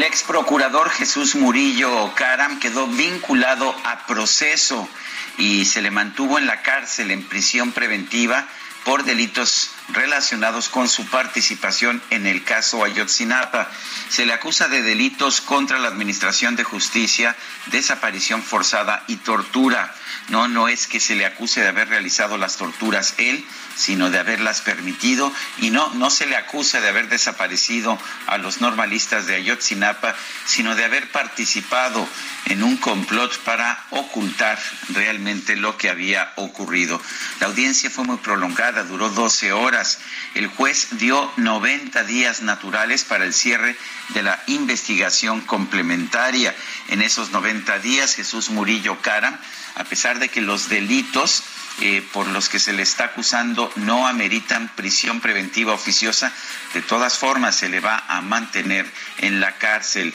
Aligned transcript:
El 0.00 0.06
ex 0.06 0.22
procurador 0.22 0.88
Jesús 0.88 1.34
Murillo 1.34 2.14
Caram 2.14 2.58
quedó 2.58 2.86
vinculado 2.86 3.76
a 3.84 4.06
proceso 4.06 4.88
y 5.36 5.66
se 5.66 5.82
le 5.82 5.90
mantuvo 5.90 6.38
en 6.38 6.46
la 6.46 6.62
cárcel 6.62 7.10
en 7.10 7.22
prisión 7.22 7.72
preventiva 7.72 8.48
por 8.86 9.04
delitos 9.04 9.72
relacionados 9.92 10.70
con 10.70 10.88
su 10.88 11.04
participación 11.04 12.00
en 12.08 12.26
el 12.26 12.44
caso 12.44 12.82
Ayotzinapa. 12.82 13.68
Se 14.08 14.24
le 14.24 14.32
acusa 14.32 14.68
de 14.68 14.80
delitos 14.80 15.42
contra 15.42 15.78
la 15.78 15.88
Administración 15.88 16.56
de 16.56 16.64
Justicia, 16.64 17.36
desaparición 17.66 18.42
forzada 18.42 19.04
y 19.06 19.16
tortura. 19.16 19.94
No, 20.28 20.48
no 20.48 20.68
es 20.68 20.86
que 20.86 20.98
se 20.98 21.14
le 21.14 21.26
acuse 21.26 21.60
de 21.60 21.68
haber 21.68 21.90
realizado 21.90 22.38
las 22.38 22.56
torturas 22.56 23.16
él, 23.18 23.44
sino 23.80 24.10
de 24.10 24.18
haberlas 24.18 24.60
permitido 24.60 25.32
y 25.58 25.70
no 25.70 25.90
no 25.94 26.10
se 26.10 26.26
le 26.26 26.36
acusa 26.36 26.80
de 26.80 26.88
haber 26.88 27.08
desaparecido 27.08 27.98
a 28.26 28.38
los 28.38 28.60
normalistas 28.60 29.26
de 29.26 29.36
Ayotzinapa, 29.36 30.14
sino 30.46 30.74
de 30.76 30.84
haber 30.84 31.10
participado 31.10 32.06
en 32.46 32.62
un 32.62 32.76
complot 32.76 33.38
para 33.40 33.86
ocultar 33.90 34.58
realmente 34.90 35.56
lo 35.56 35.76
que 35.76 35.88
había 35.88 36.32
ocurrido. 36.36 37.00
La 37.40 37.46
audiencia 37.46 37.90
fue 37.90 38.04
muy 38.04 38.18
prolongada, 38.18 38.84
duró 38.84 39.08
12 39.08 39.52
horas. 39.52 39.98
El 40.34 40.48
juez 40.48 40.88
dio 40.92 41.32
90 41.36 42.04
días 42.04 42.42
naturales 42.42 43.04
para 43.04 43.24
el 43.24 43.32
cierre 43.32 43.76
de 44.10 44.22
la 44.22 44.42
investigación 44.46 45.40
complementaria. 45.42 46.54
En 46.88 47.02
esos 47.02 47.30
90 47.30 47.78
días, 47.78 48.14
Jesús 48.14 48.50
Murillo 48.50 49.00
Cara, 49.00 49.40
a 49.80 49.84
pesar 49.84 50.18
de 50.18 50.28
que 50.28 50.42
los 50.42 50.68
delitos 50.68 51.42
eh, 51.80 52.06
por 52.12 52.26
los 52.28 52.50
que 52.50 52.58
se 52.58 52.74
le 52.74 52.82
está 52.82 53.04
acusando 53.04 53.72
no 53.76 54.06
ameritan 54.06 54.70
prisión 54.76 55.20
preventiva 55.20 55.72
oficiosa, 55.72 56.30
de 56.74 56.82
todas 56.82 57.16
formas 57.16 57.56
se 57.56 57.70
le 57.70 57.80
va 57.80 58.04
a 58.06 58.20
mantener 58.20 58.86
en 59.18 59.40
la 59.40 59.56
cárcel. 59.56 60.12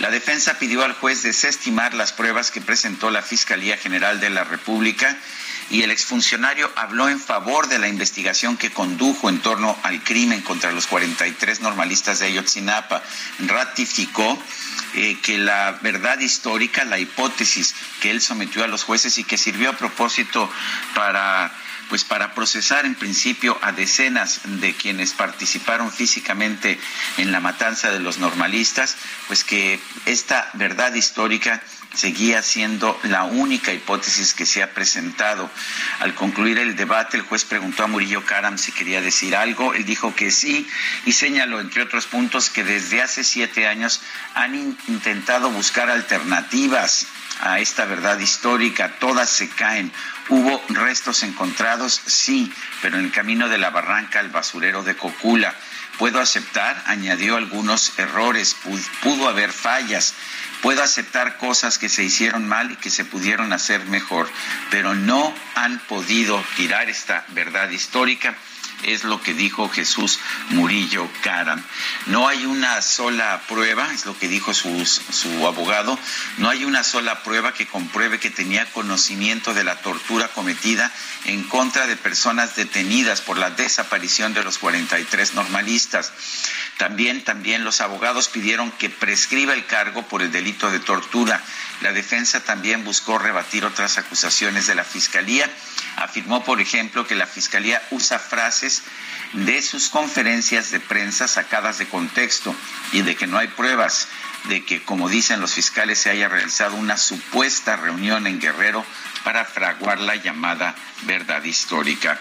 La 0.00 0.10
defensa 0.10 0.58
pidió 0.58 0.82
al 0.82 0.94
juez 0.94 1.22
desestimar 1.22 1.94
las 1.94 2.12
pruebas 2.12 2.50
que 2.50 2.60
presentó 2.60 3.10
la 3.10 3.22
Fiscalía 3.22 3.76
General 3.76 4.18
de 4.18 4.30
la 4.30 4.42
República 4.42 5.16
y 5.70 5.82
el 5.82 5.90
exfuncionario 5.90 6.70
habló 6.76 7.08
en 7.08 7.20
favor 7.20 7.68
de 7.68 7.78
la 7.78 7.88
investigación 7.88 8.56
que 8.56 8.72
condujo 8.72 9.28
en 9.28 9.40
torno 9.40 9.76
al 9.82 10.02
crimen 10.02 10.42
contra 10.42 10.72
los 10.72 10.86
43 10.86 11.60
normalistas 11.60 12.20
de 12.20 12.26
Ayotzinapa. 12.26 13.02
Ratificó 13.40 14.38
eh, 14.94 15.18
que 15.22 15.38
la 15.38 15.78
verdad 15.82 16.18
histórica, 16.20 16.84
la 16.84 16.98
hipótesis 16.98 17.74
que 18.00 18.10
él 18.10 18.20
sometió 18.20 18.64
a 18.64 18.68
los 18.68 18.84
jueces 18.84 19.18
y 19.18 19.24
que 19.24 19.36
sirvió 19.36 19.70
a 19.70 19.76
propósito 19.76 20.50
para 20.94 21.52
pues 21.88 22.04
para 22.04 22.34
procesar 22.34 22.84
en 22.84 22.94
principio 22.94 23.58
a 23.62 23.72
decenas 23.72 24.40
de 24.44 24.74
quienes 24.74 25.12
participaron 25.12 25.92
físicamente 25.92 26.80
en 27.16 27.30
la 27.30 27.40
matanza 27.40 27.90
de 27.90 28.00
los 28.00 28.18
normalistas, 28.18 28.96
pues 29.28 29.44
que 29.44 29.80
esta 30.04 30.50
verdad 30.54 30.94
histórica 30.94 31.62
seguía 31.96 32.42
siendo 32.42 32.98
la 33.04 33.24
única 33.24 33.72
hipótesis 33.72 34.34
que 34.34 34.46
se 34.46 34.62
ha 34.62 34.74
presentado. 34.74 35.50
Al 36.00 36.14
concluir 36.14 36.58
el 36.58 36.76
debate, 36.76 37.16
el 37.16 37.22
juez 37.22 37.44
preguntó 37.44 37.84
a 37.84 37.86
Murillo 37.86 38.24
Karam 38.24 38.58
si 38.58 38.72
quería 38.72 39.00
decir 39.00 39.34
algo. 39.34 39.74
Él 39.74 39.84
dijo 39.84 40.14
que 40.14 40.30
sí 40.30 40.68
y 41.04 41.12
señaló, 41.12 41.60
entre 41.60 41.82
otros 41.82 42.06
puntos, 42.06 42.50
que 42.50 42.64
desde 42.64 43.02
hace 43.02 43.24
siete 43.24 43.66
años 43.66 44.02
han 44.34 44.54
intentado 44.54 45.50
buscar 45.50 45.90
alternativas 45.90 47.06
a 47.40 47.60
esta 47.60 47.84
verdad 47.84 48.18
histórica. 48.18 48.92
Todas 48.98 49.30
se 49.30 49.48
caen. 49.48 49.92
¿Hubo 50.28 50.62
restos 50.68 51.22
encontrados? 51.22 52.00
Sí, 52.06 52.52
pero 52.82 52.98
en 52.98 53.06
el 53.06 53.12
camino 53.12 53.48
de 53.48 53.58
la 53.58 53.70
barranca 53.70 54.20
al 54.20 54.30
basurero 54.30 54.82
de 54.82 54.96
Cocula. 54.96 55.54
Puedo 55.98 56.20
aceptar, 56.20 56.82
añadió 56.86 57.36
algunos 57.36 57.98
errores, 57.98 58.54
pudo 59.02 59.28
haber 59.28 59.50
fallas, 59.50 60.12
puedo 60.62 60.82
aceptar 60.82 61.38
cosas 61.38 61.78
que 61.78 61.88
se 61.88 62.04
hicieron 62.04 62.46
mal 62.48 62.72
y 62.72 62.76
que 62.76 62.90
se 62.90 63.04
pudieron 63.04 63.52
hacer 63.52 63.84
mejor, 63.86 64.28
pero 64.70 64.94
no 64.94 65.34
han 65.54 65.78
podido 65.80 66.42
tirar 66.56 66.88
esta 66.88 67.24
verdad 67.28 67.70
histórica 67.70 68.36
es 68.82 69.04
lo 69.04 69.22
que 69.22 69.34
dijo 69.34 69.68
Jesús 69.68 70.18
Murillo 70.50 71.08
Caram. 71.22 71.62
No 72.06 72.28
hay 72.28 72.46
una 72.46 72.80
sola 72.82 73.42
prueba, 73.48 73.92
es 73.92 74.06
lo 74.06 74.18
que 74.18 74.28
dijo 74.28 74.54
su, 74.54 74.84
su 74.86 75.46
abogado, 75.46 75.98
no 76.38 76.48
hay 76.48 76.64
una 76.64 76.84
sola 76.84 77.22
prueba 77.22 77.52
que 77.52 77.66
compruebe 77.66 78.20
que 78.20 78.30
tenía 78.30 78.70
conocimiento 78.72 79.54
de 79.54 79.64
la 79.64 79.76
tortura 79.76 80.28
cometida 80.28 80.92
en 81.24 81.42
contra 81.44 81.86
de 81.86 81.96
personas 81.96 82.56
detenidas 82.56 83.20
por 83.20 83.38
la 83.38 83.50
desaparición 83.50 84.34
de 84.34 84.44
los 84.44 84.58
43 84.58 85.34
normalistas. 85.34 86.12
También, 86.78 87.24
también 87.24 87.64
los 87.64 87.80
abogados 87.80 88.28
pidieron 88.28 88.70
que 88.70 88.90
prescriba 88.90 89.54
el 89.54 89.64
cargo 89.64 90.02
por 90.02 90.20
el 90.20 90.30
delito 90.30 90.70
de 90.70 90.78
tortura. 90.78 91.42
La 91.80 91.92
defensa 91.92 92.44
también 92.44 92.84
buscó 92.84 93.18
rebatir 93.18 93.64
otras 93.64 93.96
acusaciones 93.96 94.66
de 94.66 94.74
la 94.74 94.84
Fiscalía. 94.84 95.50
Afirmó, 95.96 96.44
por 96.44 96.60
ejemplo, 96.60 97.06
que 97.06 97.14
la 97.14 97.26
Fiscalía 97.26 97.82
usa 97.90 98.18
frases 98.18 98.82
de 99.32 99.62
sus 99.62 99.88
conferencias 99.88 100.70
de 100.70 100.80
prensa 100.80 101.28
sacadas 101.28 101.78
de 101.78 101.88
contexto 101.88 102.54
y 102.92 103.02
de 103.02 103.16
que 103.16 103.26
no 103.26 103.38
hay 103.38 103.48
pruebas 103.48 104.08
de 104.48 104.64
que, 104.64 104.82
como 104.82 105.08
dicen 105.08 105.40
los 105.40 105.54
fiscales, 105.54 105.98
se 105.98 106.10
haya 106.10 106.28
realizado 106.28 106.76
una 106.76 106.96
supuesta 106.96 107.76
reunión 107.76 108.26
en 108.26 108.40
Guerrero 108.40 108.84
para 109.24 109.44
fraguar 109.44 109.98
la 110.00 110.16
llamada 110.16 110.74
verdad 111.02 111.42
histórica. 111.42 112.20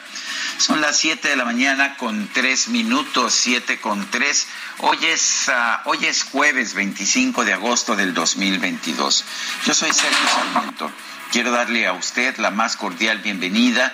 Son 0.57 0.79
las 0.79 0.97
7 0.97 1.27
de 1.27 1.35
la 1.35 1.43
mañana 1.43 1.97
con 1.97 2.29
3 2.31 2.69
minutos, 2.69 3.33
7 3.33 3.79
con 3.81 4.09
3. 4.09 4.47
Hoy 4.79 4.97
es, 5.05 5.47
uh, 5.49 5.89
hoy 5.89 6.05
es 6.05 6.23
jueves 6.23 6.73
25 6.73 7.43
de 7.43 7.53
agosto 7.53 7.95
del 7.95 8.13
2022. 8.13 9.25
Yo 9.65 9.73
soy 9.73 9.91
Sergio 9.91 10.27
Sarmiento. 10.33 10.89
Quiero 11.31 11.51
darle 11.51 11.87
a 11.87 11.93
usted 11.93 12.37
la 12.37 12.51
más 12.51 12.77
cordial 12.77 13.19
bienvenida 13.19 13.93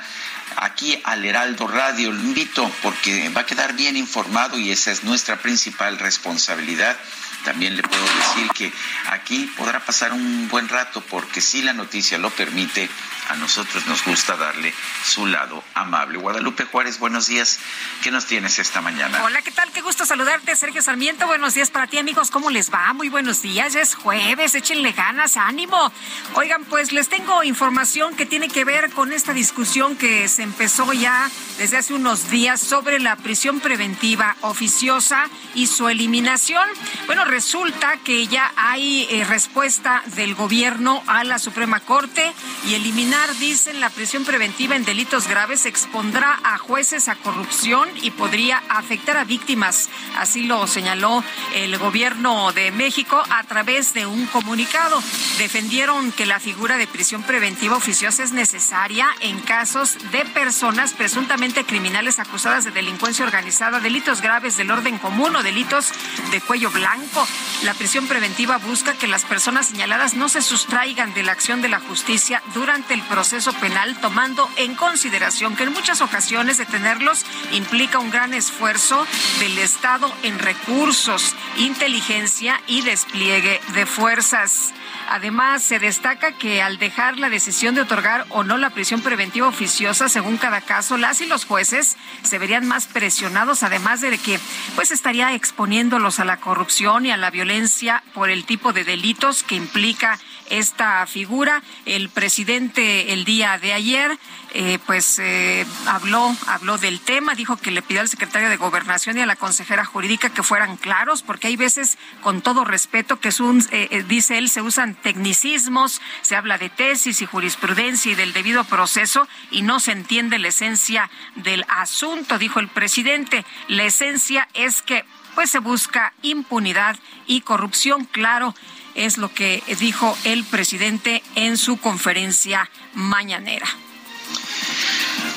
aquí 0.55 1.01
al 1.03 1.25
Heraldo 1.25 1.67
Radio. 1.67 2.11
Lo 2.11 2.19
invito 2.19 2.71
porque 2.83 3.29
va 3.29 3.41
a 3.41 3.45
quedar 3.45 3.73
bien 3.73 3.97
informado 3.97 4.59
y 4.59 4.71
esa 4.71 4.91
es 4.91 5.03
nuestra 5.03 5.37
principal 5.37 5.97
responsabilidad. 5.97 6.95
También 7.43 7.75
le 7.75 7.83
puedo 7.83 8.03
decir 8.03 8.49
que 8.51 8.71
aquí 9.09 9.51
podrá 9.57 9.79
pasar 9.79 10.13
un 10.13 10.47
buen 10.47 10.69
rato 10.69 11.01
porque 11.09 11.41
si 11.41 11.61
la 11.61 11.73
noticia 11.73 12.17
lo 12.17 12.29
permite, 12.29 12.89
a 13.29 13.35
nosotros 13.35 13.85
nos 13.87 14.03
gusta 14.03 14.35
darle 14.35 14.73
su 15.05 15.25
lado 15.25 15.63
amable. 15.73 16.17
Guadalupe 16.17 16.65
Juárez, 16.65 16.99
buenos 16.99 17.27
días. 17.27 17.59
¿Qué 18.03 18.11
nos 18.11 18.25
tienes 18.25 18.59
esta 18.59 18.81
mañana? 18.81 19.23
Hola, 19.23 19.41
¿qué 19.41 19.51
tal? 19.51 19.71
Qué 19.71 19.81
gusto 19.81 20.05
saludarte, 20.05 20.55
Sergio 20.55 20.81
Sarmiento. 20.81 21.27
Buenos 21.27 21.53
días 21.53 21.71
para 21.71 21.87
ti, 21.87 21.97
amigos. 21.97 22.29
¿Cómo 22.29 22.49
les 22.49 22.71
va? 22.71 22.91
Muy 22.93 23.09
buenos 23.09 23.41
días. 23.41 23.73
Ya 23.73 23.81
es 23.81 23.95
jueves. 23.95 24.55
Échenle 24.55 24.91
ganas, 24.91 25.37
ánimo. 25.37 25.91
Oigan, 26.33 26.65
pues 26.65 26.91
les 26.91 27.09
tengo 27.09 27.43
información 27.43 28.15
que 28.15 28.25
tiene 28.25 28.49
que 28.49 28.65
ver 28.65 28.89
con 28.91 29.13
esta 29.13 29.33
discusión 29.33 29.95
que 29.95 30.27
se 30.27 30.43
empezó 30.43 30.91
ya 30.93 31.29
desde 31.57 31.77
hace 31.77 31.93
unos 31.93 32.29
días 32.29 32.59
sobre 32.59 32.99
la 32.99 33.15
prisión 33.15 33.59
preventiva 33.59 34.35
oficiosa 34.41 35.29
y 35.55 35.67
su 35.67 35.87
eliminación. 35.87 36.67
Bueno, 37.05 37.23
resulta 37.31 37.95
que 38.03 38.27
ya 38.27 38.51
hay 38.57 39.07
eh, 39.09 39.23
respuesta 39.23 40.03
del 40.17 40.35
gobierno 40.35 41.01
a 41.07 41.23
la 41.23 41.39
Suprema 41.39 41.79
Corte 41.79 42.29
y 42.67 42.73
eliminar, 42.73 43.33
dicen, 43.37 43.79
la 43.79 43.89
prisión 43.89 44.25
preventiva 44.25 44.75
en 44.75 44.83
delitos 44.83 45.29
graves 45.29 45.65
expondrá 45.65 46.41
a 46.43 46.57
jueces 46.57 47.07
a 47.07 47.15
corrupción 47.15 47.87
y 48.01 48.11
podría 48.11 48.61
afectar 48.67 49.15
a 49.15 49.23
víctimas. 49.23 49.89
Así 50.17 50.43
lo 50.43 50.67
señaló 50.67 51.23
el 51.55 51.77
gobierno 51.77 52.51
de 52.51 52.69
México 52.71 53.23
a 53.29 53.43
través 53.43 53.93
de 53.93 54.05
un 54.05 54.25
comunicado. 54.25 55.01
Defendieron 55.37 56.11
que 56.11 56.25
la 56.25 56.41
figura 56.41 56.75
de 56.75 56.85
prisión 56.85 57.23
preventiva 57.23 57.77
oficiosa 57.77 58.23
es 58.23 58.33
necesaria 58.33 59.07
en 59.21 59.39
casos 59.39 59.97
de 60.11 60.25
personas 60.25 60.91
presuntamente 60.93 61.63
criminales 61.63 62.19
acusadas 62.19 62.65
de 62.65 62.71
delincuencia 62.71 63.23
organizada, 63.23 63.79
delitos 63.79 64.19
graves 64.21 64.57
del 64.57 64.69
orden 64.69 64.97
común 64.97 65.33
o 65.37 65.43
delitos 65.43 65.93
de 66.29 66.41
cuello 66.41 66.69
blanco. 66.71 67.20
La 67.63 67.73
prisión 67.73 68.07
preventiva 68.07 68.57
busca 68.57 68.93
que 68.93 69.07
las 69.07 69.25
personas 69.25 69.67
señaladas 69.67 70.15
no 70.15 70.29
se 70.29 70.41
sustraigan 70.41 71.13
de 71.13 71.23
la 71.23 71.31
acción 71.31 71.61
de 71.61 71.69
la 71.69 71.79
justicia 71.79 72.41
durante 72.53 72.93
el 72.93 73.01
proceso 73.03 73.53
penal, 73.53 73.99
tomando 74.01 74.49
en 74.57 74.75
consideración 74.75 75.55
que 75.55 75.63
en 75.63 75.73
muchas 75.73 76.01
ocasiones 76.01 76.57
detenerlos 76.57 77.25
implica 77.51 77.99
un 77.99 78.11
gran 78.11 78.33
esfuerzo 78.33 79.05
del 79.39 79.57
Estado 79.59 80.11
en 80.23 80.39
recursos, 80.39 81.35
inteligencia 81.57 82.61
y 82.67 82.81
despliegue 82.81 83.61
de 83.73 83.85
fuerzas. 83.85 84.73
Además, 85.13 85.61
se 85.61 85.77
destaca 85.77 86.37
que 86.37 86.61
al 86.61 86.77
dejar 86.77 87.17
la 87.17 87.29
decisión 87.29 87.75
de 87.75 87.81
otorgar 87.81 88.25
o 88.29 88.45
no 88.45 88.57
la 88.57 88.69
prisión 88.69 89.01
preventiva 89.01 89.45
oficiosa, 89.45 90.07
según 90.07 90.37
cada 90.37 90.61
caso, 90.61 90.95
las 90.95 91.19
y 91.19 91.25
los 91.25 91.43
jueces 91.43 91.97
se 92.23 92.39
verían 92.39 92.65
más 92.65 92.87
presionados, 92.87 93.63
además 93.63 93.99
de 93.99 94.17
que 94.17 94.39
pues 94.73 94.89
estaría 94.89 95.35
exponiéndolos 95.35 96.21
a 96.21 96.25
la 96.25 96.37
corrupción 96.37 97.05
y 97.05 97.11
a 97.11 97.17
la 97.17 97.29
violencia 97.29 98.05
por 98.13 98.29
el 98.29 98.45
tipo 98.45 98.71
de 98.71 98.85
delitos 98.85 99.43
que 99.43 99.55
implica 99.55 100.17
esta 100.49 101.05
figura. 101.07 101.61
El 101.85 102.07
presidente 102.07 103.11
el 103.11 103.25
día 103.25 103.57
de 103.57 103.73
ayer 103.73 104.17
eh, 104.53 104.79
pues 104.85 105.17
eh, 105.19 105.65
habló, 105.87 106.35
habló 106.47 106.77
del 106.77 106.99
tema, 106.99 107.35
dijo 107.35 107.57
que 107.57 107.71
le 107.71 107.81
pidió 107.81 108.01
al 108.01 108.09
secretario 108.09 108.49
de 108.49 108.57
Gobernación 108.57 109.17
y 109.17 109.21
a 109.21 109.25
la 109.25 109.35
consejera 109.35 109.85
jurídica 109.85 110.29
que 110.29 110.43
fueran 110.43 110.77
claros, 110.77 111.23
porque 111.23 111.47
hay 111.47 111.55
veces, 111.55 111.97
con 112.21 112.41
todo 112.41 112.65
respeto, 112.65 113.19
que 113.19 113.29
es 113.29 113.39
un, 113.39 113.65
eh, 113.71 114.03
dice 114.07 114.37
él, 114.37 114.49
se 114.49 114.61
usan 114.61 114.95
tecnicismos, 114.95 116.01
se 116.21 116.35
habla 116.35 116.57
de 116.57 116.69
tesis 116.69 117.21
y 117.21 117.25
jurisprudencia 117.25 118.11
y 118.11 118.15
del 118.15 118.33
debido 118.33 118.63
proceso 118.65 119.27
y 119.51 119.61
no 119.61 119.79
se 119.79 119.93
entiende 119.93 120.39
la 120.39 120.49
esencia 120.49 121.09
del 121.35 121.65
asunto, 121.69 122.37
dijo 122.37 122.59
el 122.59 122.67
presidente. 122.67 123.45
La 123.67 123.83
esencia 123.83 124.47
es 124.53 124.81
que 124.81 125.05
pues 125.33 125.49
se 125.49 125.59
busca 125.59 126.13
impunidad 126.21 126.97
y 127.25 127.41
corrupción, 127.41 128.05
claro 128.05 128.53
es 128.93 129.17
lo 129.17 129.33
que 129.33 129.63
dijo 129.79 130.17
el 130.25 130.43
presidente 130.43 131.23
en 131.35 131.57
su 131.57 131.77
conferencia 131.77 132.69
mañanera. 132.93 133.67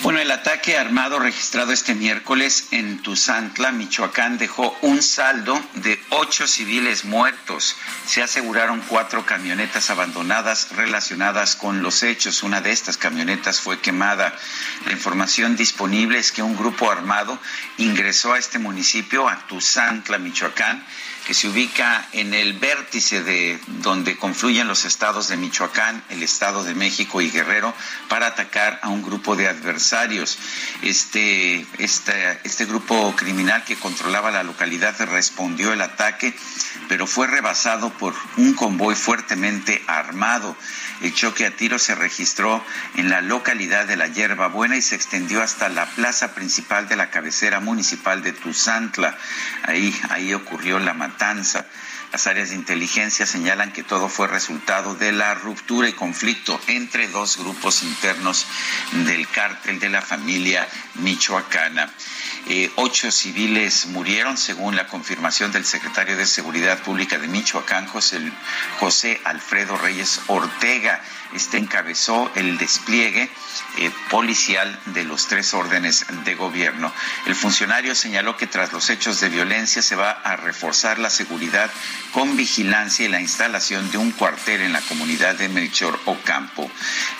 Bueno, 0.04 0.18
el 0.18 0.30
ataque 0.30 0.76
armado 0.76 1.18
registrado 1.18 1.72
este 1.72 1.94
miércoles 1.94 2.68
en 2.72 2.98
Tuzantla, 3.00 3.72
Michoacán, 3.72 4.36
dejó 4.36 4.76
un 4.82 5.02
saldo 5.02 5.58
de 5.76 5.98
ocho 6.10 6.46
civiles 6.46 7.06
muertos. 7.06 7.74
Se 8.06 8.22
aseguraron 8.22 8.82
cuatro 8.86 9.24
camionetas 9.24 9.88
abandonadas 9.88 10.72
relacionadas 10.72 11.56
con 11.56 11.82
los 11.82 12.02
hechos. 12.02 12.42
Una 12.42 12.60
de 12.60 12.72
estas 12.72 12.98
camionetas 12.98 13.62
fue 13.62 13.80
quemada. 13.80 14.36
La 14.84 14.92
información 14.92 15.56
disponible 15.56 16.18
es 16.18 16.32
que 16.32 16.42
un 16.42 16.54
grupo 16.54 16.90
armado 16.90 17.38
ingresó 17.78 18.34
a 18.34 18.38
este 18.38 18.58
municipio, 18.58 19.26
a 19.26 19.46
Tuzantla, 19.46 20.18
Michoacán, 20.18 20.84
que 21.26 21.34
se 21.34 21.48
ubica 21.48 22.06
en 22.12 22.34
el 22.34 22.52
vértice 22.54 23.22
de 23.22 23.58
donde 23.66 24.16
confluyen 24.16 24.68
los 24.68 24.84
estados 24.84 25.28
de 25.28 25.36
Michoacán, 25.36 26.04
el 26.10 26.22
estado 26.22 26.64
de 26.64 26.74
México 26.74 27.20
y 27.20 27.30
Guerrero 27.30 27.74
para 28.08 28.26
atacar 28.26 28.78
a 28.82 28.90
un 28.90 29.02
grupo 29.02 29.34
de 29.34 29.48
adversarios. 29.48 30.38
Este, 30.82 31.66
este, 31.78 32.40
este 32.44 32.66
grupo 32.66 33.14
criminal 33.16 33.64
que 33.64 33.76
controlaba 33.76 34.30
la 34.30 34.42
localidad 34.42 34.94
respondió 35.06 35.72
el 35.72 35.80
ataque, 35.80 36.34
pero 36.88 37.06
fue 37.06 37.26
rebasado 37.26 37.90
por 37.90 38.14
un 38.36 38.54
convoy 38.54 38.94
fuertemente 38.94 39.82
armado. 39.86 40.56
El 41.02 41.14
choque 41.14 41.46
a 41.46 41.50
tiro 41.50 41.78
se 41.78 41.94
registró 41.94 42.64
en 42.96 43.10
la 43.10 43.20
localidad 43.20 43.86
de 43.86 43.96
La 43.96 44.06
Hierba 44.06 44.48
Buena 44.48 44.76
y 44.76 44.82
se 44.82 44.94
extendió 44.94 45.42
hasta 45.42 45.68
la 45.68 45.86
plaza 45.86 46.34
principal 46.34 46.88
de 46.88 46.96
la 46.96 47.10
cabecera 47.10 47.60
municipal 47.60 48.22
de 48.22 48.32
Tuzantla. 48.32 49.16
Ahí, 49.64 49.94
ahí 50.10 50.32
ocurrió 50.34 50.78
la 50.78 50.94
matanza. 50.94 51.66
Las 52.14 52.28
áreas 52.28 52.50
de 52.50 52.54
inteligencia 52.54 53.26
señalan 53.26 53.72
que 53.72 53.82
todo 53.82 54.08
fue 54.08 54.28
resultado 54.28 54.94
de 54.94 55.10
la 55.10 55.34
ruptura 55.34 55.88
y 55.88 55.94
conflicto 55.94 56.60
entre 56.68 57.08
dos 57.08 57.38
grupos 57.38 57.82
internos 57.82 58.46
del 59.04 59.26
cártel 59.26 59.80
de 59.80 59.88
la 59.88 60.00
familia 60.00 60.68
michoacana. 60.94 61.92
Eh, 62.46 62.70
ocho 62.76 63.10
civiles 63.10 63.86
murieron, 63.86 64.36
según 64.36 64.76
la 64.76 64.86
confirmación 64.86 65.50
del 65.50 65.64
secretario 65.64 66.16
de 66.16 66.24
Seguridad 66.24 66.84
Pública 66.84 67.18
de 67.18 67.26
Michoacán, 67.26 67.88
José, 67.88 68.20
José 68.78 69.20
Alfredo 69.24 69.76
Reyes 69.76 70.20
Ortega. 70.28 71.02
Este 71.34 71.58
encabezó 71.58 72.30
el 72.36 72.58
despliegue 72.58 73.28
eh, 73.78 73.90
policial 74.08 74.78
de 74.86 75.04
los 75.04 75.26
tres 75.26 75.52
órdenes 75.52 76.06
de 76.24 76.34
gobierno. 76.36 76.92
El 77.26 77.34
funcionario 77.34 77.94
señaló 77.94 78.36
que 78.36 78.46
tras 78.46 78.72
los 78.72 78.88
hechos 78.88 79.20
de 79.20 79.28
violencia 79.28 79.82
se 79.82 79.96
va 79.96 80.10
a 80.10 80.36
reforzar 80.36 80.98
la 80.98 81.10
seguridad 81.10 81.70
con 82.12 82.36
vigilancia 82.36 83.04
y 83.04 83.08
la 83.08 83.20
instalación 83.20 83.90
de 83.90 83.98
un 83.98 84.12
cuartel 84.12 84.60
en 84.62 84.72
la 84.72 84.80
comunidad 84.82 85.34
de 85.34 85.48
Melchor 85.48 85.98
Ocampo. 86.04 86.70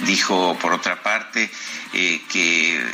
Dijo, 0.00 0.56
por 0.60 0.72
otra 0.72 1.02
parte, 1.02 1.50
eh, 1.96 2.20
que, 2.28 2.92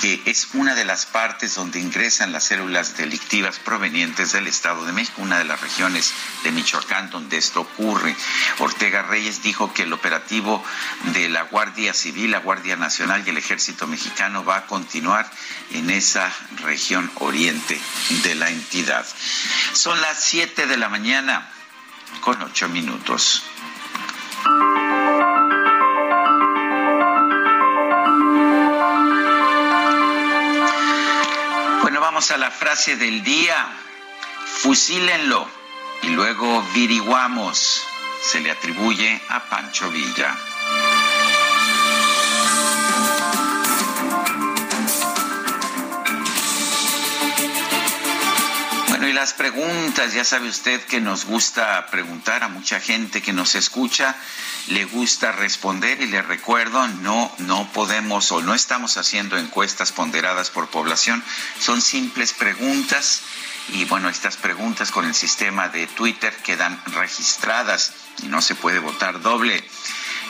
que, 0.00 0.20
es 0.26 0.48
una 0.54 0.74
de 0.74 0.84
las 0.84 1.06
partes 1.06 1.54
donde 1.54 1.78
ingresan 1.78 2.32
las 2.32 2.42
células 2.42 2.96
delictivas 2.96 3.60
provenientes 3.60 4.32
del 4.32 4.48
Estado 4.48 4.84
de 4.84 4.92
México, 4.92 5.22
una 5.22 5.38
de 5.38 5.44
las 5.44 5.60
regiones 5.60 6.12
de 6.42 6.50
Michoacán 6.50 7.10
donde 7.10 7.36
esto 7.36 7.60
ocurre. 7.60 8.16
Ortega 8.58 9.02
Reyes 9.02 9.44
dijo 9.44 9.72
que 9.72 9.84
el 9.84 9.92
operativo 9.92 10.64
de 11.12 11.28
la 11.28 11.42
Guardia 11.42 11.94
Civil, 11.94 12.32
la 12.32 12.40
Guardia 12.40 12.74
Nacional 12.74 13.22
y 13.24 13.30
el 13.30 13.38
Ejército 13.38 13.86
Mexicano 13.86 14.44
va 14.44 14.56
a 14.56 14.66
continuar 14.66 15.30
en 15.70 15.90
esa 15.90 16.28
región 16.64 17.08
oriente 17.20 17.80
de 18.24 18.34
la 18.34 18.50
entidad. 18.50 19.06
Son 19.74 20.00
las 20.00 20.20
7 20.24 20.66
de 20.66 20.76
la 20.76 20.88
mañana 20.88 21.48
con 22.20 22.42
8 22.42 22.68
minutos. 22.68 23.44
Vamos 32.14 32.30
a 32.30 32.38
la 32.38 32.52
frase 32.52 32.94
del 32.94 33.24
día. 33.24 33.56
Fusílenlo 34.62 35.48
y 36.02 36.10
luego 36.10 36.62
viriguamos. 36.72 37.82
Se 38.22 38.38
le 38.38 38.52
atribuye 38.52 39.20
a 39.30 39.40
Pancho 39.48 39.90
Villa. 39.90 40.32
Las 49.14 49.32
preguntas, 49.32 50.12
ya 50.12 50.24
sabe 50.24 50.48
usted 50.48 50.82
que 50.82 51.00
nos 51.00 51.24
gusta 51.24 51.86
preguntar 51.86 52.42
a 52.42 52.48
mucha 52.48 52.80
gente 52.80 53.22
que 53.22 53.32
nos 53.32 53.54
escucha 53.54 54.16
le 54.68 54.84
gusta 54.86 55.30
responder 55.32 56.00
y 56.00 56.06
le 56.06 56.22
recuerdo, 56.22 56.86
no, 56.88 57.32
no 57.38 57.70
podemos 57.72 58.32
o 58.32 58.42
no 58.42 58.54
estamos 58.54 58.96
haciendo 58.96 59.36
encuestas 59.36 59.92
ponderadas 59.92 60.50
por 60.50 60.68
población, 60.68 61.22
son 61.60 61.80
simples 61.80 62.32
preguntas 62.32 63.22
y 63.68 63.84
bueno, 63.84 64.08
estas 64.08 64.36
preguntas 64.36 64.90
con 64.90 65.04
el 65.04 65.14
sistema 65.14 65.68
de 65.68 65.86
Twitter 65.86 66.34
quedan 66.42 66.80
registradas 66.86 67.92
y 68.22 68.26
no 68.26 68.42
se 68.42 68.54
puede 68.54 68.78
votar 68.78 69.20
doble. 69.20 69.64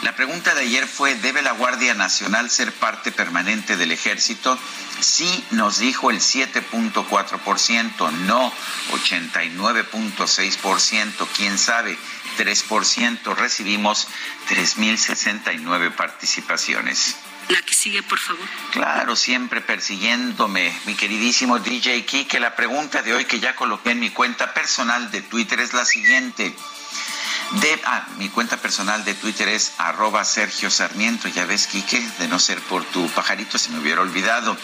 La 0.05 0.15
pregunta 0.15 0.55
de 0.55 0.61
ayer 0.61 0.87
fue, 0.87 1.15
¿debe 1.15 1.41
la 1.41 1.53
Guardia 1.53 1.95
Nacional 1.95 2.51
ser 2.51 2.75
parte 2.75 3.11
permanente 3.11 3.79
del 3.79 3.91
ejército? 3.91 4.59
Sí, 5.01 5.43
nos 5.53 5.79
dijo 5.79 6.11
el 6.11 6.21
7.4%, 6.21 8.13
no 8.13 8.53
89.6%, 8.93 11.27
quién 11.35 11.57
sabe. 11.57 11.97
3%. 12.37 13.35
Recibimos 13.35 14.07
3.069 14.51 15.97
participaciones. 15.97 17.17
La 17.49 17.63
que 17.63 17.73
sigue, 17.73 18.03
por 18.03 18.19
favor. 18.19 18.47
Claro, 18.73 19.17
siempre 19.17 19.63
persiguiéndome, 19.63 20.79
mi 20.85 20.97
queridísimo 20.97 21.61
DJ 21.61 22.05
Kike. 22.05 22.41
La 22.41 22.55
pregunta 22.55 23.01
de 23.01 23.15
hoy 23.15 23.25
que 23.25 23.41
ya 23.41 23.57
coloqué 23.57 23.93
en 23.93 24.01
mi 24.01 24.11
cuenta 24.11 24.53
personal 24.53 25.11
de 25.11 25.23
Twitter 25.23 25.61
es 25.61 25.73
la 25.73 25.87
siguiente. 25.87 26.55
De, 27.53 27.81
ah, 27.85 28.07
mi 28.19 28.29
cuenta 28.29 28.57
personal 28.57 29.05
de 29.05 29.15
Twitter 29.15 29.49
es 29.49 29.73
arroba 29.79 30.25
Sergio 30.25 30.71
Sarmiento. 30.71 31.29
Ya 31.29 31.47
ves, 31.47 31.67
Quique, 31.67 32.01
de 32.19 32.29
no 32.29 32.39
ser 32.39 32.61
por 32.63 32.85
tu 32.85 33.09
pajarito 33.11 33.59
se 33.59 33.71
me 33.71 33.79
hubiera 33.79 34.01
olvidado. 34.01 34.57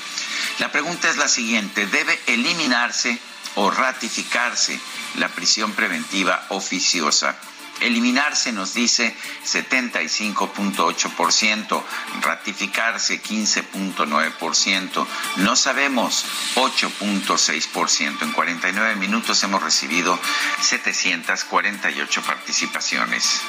La 0.59 0.73
pregunta 0.73 1.09
es 1.09 1.17
la 1.17 1.29
siguiente. 1.29 1.87
¿Debe 1.87 2.19
eliminarse 2.27 3.21
o 3.57 3.71
ratificarse 3.71 4.79
la 5.17 5.29
prisión 5.29 5.73
preventiva 5.73 6.47
oficiosa. 6.51 7.37
Eliminarse 7.81 8.53
nos 8.53 8.75
dice 8.75 9.17
75.8%, 9.45 11.83
ratificarse 12.21 13.23
15.9%, 13.23 15.07
no 15.37 15.57
sabemos 15.57 16.27
8.6%. 16.57 18.23
En 18.23 18.33
49 18.33 18.97
minutos 18.97 19.43
hemos 19.43 19.63
recibido 19.63 20.19
748 20.61 22.23
participaciones. 22.23 23.41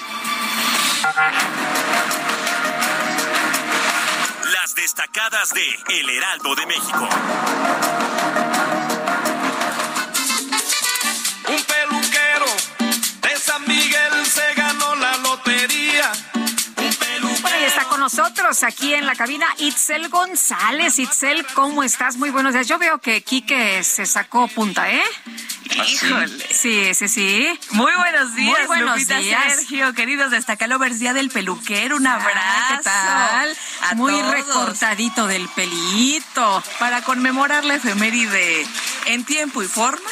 Las 4.54 4.76
destacadas 4.76 5.54
de 5.54 5.78
El 5.90 6.10
Heraldo 6.10 6.56
de 6.56 6.66
México. 6.68 7.10
Nosotros 18.14 18.64
aquí 18.64 18.94
en 18.94 19.06
la 19.06 19.16
cabina 19.16 19.46
Itzel 19.58 20.10
González. 20.10 21.00
Itzel, 21.00 21.46
¿cómo 21.54 21.82
estás? 21.82 22.18
Muy 22.18 22.30
buenos 22.30 22.54
días. 22.54 22.68
Yo 22.68 22.78
veo 22.78 22.98
que 22.98 23.22
Quique 23.22 23.82
se 23.86 24.06
sacó 24.06 24.50
punta, 24.50 24.92
¿eh? 24.92 25.02
¿Ah, 25.80 25.84
sí? 25.86 25.94
Híjole. 26.06 26.48
Sí, 26.52 26.94
sí, 26.94 27.08
sí. 27.08 27.60
Muy 27.72 27.92
buenos 27.96 28.36
días, 28.36 28.58
Muy 28.60 28.68
buenos 28.68 28.96
Lupita, 29.00 29.18
días. 29.20 29.56
Sergio, 29.56 29.94
queridos 29.94 30.32
Destacalovers, 30.32 31.00
Día 31.00 31.14
del 31.14 31.30
Peluquero, 31.30 31.96
un 31.98 32.08
abrazo. 32.08 32.78
¿Qué 32.78 32.84
tal? 32.84 33.58
A 33.90 33.96
Muy 33.96 34.14
todos. 34.14 34.32
recortadito 34.32 35.28
del 35.28 35.48
pelito. 35.50 36.64
Para 36.80 37.02
conmemorar 37.04 37.64
la 37.66 37.76
efeméride 37.76 38.66
en 39.06 39.24
tiempo 39.26 39.64
y 39.64 39.68
forma, 39.68 40.10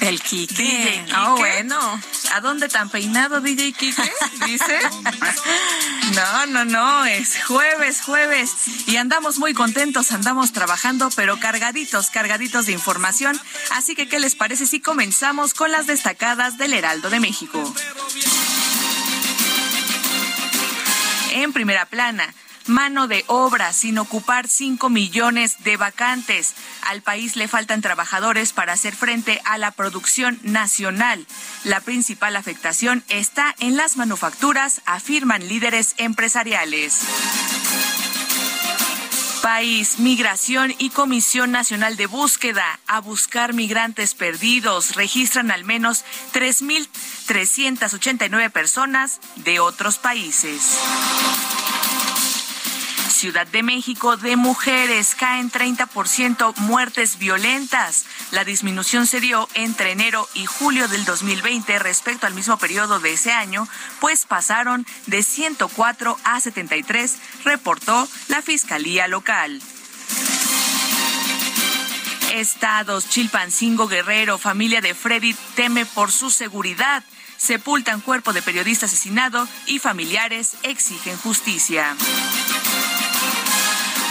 El 0.00 0.20
Quique. 0.22 0.54
DJ 0.62 1.04
Quique. 1.04 1.12
Ah, 1.14 1.34
bueno. 1.36 2.00
¿A 2.34 2.40
dónde 2.40 2.68
tan 2.68 2.88
peinado, 2.88 3.40
DJ 3.40 3.72
Kike? 3.72 4.12
Dice. 4.46 4.78
No, 6.14 6.46
no, 6.46 6.64
no, 6.66 7.04
es 7.06 7.42
jueves, 7.46 8.02
jueves. 8.02 8.50
Y 8.86 8.96
andamos 8.96 9.38
muy 9.38 9.54
contentos, 9.54 10.12
andamos 10.12 10.52
trabajando, 10.52 11.08
pero 11.16 11.38
cargaditos, 11.40 12.10
cargaditos 12.10 12.66
de 12.66 12.72
información. 12.72 13.40
Así 13.70 13.94
que, 13.94 14.08
¿qué 14.08 14.20
les 14.20 14.34
parece 14.34 14.66
si 14.66 14.80
comenzamos 14.80 15.01
con 15.56 15.72
las 15.72 15.88
destacadas 15.88 16.58
del 16.58 16.74
Heraldo 16.74 17.10
de 17.10 17.18
México? 17.18 17.60
En 21.32 21.52
primera 21.52 21.86
plana, 21.86 22.32
mano 22.68 23.08
de 23.08 23.24
obra 23.26 23.72
sin 23.72 23.98
ocupar 23.98 24.46
5 24.46 24.88
millones 24.90 25.64
de 25.64 25.76
vacantes. 25.76 26.54
Al 26.82 27.02
país 27.02 27.34
le 27.34 27.48
faltan 27.48 27.82
trabajadores 27.82 28.52
para 28.52 28.74
hacer 28.74 28.94
frente 28.94 29.42
a 29.44 29.58
la 29.58 29.72
producción 29.72 30.38
nacional. 30.44 31.26
La 31.64 31.80
principal 31.80 32.36
afectación 32.36 33.02
está 33.08 33.56
en 33.58 33.76
las 33.76 33.96
manufacturas, 33.96 34.82
afirman 34.86 35.48
líderes 35.48 35.94
empresariales. 35.98 37.00
País, 39.42 39.98
Migración 39.98 40.72
y 40.78 40.90
Comisión 40.90 41.50
Nacional 41.50 41.96
de 41.96 42.06
Búsqueda 42.06 42.78
a 42.86 43.00
buscar 43.00 43.54
migrantes 43.54 44.14
perdidos. 44.14 44.94
Registran 44.94 45.50
al 45.50 45.64
menos 45.64 46.04
3.389 46.32 48.52
personas 48.52 49.18
de 49.36 49.58
otros 49.58 49.98
países. 49.98 50.78
Ciudad 53.22 53.46
de 53.46 53.62
México, 53.62 54.16
de 54.16 54.34
mujeres 54.34 55.14
caen 55.14 55.48
30% 55.48 56.56
muertes 56.56 57.18
violentas. 57.18 58.04
La 58.32 58.42
disminución 58.42 59.06
se 59.06 59.20
dio 59.20 59.48
entre 59.54 59.92
enero 59.92 60.28
y 60.34 60.44
julio 60.44 60.88
del 60.88 61.04
2020 61.04 61.78
respecto 61.78 62.26
al 62.26 62.34
mismo 62.34 62.56
periodo 62.56 62.98
de 62.98 63.12
ese 63.12 63.30
año, 63.30 63.68
pues 64.00 64.26
pasaron 64.26 64.84
de 65.06 65.22
104 65.22 66.18
a 66.24 66.40
73, 66.40 67.14
reportó 67.44 68.08
la 68.26 68.42
Fiscalía 68.42 69.06
Local. 69.06 69.62
Estados, 72.32 73.08
Chilpancingo 73.08 73.86
Guerrero, 73.86 74.36
familia 74.36 74.80
de 74.80 74.96
Freddy 74.96 75.36
teme 75.54 75.86
por 75.86 76.10
su 76.10 76.28
seguridad. 76.28 77.04
Sepultan 77.36 78.00
cuerpo 78.00 78.32
de 78.32 78.42
periodista 78.42 78.86
asesinado 78.86 79.46
y 79.66 79.78
familiares 79.78 80.56
exigen 80.64 81.16
justicia. 81.18 81.94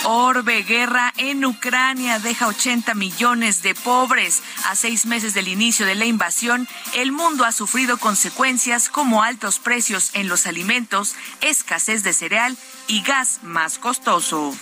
Orbe, 0.03 0.63
guerra 0.63 1.13
en 1.17 1.46
Ucrania 1.46 2.17
deja 2.20 2.48
80 2.48 2.96
millones 2.96 3.62
de 3.62 3.75
pobres. 3.75 4.41
A 4.65 4.75
seis 4.75 5.05
meses 5.05 5.34
del 5.34 5.48
inicio 5.48 5.86
de 5.86 5.96
la 5.96 6.05
invasión, 6.05 6.67
el 6.96 7.12
mundo 7.12 7.46
ha 7.46 7.51
sufrido 7.51 7.98
consecuencias 7.98 8.89
como 8.89 9.22
altos 9.22 9.60
precios 9.60 10.10
en 10.13 10.27
los 10.27 10.48
alimentos, 10.48 11.15
escasez 11.41 12.03
de 12.03 12.13
cereal 12.13 12.58
y 12.88 13.03
gas 13.03 13.39
más 13.43 13.77
costoso. 13.77 14.55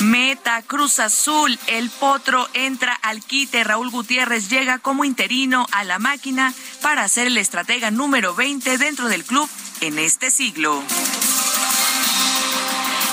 Meta 0.00 0.62
Cruz 0.62 1.00
Azul, 1.00 1.58
el 1.66 1.90
potro 1.90 2.48
entra 2.54 2.94
al 2.94 3.20
quite. 3.20 3.64
Raúl 3.64 3.90
Gutiérrez 3.90 4.48
llega 4.48 4.78
como 4.78 5.04
interino 5.04 5.66
a 5.72 5.82
la 5.82 5.98
máquina 5.98 6.54
para 6.82 7.08
ser 7.08 7.26
el 7.26 7.36
estratega 7.36 7.90
número 7.90 8.34
20 8.36 8.78
dentro 8.78 9.08
del 9.08 9.24
club 9.24 9.48
en 9.80 9.98
este 9.98 10.30
siglo. 10.30 10.84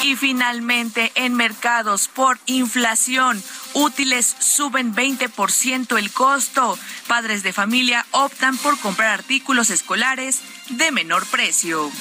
Y 0.05 0.15
finalmente, 0.15 1.11
en 1.15 1.33
mercados 1.33 2.07
por 2.07 2.37
inflación, 2.45 3.43
útiles 3.73 4.35
suben 4.37 4.93
20% 4.93 5.97
el 5.97 6.11
costo. 6.11 6.77
Padres 7.07 7.41
de 7.41 7.51
familia 7.51 8.05
optan 8.11 8.55
por 8.57 8.77
comprar 8.79 9.09
artículos 9.09 9.71
escolares 9.71 10.41
de 10.69 10.91
menor 10.91 11.25
precio. 11.25 11.91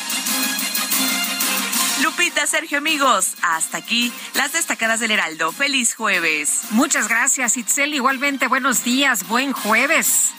Lupita, 2.02 2.46
Sergio, 2.46 2.76
amigos, 2.76 3.37
hasta 3.40 3.78
aquí 3.78 4.12
las 4.34 4.52
destacadas 4.52 5.00
del 5.00 5.12
Heraldo. 5.12 5.50
Feliz 5.50 5.94
jueves. 5.94 6.64
Muchas 6.73 7.08
gracias, 7.08 7.56
Itzel. 7.56 7.94
Igualmente, 7.94 8.49
buenos 8.49 8.84
días, 8.84 9.26
buen 9.28 9.54
jueves. 9.54 10.34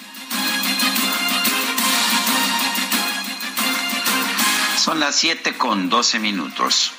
Son 4.77 4.99
las 4.99 5.15
7 5.15 5.57
con 5.57 5.89
12 5.89 6.19
minutos. 6.19 6.93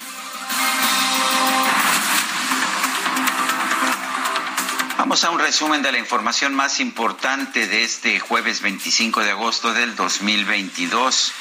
Vamos 5.07 5.23
a 5.23 5.31
un 5.31 5.39
resumen 5.39 5.83
de 5.83 5.93
la 5.93 5.99
información 5.99 6.53
más 6.53 6.81
importante 6.81 7.69
de 7.69 7.85
este 7.85 8.19
jueves 8.19 8.61
25 8.61 9.21
de 9.21 9.31
agosto 9.31 9.73
del 9.73 9.95
2022. 9.95 11.33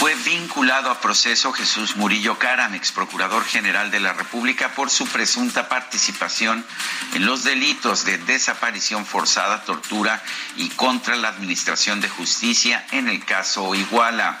Fue 0.00 0.12
vinculado 0.16 0.90
a 0.90 1.00
proceso 1.00 1.52
Jesús 1.52 1.94
Murillo 1.94 2.36
Caram, 2.38 2.74
ex 2.74 2.90
procurador 2.90 3.44
general 3.44 3.92
de 3.92 4.00
la 4.00 4.12
República, 4.12 4.74
por 4.74 4.90
su 4.90 5.06
presunta 5.06 5.68
participación 5.68 6.66
en 7.14 7.26
los 7.26 7.44
delitos 7.44 8.04
de 8.04 8.18
desaparición 8.18 9.06
forzada, 9.06 9.62
tortura 9.62 10.20
y 10.56 10.70
contra 10.70 11.14
la 11.14 11.28
administración 11.28 12.00
de 12.00 12.08
justicia 12.08 12.84
en 12.90 13.08
el 13.08 13.24
caso 13.24 13.72
Iguala. 13.76 14.38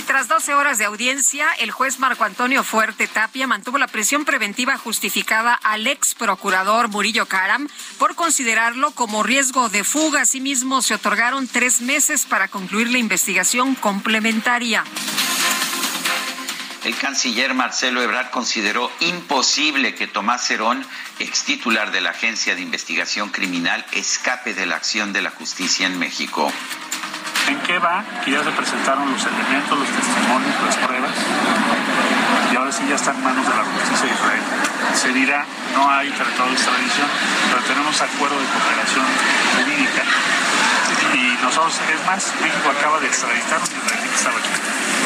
Y 0.00 0.02
tras 0.02 0.28
12 0.28 0.54
horas 0.54 0.78
de 0.78 0.86
audiencia, 0.86 1.46
el 1.58 1.72
juez 1.72 1.98
Marco 1.98 2.24
Antonio 2.24 2.64
Fuerte 2.64 3.06
Tapia 3.06 3.46
mantuvo 3.46 3.76
la 3.76 3.86
prisión 3.86 4.24
preventiva 4.24 4.78
justificada 4.78 5.52
al 5.52 5.86
ex 5.86 6.14
procurador 6.14 6.88
Murillo 6.88 7.26
Caram 7.26 7.68
por 7.98 8.14
considerarlo 8.14 8.92
como 8.92 9.22
riesgo 9.22 9.68
de 9.68 9.84
fuga. 9.84 10.22
Asimismo, 10.22 10.80
se 10.80 10.94
otorgaron 10.94 11.46
tres 11.46 11.82
meses 11.82 12.24
para 12.24 12.48
concluir 12.48 12.88
la 12.90 12.96
investigación 12.96 13.74
complementaria. 13.74 14.84
El 16.82 16.96
canciller 16.96 17.52
Marcelo 17.52 18.00
Ebrard 18.00 18.30
consideró 18.30 18.90
imposible 19.00 19.94
que 19.94 20.06
Tomás 20.06 20.46
Cerón, 20.46 20.82
ex 21.18 21.44
titular 21.44 21.92
de 21.92 22.00
la 22.00 22.08
Agencia 22.08 22.54
de 22.54 22.62
Investigación 22.62 23.28
Criminal, 23.28 23.84
escape 23.92 24.54
de 24.54 24.64
la 24.64 24.76
acción 24.76 25.12
de 25.12 25.20
la 25.20 25.30
justicia 25.30 25.86
en 25.86 25.98
México. 25.98 26.50
¿En 27.50 27.58
qué 27.66 27.80
va? 27.80 28.04
Que 28.24 28.30
ya 28.30 28.44
se 28.44 28.50
presentaron 28.52 29.10
los 29.10 29.26
elementos, 29.26 29.76
los 29.76 29.88
testimonios, 29.88 30.54
las 30.64 30.76
pruebas, 30.86 31.10
y 32.52 32.54
ahora 32.54 32.70
sí 32.70 32.86
ya 32.88 32.94
está 32.94 33.10
en 33.10 33.24
manos 33.24 33.42
de 33.42 33.54
la 33.56 33.64
justicia 33.64 34.06
de 34.06 34.14
Israel. 34.14 34.44
Se 34.94 35.12
dirá, 35.12 35.44
no 35.74 35.90
hay 35.90 36.10
tratado 36.10 36.46
de 36.46 36.54
extradición, 36.54 37.08
pero 37.50 37.62
tenemos 37.66 38.00
acuerdo 38.00 38.38
de 38.38 38.46
cooperación 38.54 39.06
jurídica. 39.58 40.02
Y 41.10 41.42
nosotros, 41.42 41.74
es 41.90 42.06
más, 42.06 42.32
México 42.40 42.70
acaba 42.70 43.00
de 43.00 43.08
extraditar 43.08 43.58
a 43.58 43.64
un 43.66 43.74
israelí 43.82 44.08
que 44.08 44.14
estaba 44.14 44.38
aquí. 44.38 44.54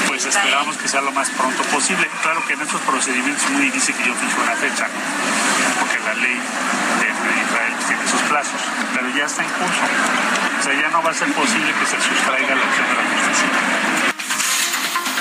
Pues 0.07 0.25
esperamos 0.27 0.77
que 0.77 0.89
sea 0.89 1.01
lo 1.01 1.13
más 1.13 1.31
pronto 1.31 1.63
posible. 1.73 2.11
Claro 2.21 2.45
que 2.45 2.53
en 2.53 2.61
estos 2.61 2.81
procedimientos 2.83 3.49
muy 3.57 3.73
difícil 3.73 3.95
que 3.97 4.05
yo 4.05 4.15
fije 4.15 4.37
una 4.37 4.53
fecha, 4.53 4.85
porque 5.81 5.99
la 6.05 6.13
ley 6.13 6.37
de, 7.01 7.09
de 7.09 7.33
Israel 7.41 7.73
tiene 7.89 8.05
sus 8.05 8.21
pero 8.95 9.09
ya 9.17 9.27
está 9.27 9.43
en 9.43 9.51
curso. 9.51 9.83
O 10.59 10.63
sea, 10.63 10.81
ya 10.81 10.89
no 10.89 11.03
va 11.03 11.11
a 11.11 11.15
ser 11.15 11.33
posible 11.33 11.73
que 11.79 11.87
se 11.87 12.01
sustraiga 12.01 12.55
la 12.55 12.63
acción 12.63 12.87
de 12.89 12.95
la 12.95 13.03
justicia. 13.03 13.49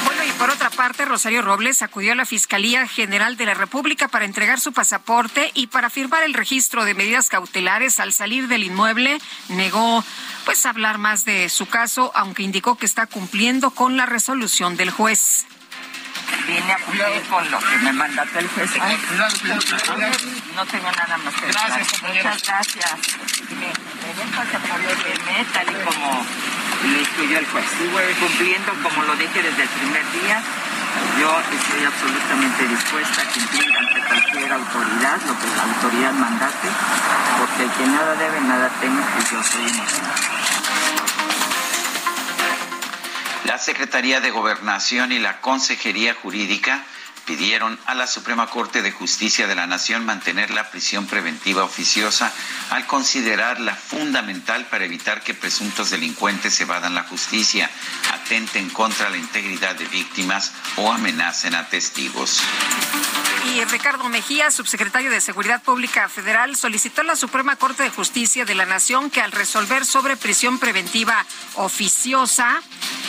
Bueno, 0.06 0.24
y 0.24 0.32
por 0.34 0.50
otra 0.50 0.70
parte, 0.70 1.06
Rosario 1.06 1.42
Robles 1.42 1.82
acudió 1.82 2.14
a 2.14 2.16
la 2.16 2.26
Fiscalía 2.26 2.88
General 2.88 3.38
de 3.38 3.46
la 3.46 3.54
República 3.54 4.08
para 4.08 4.26
entregar 4.26 4.60
su 4.60 4.74
pasaporte 4.74 5.52
y 5.54 5.68
para 5.68 5.90
firmar 5.90 6.24
el 6.24 6.34
registro 6.34 6.86
de 6.86 6.94
medidas 6.94 7.30
cautelares 7.30 8.00
al 8.00 8.14
salir 8.14 8.48
del 8.48 8.64
inmueble. 8.64 9.20
Negó 9.50 10.04
pues 10.46 10.66
hablar 10.66 10.98
más 10.98 11.24
de 11.26 11.50
su 11.50 11.68
caso, 11.68 12.12
aunque 12.16 12.44
indicó 12.44 12.78
que 12.78 12.86
está 12.86 13.06
cumpliendo 13.06 13.72
con 13.72 13.96
la 13.96 14.06
resolución 14.06 14.76
del 14.76 14.92
juez. 14.92 15.46
Vine 16.48 16.74
a 16.74 16.78
cumplir 16.78 17.22
con 17.30 17.52
lo 17.52 17.60
que 17.60 17.78
me 17.78 17.94
mandató 17.94 18.40
el 18.40 18.48
juez. 18.50 18.72
no 20.56 20.66
tengo 20.66 20.92
nada 20.92 21.18
más 21.18 21.34
que 21.36 21.48
decir. 21.48 22.08
Muchas 22.08 22.44
gracias. 22.44 22.96
Me, 23.50 23.68
me 23.68 24.36
pasaporte 24.36 25.46
tal 25.54 25.70
y 25.72 25.84
como 25.86 26.26
lo 26.84 27.00
instruyó 27.00 27.40
el 27.40 27.46
juez. 27.48 27.66
Cumpliendo 28.20 28.74
como 28.84 29.04
lo 29.04 29.16
dije 29.16 29.42
desde 29.42 29.64
el 29.64 29.70
primer 29.70 30.12
día, 30.12 30.42
yo 31.20 31.40
estoy 31.40 31.86
absolutamente 31.86 32.68
dispuesta 32.68 33.22
a 33.22 33.26
cumplir 33.26 33.78
ante 33.78 34.02
cualquier 34.02 34.54
autoridad 34.54 35.18
lo 35.28 35.40
que 35.40 35.48
la 35.56 35.64
autoridad 35.64 36.14
mandate, 36.14 36.70
porque 37.40 37.64
el 37.64 37.72
que 37.72 37.88
nada 37.88 38.16
debe, 38.16 38.42
nada 38.42 38.70
teme, 38.82 39.02
y 39.02 39.34
yo 39.34 39.44
soy 39.44 39.62
inocente. 39.64 40.63
La 43.46 43.58
Secretaría 43.58 44.22
de 44.22 44.32
Gobernación 44.32 45.12
y 45.12 45.20
la 45.20 45.42
Consejería 45.42 46.14
Jurídica 46.14 46.86
pidieron 47.26 47.80
a 47.86 47.96
la 47.96 48.08
Suprema 48.08 48.48
Corte 48.48 48.82
de 48.82 48.92
Justicia 48.92 49.48
de 49.48 49.56
la 49.56 49.68
Nación 49.68 50.06
mantener 50.06 50.52
la 50.52 50.70
prisión 50.70 51.08
preventiva 51.08 51.64
oficiosa 51.64 52.32
al 52.70 52.86
considerarla 52.86 53.76
fundamental 53.76 54.66
para 54.66 54.86
evitar 54.86 55.24
que 55.24 55.34
presuntos 55.34 55.90
delincuentes 55.92 56.60
evadan 56.60 56.96
la 56.96 57.04
justicia, 57.04 57.70
atenten 58.12 58.70
contra 58.70 59.10
la 59.10 59.18
integridad 59.18 59.76
de 59.76 59.86
víctimas 59.86 60.52
o 60.78 60.92
amenacen 60.92 61.56
a 61.56 61.68
testigos. 61.70 62.42
Y 63.54 63.64
Ricardo 63.66 64.08
Mejía, 64.10 64.52
subsecretario 64.52 65.12
de 65.12 65.20
Seguridad 65.20 65.62
Pública 65.62 66.08
Federal, 66.10 66.56
solicitó 66.56 67.02
a 67.02 67.06
la 67.06 67.16
Suprema 67.16 67.56
Corte 67.58 67.84
de 67.84 67.90
Justicia 67.90 68.46
de 68.46 68.56
la 68.56 68.66
Nación 68.66 69.10
que 69.10 69.22
al 69.22 69.32
resolver 69.32 69.86
sobre 69.86 70.16
prisión 70.16 70.60
preventiva 70.60 71.26
oficiosa, 71.56 72.62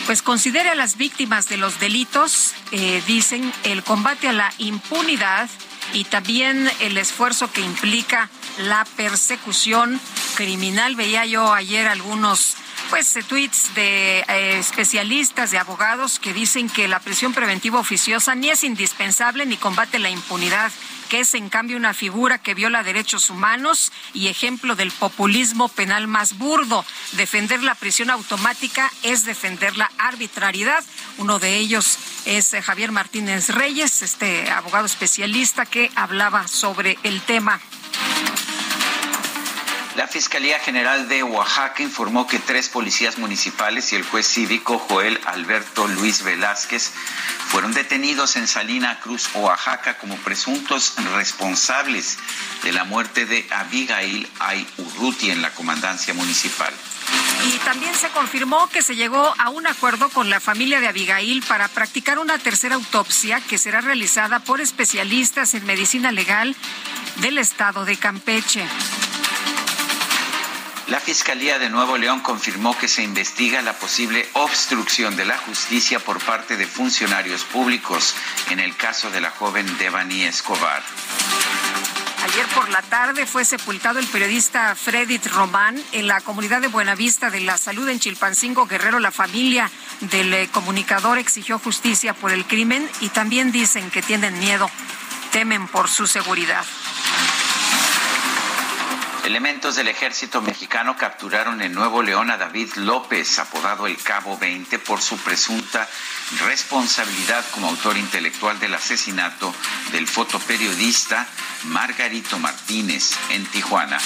pues 0.06 0.22
considere 0.22 0.70
a 0.70 0.74
las 0.74 0.96
víctimas 0.96 1.48
de 1.48 1.56
los 1.56 1.78
delitos, 1.78 2.52
eh, 2.72 3.02
dicen, 3.06 3.52
el 3.62 3.82
combate 3.84 4.03
a 4.06 4.32
la 4.32 4.52
impunidad 4.58 5.48
y 5.94 6.04
también 6.04 6.70
el 6.80 6.98
esfuerzo 6.98 7.50
que 7.50 7.62
implica 7.62 8.28
la 8.58 8.84
persecución 8.96 9.98
criminal. 10.36 10.94
Veía 10.94 11.24
yo 11.24 11.54
ayer 11.54 11.88
algunos 11.88 12.54
pues 12.90 13.16
tweets 13.26 13.74
de 13.74 14.20
eh, 14.28 14.58
especialistas, 14.58 15.50
de 15.50 15.58
abogados 15.58 16.18
que 16.18 16.34
dicen 16.34 16.68
que 16.68 16.86
la 16.86 17.00
prisión 17.00 17.32
preventiva 17.32 17.80
oficiosa 17.80 18.34
ni 18.34 18.50
es 18.50 18.62
indispensable 18.62 19.46
ni 19.46 19.56
combate 19.56 19.98
la 19.98 20.10
impunidad 20.10 20.70
que 21.14 21.20
es 21.20 21.34
en 21.34 21.48
cambio 21.48 21.76
una 21.76 21.94
figura 21.94 22.38
que 22.38 22.54
viola 22.54 22.82
derechos 22.82 23.30
humanos 23.30 23.92
y 24.14 24.26
ejemplo 24.26 24.74
del 24.74 24.90
populismo 24.90 25.68
penal 25.68 26.08
más 26.08 26.38
burdo. 26.38 26.84
Defender 27.12 27.62
la 27.62 27.76
prisión 27.76 28.10
automática 28.10 28.90
es 29.04 29.24
defender 29.24 29.76
la 29.76 29.88
arbitrariedad. 29.96 30.82
Uno 31.18 31.38
de 31.38 31.56
ellos 31.56 31.98
es 32.24 32.52
eh, 32.52 32.62
Javier 32.62 32.90
Martínez 32.90 33.50
Reyes, 33.50 34.02
este 34.02 34.50
abogado 34.50 34.86
especialista 34.86 35.66
que 35.66 35.88
hablaba 35.94 36.48
sobre 36.48 36.98
el 37.04 37.20
tema. 37.20 37.60
La 39.94 40.08
Fiscalía 40.08 40.58
General 40.58 41.08
de 41.08 41.22
Oaxaca 41.22 41.80
informó 41.80 42.26
que 42.26 42.40
tres 42.40 42.68
policías 42.68 43.16
municipales 43.16 43.92
y 43.92 43.96
el 43.96 44.02
juez 44.02 44.26
cívico 44.26 44.78
Joel 44.78 45.20
Alberto 45.24 45.86
Luis 45.86 46.24
Velázquez 46.24 46.90
fueron 47.46 47.72
detenidos 47.74 48.34
en 48.34 48.48
Salina 48.48 48.98
Cruz, 48.98 49.28
Oaxaca, 49.34 49.96
como 49.98 50.16
presuntos 50.16 50.94
responsables 51.14 52.18
de 52.64 52.72
la 52.72 52.82
muerte 52.82 53.24
de 53.24 53.46
Abigail 53.52 54.28
Ay 54.40 54.66
Urruti 54.78 55.30
en 55.30 55.42
la 55.42 55.54
comandancia 55.54 56.12
municipal. 56.12 56.74
Y 57.46 57.58
también 57.58 57.94
se 57.94 58.08
confirmó 58.08 58.68
que 58.70 58.82
se 58.82 58.96
llegó 58.96 59.32
a 59.38 59.50
un 59.50 59.68
acuerdo 59.68 60.08
con 60.08 60.28
la 60.28 60.40
familia 60.40 60.80
de 60.80 60.88
Abigail 60.88 61.44
para 61.46 61.68
practicar 61.68 62.18
una 62.18 62.38
tercera 62.38 62.74
autopsia 62.74 63.40
que 63.48 63.58
será 63.58 63.80
realizada 63.80 64.40
por 64.40 64.60
especialistas 64.60 65.54
en 65.54 65.64
medicina 65.66 66.10
legal 66.10 66.56
del 67.20 67.38
estado 67.38 67.84
de 67.84 67.96
Campeche. 67.96 68.66
La 70.88 71.00
Fiscalía 71.00 71.58
de 71.58 71.70
Nuevo 71.70 71.96
León 71.96 72.20
confirmó 72.20 72.76
que 72.76 72.88
se 72.88 73.02
investiga 73.02 73.62
la 73.62 73.72
posible 73.72 74.28
obstrucción 74.34 75.16
de 75.16 75.24
la 75.24 75.38
justicia 75.38 75.98
por 75.98 76.22
parte 76.22 76.58
de 76.58 76.66
funcionarios 76.66 77.42
públicos 77.44 78.14
en 78.50 78.60
el 78.60 78.76
caso 78.76 79.10
de 79.10 79.22
la 79.22 79.30
joven 79.30 79.66
Devani 79.78 80.24
Escobar. 80.24 80.82
Ayer 82.24 82.46
por 82.54 82.68
la 82.68 82.82
tarde 82.82 83.24
fue 83.24 83.46
sepultado 83.46 83.98
el 83.98 84.06
periodista 84.06 84.74
Fredit 84.74 85.26
Román 85.28 85.82
en 85.92 86.06
la 86.06 86.20
comunidad 86.20 86.60
de 86.60 86.68
Buenavista 86.68 87.30
de 87.30 87.40
la 87.40 87.56
Salud 87.56 87.88
en 87.88 87.98
Chilpancingo 87.98 88.66
Guerrero. 88.66 88.98
La 88.98 89.10
familia 89.10 89.70
del 90.00 90.34
eh, 90.34 90.48
comunicador 90.52 91.16
exigió 91.16 91.58
justicia 91.58 92.12
por 92.12 92.30
el 92.30 92.44
crimen 92.44 92.86
y 93.00 93.08
también 93.08 93.52
dicen 93.52 93.90
que 93.90 94.02
tienen 94.02 94.38
miedo, 94.38 94.70
temen 95.32 95.66
por 95.66 95.88
su 95.88 96.06
seguridad. 96.06 96.64
Elementos 99.24 99.76
del 99.76 99.88
ejército 99.88 100.42
mexicano 100.42 100.98
capturaron 100.98 101.62
en 101.62 101.72
Nuevo 101.72 102.02
León 102.02 102.30
a 102.30 102.36
David 102.36 102.74
López, 102.74 103.38
apodado 103.38 103.86
el 103.86 103.96
Cabo 103.96 104.36
20, 104.36 104.78
por 104.80 105.00
su 105.00 105.16
presunta 105.16 105.88
responsabilidad 106.46 107.42
como 107.52 107.68
autor 107.68 107.96
intelectual 107.96 108.60
del 108.60 108.74
asesinato 108.74 109.54
del 109.92 110.06
fotoperiodista 110.06 111.26
Margarito 111.64 112.38
Martínez 112.38 113.12
en 113.30 113.46
Tijuana. 113.46 113.98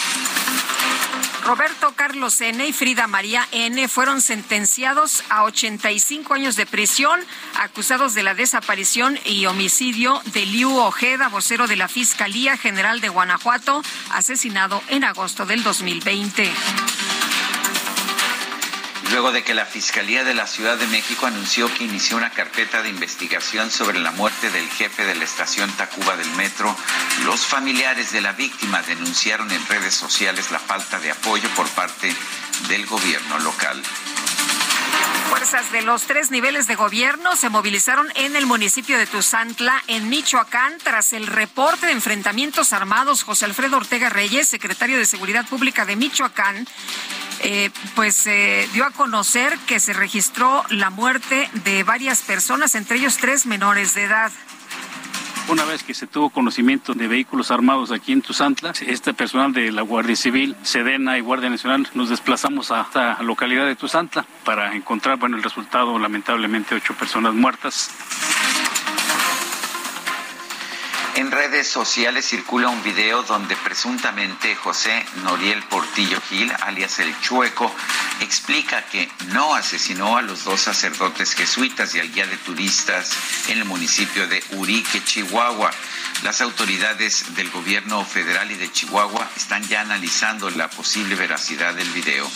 Roberto 1.45 1.95
Carlos 1.97 2.41
N. 2.41 2.67
y 2.67 2.73
Frida 2.73 3.07
María 3.07 3.49
N. 3.53 3.89
fueron 3.89 4.21
sentenciados 4.21 5.25
a 5.31 5.45
85 5.45 6.35
años 6.35 6.57
de 6.57 6.67
prisión, 6.67 7.21
acusados 7.59 8.13
de 8.13 8.23
la 8.23 8.35
desaparición 8.35 9.19
y 9.25 9.47
homicidio 9.47 10.21
de 10.27 10.45
Liu 10.45 10.77
Ojeda, 10.77 11.29
vocero 11.29 11.67
de 11.67 11.77
la 11.77 11.89
Fiscalía 11.89 12.59
General 12.59 13.01
de 13.01 13.09
Guanajuato, 13.09 13.83
asesinado 14.11 14.83
en 14.89 15.05
agosto 15.09 15.47
del 15.47 15.63
2020 15.63 16.53
luego 19.11 19.33
de 19.33 19.43
que 19.43 19.55
la 19.55 19.65
Fiscalía 19.65 20.23
de 20.23 20.35
la 20.35 20.47
Ciudad 20.47 20.77
de 20.77 20.87
México 20.87 21.27
anunció 21.27 21.73
que 21.75 21.85
inició 21.85 22.17
una 22.17 22.31
carpeta 22.31 22.83
de 22.83 22.91
investigación 22.91 23.71
sobre 23.71 23.99
la 23.99 24.11
muerte 24.13 24.51
del 24.51 24.69
jefe 24.69 25.05
de 25.05 25.15
la 25.15 25.25
estación 25.25 25.71
Tacuba 25.73 26.17
del 26.17 26.31
Metro, 26.33 26.77
los 27.25 27.41
familiares 27.41 28.13
de 28.13 28.21
la 28.21 28.33
víctima 28.33 28.83
denunciaron 28.83 29.51
en 29.51 29.67
redes 29.67 29.95
sociales 29.95 30.51
la 30.51 30.59
falta 30.59 31.01
de 31.01 31.11
apoyo 31.11 31.49
por 31.57 31.69
parte 31.71 32.15
del 32.69 32.87
gobierno 32.87 33.39
local. 33.39 33.83
Fuerzas 35.29 35.71
de 35.73 35.83
los 35.83 36.03
tres 36.03 36.31
niveles 36.31 36.67
de 36.67 36.75
gobierno 36.75 37.37
se 37.37 37.49
movilizaron 37.49 38.09
en 38.15 38.35
el 38.35 38.47
municipio 38.47 38.99
de 38.99 39.07
Tuzantla, 39.07 39.83
en 39.87 40.09
Michoacán, 40.09 40.79
tras 40.83 41.13
el 41.13 41.27
reporte 41.27 41.87
de 41.87 41.93
enfrentamientos 41.93 42.73
armados. 42.73 43.23
José 43.25 43.45
Alfredo 43.45 43.77
Ortega 43.77 44.09
Reyes, 44.09 44.49
secretario 44.49 44.97
de 44.97 45.05
Seguridad 45.05 45.47
Pública 45.47 45.85
de 45.85 45.97
Michoacán, 45.97 46.67
eh, 47.41 47.71
pues 47.95 48.27
eh, 48.27 48.69
dio 48.73 48.85
a 48.85 48.91
conocer 48.91 49.57
que 49.67 49.81
se 49.81 49.93
registró 49.93 50.65
la 50.71 50.91
muerte 50.91 51.49
de 51.65 51.83
varias 51.83 52.23
personas, 52.23 52.75
entre 52.75 52.97
ellos 52.97 53.19
tres 53.19 53.47
menores 53.47 53.95
de 53.95 54.05
edad. 54.05 54.33
Una 55.49 55.65
vez 55.65 55.83
que 55.83 55.95
se 55.95 56.07
tuvo 56.07 56.29
conocimiento 56.29 56.93
de 56.93 57.09
vehículos 57.09 57.51
armados 57.51 57.91
aquí 57.91 58.13
en 58.13 58.21
Tuzantla, 58.21 58.75
este 58.87 59.15
personal 59.15 59.51
de 59.55 59.73
la 59.73 59.81
Guardia 59.81 60.15
Civil, 60.15 60.55
Sedena 60.63 61.17
y 61.17 61.23
Guardia 61.23 61.49
Nacional 61.49 61.89
nos 61.95 62.11
desplazamos 62.11 62.71
a 62.71 62.83
esta 62.83 63.23
localidad 63.23 63.65
de 63.65 63.75
Tuzantla 63.75 64.27
para 64.45 64.75
encontrar, 64.77 65.19
bueno, 65.19 65.39
el 65.39 65.43
resultado, 65.43 65.99
lamentablemente, 65.99 66.75
ocho 66.75 66.93
personas 66.93 67.33
muertas. 67.33 67.91
En 71.19 71.33
redes 71.33 71.67
sociales 71.67 72.27
circula 72.27 72.69
un 72.69 72.81
video 72.85 73.25
donde 73.25 73.57
presuntamente 73.57 74.55
José 74.55 75.05
Noriel 75.25 75.65
Portillo 75.65 76.21
Gil, 76.29 76.53
alias 76.61 77.01
El 77.01 77.13
Chueco, 77.21 77.75
explica 78.21 78.83
que 78.83 79.11
no 79.33 79.53
asesinó 79.57 80.17
a 80.17 80.23
los 80.23 80.45
dos 80.45 80.61
sacerdotes 80.61 81.35
jesuitas 81.35 81.93
y 81.97 81.99
al 81.99 82.13
guía 82.13 82.29
de 82.29 82.37
turistas 82.37 83.11
en 83.49 83.59
el 83.59 83.65
municipio 83.65 84.29
de 84.29 84.45
Urique, 84.53 85.03
Chihuahua. 85.03 85.73
Las 86.23 86.41
autoridades 86.41 87.35
del 87.35 87.51
gobierno 87.51 88.05
federal 88.05 88.53
y 88.53 88.55
de 88.55 88.71
Chihuahua 88.71 89.29
están 89.37 89.67
ya 89.67 89.81
analizando 89.81 90.49
la 90.51 90.71
posible 90.71 91.17
veracidad 91.17 91.75
del 91.75 91.91
video. 91.91 92.31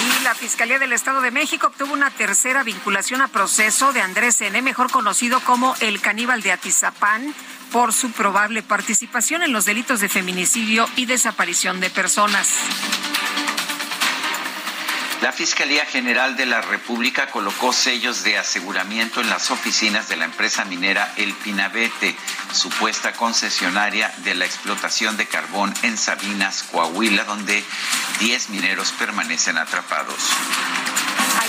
Y 0.00 0.22
la 0.22 0.34
Fiscalía 0.34 0.78
del 0.78 0.92
Estado 0.92 1.20
de 1.20 1.30
México 1.30 1.68
obtuvo 1.68 1.92
una 1.92 2.10
tercera 2.10 2.62
vinculación 2.62 3.20
a 3.20 3.28
proceso 3.28 3.92
de 3.92 4.00
Andrés 4.00 4.40
N., 4.40 4.60
mejor 4.62 4.90
conocido 4.90 5.40
como 5.40 5.74
el 5.80 6.00
caníbal 6.00 6.42
de 6.42 6.52
Atizapán, 6.52 7.34
por 7.74 7.92
su 7.92 8.12
probable 8.12 8.62
participación 8.62 9.42
en 9.42 9.52
los 9.52 9.64
delitos 9.64 9.98
de 9.98 10.08
feminicidio 10.08 10.88
y 10.94 11.06
desaparición 11.06 11.80
de 11.80 11.90
personas. 11.90 12.48
La 15.20 15.32
Fiscalía 15.32 15.84
General 15.84 16.36
de 16.36 16.46
la 16.46 16.60
República 16.60 17.26
colocó 17.32 17.72
sellos 17.72 18.22
de 18.22 18.38
aseguramiento 18.38 19.20
en 19.20 19.28
las 19.28 19.50
oficinas 19.50 20.08
de 20.08 20.14
la 20.14 20.24
empresa 20.24 20.64
minera 20.66 21.12
El 21.16 21.32
Pinabete, 21.32 22.14
supuesta 22.52 23.10
concesionaria 23.10 24.14
de 24.18 24.36
la 24.36 24.44
explotación 24.44 25.16
de 25.16 25.26
carbón 25.26 25.74
en 25.82 25.98
Sabinas, 25.98 26.62
Coahuila, 26.70 27.24
donde 27.24 27.64
10 28.20 28.50
mineros 28.50 28.92
permanecen 28.92 29.58
atrapados. 29.58 30.30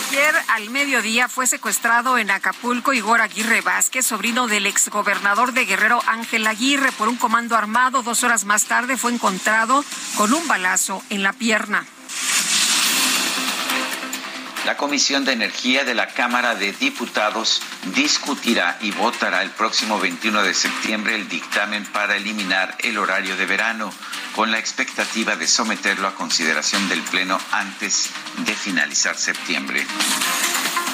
Ayer 0.10 0.36
al 0.50 0.70
mediodía 0.70 1.28
fue 1.28 1.48
secuestrado 1.48 2.20
en 2.20 2.30
Acapulco 2.30 2.94
Igor 2.94 3.22
Aguirre 3.22 3.62
Vázquez, 3.62 4.06
sobrino 4.06 4.46
del 4.48 4.68
exgobernador 4.68 5.52
de 5.52 5.66
Guerrero 5.66 6.00
Ángel 6.06 6.46
Aguirre, 6.46 6.92
por 6.92 7.08
un 7.08 7.18
comando 7.18 7.56
armado. 7.56 8.04
Dos 8.04 8.24
horas 8.24 8.46
más 8.46 8.66
tarde 8.66 8.98
fue 8.98 9.14
encontrado 9.14 9.84
con 10.16 10.32
un 10.34 10.48
balazo 10.48 11.02
en 11.10 11.24
la 11.24 11.34
pierna. 11.34 11.86
La 14.66 14.78
Comisión 14.78 15.26
de 15.26 15.34
Energía 15.34 15.84
de 15.84 15.94
la 15.94 16.08
Cámara 16.08 16.56
de 16.56 16.74
Diputados 16.74 17.62
discutirá 17.94 18.80
y 18.82 18.90
votará 18.90 19.44
el 19.44 19.52
próximo 19.52 20.00
21 20.00 20.42
de 20.42 20.56
septiembre 20.56 21.14
el 21.14 21.30
dictamen 21.30 21.86
para 21.86 22.16
eliminar 22.16 22.76
el 22.80 22.98
horario 22.98 23.38
de 23.38 23.46
verano, 23.46 23.94
con 24.36 24.50
la 24.50 24.58
expectativa 24.58 25.36
de 25.36 25.46
someterlo 25.46 26.08
a 26.08 26.16
consideración 26.16 26.90
del 26.90 27.02
Pleno 27.04 27.38
antes 27.52 28.10
de 28.40 28.54
finalizar 28.56 29.16
septiembre. 29.16 29.86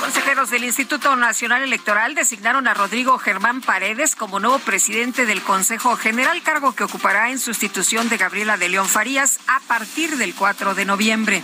Consejeros 0.02 0.50
del 0.50 0.66
Instituto 0.66 1.16
Nacional 1.16 1.62
Electoral 1.62 2.14
designaron 2.14 2.68
a 2.68 2.74
Rodrigo 2.74 3.18
Germán 3.20 3.62
Paredes 3.62 4.18
como 4.18 4.42
nuevo 4.42 4.60
presidente 4.60 5.26
del 5.26 5.42
Consejo 5.44 5.96
General, 5.96 6.42
cargo 6.44 6.76
que 6.76 6.84
ocupará 6.84 7.30
en 7.30 7.40
sustitución 7.40 8.10
de 8.10 8.18
Gabriela 8.18 8.58
de 8.58 8.68
León 8.68 8.90
Farías 8.90 9.40
a 9.48 9.62
partir 9.62 10.18
del 10.18 10.36
4 10.36 10.76
de 10.76 10.84
noviembre. 10.84 11.42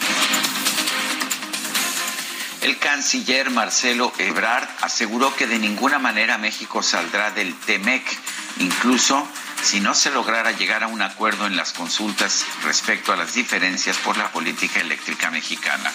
El 2.68 2.80
canciller 2.80 3.50
Marcelo 3.50 4.12
Ebrard 4.18 4.68
aseguró 4.82 5.34
que 5.34 5.48
de 5.48 5.58
ninguna 5.58 6.00
manera 6.00 6.38
México 6.38 6.84
saldrá 6.84 7.32
del 7.32 7.56
TEMEC, 7.56 8.04
incluso 8.60 9.26
si 9.64 9.80
no 9.80 9.96
se 9.96 10.12
lograra 10.12 10.52
llegar 10.52 10.84
a 10.84 10.88
un 10.88 11.02
acuerdo 11.02 11.48
en 11.48 11.56
las 11.56 11.72
consultas 11.72 12.46
respecto 12.66 13.14
a 13.14 13.16
las 13.16 13.34
diferencias 13.36 13.96
por 13.96 14.18
la 14.18 14.34
política 14.34 14.82
eléctrica 14.82 15.32
mexicana. 15.32 15.90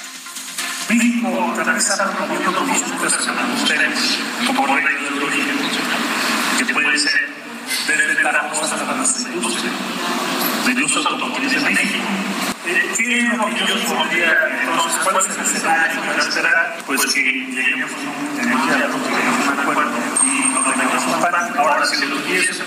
¿Qué 12.64 12.92
opinión 12.94 13.83
podría 13.88 14.48
entonces? 14.61 15.01
¿Cuál 15.03 15.16
es 15.16 15.37
el 15.37 15.44
escenario 15.44 16.01
para 16.03 16.18
esperar? 16.20 16.77
Pues 16.87 17.12
que 17.12 17.22
lleguemos 17.22 17.90
a 17.90 19.53
un 19.53 19.59
acuerdo 19.59 19.90
y 20.22 20.48
nos 20.55 20.64
tengamos 20.64 21.07
un. 21.07 21.59
Ahora, 21.59 21.87
si 21.87 22.07
lo 22.07 22.16
hubiese, 22.16 22.62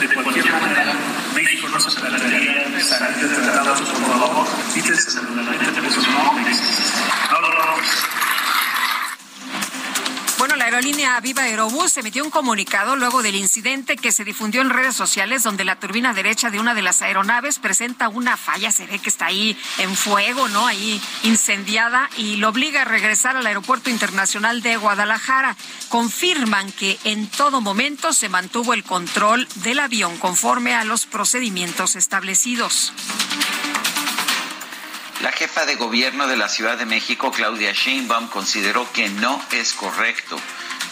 de 0.00 0.14
cualquier 0.14 0.52
manera, 0.52 0.92
México 1.34 1.68
no 1.68 1.80
se 1.80 2.00
plantearía 2.00 2.80
salir 2.80 3.28
de 3.28 3.36
por 3.36 4.18
favor, 4.18 4.46
quítese 4.72 5.18
el 5.18 5.26
reglamento, 5.26 5.80
no 5.80 5.86
existe. 5.86 6.10
No, 7.30 7.40
no, 7.40 7.48
no. 7.48 8.29
Bueno, 10.40 10.56
la 10.56 10.64
aerolínea 10.64 11.20
Viva 11.20 11.42
Aerobús 11.42 11.98
emitió 11.98 12.24
un 12.24 12.30
comunicado 12.30 12.96
luego 12.96 13.22
del 13.22 13.34
incidente 13.34 13.98
que 13.98 14.10
se 14.10 14.24
difundió 14.24 14.62
en 14.62 14.70
redes 14.70 14.96
sociales 14.96 15.42
donde 15.42 15.66
la 15.66 15.78
turbina 15.78 16.14
derecha 16.14 16.48
de 16.48 16.58
una 16.58 16.72
de 16.72 16.80
las 16.80 17.02
aeronaves 17.02 17.58
presenta 17.58 18.08
una 18.08 18.38
falla, 18.38 18.72
se 18.72 18.86
ve 18.86 18.98
que 19.00 19.10
está 19.10 19.26
ahí 19.26 19.54
en 19.76 19.94
fuego, 19.94 20.48
¿no? 20.48 20.66
Ahí 20.66 20.98
incendiada 21.24 22.08
y 22.16 22.36
lo 22.36 22.48
obliga 22.48 22.80
a 22.80 22.84
regresar 22.86 23.36
al 23.36 23.46
Aeropuerto 23.46 23.90
Internacional 23.90 24.62
de 24.62 24.78
Guadalajara. 24.78 25.56
Confirman 25.90 26.72
que 26.72 26.98
en 27.04 27.26
todo 27.26 27.60
momento 27.60 28.14
se 28.14 28.30
mantuvo 28.30 28.72
el 28.72 28.82
control 28.82 29.46
del 29.56 29.78
avión 29.78 30.16
conforme 30.16 30.74
a 30.74 30.84
los 30.84 31.04
procedimientos 31.04 31.96
establecidos. 31.96 32.94
La 35.22 35.32
jefa 35.32 35.66
de 35.66 35.74
gobierno 35.74 36.26
de 36.26 36.36
la 36.38 36.48
Ciudad 36.48 36.78
de 36.78 36.86
México, 36.86 37.30
Claudia 37.30 37.72
Sheinbaum, 37.72 38.28
consideró 38.28 38.90
que 38.90 39.10
no 39.10 39.38
es 39.52 39.74
correcto 39.74 40.40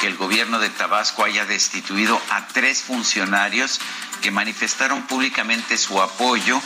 que 0.01 0.07
el 0.07 0.17
gobierno 0.17 0.59
de 0.59 0.69
Tabasco 0.69 1.25
haya 1.25 1.47
destituido 1.47 2.21
a 2.29 2.47
tres 2.49 2.83
funcionarios 2.83 3.81
que 4.21 4.31
manifestaron 4.31 5.07
públicamente 5.07 5.79
su 5.79 6.03
apoyo 6.03 6.61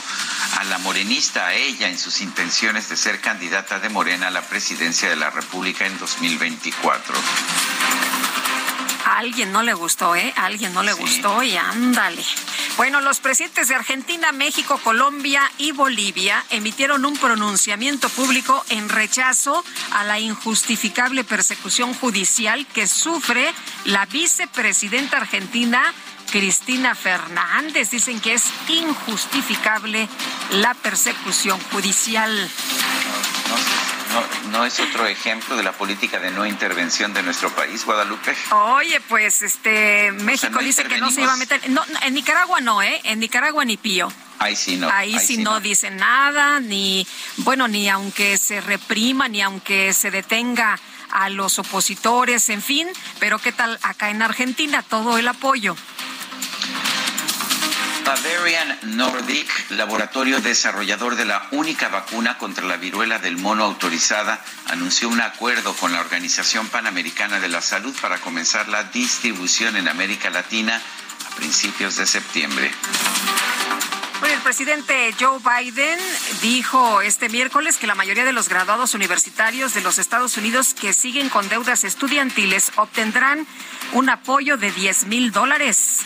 a 0.59 0.63
la 0.65 0.77
morenista, 0.79 1.47
a 1.47 1.53
ella, 1.53 1.87
en 1.87 1.97
sus 1.97 2.19
intenciones 2.19 2.89
de 2.89 2.97
ser 2.97 3.21
candidata 3.21 3.79
de 3.79 3.87
Morena 3.87 4.27
a 4.27 4.31
la 4.31 4.41
presidencia 4.41 5.09
de 5.09 5.15
la 5.15 5.29
República 5.29 5.85
en 5.85 5.97
2024. 5.97 7.15
A 9.05 9.17
alguien 9.17 9.51
no 9.51 9.63
le 9.63 9.73
gustó, 9.73 10.15
¿eh? 10.15 10.33
A 10.37 10.45
alguien 10.45 10.73
no 10.73 10.83
le 10.83 10.93
gustó 10.93 11.43
y 11.43 11.57
ándale. 11.57 12.23
Bueno, 12.77 13.01
los 13.01 13.19
presidentes 13.19 13.67
de 13.67 13.75
Argentina, 13.75 14.31
México, 14.31 14.79
Colombia 14.83 15.51
y 15.57 15.71
Bolivia 15.71 16.43
emitieron 16.49 17.05
un 17.05 17.17
pronunciamiento 17.17 18.09
público 18.09 18.63
en 18.69 18.89
rechazo 18.89 19.63
a 19.91 20.03
la 20.03 20.19
injustificable 20.19 21.23
persecución 21.23 21.93
judicial 21.93 22.65
que 22.67 22.87
sufre 22.87 23.53
la 23.85 24.05
vicepresidenta 24.05 25.17
argentina. 25.17 25.93
Cristina 26.31 26.95
Fernández 26.95 27.91
dicen 27.91 28.19
que 28.19 28.33
es 28.33 28.43
injustificable 28.67 30.07
la 30.51 30.73
persecución 30.73 31.59
judicial 31.71 32.49
no, 34.51 34.65
es 34.65 34.79
otro 34.79 35.07
ejemplo 35.07 35.55
de 35.55 35.63
la 35.63 35.71
política 35.71 36.19
de 36.19 36.31
no 36.31 36.45
intervención 36.45 37.13
de 37.13 37.23
nuestro 37.23 37.49
país, 37.49 37.85
Guadalupe. 37.85 38.35
Oye, 38.51 38.99
pues 39.01 39.41
este 39.41 40.11
México 40.11 40.59
dice 40.59 40.83
que 40.85 40.97
no 40.97 41.11
se 41.11 41.21
iba 41.21 41.33
a 41.33 41.37
meter. 41.37 41.69
No, 41.69 41.83
en 42.01 42.13
Nicaragua 42.13 42.61
no, 42.61 42.81
¿eh? 42.81 43.01
En 43.03 43.19
Nicaragua 43.19 43.65
ni 43.65 43.77
pío. 43.77 44.11
Ahí 44.39 44.55
sí 44.55 44.75
no. 44.75 44.89
Ahí, 44.89 45.17
sí, 45.19 45.37
no, 45.37 45.59
dice 45.59 45.89
nada, 45.89 46.59
ni, 46.59 47.07
bueno, 47.37 47.67
ni 47.67 47.87
aunque 47.87 48.37
se 48.37 48.59
reprima, 48.61 49.27
ni 49.27 49.41
aunque 49.41 49.93
se 49.93 50.11
detenga 50.11 50.77
a 51.11 51.29
los 51.29 51.59
opositores, 51.59 52.49
en 52.49 52.61
fin. 52.61 52.89
Pero 53.19 53.39
¿qué 53.39 53.51
tal 53.51 53.79
acá 53.83 54.09
en 54.09 54.21
Argentina? 54.21 54.83
Todo 54.83 55.17
el 55.17 55.27
apoyo. 55.27 55.75
Bavarian 58.05 58.97
Nordic, 58.97 59.47
laboratorio 59.69 60.41
desarrollador 60.41 61.15
de 61.15 61.25
la 61.25 61.47
única 61.51 61.87
vacuna 61.87 62.37
contra 62.37 62.65
la 62.65 62.75
viruela 62.75 63.17
del 63.17 63.37
mono 63.37 63.63
autorizada, 63.63 64.43
anunció 64.67 65.07
un 65.07 65.21
acuerdo 65.21 65.73
con 65.73 65.93
la 65.93 66.01
Organización 66.01 66.67
Panamericana 66.67 67.39
de 67.39 67.47
la 67.47 67.61
Salud 67.61 67.95
para 68.01 68.19
comenzar 68.19 68.67
la 68.67 68.83
distribución 68.83 69.77
en 69.77 69.87
América 69.87 70.29
Latina 70.29 70.81
a 71.31 71.35
principios 71.35 71.95
de 71.95 72.05
septiembre. 72.05 72.71
el 74.33 74.39
presidente 74.41 75.13
Joe 75.17 75.39
Biden 75.39 75.99
dijo 76.41 77.01
este 77.01 77.29
miércoles 77.29 77.77
que 77.77 77.87
la 77.87 77.95
mayoría 77.95 78.25
de 78.25 78.33
los 78.33 78.49
graduados 78.49 78.95
universitarios 78.95 79.73
de 79.73 79.81
los 79.81 79.97
Estados 79.97 80.37
Unidos 80.37 80.73
que 80.73 80.93
siguen 80.93 81.29
con 81.29 81.47
deudas 81.47 81.83
estudiantiles 81.85 82.71
obtendrán 82.75 83.47
un 83.93 84.09
apoyo 84.09 84.57
de 84.57 84.71
10 84.71 85.05
mil 85.05 85.31
dólares. 85.31 86.01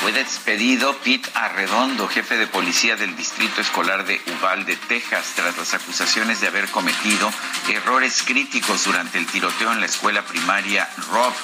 Fue 0.00 0.12
despedido 0.12 0.96
Pete 1.04 1.28
Arredondo, 1.34 2.08
jefe 2.08 2.38
de 2.38 2.46
policía 2.46 2.96
del 2.96 3.14
Distrito 3.16 3.60
Escolar 3.60 4.06
de 4.06 4.18
Uvalde, 4.38 4.74
Texas, 4.88 5.32
tras 5.36 5.58
las 5.58 5.74
acusaciones 5.74 6.40
de 6.40 6.46
haber 6.46 6.70
cometido 6.70 7.30
errores 7.68 8.22
críticos 8.22 8.84
durante 8.84 9.18
el 9.18 9.26
tiroteo 9.26 9.70
en 9.72 9.80
la 9.80 9.86
escuela 9.86 10.22
primaria 10.22 10.88
Rob, 11.10 11.34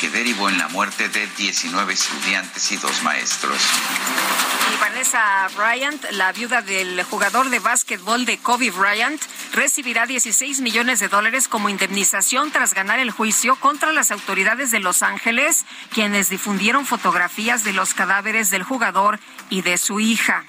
que 0.00 0.10
derivó 0.10 0.48
en 0.48 0.58
la 0.58 0.68
muerte 0.68 1.08
de 1.08 1.26
19 1.26 1.92
estudiantes 1.92 2.70
y 2.72 2.76
dos 2.76 3.02
maestros. 3.02 3.58
Y 4.72 4.80
Vanessa 4.80 5.48
Bryant, 5.56 6.04
la 6.12 6.32
viuda 6.32 6.62
del 6.62 7.02
jugador 7.04 7.50
de 7.50 7.58
básquetbol 7.58 8.24
de 8.24 8.38
Kobe 8.38 8.70
Bryant, 8.70 9.20
recibirá 9.52 10.06
16 10.06 10.60
millones 10.60 11.00
de 11.00 11.08
dólares 11.08 11.48
como 11.48 11.68
indemnización 11.68 12.50
tras 12.50 12.74
ganar 12.74 12.98
el 12.98 13.10
juicio 13.10 13.56
contra 13.56 13.92
las 13.92 14.10
autoridades 14.10 14.70
de 14.70 14.80
Los 14.80 15.02
Ángeles, 15.02 15.64
quienes 15.92 16.28
difundieron 16.28 16.86
fotografías 16.86 17.64
de 17.64 17.72
los 17.72 17.94
cadáveres 17.94 18.50
del 18.50 18.62
jugador 18.62 19.20
y 19.50 19.62
de 19.62 19.78
su 19.78 20.00
hija. 20.00 20.44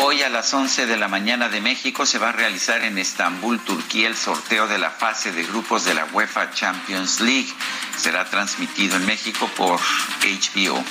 Hoy 0.00 0.22
a 0.22 0.28
las 0.28 0.54
11 0.54 0.86
de 0.86 0.96
la 0.96 1.08
mañana 1.08 1.48
de 1.48 1.60
México 1.60 2.06
se 2.06 2.18
va 2.18 2.28
a 2.28 2.32
realizar 2.32 2.84
en 2.84 2.98
Estambul, 2.98 3.58
Turquía, 3.58 4.06
el 4.06 4.16
sorteo 4.16 4.68
de 4.68 4.78
la 4.78 4.90
fase 4.90 5.32
de 5.32 5.42
grupos 5.42 5.84
de 5.84 5.94
la 5.94 6.04
UEFA 6.12 6.52
Champions 6.52 7.20
League. 7.20 7.52
Será 7.96 8.24
transmitido 8.24 8.96
en 8.96 9.06
México 9.06 9.50
por 9.56 9.80
HBO. 10.22 10.84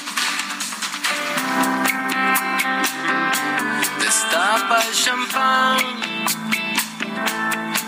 Destapa 4.02 4.84
el 4.84 4.94
champán, 4.94 5.78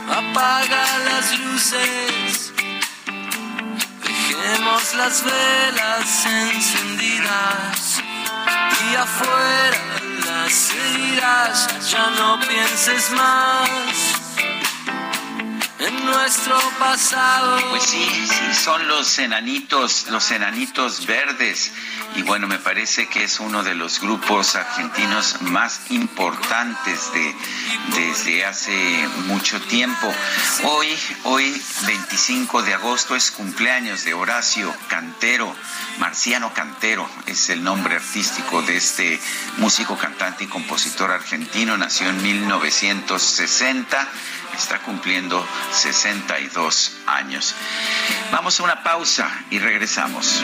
apaga 0.07 0.99
las 0.99 1.39
luces, 1.39 2.53
dejemos 4.03 4.93
las 4.95 5.23
velas 5.25 6.25
encendidas 6.25 8.01
y 8.89 8.95
afuera 8.95 9.98
las 10.49 10.73
heridas, 10.73 11.91
ya 11.91 12.09
no 12.09 12.39
pienses 12.39 13.11
más 13.11 14.18
en 15.79 16.05
nuestro 16.05 16.59
pasado. 16.77 17.57
Pues 17.69 17.83
sí, 17.83 18.05
sí, 18.27 18.53
son 18.53 18.87
los 18.87 19.17
enanitos, 19.19 20.07
los 20.09 20.31
enanitos 20.31 21.05
verdes. 21.05 21.71
Y 22.15 22.23
bueno, 22.23 22.47
me 22.47 22.57
parece 22.57 23.07
que 23.07 23.23
es 23.23 23.39
uno 23.39 23.63
de 23.63 23.75
los 23.75 24.01
grupos 24.01 24.55
argentinos 24.55 25.41
más 25.41 25.91
importantes 25.91 27.13
de, 27.13 27.35
desde 27.95 28.45
hace 28.45 29.07
mucho 29.27 29.61
tiempo. 29.61 30.13
Hoy, 30.63 30.87
hoy, 31.23 31.61
25 31.85 32.63
de 32.63 32.73
agosto, 32.73 33.15
es 33.15 33.31
cumpleaños 33.31 34.03
de 34.03 34.13
Horacio 34.13 34.73
Cantero. 34.87 35.55
Marciano 35.99 36.53
Cantero 36.53 37.09
es 37.25 37.49
el 37.49 37.63
nombre 37.63 37.95
artístico 37.95 38.61
de 38.63 38.77
este 38.77 39.19
músico, 39.57 39.97
cantante 39.97 40.43
y 40.43 40.47
compositor 40.47 41.11
argentino. 41.11 41.77
Nació 41.77 42.09
en 42.09 42.21
1960 42.21 44.07
está 44.59 44.79
cumpliendo 44.79 45.45
62 45.71 46.91
años. 47.07 47.55
Vamos 48.31 48.59
a 48.59 48.63
una 48.63 48.83
pausa 48.83 49.29
y 49.49 49.57
regresamos. 49.57 50.43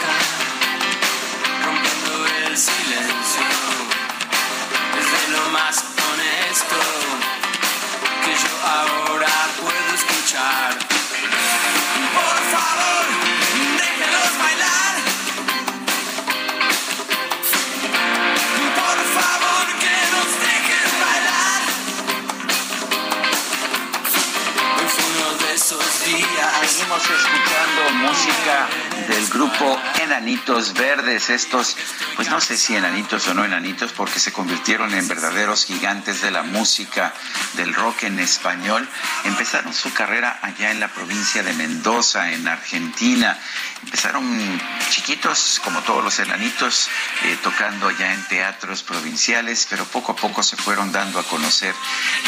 Seguimos 26.91 27.23
escuchando 27.23 28.07
música 28.09 28.67
del 29.07 29.27
grupo 29.29 29.79
Enanitos 30.01 30.73
Verdes. 30.73 31.29
Estos, 31.29 31.77
pues 32.17 32.29
no 32.29 32.41
sé 32.41 32.57
si 32.57 32.75
enanitos 32.75 33.29
o 33.29 33.33
no 33.33 33.45
enanitos, 33.45 33.93
porque 33.93 34.19
se 34.19 34.33
convirtieron 34.33 34.93
en 34.93 35.07
verdaderos 35.07 35.63
gigantes 35.63 36.21
de 36.21 36.31
la 36.31 36.43
música, 36.43 37.13
del 37.53 37.73
rock 37.73 38.03
en 38.03 38.19
español. 38.19 38.85
Empezaron 39.23 39.73
su 39.73 39.93
carrera 39.93 40.39
allá 40.41 40.71
en 40.71 40.81
la 40.81 40.89
provincia 40.89 41.43
de 41.43 41.53
Mendoza, 41.53 42.33
en 42.33 42.45
Argentina. 42.49 43.39
Empezaron 43.83 44.61
chiquitos, 44.89 45.59
como 45.63 45.81
todos 45.81 46.03
los 46.03 46.19
enanitos, 46.19 46.89
eh, 47.23 47.37
tocando 47.43 47.87
allá 47.87 48.13
en 48.13 48.27
teatros 48.27 48.83
provinciales, 48.83 49.67
pero 49.69 49.85
poco 49.85 50.11
a 50.11 50.15
poco 50.15 50.43
se 50.43 50.55
fueron 50.55 50.91
dando 50.91 51.19
a 51.19 51.23
conocer 51.23 51.73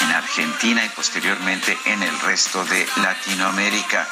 en 0.03 0.11
Argentina 0.11 0.83
y 0.83 0.89
posteriormente 0.89 1.77
en 1.85 2.01
el 2.03 2.19
resto 2.21 2.65
de 2.65 2.87
Latinoamérica. 2.97 4.07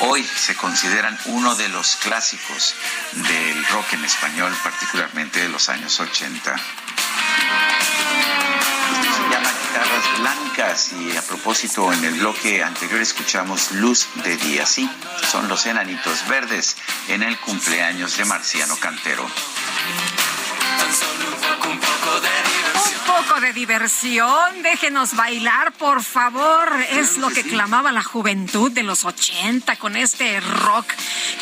Hoy 0.00 0.24
se 0.24 0.56
consideran 0.56 1.18
uno 1.26 1.54
de 1.54 1.68
los 1.68 1.96
clásicos 1.96 2.74
del 3.12 3.66
rock 3.68 3.92
en 3.92 4.04
español, 4.04 4.56
particularmente 4.62 5.40
de 5.40 5.48
los 5.48 5.68
años 5.68 5.98
80. 6.00 6.56
Se 9.16 9.22
llama 9.22 9.50
Guitarras 9.50 10.20
Blancas 10.20 10.92
y 10.92 11.16
a 11.16 11.22
propósito 11.22 11.90
en 11.90 12.04
el 12.04 12.14
bloque 12.14 12.62
anterior 12.62 13.00
escuchamos 13.00 13.72
Luz 13.72 14.08
de 14.22 14.36
Día. 14.36 14.66
Sí, 14.66 14.90
son 15.30 15.48
los 15.48 15.64
enanitos 15.64 16.28
verdes 16.28 16.76
en 17.08 17.22
el 17.22 17.38
cumpleaños 17.40 18.18
de 18.18 18.26
Marciano 18.26 18.76
Cantero. 18.76 19.26
De 23.34 23.52
diversión, 23.52 24.62
déjenos 24.62 25.14
bailar, 25.14 25.72
por 25.72 26.02
favor. 26.02 26.72
Es 26.90 27.18
lo 27.18 27.28
que 27.28 27.42
clamaba 27.42 27.90
la 27.90 28.02
juventud 28.02 28.70
de 28.70 28.82
los 28.82 29.04
80 29.04 29.76
con 29.76 29.96
este 29.96 30.40
rock 30.40 30.86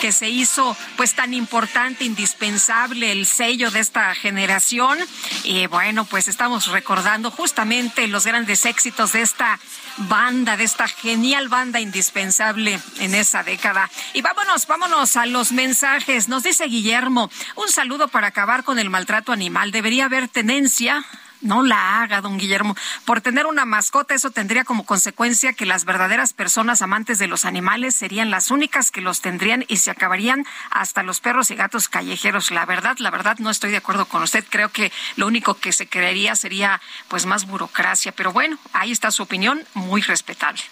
que 0.00 0.10
se 0.10 0.28
hizo 0.28 0.76
pues 0.96 1.14
tan 1.14 1.34
importante, 1.34 2.04
indispensable, 2.04 3.12
el 3.12 3.26
sello 3.26 3.70
de 3.70 3.80
esta 3.80 4.12
generación. 4.14 4.98
Y 5.44 5.66
bueno, 5.66 6.04
pues 6.06 6.26
estamos 6.26 6.68
recordando 6.68 7.30
justamente 7.30 8.08
los 8.08 8.26
grandes 8.26 8.64
éxitos 8.64 9.12
de 9.12 9.22
esta 9.22 9.60
banda, 9.98 10.56
de 10.56 10.64
esta 10.64 10.88
genial 10.88 11.48
banda 11.48 11.80
indispensable 11.80 12.80
en 12.98 13.14
esa 13.14 13.44
década. 13.44 13.88
Y 14.14 14.22
vámonos, 14.22 14.66
vámonos 14.66 15.16
a 15.16 15.26
los 15.26 15.52
mensajes. 15.52 16.28
Nos 16.28 16.42
dice 16.42 16.64
Guillermo, 16.64 17.30
un 17.54 17.68
saludo 17.68 18.08
para 18.08 18.28
acabar 18.28 18.64
con 18.64 18.78
el 18.78 18.90
maltrato 18.90 19.32
animal. 19.32 19.70
Debería 19.70 20.06
haber 20.06 20.28
tenencia 20.28 21.04
no 21.44 21.62
la 21.62 22.02
haga, 22.02 22.20
don 22.20 22.38
Guillermo. 22.38 22.76
Por 23.04 23.20
tener 23.20 23.46
una 23.46 23.64
mascota, 23.64 24.14
eso 24.14 24.30
tendría 24.30 24.64
como 24.64 24.84
consecuencia 24.84 25.52
que 25.52 25.66
las 25.66 25.84
verdaderas 25.84 26.32
personas 26.32 26.82
amantes 26.82 27.18
de 27.18 27.28
los 27.28 27.44
animales 27.44 27.94
serían 27.94 28.30
las 28.30 28.50
únicas 28.50 28.90
que 28.90 29.00
los 29.00 29.20
tendrían 29.20 29.64
y 29.68 29.76
se 29.76 29.90
acabarían 29.90 30.44
hasta 30.70 31.02
los 31.02 31.20
perros 31.20 31.50
y 31.50 31.54
gatos 31.54 31.88
callejeros. 31.88 32.50
La 32.50 32.66
verdad, 32.66 32.96
la 32.98 33.10
verdad, 33.10 33.38
no 33.38 33.50
estoy 33.50 33.70
de 33.70 33.76
acuerdo 33.76 34.06
con 34.06 34.22
usted. 34.22 34.44
Creo 34.48 34.70
que 34.70 34.90
lo 35.16 35.26
único 35.26 35.54
que 35.54 35.72
se 35.72 35.86
creería 35.86 36.34
sería 36.34 36.80
pues 37.08 37.26
más 37.26 37.46
burocracia. 37.46 38.12
Pero 38.12 38.32
bueno, 38.32 38.58
ahí 38.72 38.90
está 38.90 39.10
su 39.10 39.22
opinión, 39.22 39.64
muy 39.74 40.02
respetable. 40.02 40.62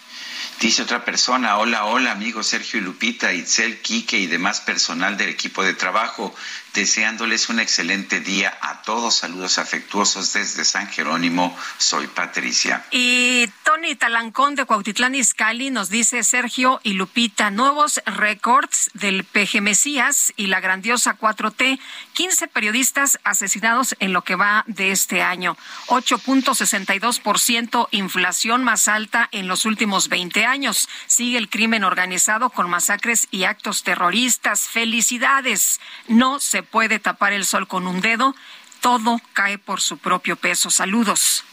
Dice 0.59 0.83
otra 0.83 1.03
persona, 1.03 1.57
hola, 1.57 1.85
hola 1.85 2.11
amigos 2.11 2.47
Sergio 2.47 2.79
y 2.79 2.83
Lupita, 2.83 3.33
Itzel, 3.33 3.81
Quique 3.81 4.17
y 4.17 4.27
demás 4.27 4.61
personal 4.61 5.17
del 5.17 5.29
equipo 5.29 5.63
de 5.63 5.73
trabajo, 5.73 6.33
deseándoles 6.73 7.49
un 7.49 7.59
excelente 7.59 8.19
día 8.19 8.57
a 8.61 8.81
todos. 8.81 9.15
Saludos 9.15 9.57
afectuosos 9.57 10.33
desde 10.33 10.65
San 10.65 10.87
Jerónimo, 10.87 11.55
soy 11.77 12.07
Patricia. 12.07 12.85
Y 12.91 13.47
Tony 13.63 13.95
Talancón 13.95 14.55
de 14.55 14.65
Cuautitlán 14.65 15.15
Izcalli 15.15 15.69
nos 15.69 15.89
dice 15.89 16.23
Sergio 16.23 16.79
y 16.83 16.93
Lupita, 16.93 17.51
nuevos 17.51 18.01
récords 18.05 18.89
del 18.93 19.23
PG 19.23 19.61
Mesías 19.61 20.33
y 20.35 20.47
la 20.47 20.59
grandiosa 20.59 21.17
4T, 21.17 21.79
15 22.13 22.47
periodistas 22.47 23.19
asesinados 23.23 23.95
en 23.99 24.13
lo 24.13 24.23
que 24.23 24.35
va 24.35 24.63
de 24.67 24.91
este 24.91 25.21
año, 25.21 25.57
8.62% 25.87 27.87
inflación 27.91 28.63
más 28.63 28.87
alta 28.87 29.29
en 29.31 29.47
los 29.47 29.65
últimos 29.65 30.09
20 30.09 30.45
años. 30.45 30.89
Sigue 31.07 31.37
el 31.37 31.49
crimen 31.49 31.83
organizado 31.83 32.49
con 32.49 32.69
masacres 32.69 33.27
y 33.31 33.43
actos 33.43 33.83
terroristas. 33.83 34.67
Felicidades. 34.67 35.79
No 36.07 36.39
se 36.39 36.62
puede 36.63 36.99
tapar 36.99 37.33
el 37.33 37.45
sol 37.45 37.67
con 37.67 37.87
un 37.87 38.01
dedo. 38.01 38.35
Todo 38.81 39.21
cae 39.33 39.57
por 39.57 39.81
su 39.81 39.97
propio 39.97 40.35
peso. 40.35 40.69
Saludos. 40.69 41.43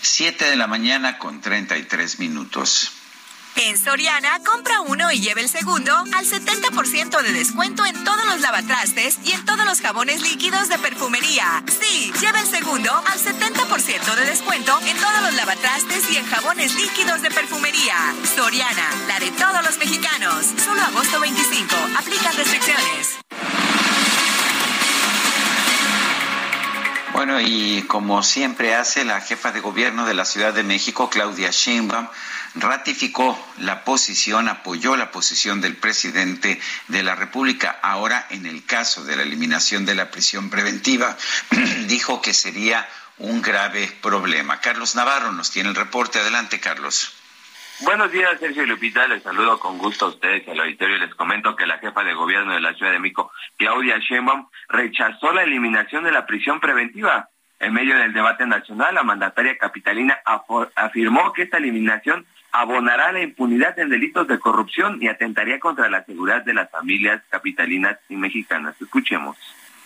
Siete 0.00 0.44
de 0.46 0.56
la 0.56 0.66
mañana 0.66 1.18
con 1.18 1.40
33 1.40 2.18
minutos. 2.18 2.92
En 3.56 3.78
Soriana, 3.78 4.40
compra 4.44 4.80
uno 4.80 5.12
y 5.12 5.20
lleve 5.20 5.42
el 5.42 5.48
segundo 5.48 5.94
al 5.94 6.26
70% 6.26 7.22
de 7.22 7.32
descuento 7.32 7.84
en 7.84 8.02
todos 8.02 8.24
los 8.24 8.40
lavatrastes 8.40 9.18
y 9.24 9.32
en 9.32 9.44
todos 9.44 9.66
los 9.66 9.80
jabones 9.80 10.22
líquidos 10.22 10.68
de 10.68 10.78
perfumería. 10.78 11.62
Sí, 11.80 12.12
lleve 12.18 12.40
el 12.40 12.46
segundo 12.46 12.90
al 12.90 13.18
70% 13.18 14.14
de 14.14 14.24
descuento 14.24 14.78
en 14.86 14.96
todos 14.96 15.22
los 15.22 15.34
lavatrastes 15.34 16.10
y 16.10 16.16
en 16.16 16.26
jabones 16.26 16.74
líquidos 16.74 17.20
de 17.20 17.30
perfumería. 17.30 17.96
Soriana, 18.34 18.88
la 19.06 19.20
de 19.20 19.30
todos 19.32 19.62
los 19.62 19.76
mexicanos. 19.78 20.46
Solo 20.64 20.80
agosto 20.80 21.20
25. 21.20 21.76
Aplican 21.98 22.34
restricciones. 22.34 23.61
Bueno, 27.12 27.40
y 27.40 27.82
como 27.88 28.22
siempre 28.22 28.74
hace 28.74 29.04
la 29.04 29.20
jefa 29.20 29.52
de 29.52 29.60
gobierno 29.60 30.06
de 30.06 30.14
la 30.14 30.24
Ciudad 30.24 30.54
de 30.54 30.62
México, 30.62 31.10
Claudia 31.10 31.50
Sheinbaum, 31.50 32.08
ratificó 32.54 33.38
la 33.58 33.84
posición, 33.84 34.48
apoyó 34.48 34.96
la 34.96 35.10
posición 35.10 35.60
del 35.60 35.76
presidente 35.76 36.58
de 36.88 37.02
la 37.02 37.14
República. 37.14 37.78
Ahora, 37.82 38.26
en 38.30 38.46
el 38.46 38.64
caso 38.64 39.04
de 39.04 39.16
la 39.16 39.22
eliminación 39.24 39.84
de 39.84 39.94
la 39.94 40.10
prisión 40.10 40.48
preventiva, 40.48 41.16
dijo 41.86 42.22
que 42.22 42.32
sería 42.32 42.88
un 43.18 43.42
grave 43.42 43.94
problema. 44.00 44.60
Carlos 44.60 44.94
Navarro 44.94 45.32
nos 45.32 45.50
tiene 45.50 45.68
el 45.68 45.74
reporte. 45.74 46.18
Adelante, 46.18 46.60
Carlos. 46.60 47.12
Buenos 47.80 48.12
días, 48.12 48.38
Sergio 48.38 48.64
Lupita. 48.64 49.08
Les 49.08 49.22
saludo 49.22 49.58
con 49.58 49.78
gusto 49.78 50.06
a 50.06 50.08
ustedes 50.10 50.46
y 50.46 50.50
al 50.50 50.60
auditorio. 50.60 50.98
Les 50.98 51.14
comento 51.14 51.56
que 51.56 51.66
la 51.66 51.78
jefa 51.78 52.04
de 52.04 52.14
gobierno 52.14 52.52
de 52.52 52.60
la 52.60 52.74
Ciudad 52.74 52.92
de 52.92 53.00
México, 53.00 53.32
Claudia 53.56 53.98
Sheinbaum, 53.98 54.46
rechazó 54.68 55.32
la 55.32 55.42
eliminación 55.42 56.04
de 56.04 56.12
la 56.12 56.26
prisión 56.26 56.60
preventiva. 56.60 57.28
En 57.58 57.72
medio 57.72 57.96
del 57.96 58.12
debate 58.12 58.46
nacional, 58.46 58.94
la 58.94 59.02
mandataria 59.02 59.56
capitalina 59.56 60.18
afirmó 60.76 61.32
que 61.32 61.42
esta 61.42 61.56
eliminación 61.56 62.26
abonará 62.52 63.10
la 63.10 63.22
impunidad 63.22 63.76
en 63.78 63.88
delitos 63.88 64.28
de 64.28 64.38
corrupción 64.38 64.98
y 65.00 65.08
atentaría 65.08 65.58
contra 65.58 65.88
la 65.88 66.04
seguridad 66.04 66.44
de 66.44 66.54
las 66.54 66.70
familias 66.70 67.22
capitalinas 67.30 67.98
y 68.08 68.16
mexicanas. 68.16 68.80
Escuchemos. 68.80 69.36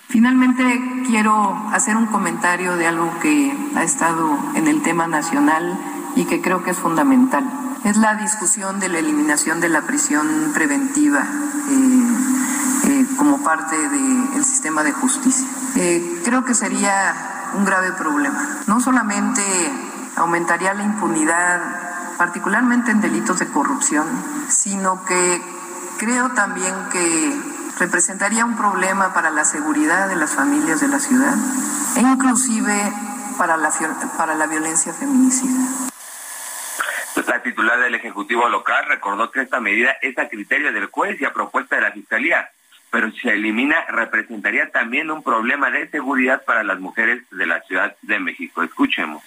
Finalmente, 0.09 0.63
quiero 1.07 1.55
hacer 1.73 1.97
un 1.97 2.07
comentario 2.07 2.77
de 2.77 2.87
algo 2.87 3.19
que 3.21 3.53
ha 3.75 3.83
estado 3.83 4.39
en 4.55 4.67
el 4.67 4.83
tema 4.83 5.07
nacional 5.07 5.79
y 6.15 6.27
que 6.27 6.41
creo 6.41 6.63
que 6.63 6.71
es 6.71 6.79
fundamental 6.79 7.45
es 7.87 7.97
la 7.97 8.17
discusión 8.17 8.81
de 8.81 8.89
la 8.89 8.99
eliminación 8.99 9.61
de 9.61 9.69
la 9.69 9.83
prisión 9.83 10.51
preventiva 10.53 11.21
eh, 11.21 12.89
eh, 12.89 13.07
como 13.17 13.45
parte 13.45 13.77
del 13.77 14.45
sistema 14.45 14.83
de 14.83 14.91
justicia. 14.91 15.47
Eh, 15.77 16.21
creo 16.25 16.45
que 16.45 16.55
sería 16.55 17.53
un 17.55 17.65
grave 17.65 17.93
problema. 17.93 18.59
No 18.67 18.81
solamente 18.81 19.43
aumentaría 20.17 20.75
la 20.75 20.83
impunidad, 20.83 21.61
particularmente 22.19 22.91
en 22.91 23.01
delitos 23.01 23.39
de 23.39 23.47
corrupción, 23.47 24.07
sino 24.49 25.05
que 25.05 25.41
creo 25.99 26.31
también 26.31 26.75
que 26.91 27.41
representaría 27.79 28.45
un 28.45 28.57
problema 28.57 29.15
para 29.15 29.31
la 29.31 29.45
seguridad 29.45 30.09
de 30.09 30.17
las 30.17 30.31
familias 30.31 30.81
de 30.81 30.89
la 30.89 30.99
ciudad 30.99 31.37
e 31.95 32.01
inclusive 32.01 32.93
para 33.39 33.57
la, 33.57 33.71
para 34.17 34.35
la 34.35 34.47
violencia 34.47 34.93
feminicida. 34.93 35.96
La 37.25 37.43
titular 37.43 37.81
del 37.81 37.95
Ejecutivo 37.95 38.49
local 38.49 38.85
recordó 38.89 39.31
que 39.31 39.41
esta 39.41 39.61
medida 39.61 39.97
es 40.03 40.19
a 40.19 40.29
criterio 40.29 40.73
del 40.73 40.87
juez 40.87 41.21
y 41.21 41.25
a 41.25 41.33
propuesta 41.33 41.77
de 41.77 41.83
la 41.83 41.93
Fiscalía, 41.93 42.51
pero 42.91 43.11
si 43.11 43.21
se 43.21 43.31
elimina 43.31 43.85
representaría 43.89 44.71
también 44.71 45.11
un 45.11 45.23
problema 45.23 45.71
de 45.71 45.89
seguridad 45.89 46.43
para 46.45 46.63
las 46.63 46.79
mujeres 46.79 47.23
de 47.31 47.47
la 47.47 47.61
Ciudad 47.63 47.97
de 48.03 48.19
México. 48.21 48.63
Escuchemos. 48.63 49.23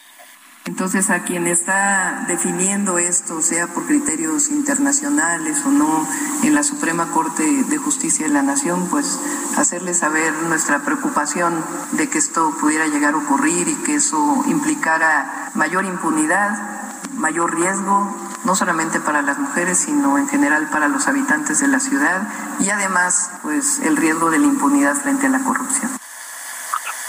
Entonces, 0.65 1.10
a 1.10 1.23
quien 1.23 1.47
está 1.47 2.25
definiendo 2.28 2.99
esto, 2.99 3.41
sea 3.41 3.65
por 3.67 3.88
criterios 3.88 4.49
internacionales 4.49 5.63
o 5.65 5.69
no, 5.69 6.08
en 6.43 6.54
la 6.54 6.63
Suprema 6.63 7.12
Corte 7.12 7.43
de 7.43 7.78
Justicia 7.78 8.28
de 8.28 8.34
la 8.34 8.43
Nación, 8.43 8.88
pues 8.89 9.19
hacerle 9.58 9.93
saber 9.93 10.32
nuestra 10.47 10.80
preocupación 10.86 11.63
de 11.93 12.08
que 12.08 12.19
esto 12.19 12.56
pudiera 12.60 12.88
llegar 12.88 13.15
a 13.15 13.17
ocurrir 13.17 13.67
y 13.67 13.75
que 13.84 13.95
eso 13.95 14.43
implicara 14.47 15.52
mayor 15.56 15.86
impunidad 15.86 16.80
mayor 17.20 17.56
riesgo, 17.56 18.16
no 18.46 18.56
solamente 18.56 19.00
para 19.00 19.22
las 19.22 19.38
mujeres, 19.38 19.78
sino 19.80 20.18
en 20.18 20.28
general 20.28 20.70
para 20.70 20.88
los 20.88 21.08
habitantes 21.08 21.60
de 21.60 21.68
la 21.68 21.80
ciudad 21.80 22.28
y 22.60 22.70
además, 22.70 23.32
pues, 23.44 23.80
el 23.80 23.98
riesgo 23.98 24.32
de 24.32 24.40
la 24.40 24.48
impunidad 24.48 24.96
frente 24.96 25.28
a 25.28 25.30
la 25.30 25.40
corrupción. 25.44 25.92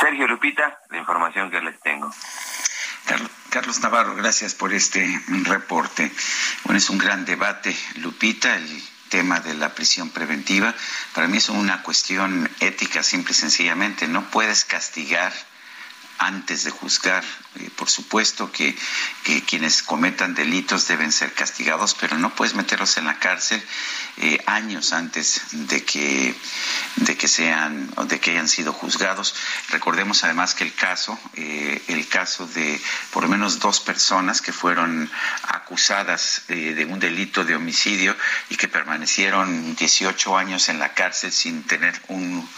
Sergio 0.00 0.26
Lupita, 0.26 0.80
la 0.90 0.98
información 0.98 1.50
que 1.50 1.60
les 1.60 1.80
tengo. 1.80 2.10
Carlos 3.50 3.80
Navarro, 3.80 4.14
gracias 4.14 4.54
por 4.54 4.72
este 4.72 5.20
reporte. 5.28 6.12
Bueno, 6.64 6.78
es 6.78 6.88
un 6.88 6.98
gran 6.98 7.24
debate, 7.24 7.76
Lupita, 7.96 8.54
el 8.54 8.82
tema 9.08 9.40
de 9.40 9.54
la 9.54 9.74
prisión 9.74 10.10
preventiva. 10.10 10.72
Para 11.14 11.26
mí 11.26 11.38
es 11.38 11.48
una 11.48 11.82
cuestión 11.82 12.48
ética, 12.60 13.02
simple 13.02 13.32
y 13.32 13.34
sencillamente. 13.34 14.06
No 14.06 14.30
puedes 14.30 14.64
castigar 14.64 15.32
antes 16.18 16.64
de 16.64 16.70
juzgar. 16.70 17.24
Eh, 17.56 17.68
por 17.76 17.90
supuesto 17.90 18.52
que, 18.52 18.76
quienes 19.46 19.82
cometan 19.82 20.34
delitos 20.34 20.86
deben 20.86 21.10
ser 21.10 21.32
castigados, 21.32 21.94
pero 21.94 22.16
no 22.16 22.34
puedes 22.34 22.54
meterlos 22.54 22.96
en 22.96 23.06
la 23.06 23.18
cárcel 23.18 23.62
eh, 24.18 24.38
años 24.46 24.92
antes 24.92 25.42
de 25.50 25.84
que, 25.84 26.34
de 26.96 27.16
que 27.16 27.26
sean 27.26 27.90
o 27.96 28.04
de 28.04 28.20
que 28.20 28.30
hayan 28.32 28.48
sido 28.48 28.72
juzgados. 28.72 29.34
Recordemos 29.70 30.22
además 30.22 30.54
que 30.54 30.64
el 30.64 30.74
caso, 30.74 31.18
eh, 31.34 31.82
el 31.88 32.06
caso 32.08 32.46
de 32.46 32.80
por 33.12 33.24
lo 33.24 33.28
menos 33.28 33.58
dos 33.58 33.80
personas 33.80 34.40
que 34.40 34.52
fueron 34.52 35.10
acusadas 35.42 36.42
de 36.48 36.84
un 36.84 36.98
delito 37.00 37.44
de 37.44 37.56
homicidio 37.56 38.16
y 38.48 38.56
que 38.56 38.68
permanecieron 38.68 39.74
18 39.74 40.36
años 40.36 40.68
en 40.68 40.78
la 40.78 40.94
cárcel 40.94 41.32
sin 41.32 41.64
tener 41.64 42.00
un, 42.08 42.48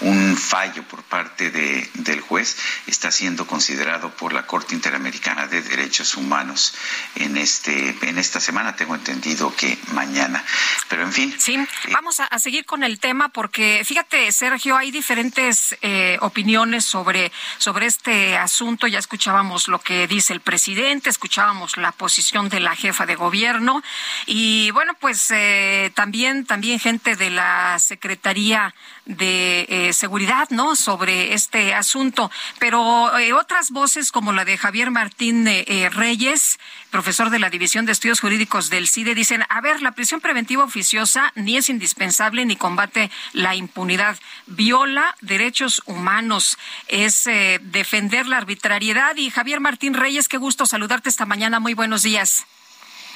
un 0.00 0.36
fallo 0.36 0.82
por 0.84 1.02
parte 1.04 1.50
de, 1.50 1.88
del 1.94 2.20
juez, 2.20 2.56
está 2.86 3.10
siendo 3.10 3.46
considerado 3.46 4.10
por 4.16 4.31
la 4.32 4.46
Corte 4.46 4.74
Interamericana 4.74 5.46
de 5.46 5.62
Derechos 5.62 6.16
Humanos 6.16 6.74
en 7.16 7.36
este 7.36 7.96
en 8.02 8.18
esta 8.18 8.40
semana. 8.40 8.76
Tengo 8.76 8.94
entendido 8.94 9.54
que 9.54 9.78
mañana. 9.92 10.44
Pero 10.88 11.02
en 11.02 11.12
fin. 11.12 11.34
Sí, 11.38 11.54
eh, 11.54 11.66
vamos 11.92 12.20
a, 12.20 12.38
seguir 12.38 12.64
con 12.64 12.82
el 12.82 12.98
tema 12.98 13.28
porque 13.28 13.82
fíjate, 13.84 14.30
Sergio, 14.32 14.76
hay 14.76 14.90
diferentes 14.90 15.76
eh, 15.82 16.18
opiniones 16.20 16.84
sobre 16.84 17.32
sobre 17.58 17.86
este 17.86 18.36
asunto. 18.36 18.86
Ya 18.86 18.98
escuchábamos 18.98 19.68
lo 19.68 19.80
que 19.80 20.06
dice 20.06 20.32
el 20.32 20.40
presidente, 20.40 21.10
escuchábamos 21.10 21.76
la 21.76 21.92
posición 21.92 22.48
de 22.48 22.60
la 22.60 22.74
jefa 22.74 23.06
de 23.06 23.14
gobierno 23.14 23.82
y 24.26 24.70
bueno, 24.72 24.94
pues 25.00 25.30
eh, 25.30 25.92
también 25.94 26.44
también 26.46 26.78
gente 26.78 27.16
de 27.16 27.30
la 27.30 27.78
Secretaría 27.78 28.74
de 29.04 29.66
eh, 29.68 29.92
seguridad, 29.92 30.48
¿no? 30.50 30.76
Sobre 30.76 31.34
este 31.34 31.74
asunto. 31.74 32.30
Pero 32.58 33.18
eh, 33.18 33.32
otras 33.32 33.70
voces 33.70 34.12
como 34.12 34.32
la 34.32 34.44
de 34.44 34.56
Javier 34.56 34.90
Martín 34.90 35.46
eh, 35.48 35.90
Reyes, 35.90 36.58
profesor 36.90 37.30
de 37.30 37.38
la 37.38 37.50
División 37.50 37.84
de 37.84 37.92
Estudios 37.92 38.20
Jurídicos 38.20 38.70
del 38.70 38.88
CIDE, 38.88 39.14
dicen, 39.14 39.44
a 39.48 39.60
ver, 39.60 39.82
la 39.82 39.92
prisión 39.92 40.20
preventiva 40.20 40.64
oficiosa 40.64 41.32
ni 41.34 41.56
es 41.56 41.68
indispensable 41.68 42.44
ni 42.44 42.56
combate 42.56 43.10
la 43.32 43.54
impunidad. 43.54 44.18
Viola 44.46 45.16
derechos 45.20 45.82
humanos, 45.86 46.58
es 46.88 47.24
defender 47.62 48.26
la 48.26 48.36
arbitrariedad. 48.36 49.16
Y 49.16 49.30
Javier 49.30 49.60
Martín 49.60 49.94
Reyes, 49.94 50.28
qué 50.28 50.36
gusto 50.36 50.66
saludarte 50.66 51.08
esta 51.08 51.26
mañana. 51.26 51.60
Muy 51.60 51.74
buenos 51.74 52.02
días. 52.02 52.46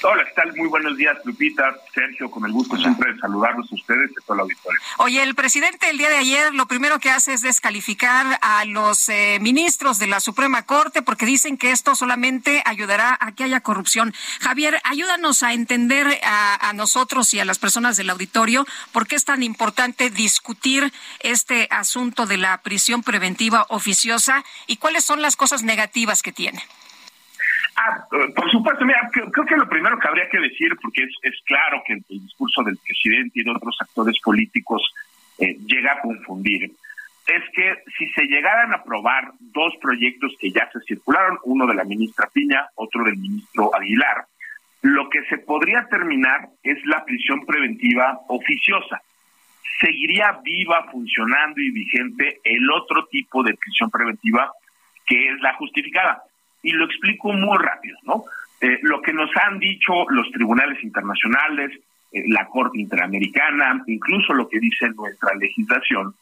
Hola, 0.03 0.25
¿qué 0.25 0.31
tal? 0.35 0.55
Muy 0.55 0.67
buenos 0.67 0.95
días, 0.95 1.17
Lupita, 1.25 1.75
Sergio, 1.91 2.29
con 2.29 2.45
el 2.45 2.51
gusto 2.51 2.77
siempre 2.77 3.13
de 3.13 3.19
saludarlos 3.19 3.71
a 3.71 3.75
ustedes 3.75 4.11
y 4.11 4.13
a 4.21 4.25
todo 4.25 4.35
el 4.35 4.41
auditorio. 4.41 4.79
Oye, 4.99 5.23
el 5.23 5.33
presidente 5.33 5.89
el 5.89 5.97
día 5.97 6.09
de 6.09 6.17
ayer 6.17 6.53
lo 6.53 6.67
primero 6.67 6.99
que 6.99 7.09
hace 7.09 7.33
es 7.33 7.41
descalificar 7.41 8.37
a 8.43 8.63
los 8.65 9.09
eh, 9.09 9.39
ministros 9.41 9.97
de 9.97 10.05
la 10.05 10.19
Suprema 10.19 10.63
Corte 10.63 11.01
porque 11.01 11.25
dicen 11.25 11.57
que 11.57 11.71
esto 11.71 11.95
solamente 11.95 12.61
ayudará 12.65 13.17
a 13.19 13.31
que 13.31 13.43
haya 13.43 13.61
corrupción. 13.61 14.13
Javier, 14.39 14.79
ayúdanos 14.83 15.41
a 15.41 15.53
entender 15.53 16.19
a, 16.23 16.69
a 16.69 16.73
nosotros 16.73 17.33
y 17.33 17.39
a 17.39 17.45
las 17.45 17.57
personas 17.57 17.97
del 17.97 18.11
auditorio 18.11 18.67
por 18.91 19.07
qué 19.07 19.15
es 19.15 19.25
tan 19.25 19.41
importante 19.41 20.11
discutir 20.11 20.93
este 21.21 21.67
asunto 21.71 22.27
de 22.27 22.37
la 22.37 22.61
prisión 22.61 23.01
preventiva 23.01 23.65
oficiosa 23.69 24.43
y 24.67 24.77
cuáles 24.77 25.03
son 25.03 25.23
las 25.23 25.35
cosas 25.35 25.63
negativas 25.63 26.21
que 26.21 26.31
tiene. 26.31 26.63
Ah, 27.79 28.07
por 28.09 28.49
supuesto, 28.49 28.83
mira, 28.85 29.07
creo, 29.13 29.45
que 29.45 29.55
lo 29.55 29.69
primero 29.69 29.99
que 29.99 30.07
habría 30.07 30.27
que 30.29 30.39
decir, 30.39 30.75
porque 30.81 31.03
es, 31.03 31.35
claro 31.45 31.83
que 31.85 31.93
el 31.93 32.03
discurso 32.07 32.63
del 32.63 32.75
presidente 32.77 33.39
y 33.39 33.43
de 33.43 33.51
otros 33.51 33.77
actores 33.79 34.19
políticos 34.19 34.81
eh, 35.37 35.55
llega 35.63 35.93
a 35.93 36.01
confundir, 36.01 36.71
es 37.27 37.43
que 37.53 37.75
si 37.95 38.09
se 38.13 38.23
llegaran 38.23 38.73
a 38.73 38.77
aprobar 38.77 39.31
dos 39.39 39.75
proyectos 39.79 40.33
que 40.39 40.49
ya 40.49 40.67
se 40.73 40.79
circularon, 40.87 41.37
uno 41.43 41.67
de 41.67 41.75
la 41.75 41.83
ministra 41.83 42.27
Piña, 42.33 42.65
otro 42.73 43.03
del 43.03 43.17
ministro 43.17 43.69
Aguilar, 43.75 44.25
lo 44.81 45.07
que 45.09 45.23
se 45.25 45.37
podría 45.37 45.85
terminar 45.87 46.49
es 46.63 46.83
la 46.85 47.05
prisión 47.05 47.45
preventiva 47.45 48.21
oficiosa. 48.27 49.01
Seguiría 49.79 50.39
viva, 50.43 50.89
funcionando 50.91 51.61
y 51.61 51.69
vigente 51.69 52.39
el 52.43 52.71
otro 52.71 53.05
tipo 53.05 53.43
de 53.43 53.53
prisión 53.53 53.91
preventiva 53.91 54.51
que 55.05 55.29
es 55.29 55.39
la 55.41 55.53
justificada 55.53 56.23
y 56.63 56.71
lo 56.71 56.85
explico 56.85 57.31
muy 57.33 57.57
rápido, 57.57 57.97
¿no? 58.03 58.23
Eh, 58.59 58.79
lo 58.81 59.01
que 59.01 59.13
nos 59.13 59.29
han 59.35 59.59
dicho 59.59 60.05
los 60.09 60.31
tribunales 60.31 60.83
internacionales, 60.83 61.71
eh, 62.11 62.23
la 62.27 62.47
Corte 62.47 62.79
Interamericana, 62.79 63.83
incluso 63.85 64.33
lo 64.33 64.49
que 64.49 64.59
dice 64.59 64.89
nuestra 64.89 65.35
legislación, 65.35 66.13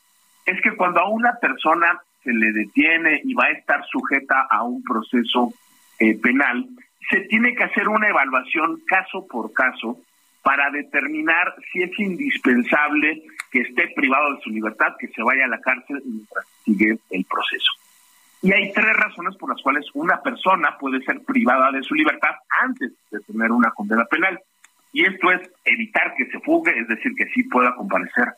es 0.46 0.62
que 0.62 0.76
cuando 0.76 1.00
a 1.00 1.10
una 1.10 1.34
persona 1.40 2.00
se 2.24 2.34
le 2.34 2.52
detiene 2.52 3.22
y 3.24 3.34
va 3.34 3.46
a 3.46 3.52
estar 3.52 3.86
sujeta 3.86 4.48
a 4.50 4.64
un 4.64 4.84
proceso 4.84 5.54
eh, 6.00 6.18
penal, 6.20 6.68
se 7.10 7.22
tiene 7.22 7.56
que 7.56 7.64
hacer 7.64 7.88
una 7.88 8.10
evaluación 8.10 8.82
caso 8.86 9.26
por 9.28 9.54
caso 9.54 10.00
para 10.44 10.70
determinar 10.72 11.56
si 11.72 11.84
es 11.84 12.00
indispensable 12.00 13.24
que 13.52 13.62
esté 13.62 13.88
privado 13.96 14.34
de 14.34 14.42
su 14.42 14.50
libertad, 14.50 14.96
que 15.00 15.08
se 15.08 15.24
vaya 15.24 15.46
a 15.46 15.48
la 15.48 15.60
cárcel 15.60 16.02
mientras 16.06 16.46
sigue 16.64 16.98
el 17.12 17.26
proceso. 17.26 17.72
Y 18.42 18.52
hay 18.52 18.72
tres 18.74 18.96
razones 18.96 19.36
por 19.38 19.50
las 19.50 19.62
cuales 19.62 19.86
una 19.94 20.22
persona 20.22 20.78
puede 20.80 21.02
ser 21.02 21.22
privada 21.22 21.72
de 21.72 21.82
su 21.84 21.96
libertad 21.96 22.36
antes 22.62 22.92
de 23.12 23.20
tener 23.22 23.52
una 23.52 23.72
condena 23.72 24.06
penal. 24.06 24.40
Y 24.94 25.06
esto 25.06 25.32
es 25.32 25.50
evitar 25.64 26.14
que 26.16 26.26
se 26.28 26.40
fugue, 26.40 26.78
es 26.78 26.88
decir, 26.88 27.14
que 27.16 27.26
sí 27.34 27.44
pueda 27.44 27.76
comparecer 27.76 28.34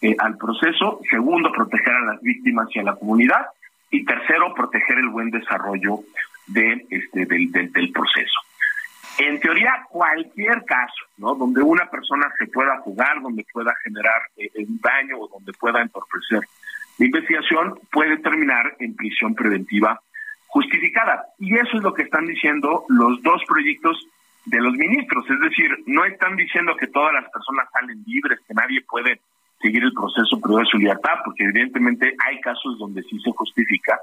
eh, 0.00 0.14
al 0.18 0.36
proceso. 0.36 1.00
Segundo, 1.08 1.52
proteger 1.52 1.94
a 1.94 2.04
las 2.12 2.20
víctimas 2.20 2.68
y 2.74 2.80
a 2.80 2.82
la 2.82 2.96
comunidad. 2.96 3.46
Y 3.90 4.04
tercero, 4.04 4.52
proteger 4.54 4.98
el 4.98 5.08
buen 5.08 5.30
desarrollo 5.30 6.00
de 6.48 6.86
este 6.90 7.26
del, 7.26 7.50
del 7.52 7.92
proceso. 7.92 8.40
En 9.18 9.38
teoría, 9.40 9.86
cualquier 9.90 10.64
caso, 10.64 11.04
¿no? 11.18 11.34
Donde 11.34 11.62
una 11.62 11.88
persona 11.90 12.32
se 12.38 12.46
pueda 12.46 12.78
jugar, 12.78 13.20
donde 13.20 13.44
pueda 13.52 13.74
generar 13.84 14.22
eh, 14.36 14.50
un 14.66 14.80
daño 14.80 15.18
o 15.18 15.28
donde 15.28 15.52
pueda 15.52 15.82
entorpecer 15.82 16.40
la 16.98 17.06
investigación, 17.06 17.78
puede 17.90 18.18
terminar 18.18 18.76
en 18.78 18.94
prisión 18.94 19.34
preventiva 19.34 20.00
justificada. 20.46 21.26
Y 21.38 21.56
eso 21.56 21.76
es 21.76 21.82
lo 21.82 21.94
que 21.94 22.02
están 22.02 22.26
diciendo 22.26 22.84
los 22.88 23.22
dos 23.22 23.42
proyectos 23.46 24.06
de 24.44 24.60
los 24.60 24.74
ministros. 24.74 25.24
Es 25.30 25.40
decir, 25.40 25.70
no 25.86 26.04
están 26.04 26.36
diciendo 26.36 26.76
que 26.76 26.88
todas 26.88 27.12
las 27.14 27.30
personas 27.30 27.68
salen 27.72 28.02
libres, 28.06 28.40
que 28.46 28.54
nadie 28.54 28.82
puede 28.82 29.20
seguir 29.60 29.82
el 29.84 29.92
proceso 29.92 30.40
pero 30.42 30.58
de 30.58 30.64
su 30.66 30.78
libertad, 30.78 31.20
porque 31.24 31.44
evidentemente 31.44 32.14
hay 32.26 32.40
casos 32.40 32.78
donde 32.78 33.02
sí 33.04 33.18
se 33.20 33.30
justifica 33.30 33.98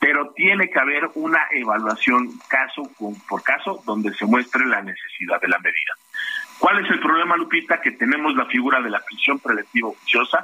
pero 0.00 0.32
tiene 0.32 0.70
que 0.70 0.78
haber 0.80 1.10
una 1.14 1.46
evaluación 1.52 2.30
caso 2.48 2.90
por 3.28 3.42
caso 3.42 3.82
donde 3.84 4.12
se 4.14 4.24
muestre 4.24 4.66
la 4.66 4.80
necesidad 4.80 5.38
de 5.40 5.48
la 5.48 5.58
medida. 5.58 5.94
¿Cuál 6.58 6.84
es 6.84 6.90
el 6.90 7.00
problema, 7.00 7.36
Lupita? 7.36 7.80
Que 7.82 7.92
tenemos 7.92 8.34
la 8.34 8.46
figura 8.46 8.80
de 8.80 8.88
la 8.88 9.00
prisión 9.00 9.38
preventiva 9.38 9.88
oficiosa 9.88 10.42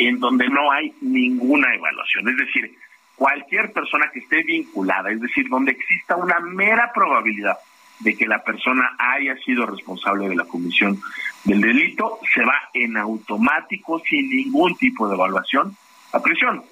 en 0.00 0.18
donde 0.18 0.48
no 0.48 0.72
hay 0.72 0.92
ninguna 1.02 1.74
evaluación. 1.74 2.28
Es 2.28 2.36
decir, 2.38 2.74
cualquier 3.16 3.70
persona 3.72 4.10
que 4.12 4.20
esté 4.20 4.42
vinculada, 4.42 5.10
es 5.10 5.20
decir, 5.20 5.46
donde 5.48 5.72
exista 5.72 6.16
una 6.16 6.40
mera 6.40 6.90
probabilidad 6.94 7.58
de 7.98 8.16
que 8.16 8.26
la 8.26 8.42
persona 8.42 8.96
haya 8.98 9.36
sido 9.44 9.66
responsable 9.66 10.26
de 10.28 10.36
la 10.36 10.46
comisión 10.46 10.98
del 11.44 11.60
delito, 11.60 12.18
se 12.34 12.42
va 12.42 12.70
en 12.72 12.96
automático, 12.96 14.00
sin 14.00 14.30
ningún 14.30 14.74
tipo 14.76 15.06
de 15.06 15.16
evaluación, 15.16 15.76
a 16.12 16.22
prisión. 16.22 16.62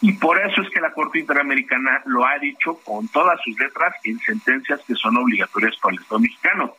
Y 0.00 0.12
por 0.12 0.40
eso 0.40 0.62
es 0.62 0.70
que 0.70 0.80
la 0.80 0.92
Corte 0.92 1.18
Interamericana 1.18 2.00
lo 2.06 2.24
ha 2.24 2.38
dicho 2.38 2.78
con 2.84 3.06
todas 3.08 3.38
sus 3.44 3.58
letras 3.58 3.94
en 4.04 4.18
sentencias 4.20 4.80
que 4.86 4.94
son 4.94 5.16
obligatorias 5.18 5.76
para 5.76 5.94
el 5.94 6.00
Estado 6.00 6.20
mexicano. 6.20 6.74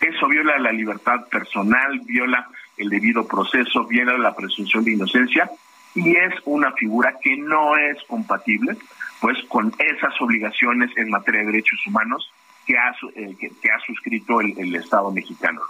Eso 0.00 0.26
viola 0.26 0.58
la 0.58 0.72
libertad 0.72 1.28
personal, 1.28 2.00
viola 2.00 2.48
el 2.76 2.88
debido 2.88 3.26
proceso, 3.26 3.84
viola 3.86 4.16
la 4.18 4.34
presunción 4.34 4.84
de 4.84 4.92
inocencia 4.92 5.50
y 5.94 6.16
es 6.16 6.34
una 6.44 6.72
figura 6.72 7.18
que 7.22 7.36
no 7.36 7.76
es 7.76 8.02
compatible 8.04 8.76
pues 9.20 9.38
con 9.48 9.72
esas 9.78 10.20
obligaciones 10.20 10.90
en 10.96 11.10
materia 11.10 11.40
de 11.40 11.46
derechos 11.46 11.78
humanos 11.86 12.32
que 12.66 12.76
ha, 12.76 12.92
eh, 13.14 13.36
que, 13.38 13.70
ha 13.70 13.78
suscrito 13.86 14.40
el, 14.40 14.74
Estado 14.74 15.10
mexicano. 15.10 15.60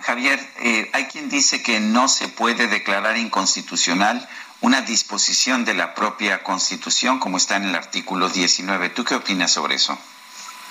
Javier, 0.00 0.38
eh, 0.60 0.90
hay 0.92 1.04
quien 1.04 1.28
dice 1.28 1.62
que 1.62 1.80
no 1.80 2.08
se 2.08 2.28
puede 2.28 2.66
declarar 2.66 3.16
inconstitucional 3.16 4.26
una 4.60 4.80
disposición 4.82 5.64
de 5.64 5.74
la 5.74 5.94
propia 5.94 6.42
Constitución, 6.42 7.18
como 7.18 7.36
está 7.36 7.56
en 7.56 7.64
el 7.64 7.74
artículo 7.74 8.28
19. 8.28 8.90
¿Tú 8.90 9.04
qué 9.04 9.14
opinas 9.14 9.52
sobre 9.52 9.74
eso? 9.74 9.98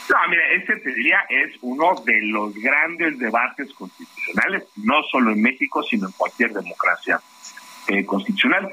No, 0.09 0.17
mira, 0.29 0.43
este 0.53 0.75
te 0.77 0.93
diría 0.93 1.19
es 1.29 1.55
uno 1.61 1.95
de 2.05 2.21
los 2.23 2.53
grandes 2.55 3.17
debates 3.19 3.73
constitucionales, 3.73 4.63
no 4.77 5.01
solo 5.03 5.31
en 5.31 5.41
México, 5.41 5.81
sino 5.83 6.07
en 6.07 6.13
cualquier 6.13 6.51
democracia 6.51 7.21
eh, 7.87 8.05
constitucional. 8.05 8.71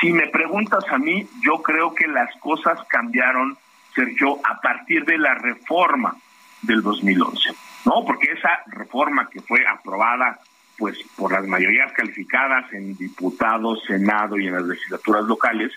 Si 0.00 0.12
me 0.12 0.28
preguntas 0.28 0.84
a 0.90 0.98
mí, 0.98 1.28
yo 1.42 1.60
creo 1.62 1.94
que 1.94 2.06
las 2.06 2.34
cosas 2.40 2.78
cambiaron, 2.88 3.58
Sergio, 3.94 4.38
a 4.44 4.60
partir 4.60 5.04
de 5.04 5.18
la 5.18 5.34
reforma 5.34 6.16
del 6.62 6.82
2011, 6.82 7.50
¿no? 7.84 8.04
Porque 8.06 8.32
esa 8.32 8.62
reforma 8.66 9.28
que 9.28 9.40
fue 9.42 9.66
aprobada 9.66 10.38
pues 10.78 10.96
por 11.14 11.30
las 11.30 11.46
mayorías 11.46 11.92
calificadas 11.92 12.72
en 12.72 12.96
diputados, 12.96 13.84
senado 13.86 14.38
y 14.38 14.46
en 14.46 14.54
las 14.54 14.64
legislaturas 14.64 15.24
locales, 15.24 15.70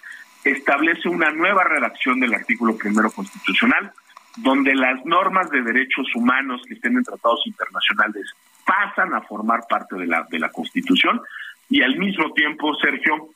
establece 0.45 1.09
una 1.09 1.29
nueva 1.31 1.65
redacción 1.65 2.21
del 2.21 2.33
artículo 2.33 2.77
primero 2.77 3.11
constitucional, 3.11 3.91
donde 4.38 4.75
las 4.75 5.05
normas 5.05 5.49
de 5.49 5.61
derechos 5.61 6.07
humanos 6.15 6.61
que 6.67 6.73
estén 6.73 6.97
en 6.97 7.03
tratados 7.03 7.41
internacionales 7.45 8.34
pasan 8.65 9.13
a 9.13 9.21
formar 9.21 9.61
parte 9.69 9.95
de 9.95 10.07
la, 10.07 10.25
de 10.29 10.39
la 10.39 10.49
Constitución 10.49 11.21
y 11.69 11.81
al 11.81 11.97
mismo 11.97 12.31
tiempo, 12.34 12.75
Sergio, 12.75 13.29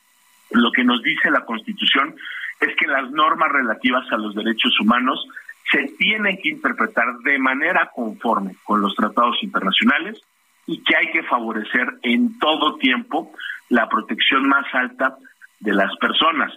lo 0.50 0.72
que 0.72 0.84
nos 0.84 1.02
dice 1.02 1.30
la 1.30 1.44
Constitución 1.44 2.14
es 2.60 2.74
que 2.76 2.86
las 2.86 3.10
normas 3.10 3.50
relativas 3.52 4.10
a 4.10 4.16
los 4.16 4.34
derechos 4.34 4.78
humanos 4.80 5.24
se 5.70 5.88
tienen 5.98 6.38
que 6.42 6.48
interpretar 6.48 7.18
de 7.24 7.38
manera 7.38 7.90
conforme 7.94 8.56
con 8.64 8.80
los 8.80 8.94
tratados 8.94 9.42
internacionales 9.42 10.20
y 10.66 10.82
que 10.82 10.96
hay 10.96 11.10
que 11.10 11.22
favorecer 11.24 11.98
en 12.02 12.38
todo 12.38 12.76
tiempo 12.76 13.32
la 13.68 13.88
protección 13.88 14.48
más 14.48 14.66
alta 14.74 15.16
de 15.60 15.72
las 15.72 15.94
personas. 15.96 16.52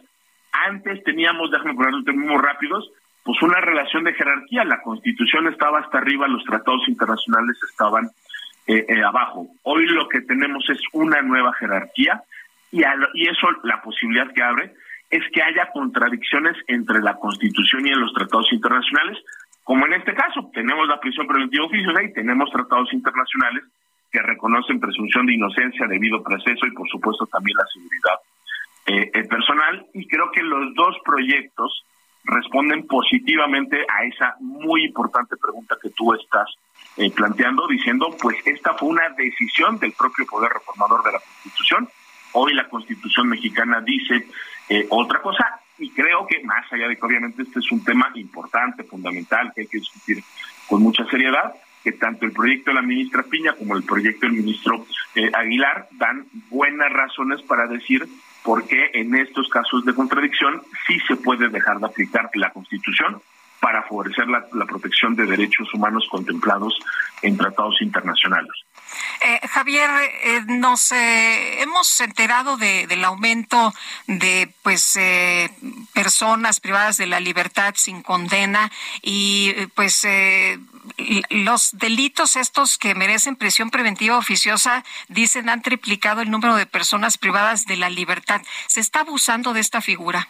Antes 0.51 1.03
teníamos, 1.03 1.51
déjame 1.51 1.75
poner 1.75 1.93
un 1.93 2.05
término 2.05 2.33
muy 2.33 2.41
rápidos, 2.41 2.89
pues 3.23 3.41
una 3.41 3.61
relación 3.61 4.03
de 4.03 4.13
jerarquía. 4.13 4.63
La 4.65 4.81
Constitución 4.81 5.47
estaba 5.47 5.79
hasta 5.79 5.99
arriba, 5.99 6.27
los 6.27 6.43
tratados 6.43 6.87
internacionales 6.87 7.57
estaban 7.69 8.09
eh, 8.67 8.85
eh, 8.87 9.03
abajo. 9.03 9.47
Hoy 9.63 9.85
lo 9.87 10.07
que 10.07 10.21
tenemos 10.21 10.67
es 10.69 10.79
una 10.93 11.21
nueva 11.21 11.53
jerarquía 11.53 12.23
y, 12.71 12.81
y 12.81 13.27
eso 13.27 13.47
la 13.63 13.81
posibilidad 13.81 14.31
que 14.33 14.43
abre 14.43 14.73
es 15.09 15.23
que 15.33 15.43
haya 15.43 15.69
contradicciones 15.73 16.55
entre 16.67 17.01
la 17.01 17.15
Constitución 17.15 17.85
y 17.85 17.91
los 17.91 18.13
tratados 18.13 18.51
internacionales, 18.53 19.17
como 19.63 19.85
en 19.85 19.93
este 19.93 20.13
caso, 20.13 20.49
tenemos 20.53 20.87
la 20.87 20.99
prisión 20.99 21.27
preventiva 21.27 21.65
oficiosa 21.65 22.03
y 22.03 22.13
tenemos 22.13 22.49
tratados 22.51 22.91
internacionales 22.93 23.63
que 24.11 24.21
reconocen 24.21 24.79
presunción 24.79 25.25
de 25.25 25.35
inocencia, 25.35 25.87
debido 25.87 26.23
proceso 26.23 26.65
y 26.65 26.71
por 26.71 26.89
supuesto 26.89 27.25
también 27.27 27.55
la 27.57 27.65
seguridad 27.71 28.19
eh, 28.87 29.11
eh, 29.13 29.27
personal. 29.27 29.85
Y 29.93 30.07
creo 30.07 30.31
que 30.31 30.43
los 30.43 30.73
dos 30.75 30.97
proyectos 31.05 31.85
responden 32.23 32.87
positivamente 32.87 33.85
a 33.87 34.05
esa 34.05 34.35
muy 34.39 34.85
importante 34.85 35.35
pregunta 35.37 35.77
que 35.81 35.89
tú 35.89 36.13
estás 36.13 36.47
eh, 36.97 37.11
planteando, 37.11 37.67
diciendo, 37.67 38.15
pues 38.21 38.37
esta 38.45 38.73
fue 38.73 38.89
una 38.89 39.09
decisión 39.09 39.79
del 39.79 39.93
propio 39.93 40.25
Poder 40.25 40.51
Reformador 40.51 41.03
de 41.03 41.11
la 41.13 41.19
Constitución. 41.19 41.89
Hoy 42.33 42.53
la 42.53 42.67
Constitución 42.69 43.27
mexicana 43.27 43.81
dice 43.81 44.27
otra 44.89 45.21
cosa 45.21 45.59
y 45.81 45.89
creo 45.89 46.25
que 46.27 46.43
más 46.43 46.71
allá 46.71 46.87
de 46.87 46.95
que 46.95 47.05
obviamente 47.05 47.41
este 47.41 47.59
es 47.59 47.71
un 47.71 47.83
tema 47.83 48.11
importante, 48.15 48.83
fundamental, 48.83 49.51
que 49.53 49.61
hay 49.61 49.67
que 49.67 49.79
discutir 49.79 50.23
con 50.67 50.81
mucha 50.81 51.03
seriedad, 51.05 51.53
que 51.83 51.91
tanto 51.93 52.25
el 52.25 52.31
proyecto 52.31 52.69
de 52.69 52.75
la 52.75 52.81
ministra 52.83 53.23
Piña 53.23 53.53
como 53.53 53.75
el 53.75 53.83
proyecto 53.83 54.27
del 54.27 54.35
ministro 54.35 54.85
eh, 55.15 55.31
Aguilar 55.33 55.87
dan 55.93 56.27
buenas 56.49 56.93
razones 56.93 57.41
para 57.41 57.67
decir 57.67 58.07
por 58.43 58.67
qué 58.67 58.89
en 58.93 59.15
estos 59.15 59.47
casos 59.49 59.85
de 59.85 59.93
contradicción 59.93 60.61
sí 60.87 60.97
se 61.07 61.15
puede 61.15 61.49
dejar 61.49 61.79
de 61.79 61.85
aplicar 61.85 62.29
la 62.35 62.51
Constitución 62.51 63.21
para 63.61 63.83
favorecer 63.83 64.27
la, 64.27 64.65
protección 64.65 65.15
de 65.15 65.25
derechos 65.25 65.71
humanos 65.73 66.07
contemplados 66.09 66.77
en 67.21 67.37
tratados 67.37 67.79
internacionales. 67.81 68.51
Eh, 69.21 69.47
Javier, 69.47 69.89
eh, 70.23 70.41
nos 70.47 70.91
eh, 70.91 71.61
hemos 71.61 72.01
enterado 72.01 72.57
del 72.57 73.03
aumento 73.05 73.73
de 74.07 74.51
pues 74.63 74.97
personas 75.93 76.59
privadas 76.59 76.97
de 76.97 77.05
la 77.05 77.19
libertad 77.19 77.75
sin 77.77 78.01
condena 78.01 78.71
y 79.03 79.53
pues 79.75 80.07
los 81.29 81.77
delitos 81.77 82.35
estos 82.35 82.79
que 82.79 82.95
merecen 82.95 83.35
prisión 83.35 83.69
preventiva 83.69 84.17
oficiosa, 84.17 84.83
dicen, 85.07 85.49
han 85.49 85.61
triplicado 85.61 86.21
el 86.21 86.31
número 86.31 86.55
de 86.55 86.65
personas 86.65 87.19
privadas 87.19 87.65
de 87.65 87.77
la 87.77 87.91
libertad. 87.91 88.41
¿Se 88.67 88.79
está 88.79 89.01
abusando 89.01 89.53
de 89.53 89.59
esta 89.59 89.81
figura? 89.81 90.27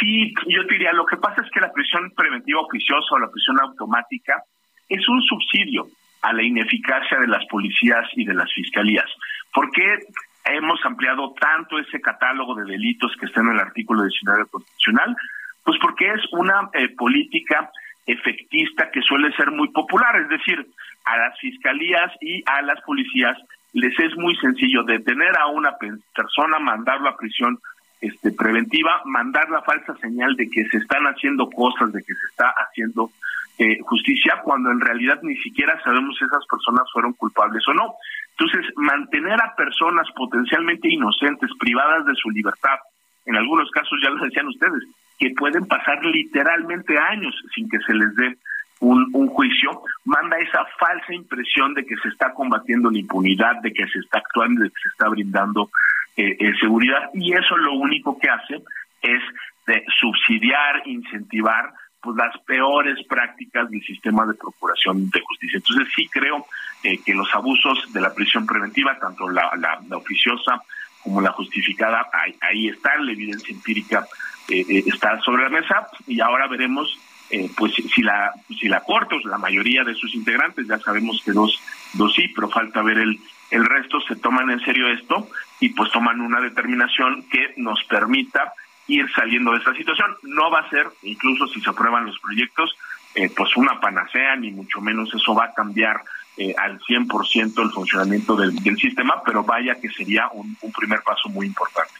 Sí, 0.00 0.34
yo 0.48 0.62
diría, 0.64 0.92
lo 0.92 1.06
que 1.06 1.16
pasa 1.16 1.42
es 1.42 1.50
que 1.50 1.60
la 1.60 1.72
prisión 1.72 2.10
preventiva 2.16 2.60
oficiosa 2.60 3.14
o 3.14 3.18
la 3.18 3.30
prisión 3.30 3.60
automática 3.60 4.42
es 4.88 5.06
un 5.08 5.22
subsidio 5.22 5.86
a 6.22 6.32
la 6.32 6.42
ineficacia 6.42 7.18
de 7.20 7.28
las 7.28 7.44
policías 7.46 8.06
y 8.14 8.24
de 8.24 8.34
las 8.34 8.52
fiscalías. 8.52 9.10
¿Por 9.52 9.70
qué 9.70 9.98
hemos 10.46 10.84
ampliado 10.84 11.34
tanto 11.38 11.78
ese 11.78 12.00
catálogo 12.00 12.54
de 12.54 12.64
delitos 12.64 13.14
que 13.18 13.26
está 13.26 13.40
en 13.40 13.50
el 13.50 13.60
artículo 13.60 14.02
19 14.04 14.46
constitucional? 14.46 15.16
Pues 15.64 15.78
porque 15.80 16.10
es 16.10 16.20
una 16.32 16.70
eh, 16.72 16.88
política 16.96 17.70
efectista 18.06 18.90
que 18.90 19.02
suele 19.02 19.32
ser 19.32 19.50
muy 19.50 19.68
popular, 19.68 20.16
es 20.16 20.28
decir, 20.28 20.66
a 21.04 21.16
las 21.16 21.38
fiscalías 21.38 22.12
y 22.20 22.42
a 22.46 22.62
las 22.62 22.80
policías 22.82 23.36
les 23.74 23.98
es 23.98 24.16
muy 24.16 24.36
sencillo 24.36 24.84
detener 24.84 25.36
a 25.38 25.48
una 25.48 25.76
persona, 26.14 26.58
mandarlo 26.58 27.08
a 27.08 27.16
prisión 27.16 27.58
este, 28.00 28.32
preventiva, 28.32 29.02
mandar 29.04 29.48
la 29.50 29.62
falsa 29.62 29.96
señal 29.96 30.36
de 30.36 30.48
que 30.50 30.64
se 30.68 30.78
están 30.78 31.04
haciendo 31.04 31.48
cosas, 31.50 31.92
de 31.92 32.00
que 32.00 32.14
se 32.14 32.26
está 32.30 32.52
haciendo 32.56 33.10
eh, 33.58 33.78
justicia, 33.82 34.40
cuando 34.42 34.70
en 34.70 34.80
realidad 34.80 35.20
ni 35.22 35.36
siquiera 35.36 35.80
sabemos 35.82 36.16
si 36.18 36.24
esas 36.24 36.44
personas 36.46 36.90
fueron 36.92 37.12
culpables 37.12 37.62
o 37.68 37.74
no. 37.74 37.94
Entonces, 38.36 38.66
mantener 38.76 39.40
a 39.40 39.54
personas 39.54 40.08
potencialmente 40.16 40.88
inocentes, 40.88 41.50
privadas 41.58 42.04
de 42.04 42.14
su 42.16 42.30
libertad, 42.30 42.78
en 43.26 43.36
algunos 43.36 43.70
casos 43.70 43.98
ya 44.02 44.10
lo 44.10 44.24
decían 44.24 44.48
ustedes, 44.48 44.82
que 45.18 45.30
pueden 45.38 45.66
pasar 45.66 46.04
literalmente 46.04 46.98
años 46.98 47.34
sin 47.54 47.68
que 47.68 47.78
se 47.86 47.94
les 47.94 48.14
dé 48.16 48.36
un, 48.80 49.08
un, 49.14 49.28
juicio, 49.28 49.82
manda 50.04 50.36
esa 50.38 50.66
falsa 50.78 51.14
impresión 51.14 51.74
de 51.74 51.86
que 51.86 51.96
se 52.02 52.08
está 52.08 52.34
combatiendo 52.34 52.90
la 52.90 52.98
impunidad, 52.98 53.62
de 53.62 53.72
que 53.72 53.86
se 53.86 54.00
está 54.00 54.18
actuando, 54.18 54.62
de 54.62 54.68
que 54.68 54.80
se 54.82 54.88
está 54.88 55.08
brindando 55.08 55.70
eh, 56.16 56.36
eh, 56.38 56.52
seguridad, 56.60 57.10
y 57.14 57.32
eso 57.32 57.56
lo 57.56 57.74
único 57.74 58.18
que 58.18 58.28
hace 58.28 58.62
es 59.02 59.22
de 59.66 59.84
subsidiar, 60.00 60.82
incentivar 60.86 61.72
pues 62.00 62.16
las 62.16 62.36
peores 62.42 62.98
prácticas 63.06 63.70
del 63.70 63.82
sistema 63.82 64.26
de 64.26 64.34
procuración 64.34 65.08
de 65.10 65.20
justicia. 65.20 65.56
Entonces 65.56 65.88
sí 65.94 66.06
creo 66.08 66.46
eh, 66.82 66.98
que 67.04 67.14
los 67.14 67.34
abusos 67.34 67.92
de 67.92 68.00
la 68.00 68.14
prisión 68.14 68.46
preventiva, 68.46 68.98
tanto 68.98 69.28
la, 69.28 69.50
la, 69.56 69.96
oficiosa 69.96 70.62
como 71.02 71.20
la 71.20 71.32
justificada, 71.32 72.08
ahí, 72.12 72.36
ahí 72.40 72.68
está, 72.68 72.96
la 72.98 73.12
evidencia 73.12 73.54
empírica 73.54 74.06
está 74.46 75.18
sobre 75.22 75.44
la 75.44 75.48
mesa 75.48 75.88
y 76.06 76.20
ahora 76.20 76.46
veremos 76.48 76.98
eh, 77.30 77.50
pues 77.56 77.72
si 77.74 78.02
la 78.02 78.32
si 78.60 78.68
la 78.68 78.80
corte 78.80 79.14
o 79.14 79.28
la 79.28 79.38
mayoría 79.38 79.82
de 79.82 79.94
sus 79.94 80.14
integrantes 80.14 80.68
ya 80.68 80.78
sabemos 80.78 81.22
que 81.24 81.32
dos 81.32 81.58
dos 81.94 82.14
sí 82.14 82.28
pero 82.34 82.50
falta 82.50 82.82
ver 82.82 82.98
el 82.98 83.18
el 83.50 83.64
resto 83.64 84.00
se 84.00 84.16
toman 84.16 84.50
en 84.50 84.60
serio 84.60 84.88
esto 84.88 85.28
y 85.60 85.70
pues 85.70 85.90
toman 85.92 86.20
una 86.20 86.40
determinación 86.40 87.24
que 87.30 87.54
nos 87.56 87.82
permita 87.84 88.52
ir 88.86 89.10
saliendo 89.14 89.52
de 89.52 89.58
esta 89.58 89.74
situación. 89.74 90.16
No 90.22 90.50
va 90.50 90.60
a 90.60 90.70
ser 90.70 90.88
incluso 91.02 91.46
si 91.48 91.60
se 91.60 91.70
aprueban 91.70 92.06
los 92.06 92.18
proyectos 92.18 92.76
eh, 93.14 93.30
pues 93.34 93.56
una 93.56 93.80
panacea 93.80 94.34
ni 94.36 94.50
mucho 94.50 94.80
menos 94.80 95.14
eso 95.14 95.34
va 95.34 95.44
a 95.46 95.54
cambiar 95.54 96.02
eh, 96.36 96.52
al 96.58 96.80
100% 96.80 97.62
el 97.62 97.70
funcionamiento 97.70 98.34
del, 98.34 98.58
sistema 98.76 99.22
pero 99.24 99.44
vaya 99.44 99.80
que 99.80 99.88
sería 99.90 100.28
un, 100.32 100.56
primer 100.76 101.02
paso 101.02 101.28
muy 101.28 101.46
importante. 101.46 101.94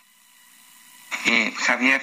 Javier 1.56 2.02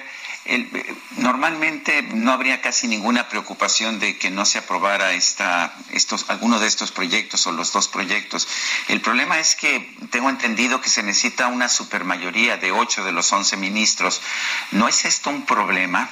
normalmente 1.18 2.02
no 2.14 2.32
habría 2.32 2.60
casi 2.60 2.88
ninguna 2.88 3.28
preocupación 3.28 4.00
de 4.00 4.18
que 4.18 4.30
no 4.30 4.44
se 4.44 4.58
aprobara 4.58 5.12
esta, 5.12 5.72
estos, 5.92 6.28
alguno 6.30 6.58
de 6.58 6.66
estos 6.66 6.90
proyectos 6.90 7.46
o 7.46 7.52
los 7.52 7.72
dos 7.72 7.88
proyectos. 7.88 8.48
El 8.88 9.00
problema 9.00 9.38
es 9.38 9.54
que 9.54 9.88
tengo 10.10 10.30
entendido 10.30 10.80
que 10.80 10.88
se 10.88 11.02
necesita 11.02 11.46
una 11.46 11.68
supermayoría 11.68 12.56
de 12.56 12.72
ocho 12.72 13.04
de 13.04 13.12
los 13.12 13.32
once 13.32 13.56
ministros. 13.56 14.20
¿No 14.72 14.88
es 14.88 15.04
esto 15.04 15.30
un 15.30 15.46
problema? 15.46 16.08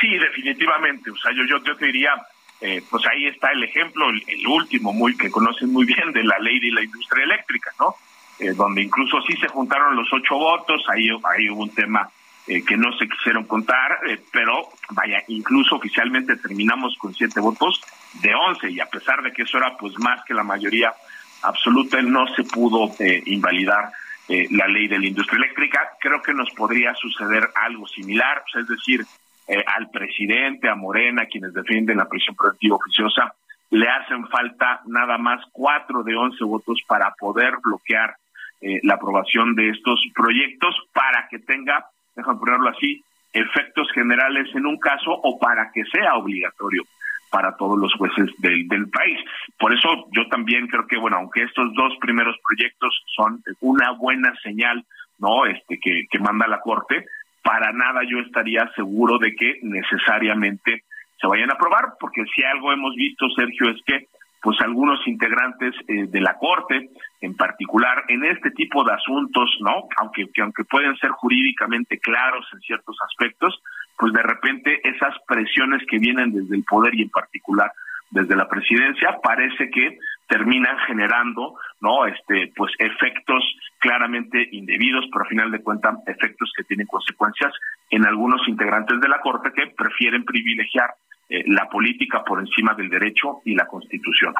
Sí, 0.00 0.18
definitivamente. 0.18 1.10
O 1.10 1.16
sea, 1.16 1.32
yo, 1.32 1.44
yo, 1.44 1.64
yo 1.64 1.76
te 1.76 1.86
diría, 1.86 2.12
eh, 2.60 2.82
pues 2.90 3.06
ahí 3.06 3.26
está 3.26 3.52
el 3.52 3.64
ejemplo, 3.64 4.10
el, 4.10 4.22
el, 4.26 4.46
último, 4.46 4.92
muy 4.92 5.16
que 5.16 5.30
conocen 5.30 5.72
muy 5.72 5.86
bien, 5.86 6.12
de 6.12 6.24
la 6.24 6.38
ley 6.40 6.60
de 6.60 6.72
la 6.72 6.82
industria 6.82 7.24
eléctrica, 7.24 7.70
¿no? 7.80 7.96
Eh, 8.38 8.52
donde 8.52 8.82
incluso 8.82 9.22
sí 9.22 9.34
se 9.36 9.48
juntaron 9.48 9.96
los 9.96 10.12
ocho 10.12 10.34
votos, 10.34 10.82
ahí, 10.88 11.08
ahí 11.08 11.48
hubo 11.48 11.62
un 11.62 11.74
tema 11.74 12.10
eh, 12.46 12.62
que 12.62 12.76
no 12.76 12.92
se 12.98 13.08
quisieron 13.08 13.44
contar, 13.44 14.00
eh, 14.06 14.20
pero 14.30 14.68
vaya, 14.90 15.22
incluso 15.28 15.76
oficialmente 15.76 16.36
terminamos 16.36 16.94
con 16.98 17.14
siete 17.14 17.40
votos 17.40 17.80
de 18.20 18.34
once 18.34 18.70
y 18.70 18.80
a 18.80 18.86
pesar 18.86 19.22
de 19.22 19.32
que 19.32 19.44
eso 19.44 19.56
era 19.56 19.74
pues 19.78 19.98
más 19.98 20.22
que 20.26 20.34
la 20.34 20.42
mayoría 20.42 20.92
absoluta, 21.42 22.02
no 22.02 22.26
se 22.34 22.44
pudo 22.44 22.92
eh, 22.98 23.22
invalidar 23.24 23.90
eh, 24.28 24.46
la 24.50 24.68
ley 24.68 24.88
de 24.88 24.98
la 24.98 25.06
industria 25.06 25.38
eléctrica. 25.38 25.92
Creo 25.98 26.20
que 26.20 26.34
nos 26.34 26.50
podría 26.50 26.94
suceder 26.94 27.48
algo 27.54 27.86
similar, 27.88 28.42
pues, 28.52 28.64
es 28.64 28.68
decir, 28.68 29.06
al 29.66 29.90
presidente, 29.90 30.70
a 30.70 30.74
Morena, 30.74 31.26
quienes 31.26 31.52
defienden 31.52 31.98
la 31.98 32.08
prisión 32.08 32.34
preventiva 32.34 32.76
oficiosa, 32.76 33.34
le 33.70 33.88
hacen 33.88 34.26
falta 34.28 34.80
nada 34.86 35.18
más 35.18 35.44
cuatro 35.52 36.02
de 36.02 36.16
once 36.16 36.42
votos 36.44 36.80
para 36.86 37.10
poder 37.18 37.54
bloquear 37.62 38.16
la 38.60 38.94
aprobación 38.94 39.54
de 39.54 39.68
estos 39.68 40.00
proyectos 40.14 40.74
para 40.94 41.28
que 41.28 41.40
tenga 41.40 41.90
déjame 42.14 42.38
ponerlo 42.38 42.68
así, 42.70 43.02
efectos 43.32 43.90
generales 43.92 44.48
en 44.54 44.66
un 44.66 44.78
caso 44.78 45.10
o 45.10 45.38
para 45.38 45.70
que 45.72 45.84
sea 45.86 46.14
obligatorio 46.14 46.84
para 47.30 47.56
todos 47.56 47.76
los 47.78 47.92
jueces 47.94 48.30
del, 48.38 48.68
del 48.68 48.88
país. 48.88 49.18
Por 49.58 49.74
eso 49.74 50.06
yo 50.12 50.28
también 50.28 50.68
creo 50.68 50.86
que, 50.86 50.96
bueno, 50.96 51.16
aunque 51.16 51.42
estos 51.42 51.74
dos 51.74 51.92
primeros 52.00 52.36
proyectos 52.48 53.02
son 53.16 53.42
una 53.60 53.90
buena 53.90 54.32
señal, 54.40 54.84
¿no? 55.18 55.44
Este, 55.46 55.80
que, 55.80 56.04
que 56.08 56.18
manda 56.20 56.46
la 56.46 56.60
Corte, 56.60 57.06
para 57.42 57.72
nada 57.72 58.02
yo 58.08 58.20
estaría 58.20 58.70
seguro 58.76 59.18
de 59.18 59.34
que 59.34 59.58
necesariamente 59.62 60.84
se 61.20 61.26
vayan 61.26 61.50
a 61.50 61.54
aprobar, 61.54 61.94
porque 61.98 62.22
si 62.34 62.44
algo 62.44 62.72
hemos 62.72 62.94
visto, 62.94 63.28
Sergio, 63.30 63.70
es 63.70 63.82
que 63.84 64.06
pues 64.44 64.60
algunos 64.60 65.00
integrantes 65.08 65.74
eh, 65.88 66.04
de 66.06 66.20
la 66.20 66.36
Corte, 66.36 66.90
en 67.22 67.34
particular 67.34 68.04
en 68.08 68.26
este 68.26 68.50
tipo 68.50 68.84
de 68.84 68.92
asuntos, 68.92 69.48
¿no? 69.60 69.88
Aunque, 69.96 70.26
que, 70.34 70.42
aunque 70.42 70.64
pueden 70.64 70.94
ser 70.96 71.12
jurídicamente 71.12 71.98
claros 71.98 72.46
en 72.52 72.60
ciertos 72.60 72.94
aspectos, 73.08 73.58
pues 73.98 74.12
de 74.12 74.22
repente 74.22 74.86
esas 74.86 75.14
presiones 75.26 75.80
que 75.88 75.98
vienen 75.98 76.30
desde 76.30 76.56
el 76.56 76.64
poder 76.64 76.94
y 76.94 77.02
en 77.04 77.08
particular 77.08 77.72
desde 78.10 78.36
la 78.36 78.46
presidencia 78.46 79.16
parece 79.22 79.70
que 79.70 79.98
terminan 80.28 80.76
generando 80.86 81.54
no 81.80 82.06
este 82.06 82.52
pues 82.54 82.72
efectos 82.78 83.42
claramente 83.78 84.46
indebidos 84.52 85.06
pero 85.10 85.24
a 85.24 85.28
final 85.28 85.50
de 85.50 85.62
cuentas 85.62 85.96
efectos 86.06 86.52
que 86.56 86.64
tienen 86.64 86.86
consecuencias 86.86 87.52
en 87.90 88.06
algunos 88.06 88.46
integrantes 88.46 89.00
de 89.00 89.08
la 89.08 89.20
corte 89.20 89.50
que 89.52 89.72
prefieren 89.76 90.24
privilegiar 90.24 90.90
eh, 91.28 91.44
la 91.46 91.68
política 91.68 92.22
por 92.24 92.40
encima 92.40 92.74
del 92.74 92.88
derecho 92.88 93.40
y 93.44 93.54
la 93.54 93.66
constitución. 93.66 94.34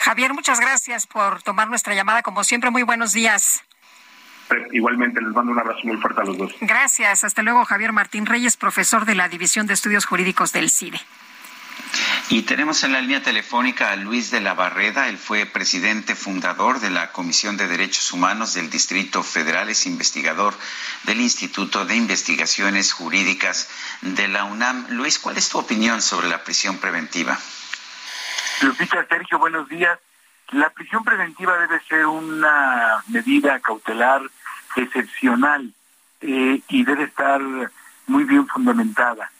Javier, 0.00 0.32
muchas 0.32 0.60
gracias 0.60 1.06
por 1.06 1.42
tomar 1.42 1.68
nuestra 1.68 1.94
llamada. 1.94 2.22
Como 2.22 2.44
siempre, 2.44 2.70
muy 2.70 2.82
buenos 2.82 3.12
días. 3.12 3.64
Igualmente, 4.72 5.20
les 5.20 5.30
mando 5.32 5.52
un 5.52 5.58
abrazo 5.58 5.80
muy 5.84 5.96
fuerte 5.98 6.20
a 6.22 6.24
los 6.24 6.38
dos. 6.38 6.54
Gracias. 6.60 7.24
Hasta 7.24 7.42
luego, 7.42 7.64
Javier 7.64 7.92
Martín 7.92 8.24
Reyes, 8.24 8.56
profesor 8.56 9.04
de 9.04 9.14
la 9.14 9.28
División 9.28 9.66
de 9.66 9.74
Estudios 9.74 10.06
Jurídicos 10.06 10.52
del 10.52 10.70
CIDE. 10.70 11.00
Y 12.30 12.42
tenemos 12.42 12.84
en 12.84 12.92
la 12.92 13.00
línea 13.00 13.22
telefónica 13.22 13.90
a 13.90 13.96
Luis 13.96 14.30
de 14.30 14.42
la 14.42 14.52
Barreda, 14.52 15.08
él 15.08 15.16
fue 15.16 15.46
presidente 15.46 16.14
fundador 16.14 16.78
de 16.78 16.90
la 16.90 17.10
Comisión 17.10 17.56
de 17.56 17.66
Derechos 17.66 18.12
Humanos 18.12 18.52
del 18.52 18.68
Distrito 18.68 19.22
Federal, 19.22 19.70
es 19.70 19.86
investigador 19.86 20.52
del 21.04 21.22
Instituto 21.22 21.86
de 21.86 21.96
Investigaciones 21.96 22.92
Jurídicas 22.92 23.70
de 24.02 24.28
la 24.28 24.44
UNAM. 24.44 24.88
Luis, 24.90 25.18
¿cuál 25.18 25.38
es 25.38 25.48
tu 25.48 25.58
opinión 25.58 26.02
sobre 26.02 26.28
la 26.28 26.44
prisión 26.44 26.76
preventiva? 26.76 27.38
Lupita, 28.60 29.06
Sergio, 29.08 29.38
buenos 29.38 29.66
días. 29.70 29.98
La 30.50 30.68
prisión 30.68 31.02
preventiva 31.04 31.58
debe 31.58 31.80
ser 31.88 32.04
una 32.04 33.02
medida 33.06 33.58
cautelar 33.60 34.20
excepcional 34.76 35.72
eh, 36.20 36.60
y 36.68 36.84
debe 36.84 37.04
estar 37.04 37.40
muy 38.06 38.24
bien 38.24 38.46
fundamentada 38.48 39.30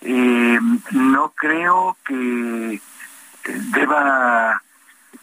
eh, 0.00 0.58
no 0.92 1.30
creo 1.30 1.96
que 2.04 2.80
deba 3.44 4.62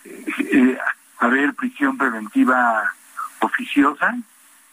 eh, 0.03 0.77
haber 1.19 1.53
prisión 1.53 1.97
preventiva 1.97 2.93
oficiosa. 3.39 4.15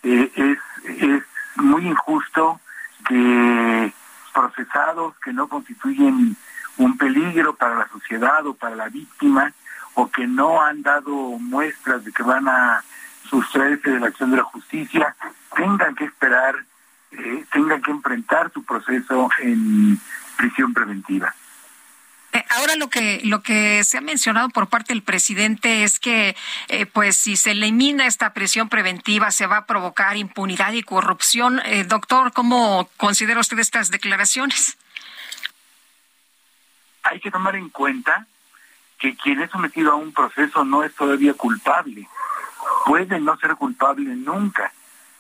Eh, 0.03 0.31
es, 0.35 0.59
es 1.03 1.23
muy 1.57 1.87
injusto 1.87 2.61
que 3.07 3.93
procesados 4.33 5.15
que 5.19 5.33
no 5.33 5.49
constituyen 5.49 6.37
un 6.79 6.97
peligro 6.97 7.55
para 7.55 7.77
la 7.77 7.89
sociedad 7.89 8.47
o 8.47 8.55
para 8.55 8.75
la 8.75 8.89
víctima 8.89 9.53
o 9.95 10.11
que 10.11 10.27
no 10.27 10.63
han 10.63 10.83
dado 10.83 11.13
muestras 11.39 12.05
de 12.05 12.13
que 12.13 12.23
van 12.23 12.49
a 12.49 12.83
sustraerse 13.29 13.91
de 13.91 14.01
la 14.01 14.07
acción 14.09 14.31
de 14.31 14.39
la 14.39 14.45
justicia 14.45 15.15
tengan 15.55 15.95
que 15.95 16.05
esperar 16.05 16.65
eh, 17.13 17.45
tengan 17.53 17.83
que 17.83 17.91
enfrentar 17.91 18.51
su 18.53 18.65
proceso 18.65 19.29
en 19.41 20.01
prisión 20.37 20.73
preventiva. 20.73 21.35
Eh, 22.33 22.45
ahora 22.49 22.77
lo 22.77 22.89
que 22.89 23.21
lo 23.25 23.43
que 23.43 23.85
se 23.85 23.99
ha 23.99 24.01
mencionado 24.01 24.49
por 24.49 24.69
parte 24.69 24.95
del 24.95 25.03
presidente 25.03 25.85
es 25.85 26.01
que 26.01 26.35
eh, 26.69 26.87
pues 26.87 27.17
si 27.17 27.37
se 27.37 27.51
elimina 27.51 28.07
esta 28.07 28.33
prisión 28.33 28.71
preventiva 28.71 29.31
se 29.31 29.47
va 29.47 29.59
a 29.59 29.67
provocar 29.67 30.17
impunidad 30.17 30.73
y 30.73 30.83
corrupción. 30.83 31.61
Eh, 31.65 31.85
doctor, 31.85 32.33
¿cómo 32.33 32.89
considera 32.97 33.41
usted 33.41 33.59
estas 33.59 33.91
declaraciones? 33.91 34.79
Hay 37.03 37.21
que 37.21 37.31
tomar 37.31 37.55
en 37.57 37.69
cuenta 37.69 38.27
que 38.99 39.15
quien 39.17 39.43
es 39.43 39.51
sometido 39.51 39.93
a 39.93 39.97
un 39.97 40.13
proceso 40.13 40.65
no 40.65 40.85
es 40.85 40.95
todavía 40.95 41.35
culpable. 41.35 42.09
Puede 42.87 43.21
no 43.21 43.37
ser 43.37 43.57
culpable 43.57 44.09
nunca 44.17 44.73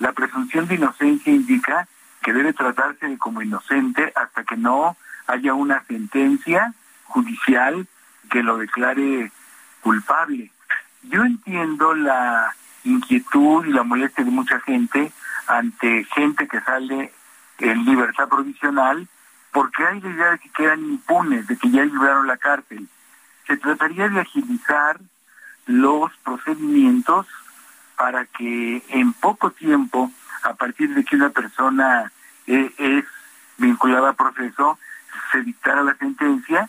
la 0.02 0.12
presunción 0.12 0.66
de 0.66 0.74
inocencia 0.74 1.32
indica 1.32 1.86
que 2.22 2.32
debe 2.32 2.52
tratarse 2.52 3.06
de 3.06 3.18
como 3.18 3.40
inocente 3.40 4.12
hasta 4.16 4.42
que 4.42 4.56
no 4.56 4.96
haya 5.28 5.54
una 5.54 5.84
sentencia 5.84 6.74
judicial 7.04 7.86
que 8.28 8.42
lo 8.42 8.58
declare 8.58 9.30
culpable. 9.80 10.50
Yo 11.04 11.22
entiendo 11.22 11.94
la 11.94 12.52
inquietud 12.82 13.64
y 13.64 13.70
la 13.70 13.84
molestia 13.84 14.24
de 14.24 14.32
mucha 14.32 14.58
gente 14.60 15.12
ante 15.46 16.04
gente 16.16 16.48
que 16.48 16.60
sale 16.62 17.12
en 17.58 17.84
libertad 17.84 18.28
provisional 18.28 19.06
porque 19.52 19.86
hay 19.86 20.00
la 20.00 20.10
idea 20.10 20.30
de 20.32 20.38
que 20.40 20.50
quedan 20.50 20.80
impunes, 20.80 21.46
de 21.46 21.56
que 21.56 21.70
ya 21.70 21.84
libraron 21.84 22.26
la 22.26 22.38
cárcel. 22.38 22.88
Se 23.46 23.56
trataría 23.56 24.08
de 24.08 24.20
agilizar 24.20 24.98
los 25.66 26.10
procedimientos 26.24 27.28
para 27.96 28.26
que 28.26 28.82
en 28.88 29.12
poco 29.12 29.50
tiempo, 29.50 30.10
a 30.42 30.54
partir 30.54 30.94
de 30.94 31.04
que 31.04 31.16
una 31.16 31.30
persona 31.30 32.10
eh, 32.46 32.72
es 32.78 33.04
vinculada 33.58 34.10
a 34.10 34.14
proceso, 34.14 34.78
se 35.30 35.42
dictara 35.42 35.82
la 35.82 35.94
sentencia, 35.96 36.68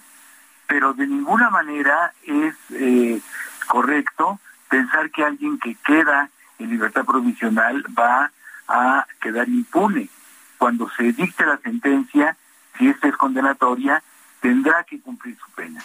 pero 0.68 0.94
de 0.94 1.08
ninguna 1.08 1.50
manera 1.50 2.14
es 2.24 2.56
eh, 2.72 3.22
correcto 3.68 4.40
pensar 4.70 5.12
que 5.12 5.24
alguien 5.24 5.60
que 5.60 5.76
queda 5.76 6.30
en 6.60 6.70
libertad 6.70 7.06
provisional 7.06 7.84
va 7.98 8.32
a 8.68 9.06
quedar 9.22 9.48
impune. 9.50 10.10
Cuando 10.58 10.90
se 10.92 11.12
dicte 11.12 11.46
la 11.46 11.58
sentencia, 11.58 12.38
si 12.78 12.88
esta 12.88 13.08
es 13.08 13.18
condenatoria, 13.18 14.02
tendrá 14.40 14.84
que 14.84 15.00
cumplir 15.00 15.38
su 15.38 15.52
pena. 15.52 15.82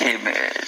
Eh, 0.00 0.18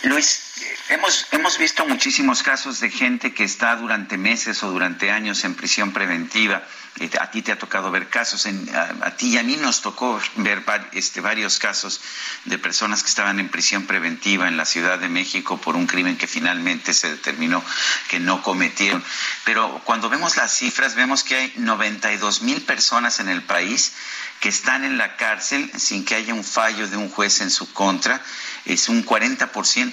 Luis, 0.02 0.42
hemos, 0.90 1.26
hemos 1.32 1.56
visto 1.56 1.86
muchísimos 1.86 2.42
casos 2.42 2.80
de 2.80 2.90
gente 2.90 3.32
que 3.32 3.44
está 3.44 3.74
durante 3.76 4.18
meses 4.18 4.62
o 4.62 4.70
durante 4.70 5.10
años 5.10 5.44
en 5.44 5.54
prisión 5.54 5.92
preventiva. 5.92 6.62
Eh, 7.00 7.10
a 7.18 7.30
ti 7.30 7.40
te 7.40 7.50
ha 7.50 7.58
tocado 7.58 7.90
ver 7.90 8.10
casos, 8.10 8.44
en, 8.44 8.68
a, 8.74 9.16
ti 9.16 9.28
y 9.28 9.38
a 9.38 9.42
mí 9.42 9.56
nos 9.56 9.80
tocó 9.80 10.20
ver 10.36 10.62
este, 10.92 11.22
varios 11.22 11.58
casos 11.58 12.02
de 12.44 12.58
personas 12.58 13.02
que 13.02 13.08
estaban 13.08 13.40
en 13.40 13.48
prisión 13.48 13.86
preventiva 13.86 14.48
en 14.48 14.58
la 14.58 14.66
Ciudad 14.66 14.98
de 14.98 15.08
México 15.08 15.56
por 15.56 15.76
un 15.76 15.86
crimen 15.86 16.18
que 16.18 16.26
finalmente 16.26 16.92
se 16.92 17.10
determinó 17.10 17.64
que 18.08 18.20
no 18.20 18.42
cometieron. 18.42 19.02
Pero 19.44 19.80
cuando 19.84 20.10
vemos 20.10 20.36
las 20.36 20.54
cifras, 20.54 20.94
vemos 20.94 21.24
que 21.24 21.36
hay 21.36 21.52
92 21.56 22.42
mil 22.42 22.60
personas 22.60 23.18
en 23.20 23.30
el 23.30 23.42
país 23.42 23.94
que 24.42 24.48
están 24.48 24.84
en 24.84 24.98
la 24.98 25.16
cárcel 25.16 25.70
sin 25.76 26.04
que 26.04 26.16
haya 26.16 26.34
un 26.34 26.42
fallo 26.42 26.88
de 26.88 26.96
un 26.96 27.08
juez 27.08 27.40
en 27.40 27.50
su 27.50 27.72
contra. 27.72 28.20
Es 28.64 28.88
un 28.88 29.06
40% 29.06 29.21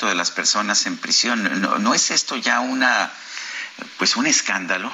de 0.08 0.16
las 0.16 0.32
personas 0.32 0.86
en 0.86 0.98
prisión. 0.98 1.62
¿No, 1.62 1.78
¿No, 1.78 1.94
es 1.94 2.12
esto 2.12 2.36
ya 2.36 2.60
una, 2.60 3.12
pues 3.98 4.16
un 4.16 4.26
escándalo? 4.28 4.92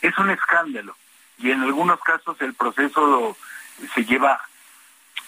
Es 0.00 0.16
un 0.18 0.30
escándalo. 0.30 0.96
Y 1.38 1.50
en 1.50 1.62
algunos 1.62 2.00
casos 2.00 2.36
el 2.40 2.54
proceso 2.54 3.36
se 3.94 4.04
lleva 4.04 4.40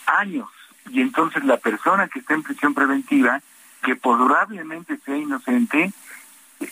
años. 0.07 0.49
Y 0.91 1.01
entonces 1.01 1.45
la 1.45 1.59
persona 1.59 2.09
que 2.09 2.21
está 2.21 2.35
en 2.35 2.43
prisión 2.43 2.75
preventiva, 2.75 3.41
que 3.83 3.97
probablemente 3.97 4.99
sea 5.05 5.17
inocente, 5.17 5.93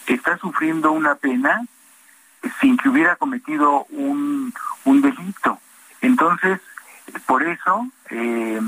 está 0.06 0.38
sufriendo 0.38 0.92
una 0.92 1.16
pena 1.16 1.62
sin 2.60 2.76
que 2.76 2.88
hubiera 2.88 3.16
cometido 3.16 3.84
un, 3.90 4.54
un 4.84 5.02
delito. 5.02 5.60
Entonces, 6.00 6.60
por 7.26 7.42
eso 7.42 7.88
eh, 8.10 8.60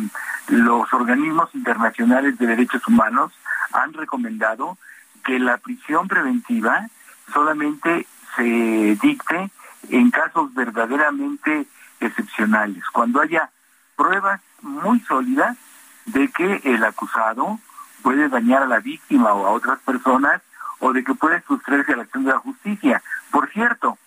los 0.49 0.93
organismos 0.93 1.55
internacionales 1.55 2.39
de 2.39 2.47
derechos 2.47 2.87
humanos 2.87 3.33
han 3.73 3.93
recomendado 3.93 4.79
que 5.25 5.39
la 5.39 5.59
prisión 5.59 6.09
preventiva 6.09 6.89
solamente 7.33 8.07
se 8.37 8.99
dicte 9.03 9.51
en 9.91 10.11
casos 10.11 10.55
verdaderamente 10.55 11.67
excepcionales, 12.01 12.85
cuando 12.93 13.21
haya 13.21 13.51
pruebas 13.97 14.41
muy 14.63 15.01
sólidas 15.01 15.57
de 16.07 16.29
que 16.29 16.61
el 16.65 16.85
acusado 16.85 17.59
puede 18.03 18.29
dañar 18.29 18.63
a 18.63 18.67
la 18.67 18.81
víctima 18.81 19.35
o 19.35 19.47
a 19.47 19.51
otras 19.51 19.79
personas 19.81 20.41
o 20.79 20.93
de 20.93 21.03
que 21.05 21.15
puede 21.15 21.43
sustraerse 21.43 21.93
a 21.93 21.97
la 21.97 22.03
acción 22.05 22.25
de 22.25 22.33
la 22.33 22.39
justicia. 22.39 23.03
Por 23.31 23.51
cierto, 23.51 23.99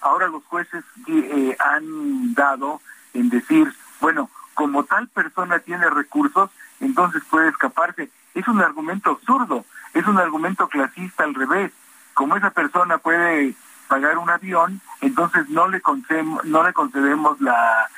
ahora 0.00 0.28
los 0.28 0.44
jueces 0.44 0.84
eh, 1.06 1.56
han 1.58 2.34
dado 2.34 2.80
en 3.16 3.30
decir, 3.30 3.72
bueno, 4.00 4.30
como 4.54 4.84
tal 4.84 5.08
persona 5.08 5.58
tiene 5.58 5.88
recursos, 5.90 6.50
entonces 6.80 7.22
puede 7.30 7.48
escaparse. 7.48 8.10
Es 8.34 8.46
un 8.48 8.60
argumento 8.60 9.10
absurdo, 9.10 9.64
es 9.94 10.06
un 10.06 10.18
argumento 10.18 10.68
clasista 10.68 11.24
al 11.24 11.34
revés. 11.34 11.72
Como 12.14 12.36
esa 12.36 12.50
persona 12.50 12.98
puede 12.98 13.54
pagar 13.88 14.18
un 14.18 14.30
avión, 14.30 14.80
entonces 15.00 15.48
no 15.48 15.68
le 15.68 15.80
concedemos, 15.80 16.44
no 16.44 16.62
le 16.62 16.72
concedemos 16.72 17.40
la 17.40 17.88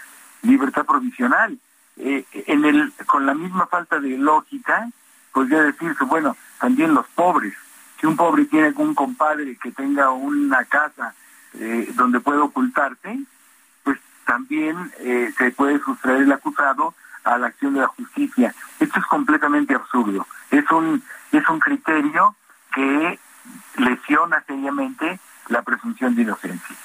libertad 0.43 0.85
provisional. 0.85 1.59
Eh, 1.97 2.25
en 2.47 2.65
el, 2.65 2.93
con 3.07 3.27
la 3.27 3.35
misma 3.35 3.67
falta 3.67 3.99
de 3.99 4.17
lógica, 4.17 4.89
podría 5.33 5.63
decirse, 5.63 6.05
bueno, 6.05 6.37
también 6.61 6.95
los 6.95 7.07
pobres. 7.09 7.55
Si 8.01 8.07
un 8.07 8.17
pobre 8.17 8.45
tiene 8.45 8.73
un 8.77 8.95
compadre 8.95 9.57
que 9.57 9.73
tenga 9.73 10.11
una 10.11 10.65
casa 10.65 11.15
eh, 11.55 11.93
donde 11.95 12.21
puede 12.21 12.39
ocultarse, 12.39 13.19
también 14.29 14.93
eh, 14.99 15.33
se 15.39 15.51
puede 15.53 15.81
sustraer 15.81 16.25
el 16.25 16.33
acusado 16.33 16.95
a 17.25 17.39
la 17.39 17.47
acción 17.47 17.73
de 17.73 17.81
la 17.81 17.87
justicia. 17.87 18.55
Esto 18.79 19.01
es 19.01 19.07
completamente 19.07 19.75
absurdo. 19.75 20.27
Es 20.51 20.71
un, 20.71 21.03
es 21.33 21.49
un 21.49 21.59
criterio 21.59 22.37
que 22.75 23.19
lesiona 23.79 24.45
seriamente 24.47 25.19
la 25.49 25.63
presunción 25.63 26.15
de 26.15 26.23
inocencia. 26.23 26.77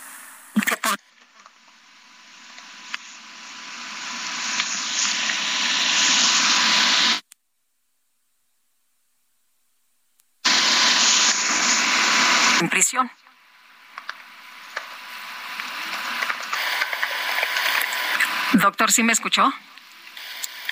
En 12.61 12.69
prisión. 12.69 13.11
Doctor, 18.53 18.91
¿sí 18.91 19.03
me 19.03 19.13
escuchó? 19.13 19.53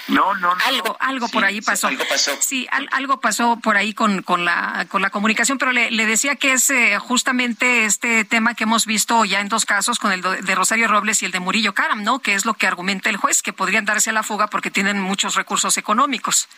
No, 0.07 0.33
no, 0.33 0.55
no. 0.55 0.65
Algo, 0.65 0.97
algo 0.99 1.27
por 1.29 1.45
ahí 1.45 1.61
pasó. 1.61 1.87
Algo 1.87 2.03
pasó. 2.09 2.31
Sí, 2.39 2.67
algo 2.91 3.19
pasó 3.19 3.57
por 3.57 3.77
ahí 3.77 3.93
con, 3.93 4.23
con, 4.23 4.45
la, 4.45 4.85
con 4.89 5.01
la 5.01 5.09
comunicación, 5.09 5.57
pero 5.57 5.71
le, 5.71 5.91
le 5.91 6.05
decía 6.05 6.35
que 6.35 6.53
es 6.53 6.69
eh, 6.69 6.97
justamente 6.99 7.85
este 7.85 8.25
tema 8.25 8.55
que 8.55 8.63
hemos 8.63 8.85
visto 8.85 9.23
ya 9.25 9.39
en 9.39 9.47
dos 9.47 9.65
casos, 9.65 9.99
con 9.99 10.11
el 10.11 10.21
de 10.21 10.55
Rosario 10.55 10.87
Robles 10.87 11.21
y 11.21 11.25
el 11.25 11.31
de 11.31 11.39
Murillo 11.39 11.73
Caram, 11.73 12.03
¿no? 12.03 12.19
Que 12.19 12.33
es 12.33 12.45
lo 12.45 12.55
que 12.55 12.67
argumenta 12.67 13.09
el 13.09 13.17
juez, 13.17 13.41
que 13.41 13.53
podrían 13.53 13.85
darse 13.85 14.09
a 14.09 14.13
la 14.13 14.23
fuga 14.23 14.47
porque 14.47 14.71
tienen 14.71 14.99
muchos 14.99 15.35
recursos 15.35 15.77
económicos. 15.77 16.49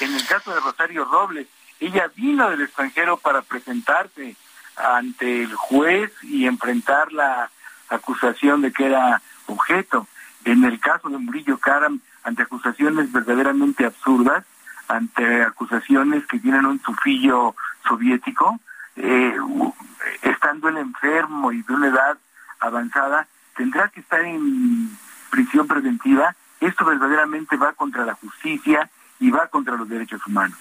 En 0.00 0.14
el 0.14 0.26
caso 0.26 0.52
de 0.52 0.60
Rosario 0.60 1.04
Robles, 1.04 1.46
ella 1.80 2.10
vino 2.16 2.50
del 2.50 2.62
extranjero 2.62 3.16
para 3.16 3.42
presentarse 3.42 4.36
ante 4.76 5.42
el 5.42 5.54
juez 5.54 6.12
y 6.22 6.46
enfrentar 6.46 7.12
la 7.12 7.50
acusación 7.88 8.62
de 8.62 8.72
que 8.72 8.86
era 8.86 9.22
objeto. 9.46 10.08
En 10.44 10.64
el 10.64 10.78
caso 10.78 11.08
de 11.08 11.18
Murillo 11.18 11.58
Caram, 11.58 12.00
ante 12.22 12.42
acusaciones 12.42 13.10
verdaderamente 13.12 13.86
absurdas, 13.86 14.44
ante 14.88 15.42
acusaciones 15.42 16.26
que 16.26 16.38
tienen 16.38 16.66
un 16.66 16.80
sufillo 16.82 17.54
soviético, 17.86 18.60
eh, 18.96 19.36
estando 20.22 20.68
el 20.68 20.78
enfermo 20.78 21.52
y 21.52 21.62
de 21.62 21.72
una 21.72 21.88
edad 21.88 22.18
avanzada, 22.60 23.26
tendrá 23.56 23.88
que 23.88 24.00
estar 24.00 24.20
en 24.20 24.90
prisión 25.30 25.66
preventiva. 25.66 26.34
Esto 26.60 26.84
verdaderamente 26.84 27.56
va 27.56 27.72
contra 27.72 28.04
la 28.04 28.14
justicia 28.14 28.88
y 29.18 29.30
va 29.30 29.48
contra 29.48 29.76
los 29.76 29.88
derechos 29.88 30.24
humanos. 30.26 30.58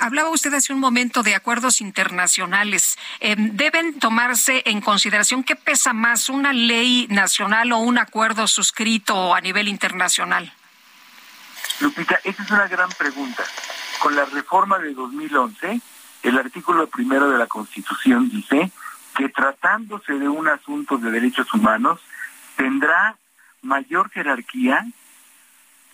Hablaba 0.00 0.28
usted 0.30 0.52
hace 0.52 0.72
un 0.72 0.80
momento 0.80 1.22
de 1.22 1.34
acuerdos 1.34 1.80
internacionales. 1.80 2.98
Eh, 3.20 3.36
¿Deben 3.38 3.98
tomarse 3.98 4.62
en 4.66 4.80
consideración 4.80 5.44
qué 5.44 5.56
pesa 5.56 5.92
más, 5.92 6.28
una 6.28 6.52
ley 6.52 7.06
nacional 7.08 7.72
o 7.72 7.78
un 7.78 7.98
acuerdo 7.98 8.46
suscrito 8.46 9.34
a 9.34 9.40
nivel 9.40 9.68
internacional? 9.68 10.52
Lupita, 11.80 12.18
esa 12.24 12.42
es 12.42 12.50
una 12.50 12.68
gran 12.68 12.90
pregunta. 12.90 13.44
Con 14.00 14.14
la 14.14 14.24
reforma 14.26 14.78
de 14.78 14.92
2011, 14.92 15.80
el 16.22 16.38
artículo 16.38 16.86
primero 16.88 17.30
de 17.30 17.38
la 17.38 17.46
Constitución 17.46 18.28
dice 18.28 18.70
que 19.16 19.28
tratándose 19.30 20.12
de 20.12 20.28
un 20.28 20.48
asunto 20.48 20.98
de 20.98 21.10
derechos 21.10 21.52
humanos, 21.54 22.00
tendrá 22.56 23.16
mayor 23.62 24.10
jerarquía 24.10 24.86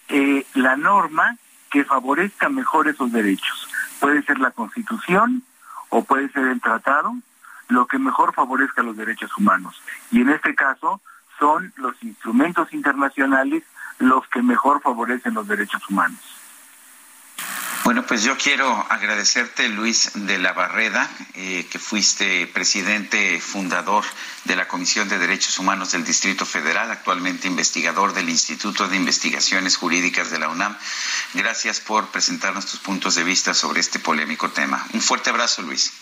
eh, 0.09 0.45
la 0.55 0.77
norma 0.77 1.37
que 1.71 1.85
favorezca 1.85 2.49
mejor 2.49 2.89
esos 2.89 3.11
derechos. 3.13 3.69
Puede 4.05 4.23
ser 4.25 4.39
la 4.39 4.51
Constitución 4.51 5.43
o 5.89 6.05
puede 6.05 6.29
ser 6.29 6.47
el 6.49 6.61
tratado, 6.61 7.15
lo 7.69 7.87
que 7.87 7.99
mejor 7.99 8.35
favorezca 8.35 8.83
los 8.83 8.99
derechos 8.99 9.35
humanos. 9.39 9.81
Y 10.11 10.21
en 10.21 10.29
este 10.29 10.55
caso 10.55 11.01
son 11.39 11.73
los 11.77 11.95
instrumentos 12.03 12.71
internacionales 12.75 13.63
los 13.99 14.29
que 14.29 14.43
mejor 14.43 14.83
favorecen 14.83 15.33
los 15.33 15.49
derechos 15.49 15.89
humanos. 15.89 16.21
Bueno, 17.85 18.07
pues 18.07 18.23
yo 18.23 18.39
quiero 18.39 18.87
agradecerte, 18.89 19.69
Luis 19.69 20.13
de 20.15 20.39
la 20.39 20.55
Barreda, 20.55 21.07
eh, 21.35 21.67
que 21.71 21.79
fuiste 21.79 22.47
presidente 22.47 23.39
fundador 23.43 24.05
de 24.45 24.57
la 24.57 24.67
Comisión 24.67 25.07
de 25.11 25.19
Derechos 25.19 25.59
Humanos 25.59 25.93
del 25.93 26.03
Distrito 26.03 26.47
Federal, 26.47 26.91
actualmente 26.91 27.47
investigador 27.47 28.15
del 28.15 28.31
Instituto 28.31 28.89
de 28.89 28.97
Investigaciones 28.97 29.77
Jurídicas 29.77 30.31
de 30.31 30.39
la 30.39 30.49
UNAM. 30.49 30.75
Gracias 31.35 31.79
por 31.81 32.09
presentarnos 32.09 32.65
tus 32.65 32.81
puntos 32.81 33.17
de 33.17 33.25
vista 33.25 33.53
sobre 33.53 33.81
este 33.81 33.99
polémico 33.99 34.51
tema. 34.51 34.83
Un 34.95 35.03
fuerte 35.03 35.29
abrazo, 35.29 35.61
Luis. 35.61 35.93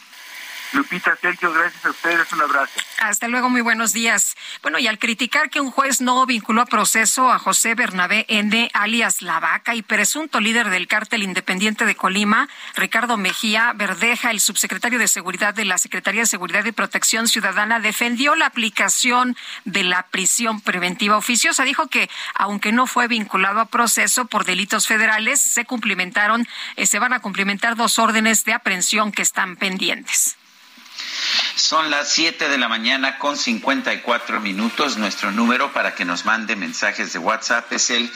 Lupita, 0.72 1.16
Sergio, 1.20 1.52
gracias 1.52 1.84
a 1.84 1.90
ustedes, 1.90 2.32
un 2.32 2.42
abrazo. 2.42 2.72
Hasta 2.98 3.28
luego, 3.28 3.50
muy 3.50 3.60
buenos 3.60 3.92
días. 3.92 4.36
Bueno, 4.62 4.78
y 4.78 4.86
al 4.86 4.98
criticar 4.98 5.50
que 5.50 5.60
un 5.60 5.70
juez 5.70 6.00
no 6.00 6.24
vinculó 6.24 6.62
a 6.62 6.66
proceso 6.66 7.30
a 7.30 7.38
José 7.38 7.74
Bernabé 7.74 8.24
N., 8.28 8.70
alias 8.72 9.22
La 9.22 9.40
Vaca, 9.40 9.74
y 9.74 9.82
presunto 9.82 10.40
líder 10.40 10.70
del 10.70 10.88
cártel 10.88 11.22
independiente 11.22 11.84
de 11.84 11.94
Colima, 11.94 12.48
Ricardo 12.74 13.16
Mejía 13.16 13.72
Verdeja, 13.74 14.30
el 14.30 14.40
subsecretario 14.40 14.98
de 14.98 15.08
Seguridad 15.08 15.54
de 15.54 15.64
la 15.64 15.78
Secretaría 15.78 16.22
de 16.22 16.26
Seguridad 16.26 16.64
y 16.64 16.72
Protección 16.72 17.28
Ciudadana, 17.28 17.80
defendió 17.80 18.34
la 18.34 18.46
aplicación 18.46 19.36
de 19.64 19.84
la 19.84 20.04
prisión 20.04 20.60
preventiva 20.60 21.16
oficiosa. 21.16 21.64
Dijo 21.64 21.88
que, 21.88 22.08
aunque 22.34 22.72
no 22.72 22.86
fue 22.86 23.08
vinculado 23.08 23.60
a 23.60 23.66
proceso 23.66 24.26
por 24.26 24.44
delitos 24.44 24.86
federales, 24.86 25.40
se 25.40 25.64
cumplimentaron, 25.64 26.46
eh, 26.76 26.86
se 26.86 26.98
van 26.98 27.12
a 27.12 27.20
cumplimentar 27.20 27.76
dos 27.76 27.98
órdenes 27.98 28.44
de 28.44 28.52
aprehensión 28.52 29.12
que 29.12 29.22
están 29.22 29.56
pendientes. 29.56 30.36
Son 31.54 31.90
las 31.90 32.10
7 32.12 32.48
de 32.48 32.58
la 32.58 32.68
mañana 32.68 33.18
con 33.18 33.36
54 33.36 34.40
minutos. 34.40 34.96
Nuestro 34.96 35.30
número 35.32 35.72
para 35.72 35.94
que 35.94 36.04
nos 36.04 36.24
mande 36.24 36.56
mensajes 36.56 37.12
de 37.12 37.18
WhatsApp 37.18 37.72
es 37.72 37.90
el 37.90 38.10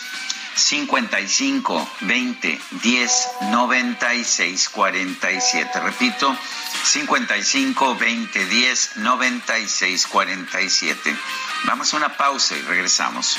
55 0.56 1.88
20 2.00 2.60
10 2.82 3.28
96 3.50 4.68
47. 4.70 5.80
Repito, 5.80 6.36
55 6.84 7.94
20 7.96 8.46
10 8.46 8.96
96 8.96 10.06
47. 10.06 11.16
Vamos 11.64 11.92
a 11.92 11.96
una 11.98 12.16
pausa 12.16 12.56
y 12.56 12.62
regresamos. 12.62 13.38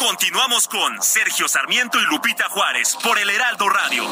Continuamos 0.00 0.66
con 0.66 1.02
Sergio 1.02 1.46
Sarmiento 1.46 2.00
y 2.00 2.04
Lupita 2.06 2.48
Juárez 2.48 2.96
por 3.04 3.18
el 3.18 3.28
Heraldo 3.28 3.68
Radio. 3.68 4.04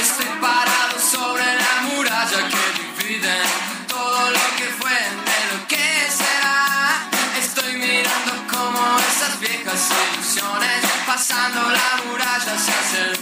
Estoy 0.00 0.26
parado 0.40 0.98
sobre 0.98 1.44
la 1.44 1.82
muralla 1.82 2.48
que 2.48 3.02
divide 3.04 3.40
todo 3.86 4.30
lo 4.32 4.56
que 4.56 4.64
fue 4.80 4.90
de 4.90 5.56
lo 5.56 5.68
que 5.68 6.10
será. 6.10 7.08
Estoy 7.38 7.76
mirando 7.76 8.32
como 8.50 8.98
esas 8.98 9.38
viejas 9.38 9.90
ilusiones 10.12 10.82
pasando 11.06 11.70
la 11.70 12.02
muralla 12.04 12.58
se 12.58 12.72
hacen 12.72 13.21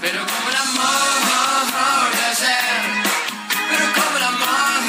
pero 0.00 0.20
como 0.26 0.48
el 0.48 0.56
amor 0.56 2.10
de 2.12 2.24
ayer, 2.26 3.02
pero 3.70 3.84
como 3.94 4.16
el 4.16 4.24
amor 4.24 4.80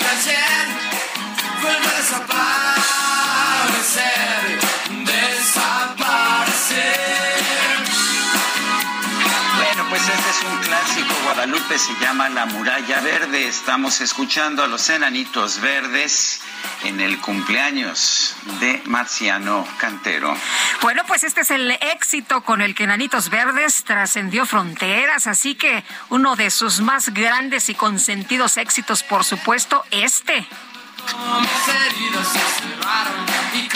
de 0.00 0.08
ayer, 0.16 0.66
vuelve 1.60 1.86
a 1.86 1.96
desaparecer, 1.98 2.45
pues 9.96 10.08
este 10.08 10.30
es 10.30 10.52
un 10.52 10.58
clásico. 10.58 11.14
Guadalupe 11.24 11.78
se 11.78 11.94
llama 12.00 12.28
La 12.28 12.44
Muralla 12.44 13.00
Verde. 13.00 13.48
Estamos 13.48 14.02
escuchando 14.02 14.62
a 14.62 14.66
los 14.66 14.90
enanitos 14.90 15.60
verdes 15.60 16.40
en 16.84 17.00
el 17.00 17.18
cumpleaños 17.18 18.36
de 18.60 18.82
Marciano 18.84 19.66
Cantero. 19.78 20.36
Bueno, 20.82 21.02
pues 21.06 21.24
este 21.24 21.40
es 21.40 21.50
el 21.50 21.70
éxito 21.70 22.42
con 22.42 22.60
el 22.60 22.74
que 22.74 22.84
Enanitos 22.84 23.30
Verdes 23.30 23.84
trascendió 23.84 24.44
fronteras, 24.44 25.26
así 25.26 25.54
que 25.54 25.82
uno 26.10 26.36
de 26.36 26.50
sus 26.50 26.80
más 26.80 27.14
grandes 27.14 27.70
y 27.70 27.74
consentidos 27.74 28.58
éxitos, 28.58 29.02
por 29.02 29.24
supuesto, 29.24 29.82
este. 29.90 30.46
Y 33.54 33.68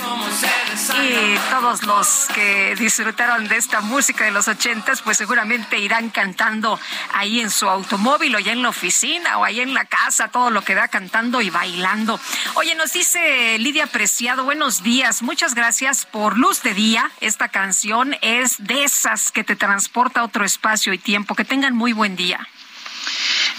todos 1.50 1.82
los 1.84 2.28
que 2.34 2.74
disfrutaron 2.76 3.48
de 3.48 3.56
esta 3.56 3.80
música 3.80 4.24
de 4.24 4.30
los 4.30 4.48
ochentas, 4.48 5.02
pues 5.02 5.16
seguramente 5.16 5.78
irán 5.78 6.10
cantando 6.10 6.78
ahí 7.14 7.40
en 7.40 7.50
su 7.50 7.68
automóvil 7.68 8.36
o 8.36 8.38
ya 8.38 8.52
en 8.52 8.62
la 8.62 8.68
oficina 8.68 9.38
o 9.38 9.44
ahí 9.44 9.60
en 9.60 9.74
la 9.74 9.84
casa, 9.84 10.28
todo 10.28 10.50
lo 10.50 10.62
que 10.62 10.74
da 10.74 10.88
cantando 10.88 11.40
y 11.40 11.50
bailando. 11.50 12.18
Oye, 12.54 12.74
nos 12.74 12.92
dice 12.92 13.58
Lidia 13.58 13.86
Preciado, 13.86 14.44
buenos 14.44 14.82
días, 14.82 15.22
muchas 15.22 15.54
gracias 15.54 16.06
por 16.06 16.38
Luz 16.38 16.62
de 16.62 16.74
Día. 16.74 17.10
Esta 17.20 17.48
canción 17.48 18.16
es 18.22 18.56
de 18.58 18.84
esas 18.84 19.32
que 19.32 19.44
te 19.44 19.56
transporta 19.56 20.20
a 20.20 20.24
otro 20.24 20.44
espacio 20.44 20.92
y 20.92 20.98
tiempo. 20.98 21.34
Que 21.34 21.44
tengan 21.44 21.74
muy 21.74 21.92
buen 21.92 22.16
día. 22.16 22.46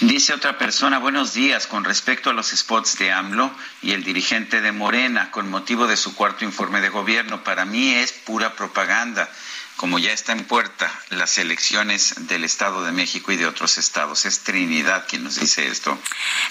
Dice 0.00 0.34
otra 0.34 0.58
persona, 0.58 0.98
buenos 0.98 1.32
días, 1.32 1.66
con 1.66 1.84
respecto 1.84 2.30
a 2.30 2.32
los 2.32 2.48
spots 2.48 2.98
de 2.98 3.12
AMLO 3.12 3.54
y 3.82 3.92
el 3.92 4.02
dirigente 4.02 4.60
de 4.60 4.72
Morena 4.72 5.30
con 5.30 5.48
motivo 5.48 5.86
de 5.86 5.96
su 5.96 6.14
cuarto 6.14 6.44
informe 6.44 6.80
de 6.80 6.88
gobierno. 6.88 7.44
Para 7.44 7.64
mí 7.64 7.94
es 7.94 8.12
pura 8.12 8.54
propaganda, 8.54 9.30
como 9.76 9.98
ya 9.98 10.12
está 10.12 10.32
en 10.32 10.44
puerta 10.44 10.90
las 11.10 11.38
elecciones 11.38 12.14
del 12.26 12.42
Estado 12.42 12.84
de 12.84 12.92
México 12.92 13.30
y 13.32 13.36
de 13.36 13.46
otros 13.46 13.78
estados. 13.78 14.24
Es 14.24 14.40
Trinidad 14.40 15.06
quien 15.08 15.24
nos 15.24 15.38
dice 15.38 15.68
esto. 15.68 15.96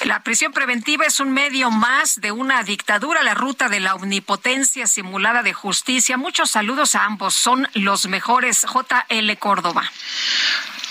La 0.03 0.23
prisión 0.23 0.53
preventiva 0.53 1.05
es 1.05 1.19
un 1.19 1.31
medio 1.31 1.71
más 1.71 2.21
de 2.21 2.31
una 2.31 2.63
dictadura, 2.63 3.21
la 3.21 3.33
ruta 3.33 3.67
de 3.69 3.81
la 3.81 3.95
omnipotencia 3.95 4.87
simulada 4.87 5.43
de 5.43 5.53
justicia. 5.53 6.15
Muchos 6.15 6.51
saludos 6.51 6.95
a 6.95 7.05
ambos, 7.05 7.33
son 7.33 7.67
los 7.73 8.07
mejores. 8.07 8.65
JL 8.65 9.31
Córdoba. 9.39 9.91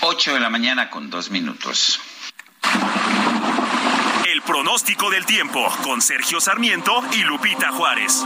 8 0.01 0.33
de 0.33 0.39
la 0.39 0.49
mañana 0.49 0.89
con 0.89 1.09
dos 1.09 1.29
minutos. 1.29 1.99
El 4.31 4.41
pronóstico 4.41 5.09
del 5.09 5.25
tiempo 5.25 5.67
con 5.83 6.01
Sergio 6.01 6.39
Sarmiento 6.39 7.03
y 7.13 7.23
Lupita 7.23 7.71
Juárez. 7.71 8.23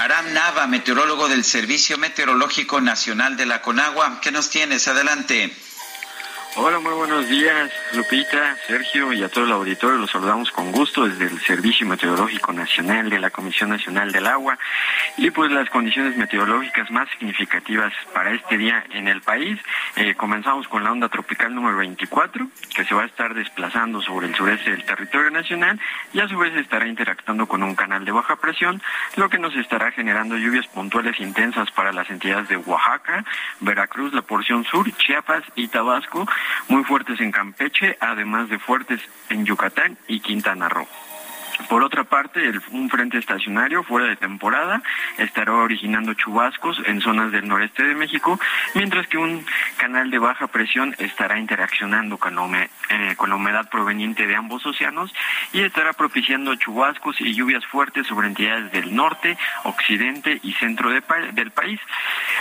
Aram 0.00 0.32
Nava, 0.32 0.66
meteorólogo 0.66 1.28
del 1.28 1.44
Servicio 1.44 1.98
Meteorológico 1.98 2.80
Nacional 2.80 3.36
de 3.36 3.46
la 3.46 3.62
Conagua. 3.62 4.20
¿Qué 4.20 4.30
nos 4.30 4.50
tienes? 4.50 4.88
Adelante. 4.88 5.54
Hola, 6.56 6.80
muy 6.80 6.92
buenos 6.94 7.28
días, 7.28 7.70
Lupita, 7.92 8.56
Sergio 8.66 9.12
y 9.12 9.22
a 9.22 9.28
todo 9.28 9.44
el 9.44 9.52
auditorio. 9.52 9.98
Los 9.98 10.10
saludamos 10.10 10.50
con 10.50 10.72
gusto 10.72 11.06
desde 11.06 11.26
el 11.26 11.38
Servicio 11.40 11.86
Meteorológico 11.86 12.52
Nacional 12.52 13.10
de 13.10 13.18
la 13.18 13.30
Comisión 13.30 13.68
Nacional 13.70 14.10
del 14.12 14.26
Agua. 14.26 14.58
Y 15.18 15.30
pues 15.30 15.52
las 15.52 15.68
condiciones 15.68 16.16
meteorológicas 16.16 16.90
más 16.90 17.08
significativas 17.10 17.92
para 18.14 18.32
este 18.32 18.56
día 18.56 18.82
en 18.90 19.08
el 19.08 19.20
país. 19.20 19.60
Eh, 19.96 20.14
comenzamos 20.14 20.66
con 20.68 20.82
la 20.82 20.90
onda 20.90 21.08
tropical 21.08 21.54
número 21.54 21.76
24, 21.76 22.48
que 22.74 22.84
se 22.84 22.94
va 22.94 23.02
a 23.02 23.06
estar 23.06 23.34
desplazando 23.34 24.00
sobre 24.00 24.26
el 24.26 24.34
sureste 24.34 24.70
del 24.70 24.84
territorio 24.84 25.30
nacional 25.30 25.78
y 26.12 26.20
a 26.20 26.28
su 26.28 26.38
vez 26.38 26.54
estará 26.56 26.88
interactuando 26.88 27.46
con 27.46 27.62
un 27.62 27.76
canal 27.76 28.04
de 28.04 28.12
baja 28.12 28.36
presión, 28.36 28.82
lo 29.16 29.28
que 29.28 29.38
nos 29.38 29.54
estará 29.54 29.92
generando 29.92 30.36
lluvias 30.36 30.66
puntuales 30.68 31.20
intensas 31.20 31.70
para 31.72 31.92
las 31.92 32.08
entidades 32.10 32.48
de 32.48 32.56
Oaxaca, 32.56 33.24
Veracruz, 33.60 34.12
la 34.14 34.22
porción 34.22 34.64
sur, 34.64 34.90
Chiapas 34.96 35.44
y 35.54 35.68
Tabasco 35.68 36.26
muy 36.68 36.84
fuertes 36.84 37.20
en 37.20 37.32
Campeche, 37.32 37.96
además 38.00 38.48
de 38.48 38.58
fuertes 38.58 39.00
en 39.28 39.44
Yucatán 39.44 39.96
y 40.06 40.20
Quintana 40.20 40.68
Roo. 40.68 40.86
Por 41.66 41.82
otra 41.82 42.04
parte, 42.04 42.52
un 42.70 42.88
frente 42.88 43.18
estacionario 43.18 43.82
fuera 43.82 44.06
de 44.06 44.16
temporada 44.16 44.80
estará 45.18 45.52
originando 45.54 46.14
chubascos 46.14 46.80
en 46.86 47.00
zonas 47.00 47.32
del 47.32 47.48
noreste 47.48 47.82
de 47.82 47.94
México, 47.94 48.38
mientras 48.74 49.06
que 49.08 49.18
un 49.18 49.44
canal 49.76 50.10
de 50.10 50.18
baja 50.18 50.46
presión 50.46 50.94
estará 50.98 51.38
interaccionando 51.38 52.16
con 52.16 52.36
la, 52.36 52.68
eh, 52.90 53.16
humedad 53.18 53.68
proveniente 53.68 54.26
de 54.26 54.36
ambos 54.36 54.64
océanos 54.66 55.12
y 55.52 55.60
estará 55.60 55.92
propiciando 55.92 56.54
chubascos 56.54 57.20
y 57.20 57.34
lluvias 57.34 57.64
fuertes 57.66 58.06
sobre 58.06 58.28
entidades 58.28 58.72
del 58.72 58.94
norte, 58.94 59.36
occidente 59.64 60.40
y 60.42 60.52
centro 60.54 60.90
del 60.90 61.50
país. 61.50 61.80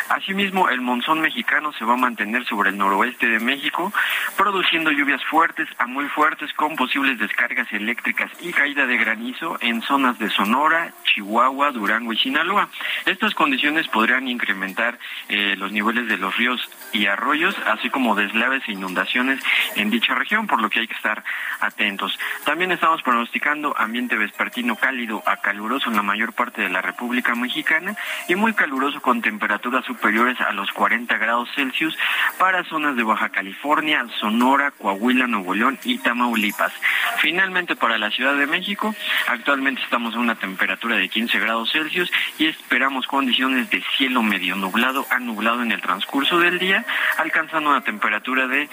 Asimismo, 0.10 0.70
el 0.70 0.82
monzón 0.82 1.22
mexicano 1.22 1.74
se 1.74 1.86
va 1.86 1.94
a 1.94 1.98
mantener 1.98 2.46
sobre 2.46 2.70
el 2.70 2.78
noroeste 2.78 3.28
de 3.28 3.40
México, 3.40 3.92
produciendo 4.38 4.92
lluvias 4.92 5.24
fuertes 5.26 5.68
a 5.78 5.88
muy 5.88 6.06
fuertes 6.06 6.54
con 6.54 6.76
posibles 6.76 7.20
descargas 7.20 7.72
eléctricas 7.74 8.32
y 8.40 8.54
caída 8.54 8.86
de 8.86 8.98
granizo 9.08 9.58
en 9.62 9.82
zonas 9.84 10.20
de 10.20 10.30
Sonora, 10.30 10.92
Chihuahua, 11.06 11.72
Durango 11.72 12.12
y 12.12 12.18
Sinaloa. 12.18 12.68
Estas 13.06 13.34
condiciones 13.34 13.88
podrían 13.88 14.28
incrementar 14.28 15.00
eh, 15.30 15.56
los 15.58 15.72
niveles 15.72 16.10
de 16.10 16.18
los 16.18 16.36
ríos 16.36 16.60
y 16.92 17.06
arroyos, 17.06 17.56
así 17.68 17.90
como 17.90 18.16
deslaves 18.16 18.64
e 18.68 18.74
inundaciones 18.74 19.40
en 19.76 19.90
dicha 19.92 20.14
región, 20.14 20.46
por 20.46 20.62
lo 20.62 20.70
que 20.70 20.82
hay 20.82 20.88
que 20.88 20.94
estar 20.94 21.24
atentos. 21.62 22.20
También 22.44 22.74
estamos 22.74 23.02
pronosticando 23.02 23.74
ambiente 23.78 24.18
vespertino 24.18 24.76
cálido 24.76 25.24
a 25.26 25.38
caluroso 25.38 25.90
en 25.90 25.96
la 25.96 26.04
mayor 26.04 26.34
parte 26.34 26.62
de 26.62 26.70
la 26.70 26.82
República 26.82 27.34
Mexicana 27.34 27.96
y 28.28 28.36
muy 28.36 28.54
caluroso 28.54 29.02
con 29.02 29.22
temperaturas 29.22 29.86
superiores 29.86 30.40
a 30.42 30.52
los 30.52 30.70
40 30.74 31.16
grados 31.18 31.48
Celsius 31.56 31.98
para 32.38 32.66
zonas 32.66 32.98
de 32.98 33.04
Baja 33.04 33.30
California, 33.30 34.06
Sonora, 34.20 34.72
Coahuila, 34.72 35.28
Nuevo 35.28 35.54
León 35.54 35.80
y 35.86 35.98
Tamaulipas. 36.00 36.74
Finalmente, 37.20 37.78
para 37.78 37.98
la 37.98 38.12
Ciudad 38.12 38.36
de 38.36 38.48
México, 38.48 38.94
actualmente 39.28 39.82
estamos 39.82 40.16
a 40.16 40.20
una 40.20 40.36
temperatura 40.36 40.96
de 40.96 41.10
15 41.10 41.40
grados 41.40 41.72
Celsius 41.72 42.12
y 42.38 42.48
esperamos 42.48 43.08
condiciones 43.08 43.70
de 43.70 43.84
cielo 43.98 44.24
medio 44.24 44.56
nublado 44.56 45.06
a 45.10 45.20
nublado 45.20 45.62
en 45.62 45.72
el 45.72 45.82
transcurso 45.82 46.40
del 46.40 46.60
día, 46.60 46.86
alcanzando 47.18 47.70
una 47.70 47.82
temperatura 47.82 48.48
de 48.48 48.70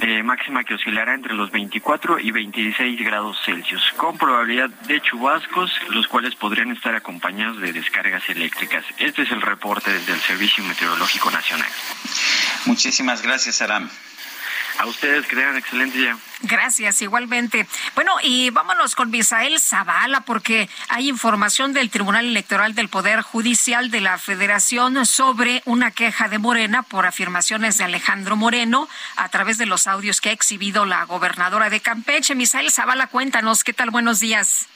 eh, 0.00 0.22
máxima 0.24 0.64
que 0.64 0.74
oscilará 0.74 1.14
entre 1.14 1.34
los 1.34 1.52
24 1.52 2.18
y 2.18 2.32
26 2.32 3.00
grados 3.04 3.38
Celsius, 3.44 3.92
con 3.96 4.18
probabilidad 4.18 4.68
de 4.68 5.00
chubascos, 5.00 5.70
los 5.90 6.08
cuales 6.08 6.34
podrían 6.34 6.72
estar 6.72 6.94
acompañados 6.96 7.60
de 7.60 7.72
descargas 7.72 8.28
eléctricas. 8.28 8.84
Este 8.98 9.22
es 9.22 9.30
el 9.30 9.40
reporte 9.40 9.92
desde 9.92 10.12
el 10.12 10.20
Servicio 10.20 10.64
Meteorológico 10.64 11.30
Nacional. 11.30 11.68
Muchísimas 12.66 13.22
gracias, 13.22 13.62
Aram. 13.62 13.88
A 14.78 14.86
ustedes 14.86 15.26
que 15.26 15.36
tengan 15.36 15.56
excelente 15.56 15.98
día. 15.98 16.16
Gracias, 16.42 17.00
igualmente. 17.00 17.66
Bueno, 17.94 18.12
y 18.22 18.50
vámonos 18.50 18.94
con 18.94 19.10
Misael 19.10 19.60
Zavala, 19.60 20.22
porque 20.22 20.68
hay 20.88 21.08
información 21.08 21.72
del 21.72 21.90
Tribunal 21.90 22.26
Electoral 22.26 22.74
del 22.74 22.88
Poder 22.88 23.22
Judicial 23.22 23.90
de 23.90 24.00
la 24.00 24.18
Federación 24.18 25.06
sobre 25.06 25.62
una 25.64 25.90
queja 25.90 26.28
de 26.28 26.38
Morena 26.38 26.82
por 26.82 27.06
afirmaciones 27.06 27.78
de 27.78 27.84
Alejandro 27.84 28.36
Moreno 28.36 28.88
a 29.16 29.28
través 29.28 29.58
de 29.58 29.66
los 29.66 29.86
audios 29.86 30.20
que 30.20 30.30
ha 30.30 30.32
exhibido 30.32 30.86
la 30.86 31.04
gobernadora 31.04 31.70
de 31.70 31.80
Campeche. 31.80 32.34
Misael 32.34 32.70
Zavala, 32.70 33.06
cuéntanos, 33.06 33.64
¿qué 33.64 33.72
tal? 33.72 33.90
Buenos 33.90 34.20
días. 34.20 34.66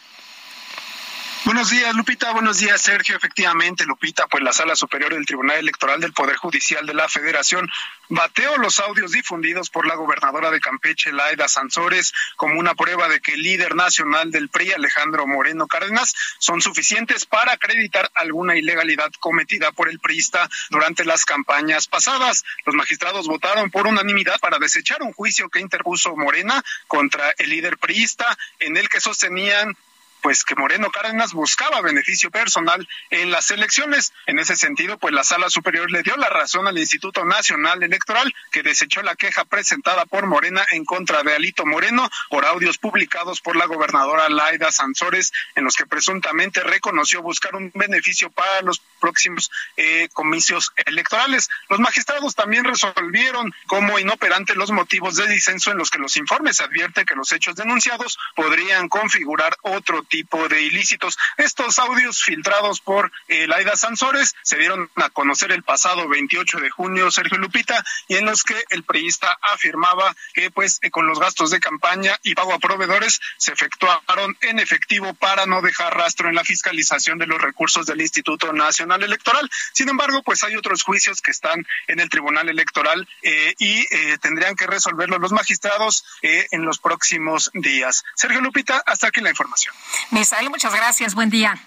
Buenos 1.44 1.70
días, 1.70 1.94
Lupita. 1.94 2.32
Buenos 2.32 2.58
días, 2.58 2.80
Sergio. 2.80 3.16
Efectivamente, 3.16 3.86
Lupita, 3.86 4.26
pues 4.26 4.42
la 4.42 4.52
Sala 4.52 4.74
Superior 4.74 5.14
del 5.14 5.24
Tribunal 5.24 5.58
Electoral 5.58 6.00
del 6.00 6.12
Poder 6.12 6.36
Judicial 6.36 6.84
de 6.84 6.94
la 6.94 7.08
Federación 7.08 7.70
bateó 8.08 8.56
los 8.58 8.80
audios 8.80 9.12
difundidos 9.12 9.70
por 9.70 9.86
la 9.86 9.94
gobernadora 9.94 10.50
de 10.50 10.60
Campeche, 10.60 11.12
Laida 11.12 11.48
Sansores, 11.48 12.12
como 12.36 12.58
una 12.58 12.74
prueba 12.74 13.08
de 13.08 13.20
que 13.20 13.34
el 13.34 13.42
líder 13.42 13.76
nacional 13.76 14.32
del 14.32 14.48
PRI, 14.48 14.72
Alejandro 14.72 15.26
Moreno 15.26 15.68
Cárdenas, 15.68 16.14
son 16.38 16.60
suficientes 16.60 17.24
para 17.24 17.52
acreditar 17.52 18.10
alguna 18.14 18.56
ilegalidad 18.56 19.10
cometida 19.20 19.70
por 19.70 19.88
el 19.88 20.00
priista 20.00 20.48
durante 20.70 21.04
las 21.04 21.24
campañas 21.24 21.86
pasadas. 21.86 22.44
Los 22.66 22.74
magistrados 22.74 23.28
votaron 23.28 23.70
por 23.70 23.86
unanimidad 23.86 24.40
para 24.40 24.58
desechar 24.58 25.02
un 25.02 25.12
juicio 25.12 25.48
que 25.48 25.60
interpuso 25.60 26.16
Morena 26.16 26.64
contra 26.88 27.32
el 27.38 27.50
líder 27.50 27.78
priista, 27.78 28.36
en 28.58 28.76
el 28.76 28.88
que 28.88 29.00
sostenían 29.00 29.76
pues 30.22 30.44
que 30.44 30.54
Moreno 30.54 30.90
Cárdenas 30.90 31.32
buscaba 31.32 31.80
beneficio 31.80 32.30
personal 32.30 32.86
en 33.10 33.30
las 33.30 33.50
elecciones. 33.50 34.12
En 34.26 34.38
ese 34.38 34.56
sentido, 34.56 34.98
pues 34.98 35.14
la 35.14 35.24
Sala 35.24 35.50
Superior 35.50 35.90
le 35.90 36.02
dio 36.02 36.16
la 36.16 36.28
razón 36.28 36.66
al 36.66 36.78
Instituto 36.78 37.24
Nacional 37.24 37.82
Electoral, 37.82 38.34
que 38.50 38.62
desechó 38.62 39.02
la 39.02 39.16
queja 39.16 39.44
presentada 39.44 40.04
por 40.06 40.26
Morena 40.26 40.64
en 40.72 40.84
contra 40.84 41.22
de 41.22 41.34
Alito 41.34 41.66
Moreno 41.66 42.08
por 42.30 42.44
audios 42.44 42.78
publicados 42.78 43.40
por 43.40 43.56
la 43.56 43.66
gobernadora 43.66 44.28
Laida 44.28 44.72
Sansores, 44.72 45.32
en 45.54 45.64
los 45.64 45.76
que 45.76 45.86
presuntamente 45.86 46.62
reconoció 46.62 47.22
buscar 47.22 47.54
un 47.54 47.70
beneficio 47.74 48.30
para 48.30 48.62
los 48.62 48.80
próximos 49.00 49.50
eh, 49.76 50.08
comicios 50.12 50.72
electorales. 50.86 51.48
Los 51.68 51.80
magistrados 51.80 52.34
también 52.34 52.64
resolvieron 52.64 53.54
como 53.66 53.98
inoperante 53.98 54.54
los 54.54 54.70
motivos 54.70 55.16
de 55.16 55.28
disenso 55.28 55.70
en 55.70 55.78
los 55.78 55.90
que 55.90 55.98
los 55.98 56.16
informes 56.16 56.60
advierten 56.60 57.06
que 57.06 57.14
los 57.14 57.32
hechos 57.32 57.56
denunciados 57.56 58.18
podrían 58.34 58.88
configurar 58.88 59.56
otro 59.62 60.02
tipo 60.08 60.48
de 60.48 60.62
ilícitos. 60.62 61.18
Estos 61.36 61.78
audios 61.78 62.22
filtrados 62.22 62.80
por 62.80 63.12
eh, 63.28 63.46
Laida 63.46 63.76
Sansores 63.76 64.34
se 64.42 64.58
dieron 64.58 64.90
a 64.96 65.10
conocer 65.10 65.52
el 65.52 65.62
pasado 65.62 66.08
28 66.08 66.58
de 66.58 66.70
junio, 66.70 67.10
Sergio 67.10 67.38
Lupita, 67.38 67.84
y 68.08 68.16
en 68.16 68.24
los 68.24 68.42
que 68.42 68.56
el 68.70 68.82
priista 68.82 69.38
afirmaba 69.42 70.14
que 70.34 70.50
pues 70.50 70.78
eh, 70.82 70.90
con 70.90 71.06
los 71.06 71.20
gastos 71.20 71.50
de 71.50 71.60
campaña 71.60 72.18
y 72.22 72.34
pago 72.34 72.52
a 72.52 72.58
proveedores 72.58 73.20
se 73.36 73.52
efectuaron 73.52 74.36
en 74.40 74.58
efectivo 74.58 75.14
para 75.14 75.46
no 75.46 75.62
dejar 75.62 75.96
rastro 75.96 76.28
en 76.28 76.34
la 76.34 76.44
fiscalización 76.44 77.18
de 77.18 77.26
los 77.26 77.40
recursos 77.40 77.86
del 77.86 78.00
Instituto 78.00 78.52
Nacional 78.52 79.02
Electoral. 79.02 79.48
Sin 79.72 79.88
embargo, 79.88 80.22
pues 80.22 80.42
hay 80.44 80.56
otros 80.56 80.82
juicios 80.82 81.22
que 81.22 81.30
están 81.30 81.66
en 81.86 82.00
el 82.00 82.08
Tribunal 82.08 82.48
Electoral 82.48 83.06
eh, 83.22 83.54
y 83.58 83.86
tendrían 84.18 84.56
que 84.56 84.66
resolverlo 84.66 85.18
los 85.18 85.32
magistrados 85.32 86.04
en 86.22 86.64
los 86.64 86.78
próximos 86.78 87.50
días. 87.54 88.04
Sergio 88.14 88.40
Lupita, 88.40 88.82
hasta 88.86 89.08
aquí 89.08 89.20
la 89.20 89.30
información. 89.30 89.74
Misael, 90.10 90.50
muchas 90.50 90.74
gracias. 90.74 91.14
Buen 91.14 91.30
día. 91.30 91.58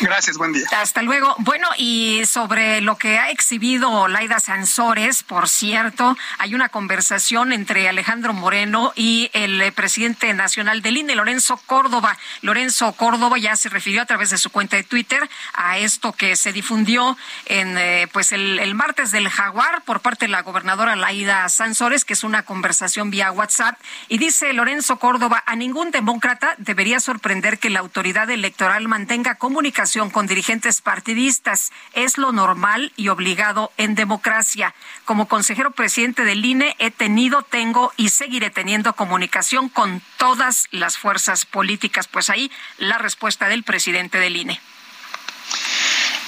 Gracias, 0.00 0.38
buen 0.38 0.52
día. 0.52 0.66
Hasta 0.80 1.02
luego. 1.02 1.34
Bueno, 1.38 1.68
y 1.76 2.24
sobre 2.26 2.80
lo 2.80 2.96
que 2.96 3.18
ha 3.18 3.30
exhibido 3.30 4.08
Laida 4.08 4.40
Sansores, 4.40 5.22
por 5.22 5.48
cierto, 5.48 6.16
hay 6.38 6.54
una 6.54 6.68
conversación 6.68 7.52
entre 7.52 7.88
Alejandro 7.88 8.32
Moreno 8.32 8.92
y 8.96 9.30
el 9.32 9.60
eh, 9.60 9.72
presidente 9.72 10.32
nacional 10.34 10.82
del 10.82 10.96
INE, 10.96 11.14
Lorenzo 11.14 11.56
Córdoba. 11.66 12.16
Lorenzo 12.40 12.92
Córdoba 12.92 13.38
ya 13.38 13.56
se 13.56 13.68
refirió 13.68 14.02
a 14.02 14.06
través 14.06 14.30
de 14.30 14.38
su 14.38 14.50
cuenta 14.50 14.76
de 14.76 14.84
Twitter 14.84 15.28
a 15.54 15.78
esto 15.78 16.12
que 16.12 16.36
se 16.36 16.52
difundió 16.52 17.16
en 17.46 17.76
eh, 17.78 18.08
pues 18.12 18.32
el, 18.32 18.58
el 18.58 18.74
martes 18.74 19.10
del 19.10 19.28
Jaguar 19.28 19.82
por 19.84 20.00
parte 20.00 20.26
de 20.26 20.32
la 20.32 20.42
gobernadora 20.42 20.96
Laida 20.96 21.48
Sansores, 21.48 22.04
que 22.04 22.14
es 22.14 22.24
una 22.24 22.44
conversación 22.44 23.10
vía 23.10 23.30
WhatsApp. 23.30 23.78
Y 24.08 24.18
dice 24.18 24.52
Lorenzo 24.52 24.98
Córdoba, 24.98 25.42
a 25.46 25.56
ningún 25.56 25.90
demócrata 25.90 26.54
debería 26.58 27.00
sorprender 27.00 27.58
que 27.58 27.70
la 27.70 27.80
autoridad 27.80 28.30
electoral 28.30 28.88
mantenga 28.88 29.34
comunicación 29.34 29.81
con 30.12 30.28
dirigentes 30.28 30.80
partidistas. 30.80 31.72
Es 31.92 32.16
lo 32.16 32.30
normal 32.30 32.92
y 32.96 33.08
obligado 33.08 33.72
en 33.78 33.96
democracia. 33.96 34.74
Como 35.04 35.26
consejero 35.26 35.72
presidente 35.72 36.24
del 36.24 36.44
INE 36.44 36.76
he 36.78 36.92
tenido, 36.92 37.42
tengo 37.42 37.92
y 37.96 38.10
seguiré 38.10 38.50
teniendo 38.50 38.92
comunicación 38.92 39.68
con 39.68 40.00
todas 40.18 40.68
las 40.70 40.98
fuerzas 40.98 41.44
políticas. 41.46 42.06
Pues 42.06 42.30
ahí 42.30 42.50
la 42.78 42.98
respuesta 42.98 43.48
del 43.48 43.64
presidente 43.64 44.18
del 44.18 44.36
INE. 44.36 44.60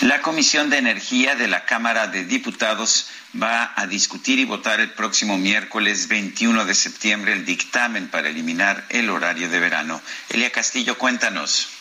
La 0.01 0.21
Comisión 0.21 0.69
de 0.69 0.79
Energía 0.79 1.37
de 1.37 1.47
la 1.47 1.65
Cámara 1.65 2.09
de 2.09 2.25
Diputados 2.25 3.07
va 3.41 3.73
a 3.77 3.87
discutir 3.87 4.41
y 4.41 4.45
votar 4.45 4.81
el 4.81 4.91
próximo 4.91 5.39
miércoles 5.39 6.09
21 6.09 6.65
de 6.65 6.75
septiembre 6.75 7.33
el 7.33 7.45
dictamen 7.45 8.09
para 8.09 8.29
eliminar 8.29 8.85
el 8.89 9.11
horario 9.11 9.49
de 9.49 9.61
verano. 9.61 10.03
Elia 10.29 10.51
Castillo, 10.51 10.99
cuéntanos. 10.99 11.74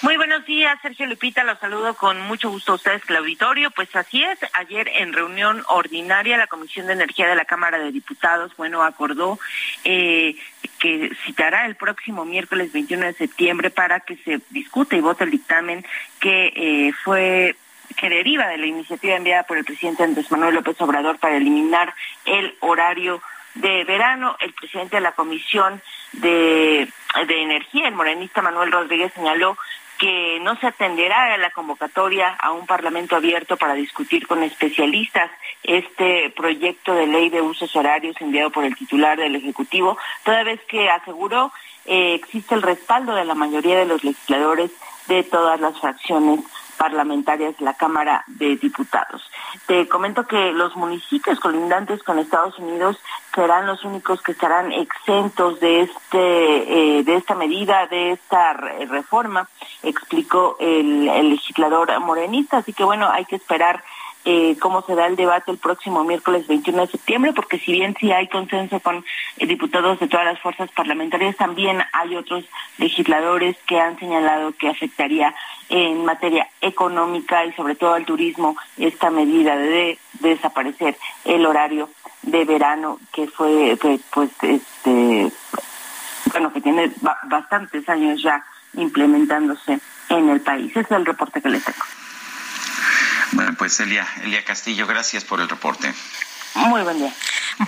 Muy 0.00 0.16
buenos 0.16 0.46
días, 0.46 0.78
Sergio 0.80 1.06
Lupita, 1.06 1.42
los 1.42 1.58
saludo 1.58 1.94
con 1.94 2.20
mucho 2.20 2.50
gusto 2.50 2.70
a 2.70 2.74
ustedes, 2.76 3.02
el 3.08 3.16
auditorio. 3.16 3.72
Pues 3.72 3.94
así 3.96 4.22
es, 4.22 4.38
ayer 4.52 4.88
en 4.94 5.12
reunión 5.12 5.64
ordinaria 5.66 6.36
la 6.36 6.46
Comisión 6.46 6.86
de 6.86 6.92
Energía 6.92 7.26
de 7.26 7.34
la 7.34 7.44
Cámara 7.44 7.78
de 7.80 7.90
Diputados, 7.90 8.56
bueno, 8.56 8.84
acordó 8.84 9.40
eh, 9.82 10.36
que 10.78 11.10
citará 11.26 11.66
el 11.66 11.74
próximo 11.74 12.24
miércoles 12.24 12.72
21 12.72 13.06
de 13.06 13.12
septiembre 13.14 13.70
para 13.70 13.98
que 13.98 14.14
se 14.18 14.40
discute 14.50 14.96
y 14.96 15.00
vote 15.00 15.24
el 15.24 15.32
dictamen 15.32 15.84
que 16.20 16.52
eh, 16.54 16.92
fue 17.02 17.56
que 17.96 18.08
deriva 18.08 18.46
de 18.46 18.58
la 18.58 18.66
iniciativa 18.66 19.16
enviada 19.16 19.42
por 19.42 19.58
el 19.58 19.64
presidente 19.64 20.04
Andrés 20.04 20.30
Manuel 20.30 20.54
López 20.54 20.80
Obrador 20.80 21.18
para 21.18 21.36
eliminar 21.36 21.92
el 22.24 22.56
horario 22.60 23.20
de 23.56 23.82
verano. 23.82 24.36
El 24.38 24.52
presidente 24.52 24.96
de 24.96 25.02
la 25.02 25.12
Comisión 25.12 25.82
de 26.12 26.86
Energía, 27.16 27.88
el 27.88 27.94
morenista 27.94 28.42
Manuel 28.42 28.70
Rodríguez, 28.70 29.12
señaló 29.14 29.58
que 29.98 30.38
no 30.40 30.56
se 30.56 30.68
atenderá 30.68 31.34
a 31.34 31.38
la 31.38 31.50
convocatoria 31.50 32.36
a 32.40 32.52
un 32.52 32.66
parlamento 32.66 33.16
abierto 33.16 33.56
para 33.56 33.74
discutir 33.74 34.26
con 34.26 34.42
especialistas. 34.42 35.30
Este 35.62 36.30
proyecto 36.30 36.94
de 36.94 37.06
ley 37.06 37.30
de 37.30 37.42
usos 37.42 37.74
horarios 37.74 38.16
enviado 38.20 38.50
por 38.50 38.64
el 38.64 38.76
titular 38.76 39.18
del 39.18 39.36
Ejecutivo, 39.36 39.98
toda 40.24 40.44
vez 40.44 40.60
que 40.68 40.88
aseguró 40.88 41.52
eh, 41.84 42.14
existe 42.14 42.54
el 42.54 42.62
respaldo 42.62 43.14
de 43.14 43.24
la 43.24 43.34
mayoría 43.34 43.78
de 43.78 43.86
los 43.86 44.04
legisladores 44.04 44.70
de 45.08 45.24
todas 45.24 45.60
las 45.60 45.78
fracciones 45.80 46.40
parlamentarias 46.78 47.58
de 47.58 47.64
la 47.64 47.74
Cámara 47.74 48.24
de 48.26 48.56
Diputados. 48.56 49.22
Te 49.66 49.86
comento 49.88 50.26
que 50.26 50.52
los 50.52 50.76
municipios 50.76 51.38
colindantes 51.40 52.02
con 52.02 52.18
Estados 52.18 52.58
Unidos 52.58 52.98
serán 53.34 53.66
los 53.66 53.84
únicos 53.84 54.22
que 54.22 54.32
estarán 54.32 54.72
exentos 54.72 55.60
de 55.60 55.82
este 55.82 56.98
eh, 56.98 57.04
de 57.04 57.16
esta 57.16 57.34
medida, 57.34 57.86
de 57.86 58.12
esta 58.12 58.52
reforma, 58.54 59.48
explicó 59.82 60.56
el, 60.60 61.04
legislador 61.30 61.98
morenista. 62.00 62.58
Así 62.58 62.72
que 62.72 62.84
bueno, 62.84 63.10
hay 63.10 63.24
que 63.24 63.36
esperar 63.36 63.82
eh, 64.24 64.56
cómo 64.60 64.82
se 64.82 64.94
da 64.94 65.06
el 65.06 65.16
debate 65.16 65.50
el 65.50 65.58
próximo 65.58 66.04
miércoles 66.04 66.46
21 66.46 66.82
de 66.82 66.92
septiembre, 66.92 67.32
porque 67.32 67.58
si 67.58 67.72
bien 67.72 67.94
sí 67.98 68.12
hay 68.12 68.28
consenso 68.28 68.80
con 68.80 69.04
eh, 69.38 69.46
diputados 69.46 69.98
de 70.00 70.08
todas 70.08 70.26
las 70.26 70.40
fuerzas 70.40 70.70
parlamentarias, 70.72 71.36
también 71.36 71.80
hay 71.92 72.16
otros 72.16 72.44
legisladores 72.78 73.56
que 73.66 73.80
han 73.80 73.98
señalado 73.98 74.52
que 74.52 74.68
afectaría 74.68 75.34
en 75.68 76.04
materia 76.04 76.48
económica 76.60 77.44
y 77.44 77.52
sobre 77.52 77.74
todo 77.74 77.94
al 77.94 78.04
turismo 78.04 78.56
esta 78.76 79.10
medida 79.10 79.56
de, 79.56 79.98
desaparecer 80.20 80.96
el 81.24 81.46
horario 81.46 81.88
de 82.22 82.44
verano 82.44 82.98
que 83.12 83.28
fue 83.28 83.78
pues 84.10 84.30
este 84.42 85.30
bueno 86.32 86.52
que 86.52 86.60
tiene 86.60 86.90
bastantes 87.24 87.88
años 87.88 88.20
ya 88.22 88.44
implementándose 88.74 89.78
en 90.08 90.28
el 90.28 90.40
país. 90.40 90.70
Ese 90.70 90.80
es 90.80 90.90
el 90.90 91.06
reporte 91.06 91.40
que 91.40 91.48
les 91.48 91.64
tengo. 91.64 91.97
Bueno, 93.32 93.54
pues 93.58 93.78
Elia, 93.80 94.06
Elia 94.22 94.44
Castillo, 94.44 94.86
gracias 94.86 95.24
por 95.24 95.40
el 95.40 95.48
reporte. 95.48 95.92
Muy 96.54 96.82
buen 96.82 96.98
día. 96.98 97.14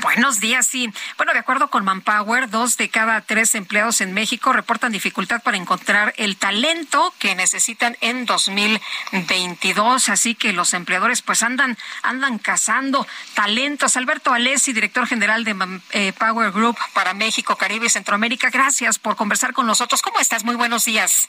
Buenos 0.02 0.38
días, 0.38 0.66
sí. 0.66 0.92
Bueno, 1.16 1.32
de 1.32 1.40
acuerdo 1.40 1.68
con 1.68 1.84
Manpower, 1.84 2.48
dos 2.48 2.76
de 2.76 2.88
cada 2.88 3.20
tres 3.22 3.54
empleados 3.54 4.00
en 4.00 4.12
México 4.12 4.52
reportan 4.52 4.92
dificultad 4.92 5.42
para 5.42 5.56
encontrar 5.56 6.14
el 6.16 6.36
talento 6.36 7.12
que 7.18 7.34
necesitan 7.34 7.96
en 8.00 8.24
2022. 8.24 10.08
Así 10.08 10.36
que 10.36 10.52
los 10.52 10.74
empleadores 10.74 11.22
pues 11.22 11.42
andan, 11.42 11.76
andan 12.02 12.38
cazando 12.38 13.06
talentos. 13.34 13.96
Alberto 13.96 14.32
Alessi, 14.32 14.72
director 14.72 15.06
general 15.08 15.44
de 15.44 15.54
Manpower 15.54 16.48
eh, 16.48 16.52
Group 16.52 16.78
para 16.92 17.12
México, 17.12 17.56
Caribe 17.56 17.86
y 17.86 17.90
Centroamérica, 17.90 18.50
gracias 18.50 18.98
por 18.98 19.16
conversar 19.16 19.52
con 19.52 19.66
nosotros. 19.66 20.02
¿Cómo 20.02 20.20
estás? 20.20 20.44
Muy 20.44 20.54
buenos 20.54 20.84
días. 20.84 21.28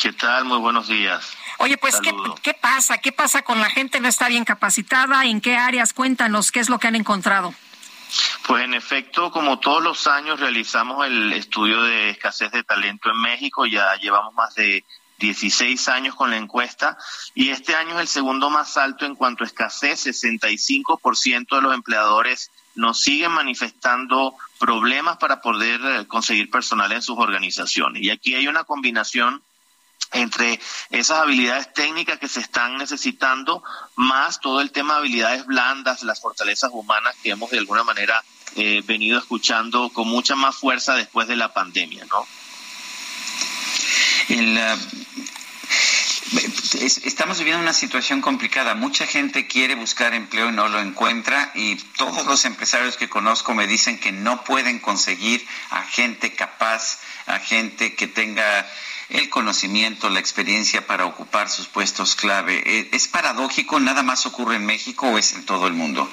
¿Qué 0.00 0.12
tal? 0.12 0.44
Muy 0.44 0.58
buenos 0.58 0.88
días. 0.88 1.37
Oye, 1.58 1.76
pues, 1.76 2.00
¿qué, 2.00 2.14
¿qué, 2.42 2.54
pasa? 2.54 2.98
¿Qué 2.98 3.12
pasa 3.12 3.42
con 3.42 3.60
la 3.60 3.68
gente? 3.68 4.00
¿No 4.00 4.08
está 4.08 4.28
bien 4.28 4.44
capacitada? 4.44 5.24
¿En 5.24 5.40
qué 5.40 5.56
áreas? 5.56 5.92
Cuéntanos, 5.92 6.52
¿qué 6.52 6.60
es 6.60 6.68
lo 6.68 6.78
que 6.78 6.86
han 6.86 6.94
encontrado? 6.94 7.52
Pues 8.46 8.64
en 8.64 8.74
efecto, 8.74 9.30
como 9.30 9.58
todos 9.58 9.82
los 9.82 10.06
años 10.06 10.40
realizamos 10.40 11.06
el 11.06 11.32
estudio 11.32 11.82
de 11.82 12.10
escasez 12.10 12.50
de 12.52 12.62
talento 12.62 13.10
en 13.10 13.20
México, 13.20 13.66
ya 13.66 13.94
llevamos 13.96 14.32
más 14.34 14.54
de 14.54 14.84
16 15.18 15.88
años 15.88 16.14
con 16.14 16.30
la 16.30 16.36
encuesta 16.36 16.96
y 17.34 17.50
este 17.50 17.74
año 17.74 17.94
es 17.96 18.00
el 18.00 18.08
segundo 18.08 18.50
más 18.50 18.76
alto 18.76 19.04
en 19.04 19.16
cuanto 19.16 19.44
a 19.44 19.46
escasez, 19.46 20.06
65% 20.06 21.56
de 21.56 21.60
los 21.60 21.74
empleadores 21.74 22.50
nos 22.76 23.00
siguen 23.00 23.32
manifestando 23.32 24.36
problemas 24.60 25.16
para 25.16 25.40
poder 25.40 25.80
eh, 25.82 26.06
conseguir 26.06 26.48
personal 26.48 26.92
en 26.92 27.02
sus 27.02 27.18
organizaciones. 27.18 28.02
Y 28.02 28.10
aquí 28.10 28.36
hay 28.36 28.46
una 28.46 28.62
combinación 28.62 29.42
entre 30.12 30.58
esas 30.90 31.18
habilidades 31.18 31.72
técnicas 31.72 32.18
que 32.18 32.28
se 32.28 32.40
están 32.40 32.78
necesitando, 32.78 33.62
más 33.96 34.40
todo 34.40 34.60
el 34.60 34.70
tema 34.70 34.94
de 34.94 35.00
habilidades 35.00 35.46
blandas, 35.46 36.02
las 36.02 36.20
fortalezas 36.20 36.70
humanas 36.72 37.14
que 37.22 37.30
hemos 37.30 37.50
de 37.50 37.58
alguna 37.58 37.84
manera 37.84 38.22
eh, 38.56 38.82
venido 38.86 39.18
escuchando 39.18 39.90
con 39.90 40.08
mucha 40.08 40.34
más 40.34 40.56
fuerza 40.56 40.94
después 40.94 41.28
de 41.28 41.36
la 41.36 41.52
pandemia, 41.52 42.04
¿no? 42.06 42.26
Eh, 44.30 44.76
estamos 46.82 47.38
viviendo 47.38 47.62
una 47.62 47.72
situación 47.72 48.20
complicada. 48.20 48.74
Mucha 48.74 49.06
gente 49.06 49.46
quiere 49.46 49.74
buscar 49.74 50.14
empleo 50.14 50.50
y 50.50 50.52
no 50.52 50.68
lo 50.68 50.80
encuentra 50.80 51.50
y 51.54 51.76
todos 51.96 52.26
los 52.26 52.44
empresarios 52.44 52.96
que 52.96 53.08
conozco 53.08 53.54
me 53.54 53.66
dicen 53.66 53.98
que 53.98 54.12
no 54.12 54.44
pueden 54.44 54.78
conseguir 54.78 55.46
a 55.70 55.82
gente 55.82 56.34
capaz, 56.34 57.00
a 57.26 57.38
gente 57.38 57.94
que 57.94 58.06
tenga 58.06 58.66
el 59.08 59.30
conocimiento, 59.30 60.10
la 60.10 60.20
experiencia 60.20 60.86
para 60.86 61.06
ocupar 61.06 61.48
sus 61.48 61.66
puestos 61.66 62.14
clave. 62.14 62.62
Eh, 62.66 62.90
¿Es 62.92 63.08
paradójico? 63.08 63.80
¿Nada 63.80 64.02
más 64.02 64.26
ocurre 64.26 64.56
en 64.56 64.66
México 64.66 65.08
o 65.08 65.18
es 65.18 65.32
en 65.34 65.46
todo 65.46 65.66
el 65.66 65.72
mundo? 65.72 66.08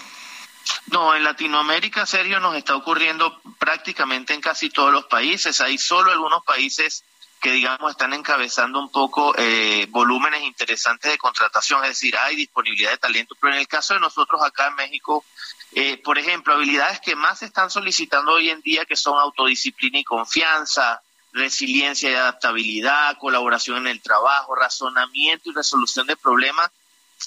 No, 0.88 1.16
en 1.16 1.24
Latinoamérica, 1.24 2.06
serio, 2.06 2.40
nos 2.40 2.56
está 2.56 2.76
ocurriendo 2.76 3.40
prácticamente 3.60 4.34
en 4.34 4.42
casi 4.42 4.70
todos 4.70 4.92
los 4.92 5.06
países. 5.06 5.62
Hay 5.62 5.78
solo 5.78 6.12
algunos 6.12 6.44
países 6.44 7.04
que, 7.42 7.52
digamos, 7.52 7.92
están 7.92 8.14
encabezando 8.14 8.80
un 8.80 8.90
poco 8.90 9.36
eh, 9.38 9.86
volúmenes 9.90 10.42
interesantes 10.44 11.12
de 11.12 11.18
contratación, 11.18 11.84
es 11.84 11.90
decir, 11.90 12.18
hay 12.18 12.36
disponibilidad 12.36 12.92
de 12.92 12.98
talento. 12.98 13.36
Pero 13.40 13.54
en 13.54 13.60
el 13.60 13.68
caso 13.68 13.94
de 13.94 14.00
nosotros 14.00 14.42
acá 14.42 14.68
en 14.68 14.76
México, 14.76 15.24
eh, 15.74 15.98
por 15.98 16.18
ejemplo, 16.18 16.54
habilidades 16.54 17.00
que 17.02 17.16
más 17.16 17.40
se 17.40 17.46
están 17.46 17.70
solicitando 17.70 18.32
hoy 18.32 18.50
en 18.50 18.62
día, 18.62 18.86
que 18.86 18.96
son 18.96 19.20
autodisciplina 19.20 20.00
y 20.00 20.04
confianza, 20.04 21.02
resiliencia 21.36 22.10
y 22.10 22.16
adaptabilidad, 22.16 23.18
colaboración 23.18 23.78
en 23.78 23.88
el 23.88 24.02
trabajo, 24.02 24.56
razonamiento 24.56 25.50
y 25.50 25.54
resolución 25.54 26.08
de 26.08 26.16
problemas. 26.16 26.72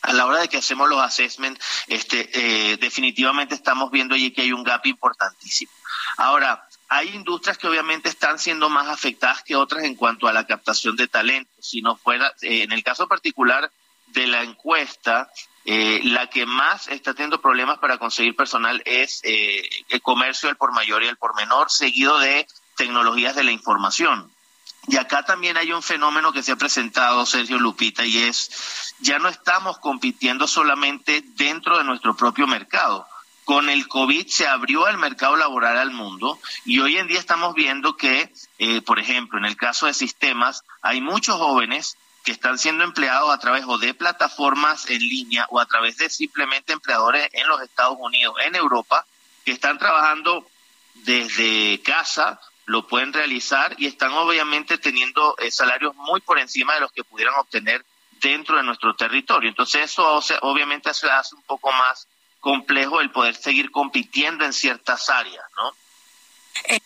A 0.02 0.12
la 0.12 0.26
hora 0.26 0.40
de 0.40 0.48
que 0.48 0.58
hacemos 0.58 0.88
los 0.88 1.00
assessments, 1.00 1.64
este, 1.86 2.28
eh, 2.32 2.76
definitivamente 2.76 3.54
estamos 3.54 3.90
viendo 3.90 4.14
allí 4.14 4.30
que 4.32 4.42
hay 4.42 4.52
un 4.52 4.62
gap 4.62 4.86
importantísimo. 4.86 5.72
Ahora, 6.18 6.66
hay 6.88 7.08
industrias 7.08 7.58
que 7.58 7.68
obviamente 7.68 8.08
están 8.08 8.38
siendo 8.38 8.68
más 8.68 8.88
afectadas 8.88 9.42
que 9.42 9.56
otras 9.56 9.84
en 9.84 9.94
cuanto 9.94 10.28
a 10.28 10.32
la 10.32 10.46
captación 10.46 10.94
de 10.96 11.08
talento. 11.08 11.50
Si 11.60 11.82
no 11.82 11.96
fuera, 11.96 12.32
eh, 12.42 12.62
en 12.62 12.72
el 12.72 12.82
caso 12.82 13.08
particular 13.08 13.70
de 14.08 14.26
la 14.26 14.42
encuesta, 14.42 15.30
eh, 15.64 16.00
la 16.04 16.28
que 16.28 16.46
más 16.46 16.88
está 16.88 17.12
teniendo 17.12 17.40
problemas 17.40 17.78
para 17.78 17.98
conseguir 17.98 18.36
personal 18.36 18.80
es 18.86 19.20
el 19.24 20.00
comercio, 20.02 20.48
el 20.48 20.56
por 20.56 20.72
mayor 20.72 21.02
y 21.02 21.08
el 21.08 21.16
por 21.16 21.34
menor, 21.34 21.70
seguido 21.70 22.18
de 22.18 22.46
tecnologías 22.78 23.36
de 23.36 23.44
la 23.44 23.52
información. 23.52 24.30
Y 24.86 24.96
acá 24.96 25.22
también 25.22 25.58
hay 25.58 25.72
un 25.72 25.82
fenómeno 25.82 26.32
que 26.32 26.42
se 26.42 26.52
ha 26.52 26.56
presentado, 26.56 27.26
Sergio 27.26 27.58
Lupita, 27.58 28.06
y 28.06 28.18
es, 28.18 28.94
ya 29.00 29.18
no 29.18 29.28
estamos 29.28 29.78
compitiendo 29.78 30.46
solamente 30.46 31.22
dentro 31.34 31.76
de 31.76 31.84
nuestro 31.84 32.16
propio 32.16 32.46
mercado. 32.46 33.06
Con 33.44 33.68
el 33.68 33.88
COVID 33.88 34.26
se 34.28 34.46
abrió 34.46 34.88
el 34.88 34.96
mercado 34.96 35.36
laboral 35.36 35.78
al 35.78 35.90
mundo 35.90 36.38
y 36.64 36.80
hoy 36.80 36.96
en 36.96 37.06
día 37.06 37.18
estamos 37.18 37.54
viendo 37.54 37.96
que, 37.96 38.32
eh, 38.58 38.80
por 38.82 38.98
ejemplo, 38.98 39.38
en 39.38 39.46
el 39.46 39.56
caso 39.56 39.86
de 39.86 39.94
sistemas, 39.94 40.62
hay 40.80 41.00
muchos 41.00 41.36
jóvenes 41.36 41.96
que 42.24 42.32
están 42.32 42.58
siendo 42.58 42.84
empleados 42.84 43.30
a 43.30 43.38
través 43.38 43.64
o 43.66 43.78
de 43.78 43.94
plataformas 43.94 44.88
en 44.90 45.00
línea 45.00 45.46
o 45.50 45.60
a 45.60 45.66
través 45.66 45.96
de 45.96 46.10
simplemente 46.10 46.74
empleadores 46.74 47.28
en 47.32 47.46
los 47.48 47.60
Estados 47.62 47.96
Unidos, 47.98 48.34
en 48.44 48.54
Europa, 48.54 49.06
que 49.44 49.52
están 49.52 49.78
trabajando 49.78 50.46
desde 50.94 51.80
casa 51.82 52.40
lo 52.68 52.86
pueden 52.86 53.14
realizar 53.14 53.74
y 53.78 53.86
están 53.86 54.12
obviamente 54.12 54.76
teniendo 54.76 55.36
eh, 55.38 55.50
salarios 55.50 55.94
muy 55.96 56.20
por 56.20 56.38
encima 56.38 56.74
de 56.74 56.80
los 56.80 56.92
que 56.92 57.02
pudieran 57.02 57.34
obtener 57.38 57.84
dentro 58.20 58.58
de 58.58 58.62
nuestro 58.62 58.94
territorio. 58.94 59.48
Entonces 59.48 59.90
eso 59.90 60.20
obviamente 60.42 60.90
hace, 60.90 61.10
hace 61.10 61.34
un 61.34 61.42
poco 61.44 61.72
más 61.72 62.06
complejo 62.40 63.00
el 63.00 63.10
poder 63.10 63.34
seguir 63.36 63.70
compitiendo 63.70 64.44
en 64.44 64.52
ciertas 64.52 65.08
áreas, 65.08 65.44
¿no? 65.56 65.72
Eh, 66.68 66.80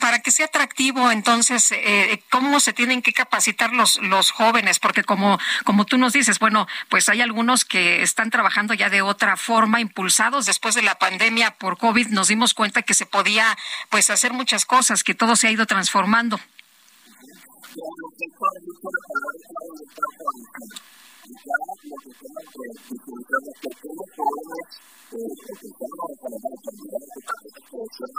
para 0.00 0.20
que 0.20 0.30
sea 0.30 0.46
atractivo, 0.46 1.10
entonces, 1.10 1.72
eh, 1.72 2.22
¿cómo 2.30 2.60
se 2.60 2.72
tienen 2.72 3.02
que 3.02 3.12
capacitar 3.12 3.72
los, 3.72 3.98
los 4.02 4.30
jóvenes? 4.30 4.78
Porque 4.78 5.04
como, 5.04 5.38
como 5.64 5.84
tú 5.84 5.98
nos 5.98 6.12
dices, 6.12 6.38
bueno, 6.38 6.66
pues 6.88 7.08
hay 7.08 7.20
algunos 7.20 7.64
que 7.64 8.02
están 8.02 8.30
trabajando 8.30 8.74
ya 8.74 8.90
de 8.90 9.02
otra 9.02 9.36
forma, 9.36 9.80
impulsados 9.80 10.46
después 10.46 10.74
de 10.74 10.82
la 10.82 10.98
pandemia 10.98 11.52
por 11.52 11.78
COVID, 11.78 12.08
nos 12.08 12.28
dimos 12.28 12.54
cuenta 12.54 12.82
que 12.82 12.94
se 12.94 13.06
podía, 13.06 13.56
pues, 13.90 14.10
hacer 14.10 14.32
muchas 14.32 14.64
cosas, 14.64 15.04
que 15.04 15.14
todo 15.14 15.36
se 15.36 15.48
ha 15.48 15.50
ido 15.50 15.66
transformando. 15.66 16.40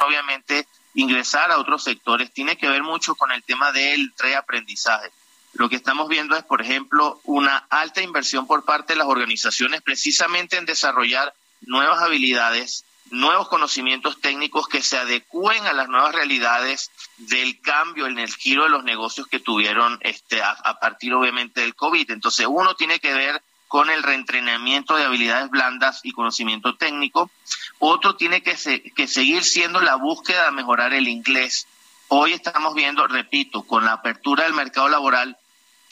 Obviamente, 0.06 0.68
ingresar 0.96 1.52
a 1.52 1.60
otros 1.60 1.84
sectores 1.84 2.34
tiene 2.34 2.58
que 2.58 2.70
ver 2.70 2.84
mucho 2.84 3.16
con 3.16 3.32
el 3.32 3.44
tema 3.44 3.72
del 3.72 4.12
reaprendizaje. 4.18 5.12
Lo 5.54 5.70
que 5.70 5.76
estamos 5.76 6.08
viendo 6.08 6.36
es, 6.36 6.44
por 6.44 6.62
ejemplo, 6.62 7.20
una 7.24 7.58
alta 7.70 8.02
inversión 8.02 8.48
por 8.48 8.66
parte 8.66 8.94
de 8.94 9.00
las 9.00 9.08
organizaciones 9.08 9.82
precisamente 9.82 10.58
en 10.58 10.66
desarrollar 10.66 11.34
nuevas 11.62 12.02
habilidades, 12.02 12.86
nuevos 13.10 13.50
conocimientos 13.50 14.22
técnicos 14.22 14.68
que 14.68 14.84
se 14.84 14.98
adecúen 14.98 15.66
a 15.66 15.74
las 15.74 15.90
nuevas 15.90 16.14
realidades 16.14 16.92
del 17.18 17.60
cambio 17.62 18.06
en 18.06 18.20
el 18.20 18.34
giro 18.34 18.64
de 18.64 18.70
los 18.70 18.84
negocios 18.84 19.28
que 19.28 19.40
tuvieron 19.40 19.98
este, 20.02 20.42
a, 20.42 20.52
a 20.52 20.80
partir 20.80 21.14
obviamente 21.14 21.62
del 21.62 21.76
COVID. 21.76 22.12
Entonces, 22.12 22.46
uno 22.48 22.76
tiene 22.76 23.00
que 23.00 23.14
ver 23.14 23.42
con 23.70 23.92
el 23.92 24.02
reentrenamiento 24.02 24.98
de 24.98 25.06
habilidades 25.06 25.50
blandas 25.52 26.02
y 26.04 26.12
conocimiento 26.12 26.76
técnico. 26.76 27.30
Otro 27.78 28.16
tiene 28.16 28.42
que, 28.42 28.56
que 28.96 29.08
seguir 29.08 29.44
siendo 29.44 29.80
la 29.80 29.96
búsqueda 29.96 30.46
de 30.46 30.52
mejorar 30.52 30.94
el 30.94 31.08
inglés. 31.08 31.68
hoy 32.08 32.34
estamos 32.34 32.74
viendo, 32.74 33.06
repito, 33.08 33.62
con 33.62 33.86
la 33.86 33.94
apertura 33.94 34.44
del 34.44 34.56
mercado 34.56 34.90
laboral, 34.90 35.38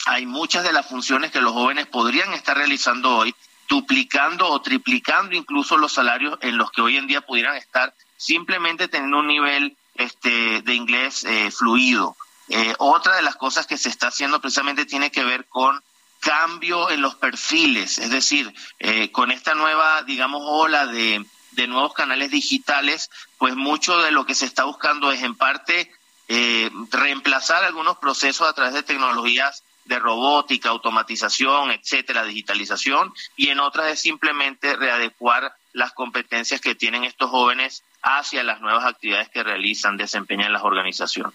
hay 0.08 0.26
muchas 0.26 0.64
de 0.64 0.74
las 0.74 0.88
funciones 0.88 1.32
que 1.32 1.40
los 1.40 1.54
jóvenes 1.54 1.86
podrían 1.86 2.34
estar 2.34 2.58
realizando 2.58 3.16
hoy, 3.16 3.36
duplicando 3.70 4.48
o 4.50 4.60
triplicando 4.60 5.36
incluso 5.36 5.78
los 5.78 5.94
salarios 5.94 6.40
en 6.42 6.58
los 6.58 6.72
que 6.72 6.82
hoy 6.82 6.98
en 6.98 7.06
día 7.06 7.22
pudieran 7.22 7.56
estar, 7.56 7.94
simplemente 8.16 8.88
teniendo 8.88 9.20
un 9.20 9.28
nivel 9.28 9.78
este, 9.94 10.62
de 10.64 10.74
inglés 10.74 11.26
eh, 11.26 11.52
fluido. 11.52 12.18
Eh, 12.50 12.74
otra 12.80 13.18
de 13.18 13.22
las 13.22 13.36
cosas 13.36 13.68
que 13.68 13.78
se 13.78 13.90
está 13.90 14.08
haciendo 14.08 14.42
precisamente 14.42 14.86
tiene 14.86 15.12
que 15.12 15.24
ver 15.24 15.46
con 15.46 15.80
cambio 16.20 16.90
en 16.90 17.02
los 17.02 17.16
perfiles, 17.16 17.98
es 17.98 18.10
decir, 18.10 18.54
eh, 18.80 19.12
con 19.12 19.32
esta 19.32 19.56
nueva, 19.56 20.04
digamos, 20.04 20.42
ola 20.46 20.88
de, 20.88 21.26
de, 21.52 21.68
nuevos 21.68 21.94
canales 21.94 22.32
digitales, 22.32 23.10
pues 23.38 23.56
mucho 23.56 24.00
de 24.00 24.12
lo 24.12 24.26
que 24.26 24.36
se 24.36 24.46
está 24.46 24.64
buscando 24.64 25.12
es 25.12 25.24
en 25.24 25.36
parte 25.36 25.92
eh, 26.28 26.70
reemplazar 26.92 27.64
algunos 27.64 27.98
procesos 27.98 28.48
a 28.48 28.54
través 28.54 28.74
de 28.74 28.84
tecnologías 28.84 29.64
de 29.86 30.00
robótica, 30.00 30.70
automatización, 30.70 31.72
etcétera, 31.72 32.26
digitalización, 32.26 33.14
y 33.38 33.50
en 33.50 33.60
otras 33.60 33.92
es 33.94 34.02
simplemente 34.02 34.76
readecuar 34.76 35.54
las 35.72 35.94
competencias 35.94 36.60
que 36.60 36.76
tienen 36.76 37.06
estos 37.06 37.30
jóvenes 37.30 37.84
hacia 38.02 38.44
las 38.44 38.60
nuevas 38.60 38.86
actividades 38.86 39.30
que 39.30 39.44
realizan, 39.44 39.96
desempeñan 39.96 40.52
las 40.52 40.64
organizaciones. 40.64 41.34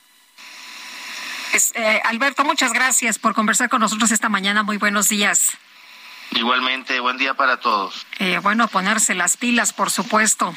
Eh, 1.52 2.00
Alberto, 2.04 2.44
muchas 2.44 2.72
gracias 2.72 3.18
por 3.18 3.34
conversar 3.34 3.68
con 3.68 3.80
nosotros 3.80 4.10
esta 4.10 4.28
mañana. 4.28 4.62
Muy 4.62 4.78
buenos 4.78 5.08
días. 5.08 5.50
Igualmente, 6.30 6.98
buen 7.00 7.18
día 7.18 7.34
para 7.34 7.58
todos. 7.58 8.06
Eh, 8.18 8.38
bueno, 8.42 8.68
ponerse 8.68 9.14
las 9.14 9.36
pilas, 9.36 9.74
por 9.74 9.90
supuesto. 9.90 10.54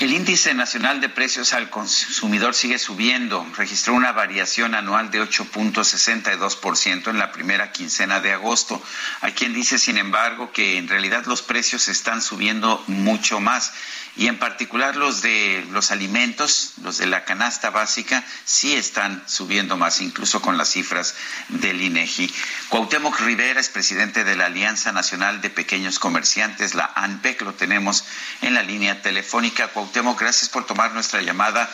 El 0.00 0.12
índice 0.12 0.54
nacional 0.54 1.00
de 1.00 1.08
precios 1.08 1.52
al 1.52 1.70
consumidor 1.70 2.54
sigue 2.54 2.78
subiendo. 2.78 3.46
Registró 3.56 3.94
una 3.94 4.12
variación 4.12 4.74
anual 4.74 5.10
de 5.10 5.22
8.62% 5.22 7.10
en 7.10 7.18
la 7.18 7.30
primera 7.30 7.70
quincena 7.70 8.20
de 8.20 8.32
agosto. 8.32 8.82
Hay 9.20 9.32
quien 9.32 9.52
dice, 9.52 9.78
sin 9.78 9.98
embargo, 9.98 10.50
que 10.50 10.78
en 10.78 10.88
realidad 10.88 11.26
los 11.26 11.42
precios 11.42 11.88
están 11.88 12.22
subiendo 12.22 12.82
mucho 12.86 13.38
más 13.38 13.72
y 14.16 14.28
en 14.28 14.38
particular 14.38 14.96
los 14.96 15.22
de 15.22 15.66
los 15.70 15.90
alimentos, 15.90 16.74
los 16.82 16.98
de 16.98 17.06
la 17.06 17.24
canasta 17.24 17.70
básica, 17.70 18.22
sí 18.44 18.74
están 18.74 19.22
subiendo 19.26 19.76
más, 19.76 20.00
incluso 20.00 20.40
con 20.40 20.56
las 20.56 20.70
cifras 20.70 21.16
del 21.48 21.80
INEGI. 21.80 22.32
Cuauhtémoc 22.68 23.18
Rivera 23.20 23.58
es 23.58 23.68
presidente 23.68 24.22
de 24.22 24.36
la 24.36 24.46
Alianza 24.46 24.92
Nacional 24.92 25.40
de 25.40 25.50
Pequeños 25.50 25.98
Comerciantes, 25.98 26.74
la 26.74 26.92
ANPEC, 26.94 27.42
lo 27.42 27.54
tenemos 27.54 28.04
en 28.42 28.54
la 28.54 28.62
línea 28.62 29.02
telefónica. 29.02 29.68
Cuauhtémoc, 29.68 30.20
gracias 30.20 30.48
por 30.48 30.64
tomar 30.64 30.92
nuestra 30.92 31.20
llamada. 31.22 31.68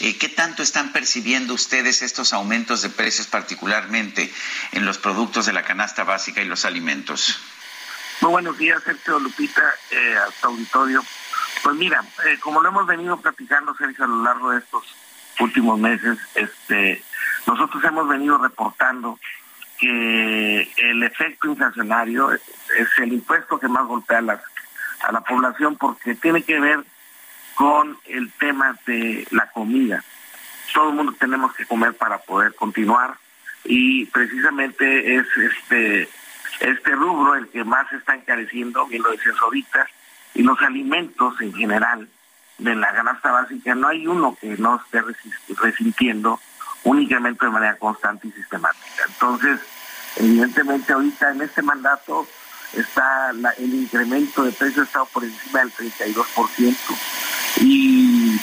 Eh, 0.00 0.18
¿Qué 0.18 0.28
tanto 0.28 0.62
están 0.62 0.92
percibiendo 0.92 1.54
ustedes 1.54 2.02
estos 2.02 2.34
aumentos 2.34 2.82
de 2.82 2.90
precios, 2.90 3.26
particularmente 3.26 4.32
en 4.72 4.84
los 4.84 4.98
productos 4.98 5.46
de 5.46 5.54
la 5.54 5.64
canasta 5.64 6.04
básica 6.04 6.42
y 6.42 6.44
los 6.44 6.66
alimentos? 6.66 7.38
Muy 8.20 8.30
buenos 8.30 8.56
días, 8.56 8.82
Sergio 8.82 9.18
Lupita, 9.18 9.62
eh, 9.90 10.16
a 10.16 10.46
auditorio. 10.46 11.02
Pues 11.62 11.76
mira, 11.76 12.02
eh, 12.26 12.38
como 12.40 12.62
lo 12.62 12.68
hemos 12.68 12.86
venido 12.86 13.16
platicando, 13.16 13.74
Sergio, 13.74 14.04
a 14.04 14.08
lo 14.08 14.22
largo 14.22 14.50
de 14.50 14.58
estos 14.58 14.84
últimos 15.40 15.78
meses, 15.78 16.18
este, 16.34 17.02
nosotros 17.46 17.82
hemos 17.84 18.08
venido 18.08 18.38
reportando 18.38 19.18
que 19.78 20.72
el 20.76 21.02
efecto 21.02 21.48
inflacionario 21.48 22.32
es, 22.32 22.40
el 22.98 23.12
impuesto 23.12 23.58
que 23.58 23.68
más 23.68 23.86
golpea 23.86 24.18
a, 24.18 25.06
a 25.08 25.12
la 25.12 25.20
población 25.20 25.76
porque 25.76 26.14
tiene 26.14 26.42
que 26.42 26.58
ver 26.58 26.84
con 27.54 27.98
el 28.06 28.30
tema 28.32 28.76
de 28.86 29.26
la 29.30 29.50
comida. 29.50 30.02
Todo 30.72 30.90
el 30.90 30.96
mundo 30.96 31.14
tenemos 31.18 31.54
que 31.54 31.66
comer 31.66 31.94
para 31.94 32.18
poder 32.18 32.54
continuar 32.54 33.16
y 33.64 34.06
precisamente 34.06 35.16
es 35.16 35.26
este 35.36 36.08
este 36.60 36.90
rubro 36.92 37.34
el 37.34 37.48
que 37.48 37.64
más 37.64 37.90
está 37.92 38.14
encareciendo, 38.14 38.86
bien 38.86 39.02
lo 39.02 39.10
decías 39.10 39.36
ahorita, 39.40 39.86
y 40.36 40.42
los 40.42 40.60
alimentos 40.60 41.34
en 41.40 41.54
general 41.54 42.08
de 42.58 42.74
la 42.74 42.92
canasta 42.92 43.32
básica, 43.32 43.74
no 43.74 43.88
hay 43.88 44.06
uno 44.06 44.36
que 44.38 44.56
no 44.58 44.76
esté 44.76 45.02
resintiendo 45.56 46.38
un 46.84 47.00
incremento 47.00 47.46
de 47.46 47.52
manera 47.52 47.76
constante 47.78 48.28
y 48.28 48.32
sistemática. 48.32 49.04
Entonces, 49.08 49.60
evidentemente 50.16 50.92
ahorita 50.92 51.30
en 51.32 51.40
este 51.40 51.62
mandato 51.62 52.28
está 52.74 53.30
el 53.30 53.74
incremento 53.74 54.44
de 54.44 54.52
precios 54.52 54.80
ha 54.80 54.84
estado 54.84 55.06
por 55.06 55.24
encima 55.24 55.60
del 55.60 55.72
32% 55.72 56.76
y 57.62 58.38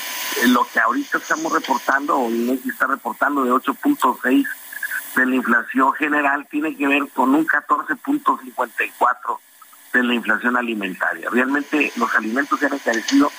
lo 0.47 0.67
que 0.73 0.79
ahorita 0.79 1.19
estamos 1.19 1.53
reportando, 1.53 2.17
o 2.17 2.31
INEGI 2.31 2.69
está 2.69 2.87
reportando 2.87 3.43
de 3.43 3.51
8.6 3.51 4.47
de 5.15 5.25
la 5.27 5.35
inflación 5.35 5.93
general, 5.93 6.47
tiene 6.49 6.75
que 6.75 6.87
ver 6.87 7.07
con 7.13 7.35
un 7.35 7.45
14.54 7.45 9.39
de 9.93 10.03
la 10.03 10.13
inflación 10.15 10.57
alimentaria. 10.57 11.29
Realmente 11.29 11.91
los 11.95 12.13
alimentos 12.15 12.59
se 12.59 12.65
han 12.65 12.73
encarecido 12.73 13.31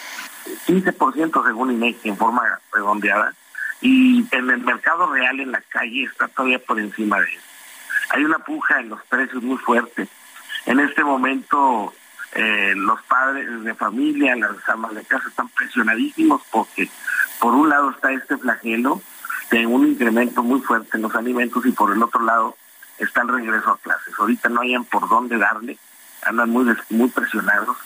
15% 0.66 1.44
según 1.44 1.72
INEGI 1.72 2.10
en 2.10 2.16
forma 2.16 2.42
redondeada 2.72 3.34
y 3.80 4.24
en 4.30 4.50
el 4.50 4.60
mercado 4.60 5.12
real 5.12 5.40
en 5.40 5.52
la 5.52 5.60
calle 5.62 6.04
está 6.04 6.28
todavía 6.28 6.58
por 6.60 6.78
encima 6.78 7.18
de 7.18 7.26
eso. 7.26 7.40
Hay 8.10 8.24
una 8.24 8.38
puja 8.38 8.80
en 8.80 8.90
los 8.90 9.02
precios 9.04 9.42
muy 9.42 9.58
fuerte. 9.58 10.06
En 10.66 10.78
este 10.80 11.02
momento 11.02 11.92
eh, 12.34 12.74
los 12.76 13.02
padres 13.02 13.64
de 13.64 13.74
familia, 13.74 14.36
las 14.36 14.68
amas 14.68 14.94
de 14.94 15.04
casa 15.04 15.28
están 15.28 15.48
presionadísimos 15.48 16.42
porque 16.50 16.88
por 17.40 17.54
un 17.54 17.68
lado 17.68 17.90
está 17.90 18.12
este 18.12 18.36
flagelo 18.38 19.02
de 19.50 19.66
un 19.66 19.88
incremento 19.88 20.42
muy 20.42 20.60
fuerte 20.60 20.96
en 20.96 21.02
los 21.02 21.14
alimentos 21.14 21.66
y 21.66 21.72
por 21.72 21.92
el 21.92 22.02
otro 22.02 22.22
lado 22.22 22.56
está 22.98 23.22
el 23.22 23.28
regreso 23.28 23.70
a 23.70 23.78
clases. 23.78 24.14
Ahorita 24.18 24.48
no 24.48 24.60
hayan 24.60 24.84
por 24.84 25.08
dónde 25.08 25.36
darle 25.36 25.78
andan 26.26 26.50
muy 26.50 26.66
muy 26.90 27.08
presionados 27.08 27.76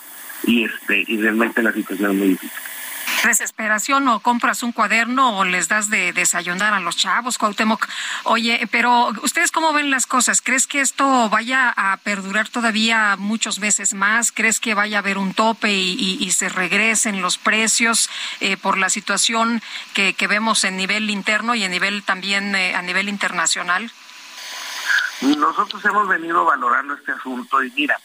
y 0.44 0.64
este 0.64 1.04
y 1.06 1.20
realmente 1.20 1.62
la 1.62 1.72
situación 1.72 2.12
es 2.12 2.16
muy 2.16 2.28
difícil. 2.28 2.50
Desesperación 3.24 4.06
o 4.08 4.20
compras 4.20 4.62
un 4.62 4.70
cuaderno 4.70 5.38
o 5.38 5.44
les 5.44 5.66
das 5.66 5.90
de 5.90 6.12
desayunar 6.12 6.72
a 6.72 6.80
los 6.80 6.96
chavos, 6.96 7.36
Cuauhtémoc. 7.36 7.84
Oye, 8.24 8.68
pero 8.70 9.08
¿ustedes 9.22 9.50
cómo 9.50 9.72
ven 9.72 9.90
las 9.90 10.06
cosas? 10.06 10.40
¿Crees 10.40 10.68
que 10.68 10.80
esto 10.80 11.28
vaya 11.28 11.74
a 11.76 11.96
perdurar 11.96 12.48
todavía 12.48 13.16
muchos 13.18 13.58
meses 13.58 13.92
más? 13.92 14.30
¿Crees 14.30 14.60
que 14.60 14.74
vaya 14.74 14.98
a 14.98 15.00
haber 15.00 15.18
un 15.18 15.34
tope 15.34 15.72
y, 15.72 16.30
se 16.30 16.48
regresen 16.48 17.20
los 17.20 17.38
precios 17.38 18.08
eh, 18.40 18.56
por 18.56 18.78
la 18.78 18.90
situación 18.90 19.60
que, 19.94 20.12
que, 20.12 20.28
vemos 20.28 20.62
en 20.62 20.76
nivel 20.76 21.10
interno 21.10 21.56
y 21.56 21.64
en 21.64 21.72
nivel 21.72 22.04
también 22.04 22.54
eh, 22.54 22.76
a 22.76 22.82
nivel 22.82 23.08
internacional? 23.08 23.90
Nosotros 25.22 25.84
hemos 25.84 26.06
venido 26.06 26.44
valorando 26.44 26.94
este 26.94 27.10
asunto 27.10 27.64
y 27.64 27.72
mira, 27.72 27.98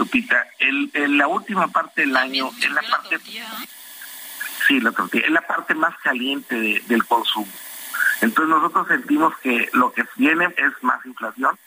Lupita, 0.00 0.46
el, 0.58 0.90
en 0.94 1.18
la 1.18 1.28
última 1.28 1.68
parte 1.68 2.00
del 2.00 2.16
año, 2.16 2.48
en 2.62 2.74
la 2.74 2.80
parte... 2.80 3.18
Sí, 4.66 4.80
la 4.80 4.92
tortilla, 4.92 5.26
es 5.26 5.30
la 5.30 5.42
parte 5.42 5.74
más 5.74 5.94
caliente 5.98 6.82
del 6.86 7.04
consumo. 7.04 7.52
Entonces 8.22 8.48
nosotros 8.48 8.88
sentimos 8.88 9.36
que 9.38 9.68
lo 9.74 9.92
que 9.92 10.06
viene 10.16 10.46
es 10.56 10.72
más 10.82 11.04
inflación. 11.04 11.58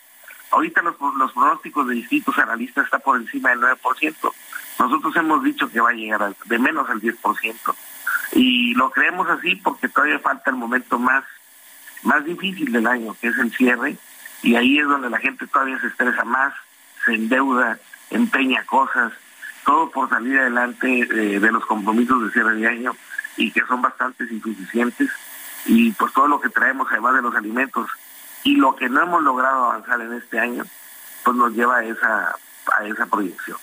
Ahorita 0.50 0.82
los, 0.82 0.96
los 1.00 1.32
pronósticos 1.32 1.88
de 1.88 1.94
distintos 1.94 2.36
analistas 2.40 2.86
está 2.86 2.98
por 2.98 3.18
encima 3.18 3.52
del 3.52 3.62
9%. 3.62 4.34
Nosotros 4.80 5.16
hemos 5.16 5.44
dicho 5.44 5.70
que 5.70 5.80
va 5.80 5.92
a 5.92 5.94
llegar 5.94 6.36
de 6.46 6.58
menos 6.58 6.90
al 6.90 7.00
10%. 7.00 7.76
Y 8.32 8.74
lo 8.74 8.90
creemos 8.90 9.30
así 9.30 9.56
porque 9.58 9.90
todavía 9.90 10.18
falta 10.18 10.50
el 10.50 10.56
momento 10.56 10.98
más, 10.98 11.24
más 12.02 12.26
difícil 12.26 12.72
del 12.72 12.88
año, 12.88 13.16
que 13.22 13.28
es 13.28 13.38
el 13.38 13.56
cierre. 13.56 13.96
Y 14.42 14.56
ahí 14.56 14.80
es 14.80 14.88
donde 14.88 15.12
la 15.12 15.20
gente 15.20 15.46
todavía 15.46 15.80
se 15.80 15.88
estresa 15.88 16.24
más, 16.24 16.54
se 17.06 17.14
endeuda, 17.14 17.78
empeña 18.10 18.66
cosas, 18.66 19.14
todo 19.66 19.90
por 19.90 20.10
salir 20.10 20.40
adelante 20.40 21.00
eh, 21.00 21.40
de 21.40 21.52
los 21.52 21.66
compromisos 21.66 22.24
de 22.24 22.32
cierre 22.32 22.56
de 22.56 22.68
año 22.68 22.96
y 23.38 23.52
que 23.52 23.62
son 23.66 23.82
bastante 23.82 24.26
insuficientes 24.30 25.10
y 25.66 25.92
pues 25.94 26.14
todo 26.14 26.28
lo 26.28 26.42
que 26.42 26.50
traemos 26.50 26.88
además 26.92 27.16
de 27.16 27.22
los 27.22 27.36
alimentos. 27.36 27.90
Y 28.44 28.56
lo 28.58 28.76
que 28.76 28.90
no 28.90 29.02
hemos 29.02 29.24
logrado 29.24 29.66
avanzar 29.66 30.02
en 30.02 30.14
este 30.14 30.40
año 30.40 30.66
pues 31.24 31.38
nos 31.38 31.54
lleva 31.54 31.84
esa 31.84 32.36
a 32.78 32.86
esa 32.86 33.06
proyección 33.06 33.58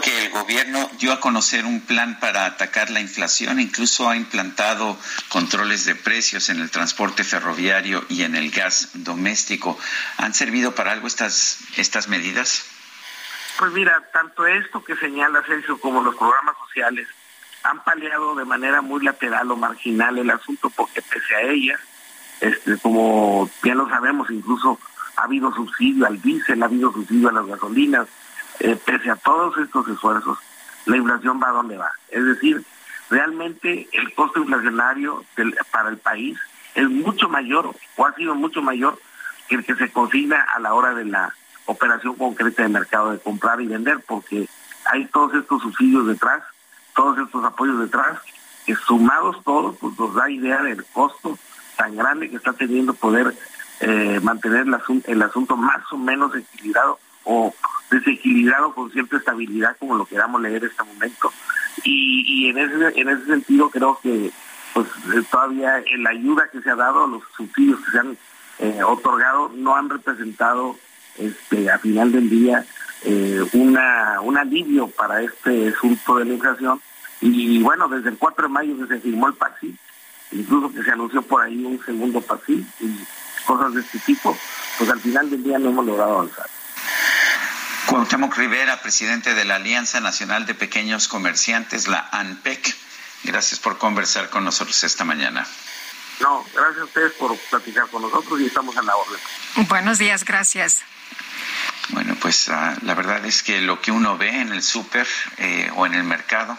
que 0.00 0.24
el 0.24 0.30
gobierno 0.30 0.88
dio 0.98 1.12
a 1.12 1.20
conocer 1.20 1.64
un 1.64 1.80
plan 1.80 2.18
para 2.20 2.46
atacar 2.46 2.90
la 2.90 3.00
inflación, 3.00 3.60
incluso 3.60 4.08
ha 4.08 4.16
implantado 4.16 4.96
controles 5.28 5.84
de 5.84 5.94
precios 5.94 6.48
en 6.48 6.60
el 6.60 6.70
transporte 6.70 7.24
ferroviario 7.24 8.04
y 8.08 8.22
en 8.22 8.36
el 8.36 8.50
gas 8.50 8.90
doméstico. 8.94 9.78
¿Han 10.16 10.32
servido 10.32 10.74
para 10.74 10.92
algo 10.92 11.06
estas, 11.06 11.58
estas 11.76 12.08
medidas? 12.08 12.64
Pues 13.58 13.72
mira, 13.72 14.02
tanto 14.12 14.46
esto 14.46 14.82
que 14.84 14.96
señala 14.96 15.42
Sergio 15.44 15.78
como 15.80 16.02
los 16.02 16.14
programas 16.14 16.56
sociales 16.66 17.08
han 17.62 17.82
paliado 17.84 18.34
de 18.36 18.44
manera 18.44 18.80
muy 18.80 19.04
lateral 19.04 19.50
o 19.50 19.56
marginal 19.56 20.16
el 20.18 20.30
asunto 20.30 20.70
porque 20.70 21.02
pese 21.02 21.34
a 21.34 21.42
ellas, 21.42 21.80
este, 22.40 22.78
como 22.78 23.50
bien 23.62 23.76
lo 23.76 23.88
sabemos, 23.88 24.30
incluso 24.30 24.78
ha 25.16 25.24
habido 25.24 25.52
subsidio 25.52 26.06
al 26.06 26.22
diésel, 26.22 26.62
ha 26.62 26.66
habido 26.66 26.92
subsidio 26.92 27.28
a 27.28 27.32
las 27.32 27.46
gasolinas, 27.46 28.06
eh, 28.60 28.76
pese 28.84 29.10
a 29.10 29.16
todos 29.16 29.56
estos 29.58 29.88
esfuerzos, 29.88 30.38
la 30.86 30.96
inflación 30.96 31.40
va 31.42 31.48
a 31.48 31.52
donde 31.52 31.76
va. 31.76 31.90
Es 32.10 32.24
decir, 32.24 32.62
realmente 33.08 33.88
el 33.92 34.14
costo 34.14 34.40
inflacionario 34.40 35.24
para 35.70 35.88
el 35.88 35.98
país 35.98 36.38
es 36.74 36.88
mucho 36.88 37.28
mayor 37.28 37.74
o 37.96 38.06
ha 38.06 38.14
sido 38.14 38.34
mucho 38.34 38.62
mayor 38.62 38.98
que 39.48 39.56
el 39.56 39.64
que 39.64 39.74
se 39.74 39.90
consigna 39.90 40.46
a 40.54 40.60
la 40.60 40.74
hora 40.74 40.94
de 40.94 41.04
la 41.04 41.34
operación 41.66 42.14
concreta 42.14 42.62
de 42.62 42.68
mercado 42.68 43.12
de 43.12 43.18
comprar 43.18 43.60
y 43.60 43.66
vender, 43.66 44.00
porque 44.06 44.48
hay 44.86 45.06
todos 45.06 45.34
estos 45.34 45.62
subsidios 45.62 46.06
detrás, 46.06 46.42
todos 46.94 47.18
estos 47.18 47.44
apoyos 47.44 47.80
detrás, 47.80 48.18
que 48.66 48.74
sumados 48.76 49.42
todos, 49.44 49.76
pues 49.80 49.98
nos 49.98 50.14
da 50.14 50.30
idea 50.30 50.62
del 50.62 50.84
costo 50.86 51.38
tan 51.76 51.96
grande 51.96 52.28
que 52.28 52.36
está 52.36 52.52
teniendo 52.52 52.94
poder 52.94 53.34
eh, 53.80 54.20
mantener 54.22 54.66
el 55.06 55.22
asunto 55.22 55.56
más 55.56 55.80
o 55.90 55.96
menos 55.96 56.34
equilibrado 56.34 56.98
o 57.24 57.54
desequilibrado 57.90 58.74
con 58.74 58.90
cierta 58.90 59.16
estabilidad 59.16 59.76
como 59.78 59.96
lo 59.96 60.06
queramos 60.06 60.40
leer 60.40 60.64
en 60.64 60.70
este 60.70 60.84
momento. 60.84 61.32
Y, 61.84 62.48
en, 62.48 62.58
ese, 62.58 63.00
en 63.00 63.08
ese 63.08 63.26
sentido 63.26 63.70
creo 63.70 63.98
que 64.02 64.30
pues 64.74 64.86
eh, 65.14 65.22
todavía 65.30 65.82
la 65.98 66.10
ayuda 66.10 66.48
que 66.50 66.60
se 66.60 66.70
ha 66.70 66.76
dado, 66.76 67.06
los 67.06 67.22
subsidios 67.36 67.80
que 67.80 67.90
se 67.90 67.98
han 67.98 68.16
eh, 68.58 68.82
otorgado 68.84 69.50
no 69.56 69.74
han 69.74 69.88
representado 69.88 70.76
este 71.16 71.70
a 71.70 71.78
final 71.78 72.12
del 72.12 72.28
día 72.28 72.64
eh, 73.04 73.40
una 73.54 74.20
un 74.20 74.36
alivio 74.36 74.88
para 74.88 75.22
este 75.22 75.68
asunto 75.68 76.18
de 76.18 76.26
la 76.26 76.34
inflación 76.34 76.80
y 77.20 77.62
bueno 77.62 77.88
desde 77.88 78.10
el 78.10 78.18
4 78.18 78.46
de 78.46 78.52
mayo 78.52 78.78
que 78.78 78.94
se 78.94 79.00
firmó 79.00 79.28
el 79.28 79.34
PAXI 79.34 79.74
incluso 80.32 80.72
que 80.72 80.82
se 80.82 80.90
anunció 80.90 81.22
por 81.22 81.42
ahí 81.42 81.64
un 81.64 81.82
segundo 81.84 82.20
PAXI 82.20 82.66
y 82.80 82.98
cosas 83.46 83.74
de 83.74 83.80
este 83.80 83.98
tipo 84.00 84.36
pues 84.78 84.90
al 84.90 85.00
final 85.00 85.30
del 85.30 85.42
día 85.42 85.58
no 85.58 85.70
hemos 85.70 85.86
logrado 85.86 86.18
avanzar 86.18 86.46
Cuauhtémoc 87.90 88.36
Rivera, 88.36 88.80
presidente 88.80 89.34
de 89.34 89.44
la 89.44 89.56
Alianza 89.56 89.98
Nacional 89.98 90.46
de 90.46 90.54
Pequeños 90.54 91.08
Comerciantes, 91.08 91.88
la 91.88 92.08
ANPEC. 92.12 92.76
Gracias 93.24 93.58
por 93.58 93.78
conversar 93.78 94.30
con 94.30 94.44
nosotros 94.44 94.84
esta 94.84 95.04
mañana. 95.04 95.44
No, 96.20 96.44
gracias 96.54 96.82
a 96.82 96.84
ustedes 96.84 97.12
por 97.14 97.36
platicar 97.36 97.88
con 97.88 98.02
nosotros 98.02 98.40
y 98.40 98.46
estamos 98.46 98.76
en 98.76 98.86
la 98.86 98.94
orden. 98.94 99.20
Buenos 99.68 99.98
días, 99.98 100.24
gracias. 100.24 100.82
Bueno, 101.88 102.14
pues 102.20 102.48
ah, 102.48 102.76
la 102.82 102.94
verdad 102.94 103.26
es 103.26 103.42
que 103.42 103.60
lo 103.60 103.80
que 103.80 103.90
uno 103.90 104.16
ve 104.16 104.40
en 104.40 104.52
el 104.52 104.62
súper 104.62 105.08
eh, 105.38 105.68
o 105.74 105.84
en 105.84 105.94
el 105.94 106.04
mercado 106.04 106.56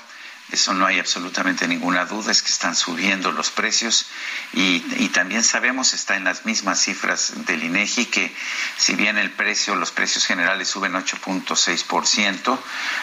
eso 0.51 0.73
no 0.73 0.85
hay 0.85 0.99
absolutamente 0.99 1.67
ninguna 1.67 2.05
duda, 2.05 2.31
es 2.31 2.41
que 2.41 2.49
están 2.49 2.75
subiendo 2.75 3.31
los 3.31 3.51
precios 3.51 4.07
y, 4.53 4.79
también 5.09 5.43
sabemos, 5.43 5.93
está 5.93 6.15
en 6.15 6.23
las 6.23 6.45
mismas 6.45 6.81
cifras 6.81 7.45
del 7.45 7.63
INEGI, 7.63 8.05
que 8.05 8.35
si 8.77 8.95
bien 8.95 9.17
el 9.17 9.31
precio, 9.31 9.75
los 9.75 9.91
precios 9.91 10.25
generales 10.25 10.67
suben 10.67 10.93
8.6%, 10.93 12.59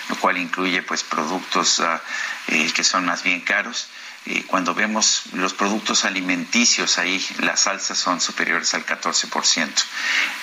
lo 0.08 0.16
cual 0.16 0.38
incluye 0.38 0.82
pues 0.82 1.02
productos 1.02 1.80
ah, 1.80 2.02
eh, 2.48 2.70
que 2.74 2.84
son 2.84 3.06
más 3.06 3.22
bien 3.22 3.40
caros, 3.40 3.88
eh, 4.26 4.44
cuando 4.46 4.74
vemos 4.74 5.22
los 5.32 5.54
productos 5.54 6.04
alimenticios 6.04 6.98
ahí, 6.98 7.24
las 7.38 7.66
alzas 7.66 7.96
son 7.96 8.20
superiores 8.20 8.74
al 8.74 8.84
14%. 8.84 9.70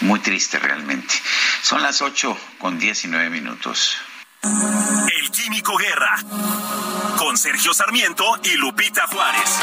Muy 0.02 0.20
triste 0.22 0.58
realmente. 0.58 1.14
Son 1.62 1.84
las 1.84 2.02
8 2.02 2.36
con 2.58 2.80
19 2.80 3.30
minutos. 3.30 3.98
El 4.46 5.32
Químico 5.32 5.76
Guerra, 5.76 6.18
con 7.18 7.36
Sergio 7.36 7.74
Sarmiento 7.74 8.24
y 8.44 8.58
Lupita 8.58 9.08
Juárez. 9.08 9.60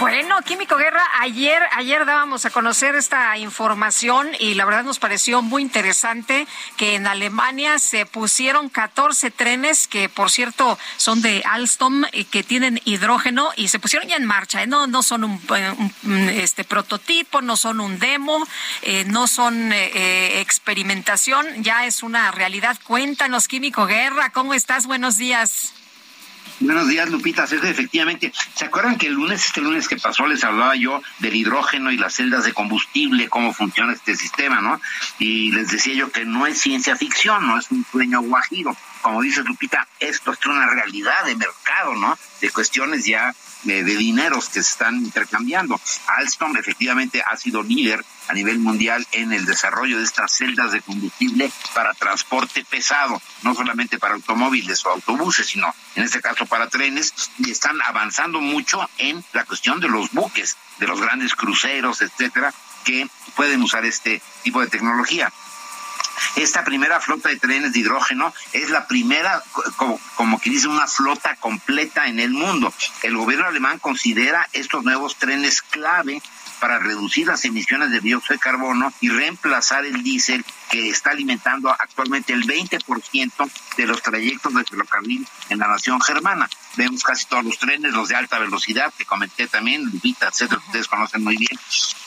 Bueno, 0.00 0.40
Químico 0.40 0.78
Guerra, 0.78 1.02
ayer, 1.20 1.60
ayer 1.76 2.06
dábamos 2.06 2.46
a 2.46 2.50
conocer 2.50 2.94
esta 2.94 3.36
información 3.36 4.30
y 4.38 4.54
la 4.54 4.64
verdad 4.64 4.82
nos 4.82 4.98
pareció 4.98 5.42
muy 5.42 5.60
interesante 5.60 6.46
que 6.78 6.94
en 6.94 7.06
Alemania 7.06 7.78
se 7.78 8.06
pusieron 8.06 8.70
14 8.70 9.30
trenes 9.30 9.86
que, 9.86 10.08
por 10.08 10.30
cierto, 10.30 10.78
son 10.96 11.20
de 11.20 11.42
Alstom 11.44 12.04
y 12.14 12.24
que 12.24 12.42
tienen 12.42 12.80
hidrógeno 12.86 13.50
y 13.56 13.68
se 13.68 13.78
pusieron 13.78 14.08
ya 14.08 14.16
en 14.16 14.24
marcha. 14.24 14.62
¿eh? 14.62 14.66
No, 14.66 14.86
no 14.86 15.02
son 15.02 15.22
un, 15.22 15.92
este 16.30 16.64
prototipo, 16.64 17.42
no 17.42 17.58
son 17.58 17.78
un 17.78 17.98
demo, 17.98 18.42
eh, 18.80 19.04
no 19.06 19.26
son 19.26 19.70
eh, 19.70 20.40
experimentación, 20.40 21.62
ya 21.62 21.84
es 21.84 22.02
una 22.02 22.30
realidad. 22.30 22.78
Cuéntanos, 22.84 23.48
Químico 23.48 23.84
Guerra, 23.84 24.30
¿cómo 24.30 24.54
estás? 24.54 24.86
Buenos 24.86 25.18
días. 25.18 25.74
Buenos 26.62 26.88
días, 26.88 27.08
Lupita. 27.08 27.44
efectivamente, 27.44 28.34
¿se 28.54 28.66
acuerdan 28.66 28.98
que 28.98 29.06
el 29.06 29.14
lunes, 29.14 29.46
este 29.46 29.62
lunes 29.62 29.88
que 29.88 29.96
pasó, 29.96 30.26
les 30.26 30.44
hablaba 30.44 30.76
yo 30.76 31.00
del 31.18 31.34
hidrógeno 31.34 31.90
y 31.90 31.96
las 31.96 32.12
celdas 32.12 32.44
de 32.44 32.52
combustible, 32.52 33.30
cómo 33.30 33.54
funciona 33.54 33.94
este 33.94 34.14
sistema, 34.14 34.60
¿no? 34.60 34.78
Y 35.18 35.52
les 35.52 35.70
decía 35.70 35.94
yo 35.94 36.12
que 36.12 36.26
no 36.26 36.46
es 36.46 36.60
ciencia 36.60 36.96
ficción, 36.96 37.46
no 37.46 37.58
es 37.58 37.70
un 37.70 37.86
sueño 37.90 38.20
guajiro. 38.20 38.76
Como 39.00 39.22
dice 39.22 39.42
Lupita, 39.42 39.88
esto 40.00 40.32
es 40.32 40.44
una 40.44 40.66
realidad 40.66 41.24
de 41.24 41.34
mercado, 41.34 41.94
¿no? 41.94 42.18
De 42.42 42.50
cuestiones 42.50 43.06
ya 43.06 43.34
de, 43.62 43.82
dineros 43.84 44.48
que 44.48 44.62
se 44.62 44.70
están 44.70 44.96
intercambiando. 44.96 45.80
Alstom 46.06 46.56
efectivamente 46.56 47.22
ha 47.26 47.36
sido 47.36 47.62
líder 47.62 48.04
a 48.28 48.32
nivel 48.32 48.58
mundial 48.58 49.06
en 49.12 49.32
el 49.32 49.44
desarrollo 49.44 49.98
de 49.98 50.04
estas 50.04 50.32
celdas 50.32 50.72
de 50.72 50.80
combustible 50.80 51.50
para 51.74 51.94
transporte 51.94 52.64
pesado, 52.64 53.20
no 53.42 53.54
solamente 53.54 53.98
para 53.98 54.14
automóviles 54.14 54.84
o 54.86 54.90
autobuses, 54.90 55.46
sino 55.48 55.74
en 55.96 56.04
este 56.04 56.20
caso 56.20 56.46
para 56.46 56.68
trenes, 56.68 57.12
y 57.38 57.50
están 57.50 57.80
avanzando 57.82 58.40
mucho 58.40 58.88
en 58.98 59.24
la 59.32 59.44
cuestión 59.44 59.80
de 59.80 59.88
los 59.88 60.12
buques, 60.12 60.56
de 60.78 60.86
los 60.86 61.00
grandes 61.00 61.34
cruceros, 61.34 62.02
etcétera, 62.02 62.54
que 62.84 63.08
pueden 63.36 63.62
usar 63.62 63.84
este 63.84 64.22
tipo 64.42 64.60
de 64.60 64.68
tecnología. 64.68 65.32
Esta 66.36 66.64
primera 66.64 67.00
flota 67.00 67.28
de 67.28 67.36
trenes 67.36 67.72
de 67.72 67.80
hidrógeno 67.80 68.32
es 68.52 68.70
la 68.70 68.86
primera, 68.86 69.42
como, 70.16 70.40
que 70.40 70.50
dice, 70.50 70.68
una 70.68 70.86
flota 70.86 71.36
completa 71.36 72.06
en 72.06 72.20
el 72.20 72.30
mundo. 72.30 72.72
El 73.02 73.16
gobierno 73.16 73.46
alemán 73.46 73.78
considera 73.78 74.48
estos 74.52 74.84
nuevos 74.84 75.16
trenes 75.16 75.62
clave 75.62 76.22
para 76.60 76.78
reducir 76.78 77.26
las 77.26 77.44
emisiones 77.44 77.90
de 77.90 78.00
dióxido 78.00 78.34
de 78.34 78.40
carbono 78.40 78.92
y 79.00 79.08
reemplazar 79.08 79.84
el 79.84 80.02
diésel 80.02 80.44
que 80.70 80.90
está 80.90 81.10
alimentando 81.10 81.70
actualmente 81.70 82.32
el 82.32 82.44
20% 82.44 83.50
de 83.76 83.86
los 83.86 84.02
trayectos 84.02 84.54
de 84.54 84.64
ferrocarril 84.64 85.26
en 85.48 85.58
la 85.58 85.66
nación 85.66 86.00
germana. 86.00 86.48
Vemos 86.76 87.02
casi 87.02 87.26
todos 87.26 87.44
los 87.44 87.58
trenes, 87.58 87.92
los 87.92 88.08
de 88.08 88.14
alta 88.14 88.38
velocidad, 88.38 88.92
que 88.96 89.04
comenté 89.04 89.48
también, 89.48 89.84
Lupita, 89.84 90.28
etcétera, 90.28 90.60
ustedes 90.64 90.86
conocen 90.86 91.24
muy 91.24 91.36
bien, 91.36 91.58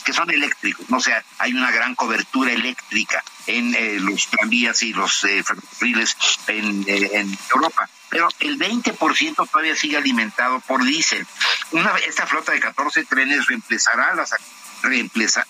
que 0.05 0.13
son 0.13 0.29
eléctricos, 0.31 0.89
¿no? 0.89 0.97
o 0.97 1.01
sea, 1.01 1.23
hay 1.39 1.53
una 1.53 1.71
gran 1.71 1.95
cobertura 1.95 2.51
eléctrica 2.51 3.23
en 3.47 3.75
eh, 3.75 3.99
los 3.99 4.27
tranvías 4.27 4.81
y 4.83 4.93
los 4.93 5.23
eh, 5.25 5.43
ferrocarriles 5.43 6.15
en, 6.47 6.85
eh, 6.87 7.09
en 7.13 7.37
Europa 7.53 7.89
pero 8.13 8.29
el 8.41 8.59
20% 8.59 9.49
todavía 9.49 9.75
sigue 9.75 9.97
alimentado 9.97 10.59
por 10.59 10.83
diésel. 10.85 11.25
Una, 11.71 11.95
esta 12.07 12.27
flota 12.27 12.51
de 12.51 12.59
14 12.59 13.05
trenes 13.05 13.47
reemplazará 13.47 14.13
las 14.13 14.35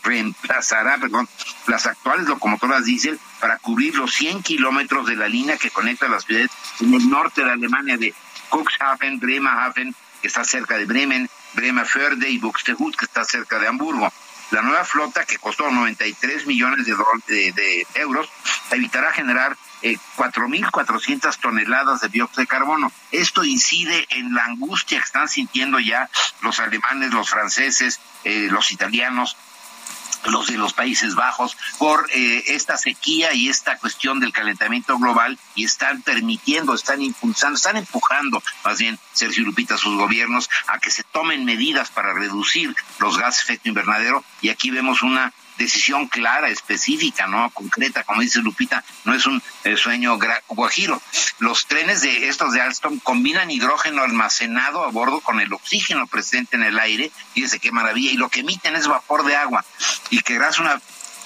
reemplazará 0.03 0.97
perdón, 0.97 1.27
las 1.67 1.87
actuales 1.87 2.27
locomotoras 2.27 2.85
diésel 2.85 3.19
para 3.41 3.57
cubrir 3.57 3.95
los 3.95 4.13
100 4.13 4.43
kilómetros 4.43 5.07
de 5.07 5.17
la 5.17 5.27
línea 5.27 5.57
que 5.57 5.71
conecta 5.71 6.07
las 6.07 6.23
ciudades 6.23 6.51
en 6.79 6.93
el 6.93 7.09
norte 7.09 7.43
de 7.43 7.51
Alemania 7.51 7.97
de 7.97 8.13
Cuxhaven, 8.47 9.19
Bremerhaven, 9.19 9.93
que 10.21 10.27
está 10.27 10.45
cerca 10.45 10.77
de 10.77 10.85
Bremen, 10.85 11.29
Bremerförde 11.55 12.29
y 12.29 12.37
Buxtehude, 12.37 12.95
que 12.95 13.05
está 13.05 13.25
cerca 13.25 13.59
de 13.59 13.67
Hamburgo. 13.67 14.13
La 14.51 14.61
nueva 14.61 14.85
flota, 14.85 15.25
que 15.25 15.37
costó 15.37 15.69
93 15.69 16.45
millones 16.45 16.85
de, 16.85 17.51
de 17.51 17.87
euros, 17.95 18.29
evitará 18.71 19.11
generar 19.11 19.57
4.400 19.83 21.33
eh, 21.33 21.37
toneladas 21.41 22.01
de 22.01 22.09
dióxido 22.09 22.41
de 22.41 22.47
carbono. 22.47 22.91
Esto 23.11 23.43
incide 23.43 24.05
en 24.09 24.33
la 24.33 24.45
angustia 24.45 24.99
que 24.99 25.05
están 25.05 25.27
sintiendo 25.27 25.79
ya 25.79 26.09
los 26.41 26.59
alemanes, 26.59 27.11
los 27.11 27.29
franceses, 27.29 27.99
eh, 28.23 28.47
los 28.49 28.71
italianos, 28.71 29.35
los 30.25 30.47
de 30.47 30.57
los 30.57 30.73
Países 30.73 31.15
Bajos 31.15 31.57
por 31.77 32.09
eh, 32.13 32.43
esta 32.47 32.77
sequía 32.77 33.33
y 33.33 33.49
esta 33.49 33.77
cuestión 33.77 34.19
del 34.19 34.31
calentamiento 34.31 34.97
global 34.97 35.37
y 35.55 35.65
están 35.65 36.01
permitiendo, 36.01 36.73
están 36.73 37.01
impulsando, 37.01 37.57
están 37.57 37.77
empujando, 37.77 38.41
más 38.63 38.77
bien 38.77 38.99
Sergio 39.11 39.43
Lupita, 39.43 39.77
sus 39.77 39.97
gobiernos 39.97 40.49
a 40.67 40.79
que 40.79 40.91
se 40.91 41.03
tomen 41.03 41.45
medidas 41.45 41.89
para 41.89 42.13
reducir 42.13 42.75
los 42.99 43.17
gases 43.17 43.45
de 43.45 43.53
efecto 43.53 43.69
invernadero 43.69 44.23
y 44.41 44.49
aquí 44.49 44.71
vemos 44.71 45.01
una 45.01 45.33
decisión 45.57 46.07
clara, 46.07 46.49
específica, 46.49 47.27
no 47.27 47.49
concreta, 47.51 48.03
como 48.03 48.21
dice 48.21 48.39
Lupita, 48.39 48.83
no 49.05 49.13
es 49.13 49.25
un 49.25 49.41
eh, 49.63 49.77
sueño 49.77 50.17
guajiro. 50.49 51.01
Los 51.39 51.65
trenes 51.67 52.01
de 52.01 52.27
estos 52.27 52.53
de 52.53 52.61
Alstom 52.61 52.99
combinan 52.99 53.51
hidrógeno 53.51 54.03
almacenado 54.03 54.83
a 54.83 54.91
bordo 54.91 55.19
con 55.21 55.39
el 55.39 55.53
oxígeno 55.53 56.07
presente 56.07 56.55
en 56.55 56.63
el 56.63 56.79
aire, 56.79 57.11
fíjense 57.33 57.59
qué 57.59 57.71
maravilla, 57.71 58.11
y 58.11 58.17
lo 58.17 58.29
que 58.29 58.41
emiten 58.41 58.75
es 58.75 58.87
vapor 58.87 59.25
de 59.25 59.35
agua, 59.35 59.65
y 60.09 60.21
que 60.21 60.35
gracias 60.35 60.59
a 60.59 60.73
una 60.73 60.81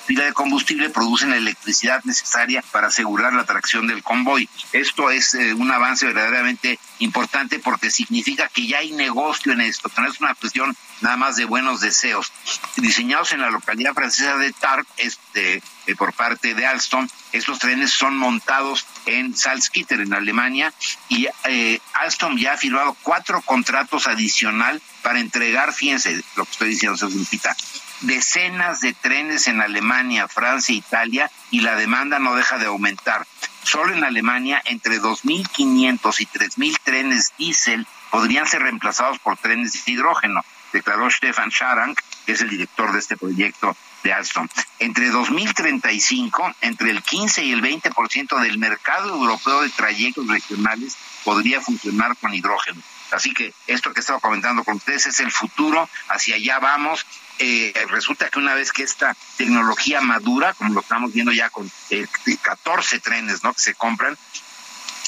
pila 0.07 0.23
de 0.23 0.33
combustible 0.33 0.89
producen 0.89 1.29
la 1.29 1.37
electricidad 1.37 2.03
necesaria 2.05 2.63
para 2.71 2.87
asegurar 2.87 3.33
la 3.33 3.45
tracción 3.45 3.85
del 3.87 4.01
convoy. 4.01 4.49
Esto 4.71 5.11
es 5.11 5.33
eh, 5.33 5.53
un 5.53 5.69
avance 5.69 6.05
verdaderamente 6.05 6.79
importante 6.99 7.59
porque 7.59 7.91
significa 7.91 8.49
que 8.51 8.65
ya 8.65 8.79
hay 8.79 8.93
negocio 8.93 9.51
en 9.51 9.61
esto, 9.61 9.89
que 9.89 10.01
no 10.01 10.07
es 10.07 10.19
una 10.21 10.33
cuestión 10.33 10.75
nada 11.01 11.17
más 11.17 11.35
de 11.35 11.45
buenos 11.45 11.81
deseos. 11.81 12.31
Diseñados 12.77 13.33
en 13.33 13.41
la 13.41 13.51
localidad 13.51 13.93
francesa 13.93 14.37
de 14.37 14.53
Tarbes, 14.53 14.87
este, 14.97 15.61
eh, 15.85 15.95
por 15.95 16.13
parte 16.13 16.53
de 16.53 16.65
Alstom, 16.65 17.07
estos 17.33 17.59
trenes 17.59 17.91
son 17.91 18.17
montados 18.17 18.85
en 19.05 19.35
Salzgitter, 19.35 19.99
en 19.99 20.13
Alemania, 20.13 20.73
y 21.09 21.27
eh, 21.43 21.79
Alstom 21.93 22.37
ya 22.37 22.53
ha 22.53 22.57
firmado 22.57 22.95
cuatro 23.03 23.41
contratos 23.41 24.07
adicional 24.07 24.81
para 25.01 25.19
entregar, 25.19 25.73
fíjense 25.73 26.23
lo 26.35 26.45
que 26.45 26.51
estoy 26.51 26.69
diciendo, 26.69 26.97
significa 26.97 27.55
decenas 28.01 28.81
de 28.81 28.93
trenes 28.93 29.47
en 29.47 29.61
Alemania, 29.61 30.27
Francia, 30.27 30.75
Italia, 30.75 31.31
y 31.51 31.61
la 31.61 31.75
demanda 31.75 32.19
no 32.19 32.35
deja 32.35 32.57
de 32.57 32.67
aumentar. 32.67 33.25
Solo 33.63 33.93
en 33.93 34.03
Alemania, 34.03 34.61
entre 34.65 35.01
2.500 35.01 36.21
y 36.21 36.25
3.000 36.25 36.77
trenes 36.83 37.33
diésel 37.37 37.85
podrían 38.11 38.47
ser 38.47 38.63
reemplazados 38.63 39.19
por 39.19 39.37
trenes 39.37 39.85
de 39.85 39.91
hidrógeno, 39.91 40.43
declaró 40.71 41.09
Stefan 41.09 41.51
Scharang, 41.51 41.95
que 42.25 42.31
es 42.33 42.41
el 42.41 42.49
director 42.49 42.91
de 42.93 42.99
este 42.99 43.17
proyecto 43.17 43.75
de 44.03 44.13
Alstom. 44.13 44.47
Entre 44.79 45.09
2035, 45.09 46.55
entre 46.61 46.91
el 46.91 47.01
15 47.01 47.43
y 47.43 47.51
el 47.51 47.61
20% 47.61 48.39
del 48.41 48.57
mercado 48.57 49.09
europeo 49.09 49.61
de 49.61 49.69
trayectos 49.69 50.27
regionales 50.27 50.97
podría 51.23 51.61
funcionar 51.61 52.15
con 52.17 52.33
hidrógeno. 52.33 52.81
Así 53.11 53.33
que 53.33 53.53
esto 53.67 53.93
que 53.93 54.01
estaba 54.01 54.19
comentando 54.19 54.63
con 54.63 54.75
ustedes 54.75 55.07
es 55.07 55.19
el 55.19 55.31
futuro, 55.31 55.89
hacia 56.09 56.35
allá 56.35 56.59
vamos. 56.59 57.05
Eh, 57.39 57.73
resulta 57.89 58.29
que 58.29 58.39
una 58.39 58.55
vez 58.55 58.71
que 58.71 58.83
esta 58.83 59.15
tecnología 59.37 60.01
madura, 60.01 60.53
como 60.53 60.73
lo 60.73 60.81
estamos 60.81 61.13
viendo 61.13 61.31
ya 61.31 61.49
con 61.49 61.69
eh, 61.91 62.07
14 62.41 62.99
trenes 62.99 63.43
¿no? 63.43 63.53
que 63.53 63.61
se 63.61 63.75
compran, 63.75 64.17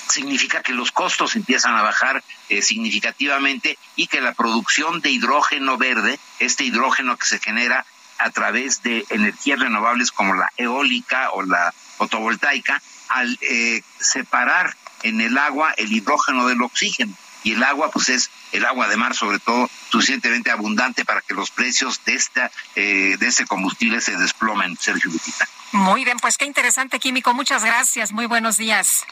significa 0.09 0.61
que 0.61 0.73
los 0.73 0.91
costos 0.91 1.35
empiezan 1.35 1.75
a 1.75 1.81
bajar 1.81 2.23
eh, 2.49 2.61
significativamente 2.61 3.77
y 3.95 4.07
que 4.07 4.21
la 4.21 4.33
producción 4.33 5.01
de 5.01 5.11
hidrógeno 5.11 5.77
verde, 5.77 6.19
este 6.39 6.63
hidrógeno 6.63 7.17
que 7.17 7.25
se 7.25 7.39
genera 7.39 7.85
a 8.17 8.31
través 8.31 8.83
de 8.83 9.05
energías 9.09 9.59
renovables 9.59 10.11
como 10.11 10.35
la 10.35 10.51
eólica 10.57 11.31
o 11.31 11.43
la 11.43 11.73
fotovoltaica, 11.97 12.81
al 13.07 13.37
eh, 13.41 13.81
separar 13.99 14.75
en 15.03 15.21
el 15.21 15.37
agua 15.37 15.73
el 15.77 15.91
hidrógeno 15.91 16.47
del 16.47 16.61
oxígeno. 16.61 17.15
Y 17.43 17.53
el 17.53 17.63
agua, 17.63 17.89
pues 17.91 18.09
es 18.09 18.29
el 18.51 18.65
agua 18.65 18.87
de 18.87 18.97
mar, 18.97 19.15
sobre 19.15 19.39
todo, 19.39 19.69
suficientemente 19.89 20.51
abundante 20.51 21.05
para 21.05 21.21
que 21.21 21.33
los 21.33 21.51
precios 21.51 22.03
de 22.05 22.15
esta 22.15 22.51
eh, 22.75 23.15
de 23.19 23.27
este 23.27 23.45
combustible 23.45 24.01
se 24.01 24.15
desplomen, 24.17 24.77
Sergio 24.77 25.11
Lupita. 25.11 25.47
Muy 25.71 26.03
bien, 26.03 26.17
pues 26.19 26.37
qué 26.37 26.45
interesante, 26.45 26.99
Químico. 26.99 27.33
Muchas 27.33 27.63
gracias. 27.63 28.11
Muy 28.11 28.25
buenos 28.25 28.57
días. 28.57 29.05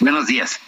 Buenos 0.00 0.26
días. 0.26 0.60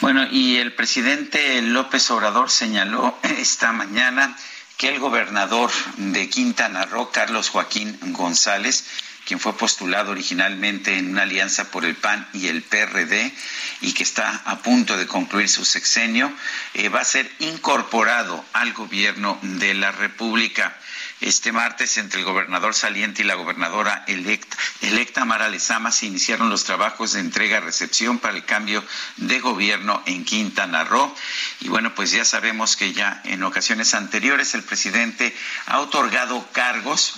Bueno, 0.00 0.26
y 0.30 0.56
el 0.56 0.74
presidente 0.74 1.60
López 1.62 2.10
Obrador 2.10 2.50
señaló 2.50 3.18
esta 3.22 3.72
mañana 3.72 4.36
que 4.76 4.88
el 4.88 4.98
gobernador 4.98 5.70
de 5.96 6.28
Quintana 6.30 6.86
Roo, 6.86 7.10
Carlos 7.10 7.50
Joaquín 7.50 7.98
González, 8.12 8.86
quien 9.30 9.38
fue 9.38 9.56
postulado 9.56 10.10
originalmente 10.10 10.98
en 10.98 11.10
una 11.10 11.22
alianza 11.22 11.70
por 11.70 11.84
el 11.84 11.94
PAN 11.94 12.26
y 12.32 12.48
el 12.48 12.62
PRD 12.64 13.32
y 13.80 13.92
que 13.92 14.02
está 14.02 14.42
a 14.44 14.58
punto 14.58 14.96
de 14.96 15.06
concluir 15.06 15.48
su 15.48 15.64
sexenio, 15.64 16.32
eh, 16.74 16.88
va 16.88 17.02
a 17.02 17.04
ser 17.04 17.30
incorporado 17.38 18.44
al 18.52 18.72
gobierno 18.72 19.38
de 19.40 19.74
la 19.74 19.92
República. 19.92 20.76
Este 21.20 21.52
martes, 21.52 21.98
entre 21.98 22.20
el 22.20 22.24
gobernador 22.24 22.74
saliente 22.74 23.20
y 23.22 23.26
la 23.26 23.34
gobernadora 23.34 24.04
electa, 24.06 24.56
electa 24.80 25.26
Mara 25.26 25.48
Lezama, 25.50 25.92
se 25.92 26.06
iniciaron 26.06 26.48
los 26.48 26.64
trabajos 26.64 27.12
de 27.12 27.20
entrega-recepción 27.20 28.18
para 28.18 28.34
el 28.34 28.44
cambio 28.46 28.82
de 29.18 29.38
gobierno 29.40 30.02
en 30.06 30.24
Quintana 30.24 30.84
Roo. 30.84 31.14
Y 31.60 31.68
bueno, 31.68 31.94
pues 31.94 32.10
ya 32.10 32.24
sabemos 32.24 32.76
que 32.76 32.94
ya 32.94 33.20
en 33.24 33.42
ocasiones 33.42 33.92
anteriores 33.92 34.54
el 34.54 34.62
presidente 34.62 35.36
ha 35.66 35.80
otorgado 35.80 36.48
cargos, 36.52 37.16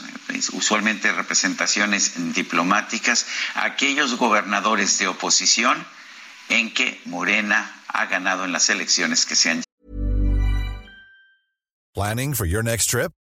usualmente 0.52 1.12
representaciones 1.12 2.34
diplomáticas, 2.34 3.26
a 3.54 3.66
aquellos 3.66 4.16
gobernadores 4.16 4.98
de 4.98 5.06
oposición 5.06 5.86
en 6.48 6.74
que 6.74 7.00
Morena 7.04 7.80
ha 7.86 8.06
ganado 8.06 8.44
en 8.44 8.52
las 8.52 8.68
elecciones 8.68 9.26
que 9.26 9.36
se 9.36 9.50
han. 9.50 9.62
Planning 11.94 12.34
for 12.34 12.46
your 12.46 12.64
next 12.64 12.90
trip? 12.90 13.12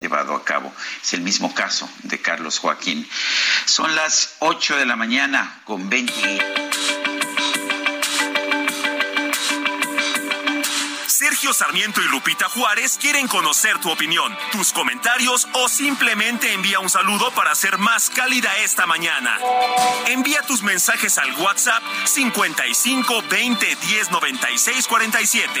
Llevado 0.00 0.36
a 0.36 0.44
cabo. 0.44 0.72
Es 1.02 1.12
el 1.14 1.22
mismo 1.22 1.52
caso 1.54 1.90
de 2.04 2.20
Carlos 2.20 2.60
Joaquín. 2.60 3.08
Son 3.64 3.96
las 3.96 4.36
8 4.38 4.76
de 4.76 4.86
la 4.86 4.94
mañana 4.94 5.60
con 5.64 5.88
20. 5.88 6.38
Sergio 11.08 11.52
Sarmiento 11.52 12.00
y 12.00 12.04
Lupita 12.04 12.48
Juárez 12.48 12.96
quieren 13.00 13.26
conocer 13.26 13.80
tu 13.80 13.90
opinión, 13.90 14.36
tus 14.52 14.72
comentarios 14.72 15.48
o 15.52 15.68
simplemente 15.68 16.52
envía 16.52 16.78
un 16.78 16.88
saludo 16.88 17.32
para 17.32 17.56
ser 17.56 17.78
más 17.78 18.08
cálida 18.08 18.56
esta 18.58 18.86
mañana. 18.86 19.36
Envía 20.06 20.42
tus 20.42 20.62
mensajes 20.62 21.18
al 21.18 21.32
WhatsApp 21.40 21.82
55 22.04 23.22
20 23.28 23.76
10 23.88 24.10
96 24.12 24.86
47. 24.86 25.60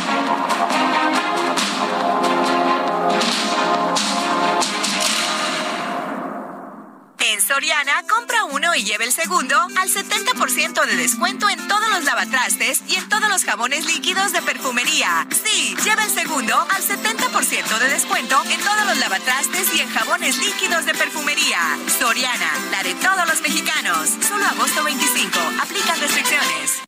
En 7.31 7.41
Soriana, 7.41 8.03
compra 8.09 8.43
uno 8.43 8.75
y 8.75 8.83
lleve 8.83 9.05
el 9.05 9.13
segundo 9.13 9.57
al 9.57 9.89
70% 9.89 10.85
de 10.85 10.97
descuento 10.97 11.47
en 11.47 11.65
todos 11.65 11.89
los 11.89 12.03
lavatrastes 12.03 12.83
y 12.89 12.95
en 12.95 13.07
todos 13.07 13.29
los 13.29 13.45
jabones 13.45 13.85
líquidos 13.85 14.33
de 14.33 14.41
perfumería. 14.41 15.25
Sí, 15.31 15.73
lleva 15.81 16.03
el 16.03 16.09
segundo 16.09 16.53
al 16.59 16.83
70% 16.83 17.79
de 17.79 17.87
descuento 17.87 18.35
en 18.49 18.59
todos 18.59 18.85
los 18.85 18.97
lavatrastes 18.97 19.73
y 19.73 19.79
en 19.79 19.89
jabones 19.89 20.39
líquidos 20.39 20.85
de 20.85 20.93
perfumería. 20.93 21.77
Soriana, 21.97 22.51
la 22.69 22.83
de 22.83 22.95
todos 22.95 23.25
los 23.25 23.41
mexicanos. 23.41 24.09
Solo 24.27 24.45
agosto 24.47 24.83
25. 24.83 25.39
Aplican 25.61 26.01
restricciones. 26.01 26.81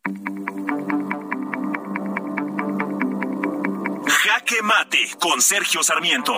Jaque 4.06 4.60
Mate 4.62 5.10
con 5.18 5.40
Sergio 5.40 5.82
Sarmiento. 5.82 6.36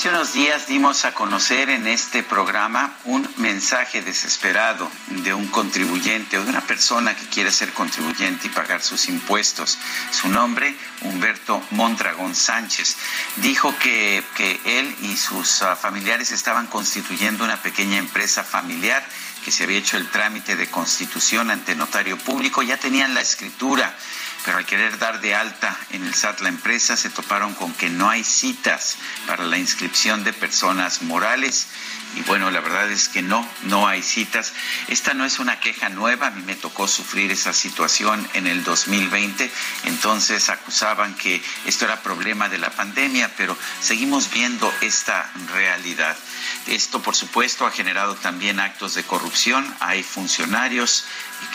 Hace 0.00 0.08
unos 0.08 0.32
días 0.32 0.66
dimos 0.66 1.04
a 1.04 1.12
conocer 1.12 1.68
en 1.68 1.86
este 1.86 2.22
programa 2.22 2.96
un 3.04 3.28
mensaje 3.36 4.00
desesperado 4.00 4.90
de 5.08 5.34
un 5.34 5.46
contribuyente 5.48 6.38
o 6.38 6.42
de 6.42 6.48
una 6.48 6.62
persona 6.62 7.14
que 7.14 7.26
quiere 7.26 7.50
ser 7.50 7.74
contribuyente 7.74 8.46
y 8.46 8.50
pagar 8.50 8.80
sus 8.80 9.10
impuestos. 9.10 9.76
Su 10.10 10.28
nombre, 10.28 10.74
Humberto 11.02 11.62
Mondragón 11.72 12.34
Sánchez. 12.34 12.96
Dijo 13.42 13.76
que, 13.78 14.24
que 14.36 14.58
él 14.64 14.96
y 15.02 15.18
sus 15.18 15.60
uh, 15.60 15.76
familiares 15.76 16.32
estaban 16.32 16.66
constituyendo 16.68 17.44
una 17.44 17.58
pequeña 17.58 17.98
empresa 17.98 18.42
familiar 18.42 19.06
que 19.44 19.50
se 19.50 19.64
había 19.64 19.80
hecho 19.80 19.98
el 19.98 20.08
trámite 20.08 20.56
de 20.56 20.70
constitución 20.70 21.50
ante 21.50 21.74
notario 21.74 22.16
público, 22.16 22.62
ya 22.62 22.78
tenían 22.78 23.12
la 23.12 23.20
escritura 23.20 23.94
pero 24.44 24.58
al 24.58 24.66
querer 24.66 24.98
dar 24.98 25.20
de 25.20 25.34
alta 25.34 25.76
en 25.90 26.04
el 26.06 26.14
SAT 26.14 26.40
la 26.40 26.48
empresa 26.48 26.96
se 26.96 27.10
toparon 27.10 27.54
con 27.54 27.72
que 27.74 27.90
no 27.90 28.08
hay 28.08 28.24
citas 28.24 28.96
para 29.26 29.44
la 29.44 29.58
inscripción 29.58 30.24
de 30.24 30.32
personas 30.32 31.02
morales 31.02 31.68
y 32.16 32.22
bueno, 32.22 32.50
la 32.50 32.60
verdad 32.60 32.90
es 32.90 33.08
que 33.08 33.22
no, 33.22 33.48
no 33.64 33.86
hay 33.86 34.02
citas. 34.02 34.52
Esta 34.88 35.14
no 35.14 35.24
es 35.24 35.38
una 35.38 35.60
queja 35.60 35.88
nueva, 35.88 36.28
a 36.28 36.30
mí 36.30 36.42
me 36.42 36.56
tocó 36.56 36.88
sufrir 36.88 37.30
esa 37.30 37.52
situación 37.52 38.26
en 38.34 38.46
el 38.46 38.64
2020, 38.64 39.50
entonces 39.84 40.48
acusaban 40.48 41.14
que 41.14 41.42
esto 41.66 41.84
era 41.84 42.02
problema 42.02 42.48
de 42.48 42.58
la 42.58 42.70
pandemia, 42.70 43.30
pero 43.36 43.56
seguimos 43.80 44.30
viendo 44.30 44.72
esta 44.80 45.30
realidad. 45.52 46.16
Esto, 46.66 47.02
por 47.02 47.16
supuesto, 47.16 47.66
ha 47.66 47.70
generado 47.70 48.14
también 48.16 48.60
actos 48.60 48.94
de 48.94 49.02
corrupción. 49.02 49.74
Hay 49.80 50.02
funcionarios 50.02 51.04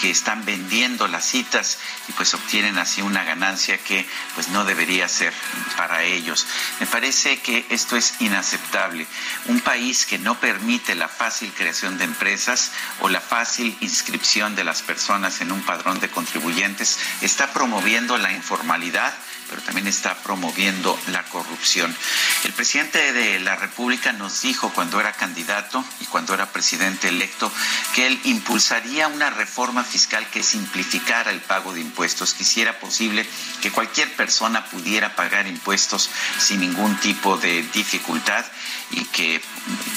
que 0.02 0.10
están 0.10 0.44
vendiendo 0.46 1.08
las 1.08 1.26
citas 1.26 1.78
y 2.08 2.12
pues 2.14 2.34
obtienen 2.34 2.78
así 2.78 3.02
una 3.02 3.24
ganancia 3.24 3.78
que 3.78 4.06
pues 4.34 4.50
no 4.50 4.66
debería 4.66 5.08
ser 5.08 5.34
para 5.78 6.04
ellos. 6.04 6.48
Me 6.80 6.88
parece 6.88 7.40
que 7.40 7.66
esto 7.70 7.96
es 7.96 8.16
inaceptable. 8.20 9.06
Un 9.46 9.62
país 9.62 10.06
que 10.06 10.18
no 10.18 10.40
permite 10.40 10.96
la 10.96 11.08
fácil 11.08 11.54
creación 11.54 11.98
de 11.98 12.06
empresas 12.06 12.72
o 13.02 13.10
la 13.10 13.22
fácil 13.22 13.78
inscripción 13.82 14.56
de 14.56 14.64
las 14.64 14.82
personas 14.82 15.40
en 15.42 15.52
un 15.52 15.62
padrón 15.62 16.00
de 16.00 16.10
contribuyentes 16.10 17.00
está 17.22 17.54
promoviendo 17.54 18.18
la 18.18 18.32
informalidad 18.34 19.14
pero 19.50 19.62
también 19.62 19.88
está 19.88 20.16
promoviendo 20.24 21.00
la 21.08 21.24
corrupción. 21.24 21.96
El 22.44 22.54
presidente 22.54 23.14
de 23.14 23.40
la 23.40 23.56
República 23.56 24.12
nos 24.14 24.42
dijo 24.42 24.72
cuando 24.74 25.00
era 25.00 25.14
candidato 25.14 25.84
y 26.00 26.06
cuando 26.06 26.34
era 26.34 26.52
presidente 26.52 27.10
electo 27.10 27.52
que 27.94 28.08
él 28.08 28.20
impulsaría 28.24 29.08
una 29.08 29.30
reforma 29.30 29.84
fiscal 29.84 30.26
que 30.30 30.44
simplificara 30.44 31.32
el 31.32 31.42
pago 31.42 31.74
de 31.74 31.82
impuestos, 31.82 32.34
que 32.34 32.44
hiciera 32.44 32.80
posible 32.80 33.28
que 33.62 33.72
cualquier 33.72 34.14
persona 34.16 34.66
pudiera 34.66 35.16
pagar 35.16 35.48
impuestos 35.48 36.10
sin 36.40 36.62
ningún 36.62 37.00
tipo 37.00 37.38
de 37.38 37.64
dificultad 37.74 38.46
y 38.92 39.04
que, 39.06 39.42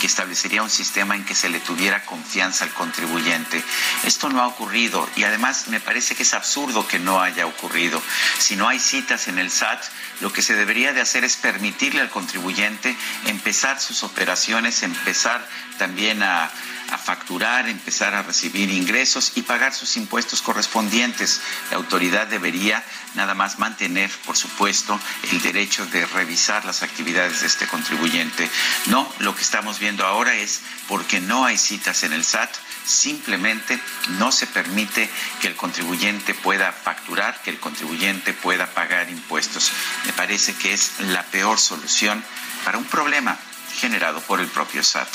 que 0.00 0.06
establecería 0.06 0.62
un 0.62 0.70
sistema 0.70 1.14
en 1.14 1.24
que 1.24 1.34
se 1.34 1.48
le 1.48 1.60
tuviera 1.60 2.04
confianza 2.04 2.64
al 2.64 2.72
contribuyente. 2.72 3.62
Esto 4.04 4.28
no 4.28 4.40
ha 4.40 4.46
ocurrido 4.46 5.08
y 5.16 5.24
además 5.24 5.68
me 5.68 5.80
parece 5.80 6.14
que 6.14 6.22
es 6.22 6.34
absurdo 6.34 6.86
que 6.86 6.98
no 6.98 7.20
haya 7.20 7.46
ocurrido. 7.46 8.02
Si 8.38 8.56
no 8.56 8.68
hay 8.68 8.78
citas 8.78 9.28
en 9.28 9.37
el 9.38 9.50
SAT, 9.50 9.82
lo 10.20 10.32
que 10.32 10.42
se 10.42 10.54
debería 10.54 10.92
de 10.92 11.00
hacer 11.00 11.24
es 11.24 11.36
permitirle 11.36 12.00
al 12.00 12.10
contribuyente 12.10 12.96
empezar 13.26 13.80
sus 13.80 14.02
operaciones, 14.02 14.82
empezar 14.82 15.46
también 15.78 16.22
a, 16.22 16.50
facturar, 16.96 17.68
empezar 17.68 18.14
a 18.14 18.22
recibir 18.22 18.70
ingresos 18.70 19.32
y 19.34 19.42
pagar 19.42 19.74
sus 19.74 19.96
impuestos 19.96 20.40
correspondientes. 20.40 21.42
La 21.70 21.76
autoridad 21.76 22.26
debería 22.26 22.82
nada 23.14 23.34
más 23.34 23.58
mantener, 23.58 24.10
por 24.24 24.36
supuesto, 24.36 24.98
el 25.30 25.42
derecho 25.42 25.84
de 25.86 26.06
revisar 26.06 26.64
las 26.64 26.82
actividades 26.82 27.40
de 27.40 27.46
este 27.46 27.66
contribuyente. 27.66 28.48
No, 28.86 29.12
lo 29.18 29.34
que 29.34 29.42
estamos 29.42 29.78
viendo 29.78 30.06
ahora 30.06 30.34
es 30.34 30.62
porque 30.86 31.20
no 31.20 31.44
hay 31.44 31.58
citas 31.58 32.04
en 32.04 32.12
el 32.14 32.24
SAT, 32.24 32.50
simplemente 32.86 33.78
no 34.18 34.32
se 34.32 34.46
permite 34.46 35.10
que 35.40 35.48
el 35.48 35.56
contribuyente 35.56 36.32
pueda 36.32 36.72
facturar, 36.72 37.42
que 37.42 37.50
el 37.50 37.60
contribuyente 37.60 38.32
pueda 38.32 38.66
pagar 38.66 39.10
impuestos. 39.10 39.70
Me 40.06 40.12
parece 40.12 40.54
que 40.54 40.72
es 40.72 40.92
la 41.00 41.22
peor 41.24 41.58
solución 41.58 42.24
para 42.64 42.78
un 42.78 42.84
problema 42.84 43.38
generado 43.78 44.20
por 44.22 44.40
el 44.40 44.48
propio 44.48 44.82
SAT. 44.82 45.08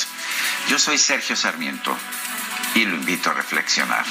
Yo 0.70 0.80
soy 0.80 0.98
Sergio 0.98 1.36
Sarmiento 1.36 1.96
y 2.74 2.86
lo 2.86 2.96
invito 2.96 3.30
a 3.30 3.34
reflexionar. 3.34 4.06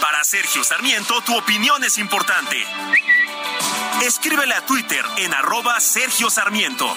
Para 0.00 0.24
Sergio 0.24 0.64
Sarmiento, 0.64 1.20
tu 1.22 1.36
opinión 1.36 1.82
es 1.84 1.98
importante. 1.98 2.64
Escríbele 4.02 4.54
a 4.54 4.64
Twitter 4.64 5.04
en 5.18 5.34
arroba 5.34 5.78
Sergio 5.80 6.30
Sarmiento. 6.30 6.96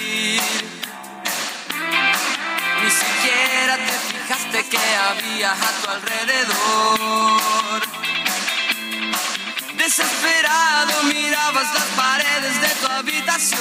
Te 3.77 3.91
fijaste 3.91 4.65
que 4.69 4.77
había 4.77 5.51
a 5.51 5.71
tu 5.81 5.89
alrededor. 5.89 7.81
Desesperado 9.77 11.03
mirabas 11.03 11.73
las 11.73 11.89
paredes 11.95 12.61
de 12.61 12.69
tu 12.81 12.87
habitación. 12.87 13.59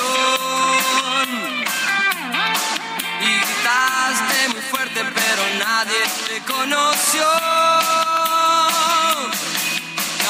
Y 3.20 3.30
gritaste 3.40 4.48
muy 4.48 4.62
fuerte, 4.62 5.00
pero 5.14 5.42
nadie 5.64 6.02
te 6.28 6.40
conoció. 6.52 7.26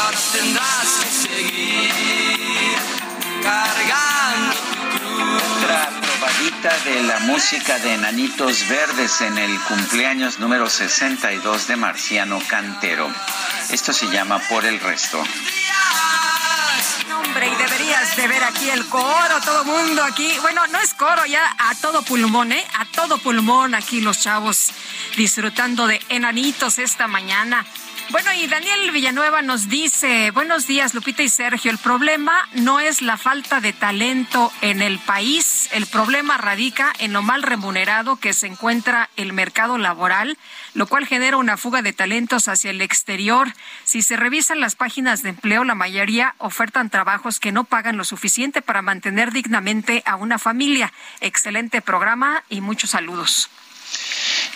Ahora 0.02 0.19
tendrás 0.32 0.89
que 1.01 1.09
seguir 1.28 1.50
de 6.85 7.03
la 7.05 7.21
música 7.21 7.79
de 7.79 7.95
Enanitos 7.95 8.69
Verdes 8.69 9.21
en 9.21 9.39
el 9.39 9.59
cumpleaños 9.63 10.41
número 10.41 10.69
62 10.69 11.69
de 11.69 11.77
Marciano 11.77 12.41
Cantero. 12.49 13.09
Esto 13.71 13.93
se 13.93 14.07
llama 14.09 14.41
Por 14.49 14.65
el 14.65 14.81
Resto. 14.81 15.23
Hombre, 17.15 17.49
y 17.49 17.55
deberías 17.55 18.17
de 18.17 18.29
ver 18.29 18.43
aquí 18.43 18.69
el 18.69 18.85
coro, 18.89 19.41
todo 19.45 19.65
mundo 19.65 20.03
aquí. 20.03 20.37
Bueno, 20.43 20.67
no 20.67 20.81
es 20.81 20.93
coro, 20.95 21.25
ya 21.25 21.55
a 21.57 21.75
todo 21.77 22.03
pulmón, 22.03 22.53
¿eh? 22.53 22.67
A 22.79 22.85
todo 22.87 23.19
pulmón 23.19 23.75
aquí 23.75 24.01
los 24.01 24.21
chavos 24.21 24.73
disfrutando 25.17 25.87
de 25.87 26.01
enanitos 26.09 26.79
esta 26.79 27.07
mañana. 27.07 27.65
Bueno, 28.11 28.32
y 28.35 28.49
Daniel 28.49 28.91
Villanueva 28.91 29.41
nos 29.41 29.69
dice, 29.69 30.32
buenos 30.32 30.66
días 30.66 30.95
Lupita 30.95 31.23
y 31.23 31.28
Sergio, 31.28 31.70
el 31.70 31.78
problema 31.78 32.49
no 32.55 32.81
es 32.81 33.03
la 33.03 33.16
falta 33.16 33.61
de 33.61 33.73
talento 33.73 34.53
en 34.62 34.82
el 34.82 34.99
país, 34.99 35.69
el 35.70 35.87
problema 35.87 36.37
radica 36.37 36.93
en 36.99 37.12
lo 37.12 37.23
mal 37.23 37.45
remunerado 37.45 38.16
que 38.16 38.32
se 38.32 38.49
encuentra 38.49 39.11
el 39.16 39.32
mercado 39.32 39.78
laboral, 39.78 40.39
lo 40.74 40.89
cual 40.89 41.07
genera 41.07 41.37
una 41.37 41.57
fuga 41.57 41.82
de 41.82 41.93
talentos 41.93 42.49
hacia 42.49 42.73
el 42.73 42.82
exterior. 42.82 43.55
Si 43.85 44.03
se 44.03 44.16
revisan 44.16 44.59
las 44.59 44.74
páginas 44.74 45.23
de 45.23 45.28
empleo, 45.28 45.62
la 45.62 45.77
mayoría 45.77 46.35
ofertan 46.39 46.91
trabajos 46.91 47.39
que 47.39 47.53
no 47.53 47.62
pagan 47.62 47.97
lo 47.97 48.03
suficiente 48.03 48.61
para 48.61 48.82
mantener 48.82 49.31
dignamente 49.31 50.03
a 50.05 50.16
una 50.16 50.41
familia. 50.41 50.93
Excelente 51.20 51.81
programa 51.81 52.43
y 52.49 52.61
muchos 52.61 52.91
saludos. 52.91 53.51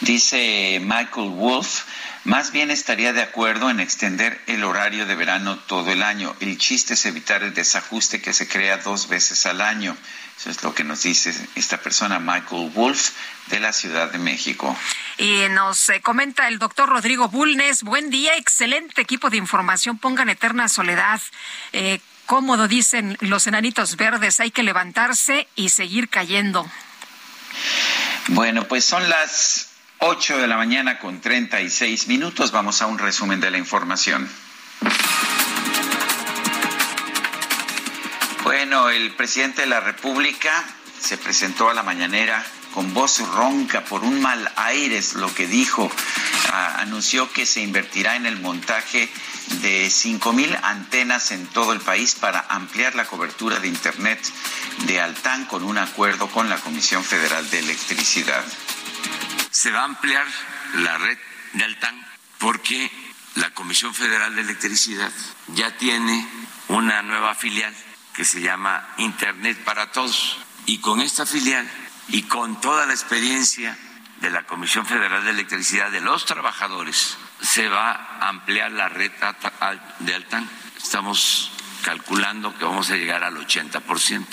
Dice 0.01 0.81
Michael 0.83 1.31
Wolf, 1.31 1.85
más 2.25 2.53
bien 2.53 2.71
estaría 2.71 3.13
de 3.13 3.23
acuerdo 3.23 3.69
en 3.69 3.81
extender 3.81 4.41
el 4.47 4.65
horario 4.65 5.05
de 5.07 5.15
verano 5.15 5.59
todo 5.59 5.91
el 5.91 6.03
año. 6.03 6.35
El 6.41 6.57
chiste 6.57 6.95
es 6.95 7.05
evitar 7.05 7.43
el 7.43 7.53
desajuste 7.53 8.23
que 8.23 8.33
se 8.33 8.49
crea 8.49 8.79
dos 8.79 9.09
veces 9.09 9.45
al 9.45 9.61
año. 9.61 9.95
Eso 10.39 10.51
es 10.51 10.63
lo 10.63 10.75
que 10.75 10.85
nos 10.85 11.03
dice 11.03 11.35
esta 11.55 11.77
persona, 11.77 12.19
Michael 12.19 12.71
Wolf, 12.75 13.11
de 13.49 13.61
la 13.61 13.73
Ciudad 13.73 14.11
de 14.11 14.19
México. 14.19 14.77
Y 15.19 15.49
nos 15.51 15.89
eh, 15.91 16.01
comenta 16.01 16.49
el 16.49 16.59
doctor 16.59 16.89
Rodrigo 16.89 17.29
Bulnes, 17.29 17.83
buen 17.83 18.09
día, 18.09 18.37
excelente 18.37 19.03
equipo 19.03 19.29
de 19.29 19.37
información, 19.37 19.99
pongan 19.99 20.31
eterna 20.31 20.69
soledad. 20.69 21.21
Eh, 21.73 22.01
cómodo, 22.25 22.69
dicen 22.69 23.19
los 23.21 23.47
enanitos 23.47 23.97
verdes, 23.97 24.41
hay 24.41 24.51
que 24.51 24.63
levantarse 24.63 25.47
y 25.57 25.69
seguir 25.69 26.09
cayendo. 26.09 26.69
Bueno, 28.29 28.67
pues 28.67 28.85
son 28.85 29.09
las 29.09 29.74
8 29.99 30.39
de 30.39 30.47
la 30.47 30.57
mañana 30.57 30.99
con 30.99 31.21
36 31.21 32.09
minutos. 32.09 32.53
Vamos 32.53 32.83
a 32.83 32.87
un 32.87 32.99
resumen 32.99 33.41
de 33.41 33.51
la 33.51 33.59
información. 33.59 34.29
Bueno, 38.43 38.91
el 38.91 39.15
presidente 39.15 39.63
de 39.63 39.69
la 39.69 39.81
República 39.81 40.65
se 41.01 41.17
presentó 41.17 41.71
a 41.71 41.75
la 41.75 41.83
mañanera 41.83 42.45
con 42.75 42.93
voz 42.93 43.21
ronca 43.21 43.85
por 43.85 44.03
un 44.03 44.21
mal 44.21 44.51
aire, 44.57 45.01
lo 45.15 45.33
que 45.33 45.47
dijo 45.47 45.91
ah, 46.51 46.79
anunció 46.81 47.33
que 47.33 47.47
se 47.47 47.61
invertirá 47.61 48.17
en 48.17 48.27
el 48.27 48.41
montaje 48.41 49.09
de 49.63 49.87
5.000 49.87 50.59
antenas 50.63 51.31
en 51.31 51.47
todo 51.47 51.73
el 51.73 51.81
país 51.81 52.17
para 52.17 52.45
ampliar 52.49 52.95
la 52.97 53.07
cobertura 53.07 53.61
de 53.61 53.69
Internet 53.69 54.21
de 54.87 55.01
Altán 55.01 55.45
con 55.45 55.63
un 55.63 55.79
acuerdo 55.79 56.29
con 56.29 56.51
la 56.51 56.57
Comisión 56.57 57.05
Federal 57.05 57.49
de 57.51 57.61
Electricidad. 57.61 58.45
Se 59.55 59.71
va 59.71 59.83
a 59.83 59.85
ampliar 59.85 60.27
la 60.79 60.99
red 60.99 61.17
de 61.53 61.63
Altán 61.63 62.05
porque 62.39 62.91
la 63.37 63.55
Comisión 63.55 63.95
Federal 63.95 64.35
de 64.35 64.43
Electricidad 64.43 65.13
ya 65.55 65.77
tiene 65.77 66.29
una 66.67 67.03
nueva 67.03 67.37
filial 67.37 67.73
que 68.15 68.25
se 68.25 68.41
llama 68.41 68.85
Internet 68.99 69.57
para 69.65 69.93
Todos. 69.93 70.39
Y 70.67 70.79
con 70.79 71.01
esta 71.01 71.25
filial 71.25 71.71
y 72.09 72.23
con 72.25 72.61
toda 72.61 72.85
la 72.85 72.95
experiencia 72.95 73.79
de 74.21 74.31
la 74.31 74.43
Comisión 74.43 74.87
Federal 74.87 75.25
de 75.25 75.31
Electricidad 75.31 75.93
de 75.93 76.01
los 76.01 76.27
trabajadores, 76.27 77.17
se 77.41 77.69
va 77.69 77.93
a 77.93 78.29
ampliar 78.29 78.73
la 78.73 78.89
red 78.89 79.13
de 80.01 80.15
Altán. 80.17 80.51
Estamos 80.77 81.53
calculando 81.85 82.59
que 82.59 82.65
vamos 82.65 82.91
a 82.91 82.97
llegar 82.97 83.23
al 83.23 83.37
80%. 83.37 84.27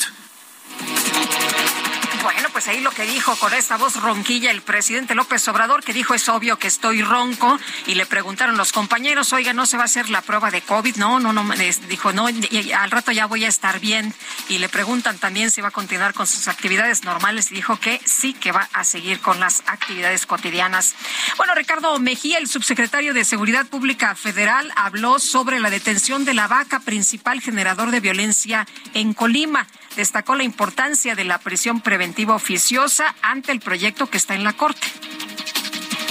Bueno, 2.24 2.50
pues 2.52 2.68
ahí 2.68 2.82
lo 2.82 2.92
que 2.92 3.04
dijo 3.04 3.36
con 3.38 3.52
esta 3.54 3.78
voz 3.78 3.96
ronquilla 3.96 4.52
el 4.52 4.62
presidente 4.62 5.16
López 5.16 5.48
Obrador, 5.48 5.84
que 5.84 5.92
dijo 5.92 6.14
es 6.14 6.30
obvio 6.30 6.60
que 6.60 6.68
estoy 6.68 7.02
ronco, 7.02 7.60
y 7.88 7.96
le 7.96 8.06
preguntaron 8.06 8.58
los 8.58 8.72
compañeros, 8.72 9.34
oiga, 9.34 9.54
¿no 9.54 9.66
se 9.66 9.78
va 9.78 9.84
a 9.84 9.86
hacer 9.86 10.10
la 10.10 10.22
prueba 10.22 10.52
de 10.52 10.62
COVID? 10.62 10.98
No, 10.98 11.20
no, 11.20 11.34
no, 11.34 11.44
dijo, 11.90 12.14
no, 12.14 12.28
al 12.28 12.92
rato 12.92 13.12
ya 13.12 13.26
voy 13.26 13.46
a 13.46 13.48
estar 13.48 13.80
bien. 13.80 14.14
Y 14.50 14.60
le 14.60 14.70
preguntan 14.70 15.18
también 15.18 15.50
si 15.50 15.62
va 15.62 15.70
a 15.70 15.72
continuar 15.72 16.14
con 16.14 16.28
sus 16.28 16.48
actividades 16.48 17.04
normales, 17.04 17.52
y 17.52 17.56
dijo 17.56 17.80
que 17.80 18.00
sí, 18.06 18.34
que 18.34 18.52
va 18.52 18.70
a 18.74 18.84
seguir 18.84 19.20
con 19.20 19.40
las 19.40 19.64
actividades 19.66 20.28
cotidianas. 20.28 20.94
Bueno, 21.38 21.56
Ricardo 21.56 21.98
Mejía, 21.98 22.38
el 22.38 22.48
subsecretario 22.48 23.16
de 23.16 23.26
Seguridad 23.26 23.66
Pública 23.66 24.14
Federal, 24.14 24.72
habló 24.76 25.18
sobre 25.18 25.60
la 25.60 25.72
detención 25.72 26.24
de 26.24 26.36
la 26.36 26.48
vaca, 26.48 26.82
principal 26.82 27.42
generador 27.42 27.90
de 27.90 28.00
violencia 28.00 28.68
en 28.94 29.14
Colima 29.16 29.68
destacó 29.96 30.36
la 30.36 30.44
importancia 30.44 31.16
de 31.16 31.24
la 31.24 31.40
prisión 31.40 31.82
preventiva 31.82 32.36
oficiosa 32.36 33.16
ante 33.22 33.52
el 33.52 33.60
proyecto 33.60 34.10
que 34.10 34.18
está 34.18 34.36
en 34.36 34.44
la 34.44 34.54
Corte. 34.54 34.88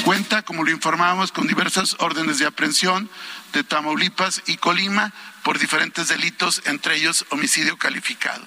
Cuenta, 0.05 0.43
como 0.43 0.65
lo 0.65 0.71
informábamos, 0.71 1.31
con 1.31 1.47
diversas 1.47 1.97
órdenes 1.99 2.39
de 2.39 2.47
aprehensión 2.47 3.11
de 3.53 3.65
Tamaulipas 3.65 4.43
y 4.47 4.57
Colima 4.57 5.13
por 5.43 5.59
diferentes 5.59 6.09
delitos, 6.09 6.63
entre 6.65 6.97
ellos 6.97 7.27
homicidio 7.31 7.77
calificado. 7.77 8.45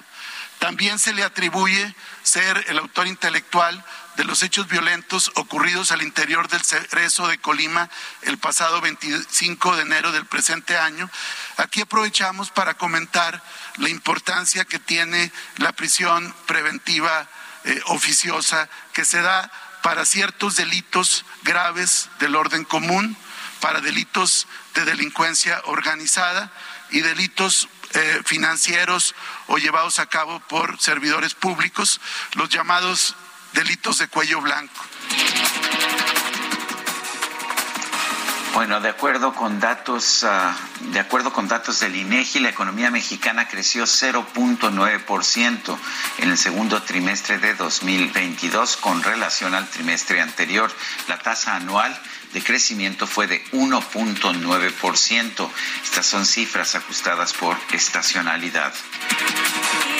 También 0.58 0.98
se 0.98 1.12
le 1.12 1.22
atribuye 1.22 1.94
ser 2.22 2.64
el 2.68 2.78
autor 2.78 3.06
intelectual 3.06 3.84
de 4.16 4.24
los 4.24 4.42
hechos 4.42 4.68
violentos 4.68 5.32
ocurridos 5.34 5.90
al 5.90 6.02
interior 6.02 6.48
del 6.48 6.62
Cerezo 6.62 7.26
de 7.28 7.38
Colima 7.38 7.88
el 8.22 8.38
pasado 8.38 8.80
25 8.80 9.76
de 9.76 9.82
enero 9.82 10.12
del 10.12 10.26
presente 10.26 10.76
año. 10.76 11.10
Aquí 11.56 11.80
aprovechamos 11.80 12.50
para 12.50 12.74
comentar 12.74 13.42
la 13.76 13.88
importancia 13.88 14.64
que 14.64 14.78
tiene 14.78 15.32
la 15.56 15.72
prisión 15.72 16.34
preventiva 16.46 17.28
eh, 17.64 17.80
oficiosa 17.86 18.68
que 18.92 19.04
se 19.04 19.20
da 19.20 19.50
para 19.82 20.04
ciertos 20.04 20.56
delitos 20.56 21.24
graves 21.42 22.08
del 22.18 22.36
orden 22.36 22.64
común, 22.64 23.16
para 23.60 23.80
delitos 23.80 24.46
de 24.74 24.84
delincuencia 24.84 25.60
organizada 25.66 26.50
y 26.90 27.00
delitos 27.00 27.68
eh, 27.94 28.22
financieros 28.24 29.14
o 29.46 29.58
llevados 29.58 29.98
a 29.98 30.06
cabo 30.06 30.40
por 30.40 30.80
servidores 30.80 31.34
públicos, 31.34 32.00
los 32.34 32.48
llamados 32.48 33.14
delitos 33.54 33.98
de 33.98 34.08
cuello 34.08 34.40
blanco. 34.40 34.84
Bueno, 38.54 38.80
de 38.80 38.88
acuerdo 38.88 39.34
con 39.34 39.58
datos, 39.58 40.22
ah, 40.22 40.56
de 40.92 41.00
acuerdo 41.00 41.32
con 41.32 41.48
datos 41.48 41.80
del 41.80 41.96
INEGI, 41.96 42.38
la 42.38 42.50
economía 42.50 42.88
mexicana 42.88 43.48
creció 43.48 43.84
0.9% 43.84 45.76
en 46.18 46.30
el 46.30 46.38
segundo 46.38 46.80
trimestre 46.82 47.38
de 47.38 47.54
2022 47.54 48.76
con 48.76 49.02
relación 49.02 49.56
al 49.56 49.68
trimestre 49.68 50.20
anterior. 50.20 50.70
La 51.08 51.18
tasa 51.18 51.56
anual 51.56 52.00
de 52.32 52.44
crecimiento 52.44 53.08
fue 53.08 53.26
de 53.26 53.44
1.9%. 53.50 55.50
Estas 55.82 56.06
son 56.06 56.24
cifras 56.24 56.76
ajustadas 56.76 57.32
por 57.32 57.56
estacionalidad. 57.72 58.72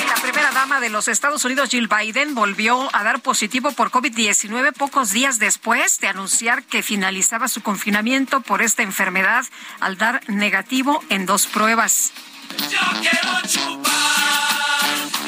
La 0.07 0.15
primera 0.17 0.51
dama 0.53 0.81
de 0.81 0.89
los 0.89 1.09
Estados 1.09 1.45
Unidos, 1.45 1.71
Jill 1.71 1.89
Biden, 1.89 2.35
volvió 2.35 2.89
a 2.95 3.05
dar 3.05 3.21
positivo 3.21 3.73
por 3.73 3.91
COVID-19 3.91 4.73
pocos 4.73 5.11
días 5.11 5.39
después 5.39 6.01
de 6.01 6.09
anunciar 6.09 6.63
que 6.65 6.83
finalizaba 6.83 7.49
su 7.49 7.63
confinamiento 7.63 8.41
por 8.41 8.63
esta 8.63 8.83
enfermedad 8.83 9.45
al 9.81 9.97
dar 9.97 10.21
negativo 10.29 11.03
en 11.09 11.27
dos 11.27 11.47
pruebas. 11.47 12.13
Yo 12.71 12.81
quiero 13.01 13.41
chupar 13.47 13.93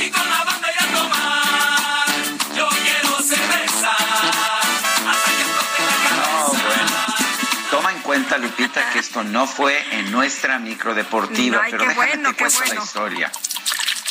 y 0.04 0.10
con 0.10 0.28
la 0.28 0.44
banda 0.44 0.68
ir 0.70 0.78
a 0.78 1.00
tomar. 1.00 2.08
Yo 2.56 2.68
quiero 2.68 3.20
cerveza. 3.22 3.96
Toma 7.70 7.92
en 7.92 8.00
cuenta, 8.00 8.38
Lupita, 8.38 8.90
que 8.90 8.98
esto 8.98 9.24
no 9.24 9.46
fue 9.46 9.82
en 9.92 10.10
nuestra 10.10 10.58
microdeportiva, 10.58 11.62
pero 11.70 11.78
déjame 11.78 11.94
bueno, 11.94 12.30
te 12.30 12.36
cuento 12.36 12.74
la 12.74 12.82
historia. 12.82 13.32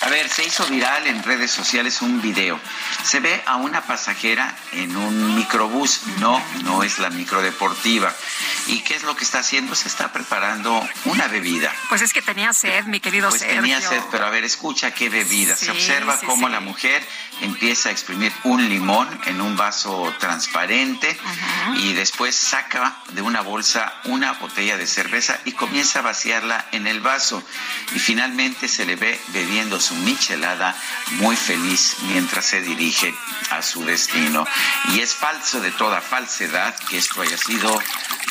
A 0.05 0.09
ver, 0.09 0.29
se 0.29 0.43
hizo 0.43 0.63
viral 0.67 1.07
en 1.07 1.23
redes 1.23 1.49
sociales 1.49 2.03
un 2.03 2.21
video. 2.21 2.59
Se 3.03 3.19
ve 3.19 3.41
a 3.47 3.55
una 3.55 3.81
pasajera 3.81 4.55
en 4.73 4.95
un 4.95 5.35
microbús. 5.35 6.01
No, 6.19 6.39
no 6.63 6.83
es 6.83 6.99
la 6.99 7.09
microdeportiva. 7.09 8.13
¿Y 8.67 8.81
qué 8.81 8.93
es 8.93 9.01
lo 9.01 9.15
que 9.15 9.23
está 9.23 9.39
haciendo? 9.39 9.73
Se 9.73 9.87
está 9.87 10.13
preparando 10.13 10.87
una 11.05 11.27
bebida. 11.27 11.73
Pues 11.89 12.03
es 12.03 12.13
que 12.13 12.21
tenía 12.21 12.53
sed, 12.53 12.85
mi 12.85 12.99
querido 12.99 13.29
pues 13.29 13.41
tenía 13.41 13.81
sed, 13.81 13.99
pero 14.11 14.27
a 14.27 14.29
ver, 14.29 14.43
escucha 14.43 14.91
qué 14.91 15.09
bebida. 15.09 15.55
se 15.55 15.71
observa 15.71 16.19
cómo 16.23 16.49
la 16.49 16.59
mujer 16.59 17.03
empieza 17.41 17.89
a 17.89 17.91
exprimir 17.91 18.31
un 18.43 18.69
limón 18.69 19.07
en 19.25 19.41
un 19.41 19.57
vaso 19.57 20.13
transparente 20.19 21.17
y 21.77 21.93
después 21.93 22.35
saca 22.35 22.95
de 23.09 23.23
una 23.23 23.41
bolsa 23.41 23.93
una 24.05 24.33
botella 24.33 24.77
de 24.77 24.85
cerveza 24.85 25.39
y 25.45 25.53
comienza 25.53 25.99
a 25.99 26.01
vaciarla 26.03 26.65
en 26.71 26.85
el 26.85 27.01
vaso. 27.01 27.43
Y 27.95 27.99
finalmente 27.99 28.67
se 28.67 28.85
le 28.85 28.95
ve 28.95 29.19
bebiendo 29.29 29.79
su 29.79 29.94
michelada 30.03 30.75
muy 31.11 31.35
feliz 31.35 31.97
mientras 32.03 32.45
se 32.45 32.61
dirige 32.61 33.13
a 33.51 33.61
su 33.61 33.83
destino. 33.85 34.45
Y 34.93 34.99
es 34.99 35.15
falso 35.15 35.59
de 35.61 35.71
toda 35.71 36.01
falsedad 36.01 36.75
que 36.89 36.97
esto 36.97 37.21
haya 37.21 37.37
sido 37.37 37.77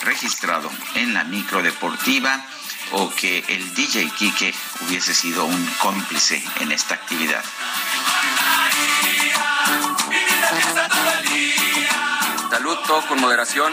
registrado 0.02 0.70
en 0.94 1.14
la 1.14 1.24
micro 1.24 1.62
deportiva 1.62 2.44
o 2.92 3.12
que 3.14 3.44
el 3.48 3.74
DJ 3.74 4.10
Kike 4.10 4.54
hubiese 4.82 5.14
sido 5.14 5.44
un 5.44 5.66
cómplice 5.78 6.42
en 6.60 6.72
esta 6.72 6.94
actividad. 6.94 7.44
Salud, 12.50 12.78
todo 12.86 13.06
con 13.08 13.20
moderación. 13.20 13.72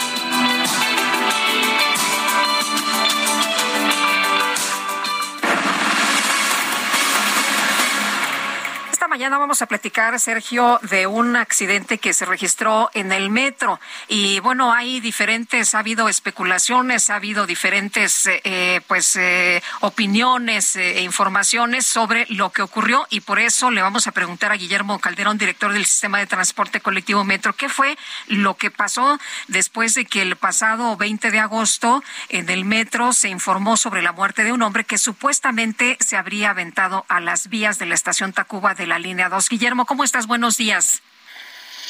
mañana 9.11 9.37
vamos 9.37 9.61
a 9.61 9.65
platicar, 9.65 10.17
Sergio, 10.21 10.79
de 10.83 11.05
un 11.05 11.35
accidente 11.35 11.97
que 11.97 12.13
se 12.13 12.23
registró 12.23 12.89
en 12.93 13.11
el 13.11 13.29
metro. 13.29 13.77
Y 14.07 14.39
bueno, 14.39 14.71
hay 14.71 15.01
diferentes, 15.01 15.75
ha 15.75 15.79
habido 15.79 16.07
especulaciones, 16.07 17.09
ha 17.09 17.15
habido 17.15 17.45
diferentes, 17.45 18.23
eh, 18.25 18.79
pues, 18.87 19.17
eh, 19.17 19.61
opiniones 19.81 20.77
e 20.77 21.01
informaciones 21.01 21.85
sobre 21.85 22.25
lo 22.29 22.51
que 22.51 22.61
ocurrió. 22.61 23.05
Y 23.09 23.19
por 23.19 23.39
eso 23.39 23.69
le 23.69 23.81
vamos 23.81 24.07
a 24.07 24.13
preguntar 24.13 24.53
a 24.53 24.55
Guillermo 24.55 24.97
Calderón, 24.99 25.37
director 25.37 25.73
del 25.73 25.85
Sistema 25.85 26.19
de 26.19 26.27
Transporte 26.27 26.79
Colectivo 26.79 27.25
Metro, 27.25 27.51
qué 27.51 27.67
fue 27.67 27.97
lo 28.27 28.55
que 28.55 28.71
pasó 28.71 29.19
después 29.49 29.93
de 29.93 30.05
que 30.05 30.21
el 30.21 30.37
pasado 30.37 30.95
20 30.95 31.31
de 31.31 31.39
agosto 31.39 32.01
en 32.29 32.49
el 32.49 32.63
metro 32.63 33.11
se 33.11 33.27
informó 33.27 33.75
sobre 33.75 34.01
la 34.03 34.13
muerte 34.13 34.45
de 34.45 34.53
un 34.53 34.61
hombre 34.61 34.85
que 34.85 34.97
supuestamente 34.97 35.97
se 35.99 36.15
habría 36.15 36.51
aventado 36.51 37.05
a 37.09 37.19
las 37.19 37.49
vías 37.49 37.77
de 37.77 37.87
la 37.87 37.95
estación 37.95 38.31
Tacuba 38.31 38.73
de 38.73 38.87
la 38.87 39.00
línea 39.01 39.29
2. 39.29 39.49
Guillermo, 39.49 39.85
¿cómo 39.85 40.03
estás? 40.03 40.27
Buenos 40.27 40.57
días. 40.57 41.01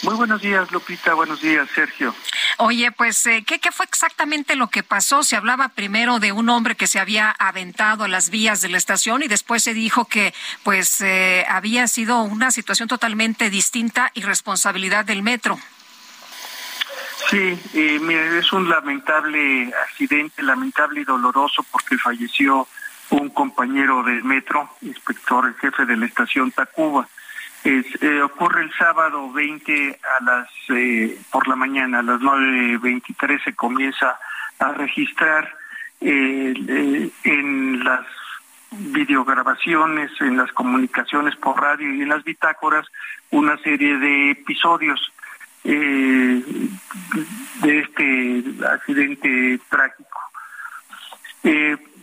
Muy 0.04 0.16
buenos 0.16 0.42
días, 0.42 0.72
Lupita. 0.72 1.14
Buenos 1.14 1.42
días, 1.42 1.70
Sergio. 1.76 2.16
Oye, 2.58 2.92
pues, 2.92 3.24
eh, 3.28 3.44
¿qué, 3.46 3.60
¿qué, 3.60 3.72
fue 3.72 3.86
exactamente 3.86 4.56
lo 4.56 4.68
que 4.68 4.82
pasó? 4.82 5.22
Se 5.22 5.36
hablaba 5.36 5.70
primero 5.70 6.20
de 6.20 6.32
un 6.32 6.50
hombre 6.50 6.76
que 6.76 6.88
se 6.88 7.00
había 7.00 7.30
aventado 7.30 8.06
a 8.06 8.08
las 8.08 8.32
vías 8.32 8.62
de 8.62 8.70
la 8.70 8.78
estación 8.78 9.22
y 9.22 9.28
después 9.28 9.62
se 9.62 9.76
dijo 9.76 10.06
que, 10.06 10.34
pues, 10.64 11.02
eh, 11.02 11.46
había 11.48 11.88
sido 11.88 12.24
una 12.24 12.50
situación 12.50 12.88
totalmente 12.88 13.52
distinta 13.52 14.12
y 14.16 14.22
responsabilidad 14.22 15.06
del 15.06 15.22
metro. 15.22 15.60
Sí, 17.30 17.60
eh, 17.76 18.00
mire, 18.02 18.40
es 18.40 18.52
un 18.52 18.70
lamentable 18.70 19.72
accidente, 19.88 20.42
lamentable 20.42 21.02
y 21.02 21.04
doloroso 21.04 21.64
porque 21.72 21.98
falleció 21.98 22.68
un 23.12 23.30
compañero 23.30 24.04
del 24.04 24.24
metro, 24.24 24.70
inspector, 24.82 25.54
jefe 25.58 25.86
de 25.86 25.98
la 25.98 26.06
estación 26.06 26.52
Tacuba. 26.52 27.08
Es, 27.64 27.86
eh, 28.02 28.22
ocurre 28.22 28.64
el 28.64 28.74
sábado 28.74 29.32
20 29.32 30.00
a 30.20 30.24
las 30.24 30.50
eh, 30.70 31.20
por 31.32 31.48
la 31.48 31.56
mañana, 31.56 32.00
a 32.00 32.04
las 32.04 32.20
9.23 32.20 33.44
se 33.44 33.54
comienza 33.54 34.18
a 34.58 34.74
registrar 34.74 35.54
eh, 36.00 37.12
en 37.24 37.84
las 37.84 38.06
videograbaciones, 38.72 40.10
en 40.22 40.38
las 40.38 40.52
comunicaciones 40.54 41.36
por 41.36 41.62
radio 41.62 41.94
y 41.94 42.02
en 42.02 42.10
las 42.10 42.24
bitácoras 42.24 42.88
una 43.30 43.58
serie 43.58 43.98
de 43.98 44.32
episodios 44.32 45.12
de 45.64 46.42
este 47.62 48.44
accidente 48.66 49.60
trágico. 49.70 50.20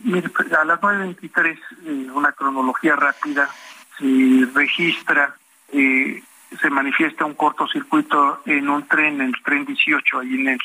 Eh, 0.05 0.55
a 0.55 0.65
las 0.65 0.79
9.23, 0.79 1.59
eh, 1.85 2.11
una 2.13 2.31
cronología 2.31 2.95
rápida, 2.95 3.49
se 3.97 4.47
registra, 4.53 5.35
eh, 5.73 6.23
se 6.59 6.69
manifiesta 6.69 7.25
un 7.25 7.33
cortocircuito 7.35 8.41
en 8.45 8.69
un 8.69 8.87
tren, 8.87 9.21
en 9.21 9.27
el 9.27 9.43
tren 9.43 9.65
18, 9.65 10.19
ahí 10.19 10.35
en 10.35 10.47
el, 10.49 10.59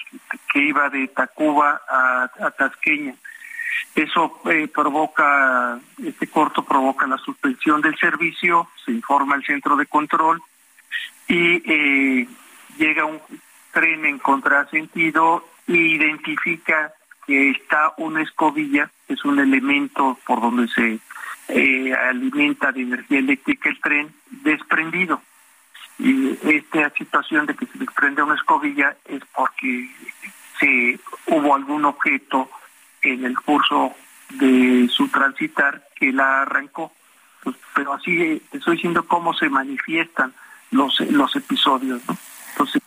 que 0.53 0.61
iba 0.61 0.89
de 0.89 1.09
Tacuba 1.09 1.83
a, 1.89 2.31
a 2.41 2.51
Tasqueña. 2.53 3.15
Eso 3.95 4.41
eh, 4.47 4.69
provoca, 4.69 5.79
este 6.05 6.27
corto 6.27 6.65
provoca 6.65 7.07
la 7.07 7.19
suspensión 7.19 7.81
del 7.81 7.97
servicio, 7.97 8.69
se 8.85 8.91
informa 8.91 9.37
al 9.37 9.45
centro 9.45 9.77
de 9.77 9.87
control 9.87 10.43
y 11.29 11.63
eh, 11.65 12.29
llega 12.77 13.05
un 13.05 13.21
tren 13.73 14.05
en 14.05 14.19
contrasentido 14.19 15.47
e 15.69 15.77
identifica 15.77 16.93
que 17.25 17.51
está 17.51 17.95
una 17.99 18.23
escobilla, 18.23 18.91
es 19.09 19.25
un 19.25 19.39
elemento 19.39 20.19
por 20.27 20.41
donde 20.41 20.69
se 20.69 20.99
eh, 21.49 21.95
alimenta 21.95 22.73
de 22.73 22.83
energía 22.83 23.19
eléctrica 23.19 23.69
el 23.69 23.81
tren, 23.81 24.15
desprendido. 24.31 25.21
Y 25.99 26.37
esta 26.43 26.91
situación 26.91 27.47
de 27.47 27.55
que 27.55 27.67
se 27.67 27.79
desprende 27.79 28.23
una 28.23 28.35
escobilla 28.35 28.97
es 29.05 29.23
porque 29.35 29.91
se 30.59 30.99
hubo 31.27 31.55
algún 31.55 31.85
objeto 31.85 32.51
en 33.03 33.25
el 33.25 33.39
curso 33.39 33.95
de 34.31 34.89
su 34.91 35.09
transitar 35.09 35.87
que 35.95 36.13
la 36.13 36.43
arrancó. 36.43 36.93
Pues, 37.43 37.57
pero 37.75 37.93
así 37.93 38.43
estoy 38.53 38.77
diciendo 38.77 39.07
cómo 39.07 39.35
se 39.35 39.49
manifiestan 39.49 40.33
los, 40.71 40.99
los 41.01 41.37
episodios. 41.37 42.01
Entonces, 42.53 42.83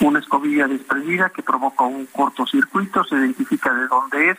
una 0.00 0.20
escobilla 0.20 0.68
desprendida 0.68 1.30
que 1.30 1.42
provoca 1.42 1.84
un 1.84 2.06
cortocircuito, 2.06 3.02
se 3.04 3.16
identifica 3.16 3.72
de 3.72 3.88
dónde 3.88 4.30
es, 4.30 4.38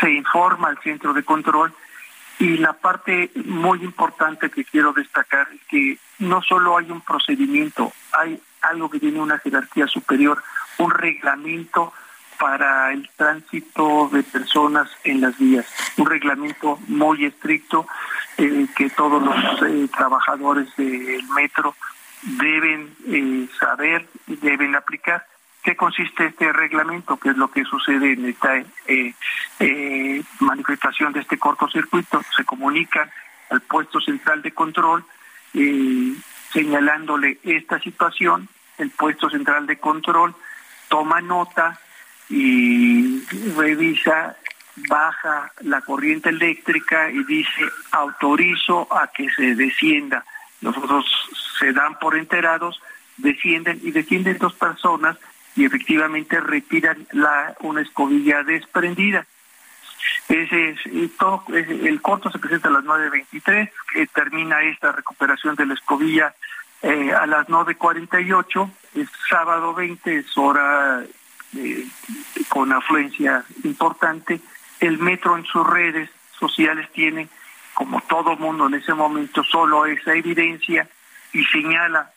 se 0.00 0.10
informa 0.10 0.68
al 0.68 0.78
centro 0.78 1.12
de 1.12 1.22
control 1.22 1.72
y 2.38 2.56
la 2.58 2.72
parte 2.72 3.30
muy 3.44 3.82
importante 3.84 4.50
que 4.50 4.64
quiero 4.64 4.92
destacar 4.92 5.48
es 5.54 5.60
que 5.68 5.98
no 6.18 6.42
solo 6.42 6.76
hay 6.76 6.90
un 6.90 7.00
procedimiento, 7.00 7.92
hay 8.12 8.40
algo 8.62 8.90
que 8.90 9.00
tiene 9.00 9.20
una 9.20 9.38
jerarquía 9.38 9.86
superior, 9.86 10.42
un 10.78 10.90
reglamento 10.90 11.92
para 12.38 12.92
el 12.92 13.08
tránsito 13.16 14.08
de 14.12 14.22
personas 14.24 14.90
en 15.04 15.20
las 15.20 15.38
vías, 15.38 15.66
un 15.96 16.06
reglamento 16.06 16.78
muy 16.88 17.24
estricto 17.24 17.86
eh, 18.36 18.66
que 18.76 18.90
todos 18.90 19.22
los 19.22 19.62
eh, 19.62 19.88
trabajadores 19.96 20.74
del 20.76 21.24
metro 21.28 21.76
deben 22.22 22.94
eh, 23.06 23.48
saber 23.58 24.08
y 24.26 24.36
deben 24.36 24.74
aplicar. 24.74 25.24
¿Qué 25.64 25.76
consiste 25.76 26.26
este 26.26 26.52
reglamento? 26.52 27.16
¿Qué 27.16 27.30
es 27.30 27.36
lo 27.36 27.50
que 27.50 27.64
sucede 27.64 28.12
en 28.12 28.26
esta 28.26 28.58
eh, 28.58 29.14
eh, 29.58 30.22
manifestación 30.40 31.12
de 31.12 31.20
este 31.20 31.38
cortocircuito? 31.38 32.22
Se 32.36 32.44
comunican 32.44 33.10
al 33.50 33.60
puesto 33.62 34.00
central 34.00 34.42
de 34.42 34.52
control 34.52 35.04
señalándole 36.52 37.38
esta 37.44 37.78
situación. 37.80 38.48
El 38.76 38.90
puesto 38.90 39.30
central 39.30 39.66
de 39.66 39.78
control 39.78 40.34
toma 40.88 41.20
nota 41.20 41.78
y 42.28 43.24
revisa, 43.56 44.36
baja 44.88 45.52
la 45.60 45.80
corriente 45.80 46.28
eléctrica 46.30 47.10
y 47.10 47.22
dice 47.24 47.62
autorizo 47.92 48.88
a 48.92 49.06
que 49.06 49.30
se 49.30 49.54
descienda 49.54 50.24
nosotros 50.64 51.04
se 51.58 51.72
dan 51.72 51.98
por 51.98 52.16
enterados, 52.16 52.80
descienden 53.18 53.80
y 53.82 53.90
descienden 53.90 54.38
dos 54.38 54.54
personas 54.54 55.18
y 55.56 55.64
efectivamente 55.64 56.40
retiran 56.40 57.06
la 57.12 57.54
una 57.60 57.82
escobilla 57.82 58.42
desprendida. 58.42 59.26
Ese 60.28 60.70
es, 60.70 61.16
todo, 61.16 61.44
el 61.52 62.00
corto 62.02 62.30
se 62.30 62.38
presenta 62.38 62.68
a 62.68 62.72
las 62.72 62.84
9.23, 62.84 63.70
que 63.92 64.06
termina 64.08 64.62
esta 64.62 64.92
recuperación 64.92 65.54
de 65.54 65.66
la 65.66 65.74
escobilla 65.74 66.34
eh, 66.82 67.12
a 67.12 67.26
las 67.26 67.46
9.48, 67.48 68.70
es 68.96 69.08
sábado 69.28 69.74
20, 69.74 70.16
es 70.16 70.36
hora 70.36 71.02
eh, 71.56 71.86
con 72.48 72.72
afluencia 72.72 73.44
importante. 73.64 74.40
El 74.80 74.98
metro 74.98 75.36
en 75.36 75.44
sus 75.44 75.66
redes 75.66 76.10
sociales 76.38 76.90
tiene 76.92 77.28
como 77.74 78.00
todo 78.02 78.36
mundo 78.36 78.66
en 78.66 78.74
ese 78.74 78.94
momento, 78.94 79.42
solo 79.44 79.84
esa 79.86 80.14
evidencia 80.14 80.88
y 81.32 81.44
señala 81.44 82.10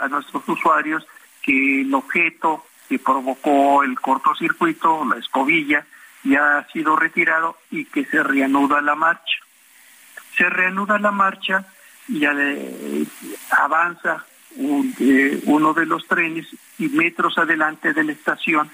a, 0.00 0.08
nuestros 0.08 0.46
usuarios 0.48 1.06
que 1.42 1.82
el 1.82 1.94
objeto 1.94 2.64
que 2.90 2.98
provocó 2.98 3.84
el 3.84 4.00
cortocircuito, 4.00 5.04
la 5.04 5.16
escobilla, 5.16 5.86
ya 6.24 6.58
ha 6.58 6.66
sido 6.72 6.96
retirado 6.96 7.56
y 7.70 7.84
que 7.84 8.04
se 8.04 8.20
reanuda 8.24 8.80
la 8.80 8.96
marcha. 8.96 9.38
Se 10.36 10.50
reanuda 10.50 10.98
la 10.98 11.12
marcha 11.12 11.64
y 12.08 12.24
avanza 13.52 14.26
eh, 14.58 15.40
uno 15.44 15.72
de 15.72 15.86
los 15.86 16.04
trenes 16.08 16.48
y 16.78 16.88
metros 16.88 17.38
adelante 17.38 17.92
de 17.92 18.02
la 18.02 18.10
estación 18.10 18.68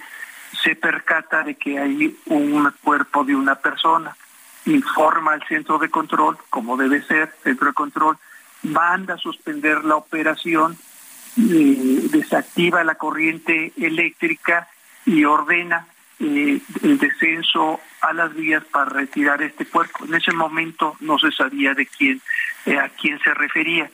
se 0.64 0.74
percata 0.74 1.43
de 1.43 1.56
que 1.56 1.78
hay 1.78 2.16
un 2.24 2.72
cuerpo 2.82 3.22
de 3.22 3.36
una 3.36 3.56
persona 3.56 4.16
informa 4.64 5.34
al 5.34 5.47
centro 5.47 5.78
de 5.78 5.90
control, 5.90 6.38
como 6.48 6.78
debe 6.78 7.02
ser, 7.02 7.34
centro 7.44 7.66
de 7.66 7.74
control, 7.74 8.16
manda 8.62 9.14
a 9.14 9.18
suspender 9.18 9.84
la 9.84 9.97
operación, 9.97 10.78
eh, 11.37 12.09
desactiva 12.11 12.85
la 12.85 12.95
corriente 12.95 13.73
eléctrica 13.77 14.69
y 15.05 15.25
ordena 15.25 15.87
eh, 16.19 16.61
el 16.83 16.99
descenso 16.99 17.81
a 18.01 18.13
las 18.13 18.35
vías 18.35 18.65
para 18.65 18.87
retirar 18.87 19.43
este 19.43 19.67
cuerpo. 19.67 20.05
En 20.05 20.15
ese 20.15 20.33
momento 20.33 20.97
no 21.01 21.19
se 21.19 21.31
sabía 21.31 21.75
de 21.75 21.87
quién, 21.87 22.21
eh, 22.65 22.79
a 22.79 22.89
quién 22.89 23.19
se 23.21 23.35
refería. 23.35 23.91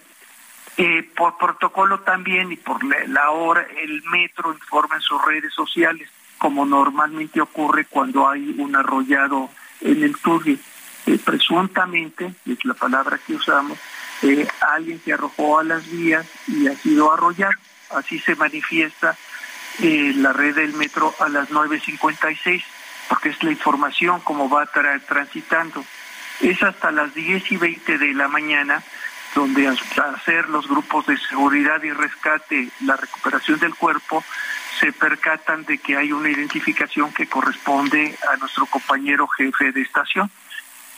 por 1.17 1.37
protocolo 1.37 2.01
también 2.01 2.51
y 2.51 2.57
por 2.57 2.83
la, 2.85 3.31
hora, 3.31 3.67
el 3.77 4.03
metro 4.05 4.53
informa 4.53 4.97
en 4.97 5.03
sus 5.03 5.23
redes 5.25 5.53
sociales, 5.53 6.09
como 6.39 6.65
normalmente 6.65 7.41
ocurre 7.41 7.85
cuando 7.85 8.29
hay 8.29 8.55
un 8.59 8.75
arrollado 8.75 9.51
en 9.83 10.03
el 10.03 10.17
turbio. 10.17 10.59
Eh, 11.07 11.19
presuntamente, 11.19 12.33
es 12.47 12.65
la 12.65 12.75
palabra 12.75 13.19
que 13.27 13.35
usamos, 13.35 13.79
alguien 14.61 15.01
que 15.01 15.13
arrojó 15.13 15.59
a 15.59 15.65
las 15.65 15.91
vías 15.91 16.27
y 16.47 16.67
ha 16.69 16.77
sido 16.77 17.13
arrollado. 17.13 17.55
Así 17.91 18.19
se 18.19 18.35
manifiesta 18.37 19.17
eh, 19.81 20.13
la 20.17 20.33
red 20.33 20.55
del 20.55 20.75
metro 20.75 21.15
a 21.19 21.29
las 21.29 21.51
9.56, 21.51 22.63
porque 23.09 23.31
es 23.31 23.43
la 23.43 23.51
información 23.51 24.21
como 24.21 24.49
va 24.49 24.67
transitando. 24.67 25.85
Es 26.41 26.63
hasta 26.63 26.91
las 26.91 27.15
10 27.15 27.53
y 27.53 27.57
20 27.57 27.99
de 27.99 28.15
la 28.15 28.29
mañana 28.29 28.83
donde 29.35 29.67
al 29.67 29.79
hacer 30.15 30.49
los 30.49 30.69
grupos 30.69 31.07
de 31.07 31.17
seguridad 31.17 31.83
y 31.83 31.91
rescate 31.91 32.69
la 32.85 32.97
recuperación 32.97 33.59
del 33.61 33.75
cuerpo, 33.75 34.23
se 34.79 34.93
percatan 34.93 35.65
de 35.65 35.79
que 35.79 35.97
hay 35.97 36.13
una 36.13 36.31
identificación 36.31 37.13
que 37.13 37.27
corresponde 37.27 38.17
a 38.31 38.37
nuestro 38.37 38.67
compañero 38.67 39.27
jefe 39.29 39.73
de 39.73 39.83
estación. 39.83 40.31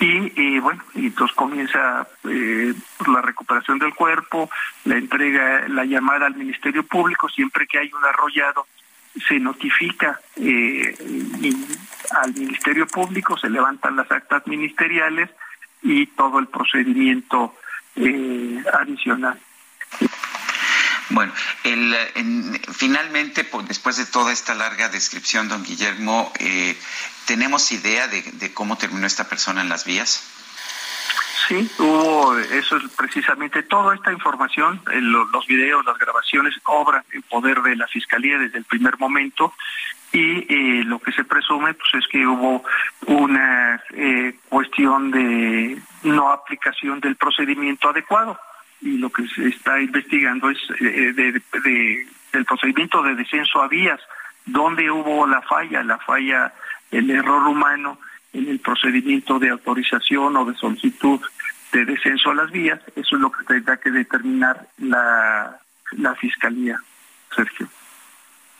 Y 0.00 0.58
bueno, 0.58 0.82
entonces 0.94 1.34
comienza 1.36 2.06
eh, 2.28 2.74
la 3.06 3.22
recuperación 3.22 3.78
del 3.78 3.94
cuerpo, 3.94 4.50
la 4.84 4.96
entrega, 4.96 5.66
la 5.68 5.84
llamada 5.84 6.26
al 6.26 6.34
Ministerio 6.34 6.82
Público, 6.82 7.28
siempre 7.28 7.66
que 7.66 7.78
hay 7.78 7.90
un 7.92 8.04
arrollado, 8.04 8.66
se 9.28 9.38
notifica 9.38 10.20
eh, 10.36 10.94
al 12.10 12.34
Ministerio 12.34 12.86
Público, 12.86 13.38
se 13.38 13.48
levantan 13.48 13.96
las 13.96 14.10
actas 14.10 14.46
ministeriales 14.46 15.30
y 15.82 16.06
todo 16.08 16.38
el 16.38 16.48
procedimiento 16.48 17.54
eh, 17.96 18.62
adicional. 18.72 19.38
Bueno, 21.10 21.32
el, 21.64 21.94
finalmente, 22.72 23.44
pues, 23.44 23.68
después 23.68 23.96
de 23.96 24.06
toda 24.06 24.32
esta 24.32 24.54
larga 24.54 24.88
descripción, 24.88 25.48
don 25.48 25.62
Guillermo, 25.62 26.32
eh, 26.38 26.76
¿tenemos 27.26 27.70
idea 27.72 28.08
de, 28.08 28.52
cómo 28.54 28.78
terminó 28.78 29.06
esta 29.06 29.28
persona 29.28 29.60
en 29.60 29.68
las 29.68 29.84
vías? 29.84 30.30
Sí, 31.46 31.70
hubo, 31.78 32.38
eso 32.38 32.78
es 32.78 32.90
precisamente 32.96 33.62
toda 33.64 33.94
esta 33.94 34.10
información, 34.10 34.80
los 34.86 35.46
videos, 35.46 35.84
las 35.84 35.98
grabaciones, 35.98 36.54
obran 36.64 37.04
en 37.12 37.20
poder 37.22 37.60
de 37.60 37.76
la 37.76 37.86
Fiscalía 37.86 38.38
desde 38.38 38.56
el 38.56 38.64
primer 38.64 38.98
momento 38.98 39.52
y 40.10 40.46
eh, 40.48 40.84
lo 40.84 41.00
que 41.00 41.12
se 41.12 41.24
presume 41.24 41.74
pues 41.74 42.02
es 42.02 42.08
que 42.08 42.26
hubo 42.26 42.64
una 43.06 43.82
eh, 43.90 44.38
cuestión 44.48 45.10
de 45.10 45.82
no 46.04 46.32
aplicación 46.32 47.00
del 47.00 47.16
procedimiento 47.16 47.90
adecuado 47.90 48.38
y 48.84 48.98
lo 48.98 49.10
que 49.10 49.26
se 49.28 49.48
está 49.48 49.80
investigando 49.80 50.50
es 50.50 50.58
eh, 50.78 51.12
de, 51.14 51.42
del 52.32 52.44
procedimiento 52.44 53.02
de 53.02 53.14
descenso 53.14 53.62
a 53.62 53.68
vías, 53.68 54.00
donde 54.44 54.90
hubo 54.90 55.26
la 55.26 55.40
falla, 55.40 55.82
la 55.82 55.98
falla, 55.98 56.52
el 56.90 57.10
error 57.10 57.48
humano 57.48 57.98
en 58.34 58.48
el 58.48 58.60
procedimiento 58.60 59.38
de 59.38 59.48
autorización 59.48 60.36
o 60.36 60.44
de 60.44 60.54
solicitud 60.56 61.20
de 61.72 61.84
descenso 61.86 62.30
a 62.30 62.34
las 62.34 62.50
vías, 62.50 62.78
eso 62.94 63.16
es 63.16 63.22
lo 63.22 63.32
que 63.32 63.44
tendrá 63.46 63.78
que 63.78 63.90
determinar 63.90 64.68
la 64.78 66.14
Fiscalía, 66.20 66.78
Sergio. 67.34 67.68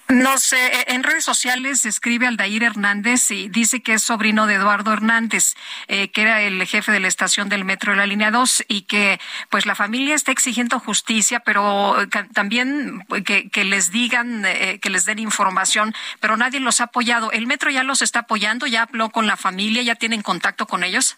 No 0.09 0.37
sé, 0.37 0.85
en 0.89 1.03
redes 1.03 1.25
sociales 1.25 1.87
escribe 1.87 2.27
Aldair 2.27 2.63
Hernández 2.63 3.31
y 3.31 3.49
dice 3.49 3.83
que 3.83 3.95
es 3.95 4.03
sobrino 4.03 4.47
de 4.47 4.55
Eduardo 4.55 4.93
Hernández, 4.93 5.55
eh, 5.89 6.11
que 6.11 6.21
era 6.21 6.43
el 6.43 6.63
jefe 6.67 6.93
de 6.93 7.01
la 7.01 7.09
estación 7.09 7.49
del 7.49 7.65
metro 7.65 7.93
de 7.93 7.97
la 7.97 8.07
línea 8.07 8.31
2 8.31 8.67
y 8.69 8.83
que 8.83 9.19
pues 9.49 9.65
la 9.65 9.75
familia 9.75 10.15
está 10.15 10.31
exigiendo 10.31 10.79
justicia, 10.79 11.41
pero 11.41 12.03
eh, 12.03 12.09
también 12.35 13.03
pues, 13.09 13.25
que, 13.25 13.65
les 13.65 13.93
digan, 13.93 14.45
eh, 14.45 14.79
que 14.79 14.91
les 14.91 15.07
den 15.07 15.21
información, 15.21 15.95
pero 16.21 16.37
nadie 16.37 16.61
los 16.61 16.83
ha 16.83 16.85
apoyado. 16.85 17.33
¿El 17.33 17.47
metro 17.47 17.71
ya 17.71 17.83
los 17.83 18.03
está 18.03 18.21
apoyando? 18.21 18.67
¿Ya 18.67 18.83
habló 18.83 19.09
con 19.09 19.27
la 19.27 19.39
familia? 19.39 19.83
¿Ya 19.83 19.95
tienen 19.95 20.21
contacto 20.21 20.67
con 20.67 20.85
ellos? 20.85 21.17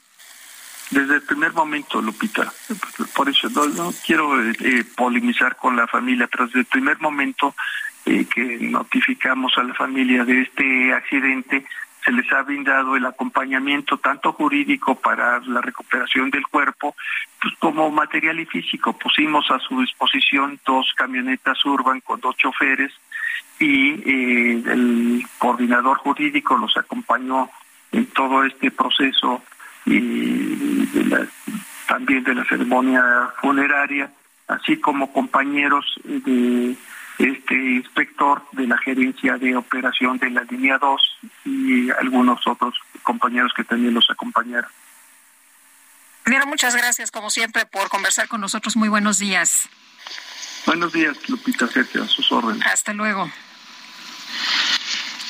Desde 0.90 1.16
el 1.16 1.22
primer 1.22 1.52
momento, 1.52 2.00
Lupita, 2.00 2.52
por 3.12 3.28
eso 3.28 3.48
no, 3.48 3.92
quiero 4.06 4.30
polemizar 4.94 5.56
con 5.56 5.74
la 5.74 5.88
familia, 5.88 6.28
pero 6.28 6.46
desde 6.46 6.60
el 6.60 6.66
primer 6.66 7.00
momento 7.00 7.56
que 8.06 8.58
notificamos 8.60 9.58
a 9.58 9.64
la 9.64 9.74
familia 9.74 10.24
de 10.24 10.42
este 10.42 10.92
accidente, 10.92 11.66
se 12.04 12.12
les 12.12 12.32
ha 12.32 12.42
brindado 12.42 12.94
el 12.94 13.04
acompañamiento 13.04 13.98
tanto 13.98 14.32
jurídico 14.32 14.94
para 14.94 15.40
la 15.40 15.60
recuperación 15.60 16.30
del 16.30 16.46
cuerpo, 16.46 16.94
pues 17.42 17.54
como 17.58 17.90
material 17.90 18.38
y 18.38 18.46
físico. 18.46 18.96
Pusimos 18.96 19.50
a 19.50 19.58
su 19.58 19.80
disposición 19.80 20.60
dos 20.64 20.92
camionetas 20.96 21.64
urban 21.64 22.00
con 22.00 22.20
dos 22.20 22.36
choferes 22.36 22.92
y 23.58 23.90
eh, 24.08 24.62
el 24.66 25.26
coordinador 25.38 25.98
jurídico 25.98 26.56
los 26.56 26.76
acompañó 26.76 27.50
en 27.90 28.06
todo 28.06 28.44
este 28.44 28.70
proceso 28.70 29.42
y 29.84 30.86
también 31.88 32.22
de 32.22 32.34
la 32.34 32.44
ceremonia 32.44 33.02
funeraria, 33.40 34.10
así 34.46 34.76
como 34.78 35.12
compañeros 35.12 35.84
de 36.04 36.76
este 37.18 37.54
inspector 37.54 38.42
de 38.52 38.66
la 38.66 38.78
gerencia 38.78 39.36
de 39.38 39.56
operación 39.56 40.18
de 40.18 40.30
la 40.30 40.42
línea 40.42 40.78
2 40.78 41.18
y 41.44 41.90
algunos 41.90 42.46
otros 42.46 42.74
compañeros 43.02 43.52
que 43.56 43.64
también 43.64 43.94
los 43.94 44.08
acompañaron. 44.10 44.70
Mira, 46.26 46.44
muchas 46.44 46.74
gracias 46.74 47.10
como 47.10 47.30
siempre 47.30 47.66
por 47.66 47.88
conversar 47.88 48.28
con 48.28 48.40
nosotros. 48.40 48.76
Muy 48.76 48.88
buenos 48.88 49.18
días. 49.18 49.68
Buenos 50.66 50.92
días, 50.92 51.16
Lupita 51.28 51.68
Sergio, 51.68 52.02
a 52.02 52.08
sus 52.08 52.30
órdenes. 52.32 52.66
Hasta 52.66 52.92
luego. 52.92 53.30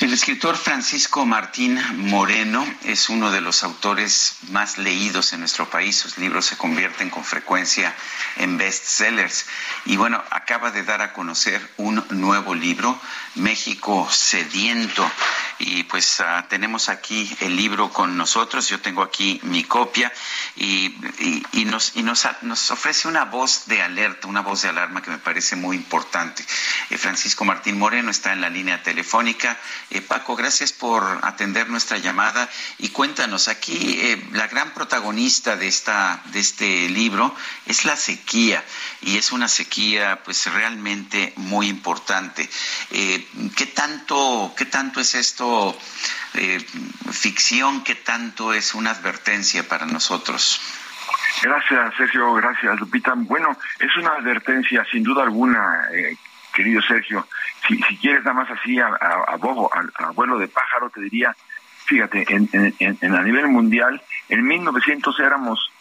El 0.07 0.13
escritor 0.13 0.55
Francisco 0.55 1.25
Martín 1.25 1.77
Moreno 2.09 2.65
es 2.85 3.09
uno 3.09 3.29
de 3.29 3.41
los 3.41 3.65
autores 3.65 4.37
más 4.51 4.77
leídos 4.77 5.33
en 5.33 5.41
nuestro 5.41 5.69
país. 5.69 5.97
Sus 5.97 6.17
libros 6.17 6.45
se 6.45 6.55
convierten 6.55 7.09
con 7.09 7.25
frecuencia 7.25 7.93
en 8.37 8.57
bestsellers. 8.57 9.47
Y 9.83 9.97
bueno, 9.97 10.23
acaba 10.29 10.71
de 10.71 10.83
dar 10.83 11.01
a 11.01 11.11
conocer 11.11 11.61
un 11.75 12.01
nuevo 12.11 12.55
libro, 12.55 12.97
México 13.35 14.07
Sediento. 14.09 15.11
Y 15.59 15.83
pues 15.83 16.19
ah, 16.19 16.45
tenemos 16.49 16.89
aquí 16.89 17.35
el 17.41 17.55
libro 17.55 17.89
con 17.91 18.15
nosotros. 18.15 18.69
Yo 18.69 18.79
tengo 18.79 19.01
aquí 19.01 19.39
mi 19.43 19.63
copia 19.63 20.11
y, 20.55 20.95
nos, 21.65 21.95
y 21.95 22.03
nos, 22.03 22.27
nos, 22.41 22.71
ofrece 22.71 23.07
una 23.07 23.25
voz 23.25 23.65
de 23.65 23.81
alerta, 23.81 24.27
una 24.27 24.41
voz 24.41 24.61
de 24.61 24.69
alarma 24.69 25.01
que 25.01 25.11
me 25.11 25.17
parece 25.17 25.55
muy 25.55 25.75
importante. 25.75 26.45
Eh, 26.89 26.97
Francisco 26.97 27.43
Martín 27.43 27.79
Moreno 27.79 28.11
está 28.11 28.33
en 28.33 28.41
la 28.41 28.49
línea 28.49 28.83
telefónica 28.83 29.57
eh, 29.89 30.01
Paco, 30.01 30.35
gracias 30.35 30.73
por 30.73 31.03
atender 31.23 31.69
nuestra 31.69 31.97
llamada 31.97 32.49
y 32.77 32.89
cuéntanos, 32.89 33.47
aquí 33.47 33.99
eh, 33.99 34.27
la 34.33 34.47
gran 34.47 34.73
protagonista 34.73 35.55
de, 35.55 35.67
esta, 35.67 36.21
de 36.25 36.39
este 36.39 36.89
libro 36.89 37.33
es 37.65 37.85
la 37.85 37.95
sequía 37.95 38.63
y 39.01 39.17
es 39.17 39.31
una 39.31 39.47
sequía 39.47 40.21
pues 40.23 40.45
realmente 40.51 41.33
muy 41.37 41.67
importante. 41.67 42.49
¿qué, 42.89 43.65
tanto, 43.73 44.53
¿Qué 44.55 44.65
tanto 44.65 44.99
es 44.99 45.15
esto 45.15 45.46
ficción? 47.11 47.83
¿Qué 47.83 47.95
tanto 47.95 48.53
es 48.53 48.75
una 48.75 48.91
advertencia 48.91 49.67
para 49.67 49.85
nosotros? 49.85 50.61
Gracias, 51.41 51.95
Sergio. 51.97 52.33
Gracias, 52.33 52.79
Lupita. 52.79 53.13
Bueno, 53.15 53.57
es 53.79 53.95
una 53.97 54.13
advertencia, 54.13 54.85
sin 54.91 55.03
duda 55.03 55.23
alguna, 55.23 55.87
querido 56.53 56.81
Sergio 56.81 57.27
si, 57.67 57.97
quieres 57.97 58.23
nada 58.23 58.33
más 58.33 58.49
así 58.51 58.79
a, 58.79 58.87
a, 58.87 59.35
bobo, 59.37 59.69
a, 59.73 60.37
de 60.37 60.47
pájaro, 60.47 60.89
te 60.89 61.01
diría, 61.01 61.35
fíjate, 61.85 62.25
en, 62.29 62.49
en, 62.79 63.15
a 63.15 63.21
nivel 63.21 63.47
mundial, 63.47 64.01
en 64.29 64.45
1900 64.45 65.19
éramos, 65.19 65.71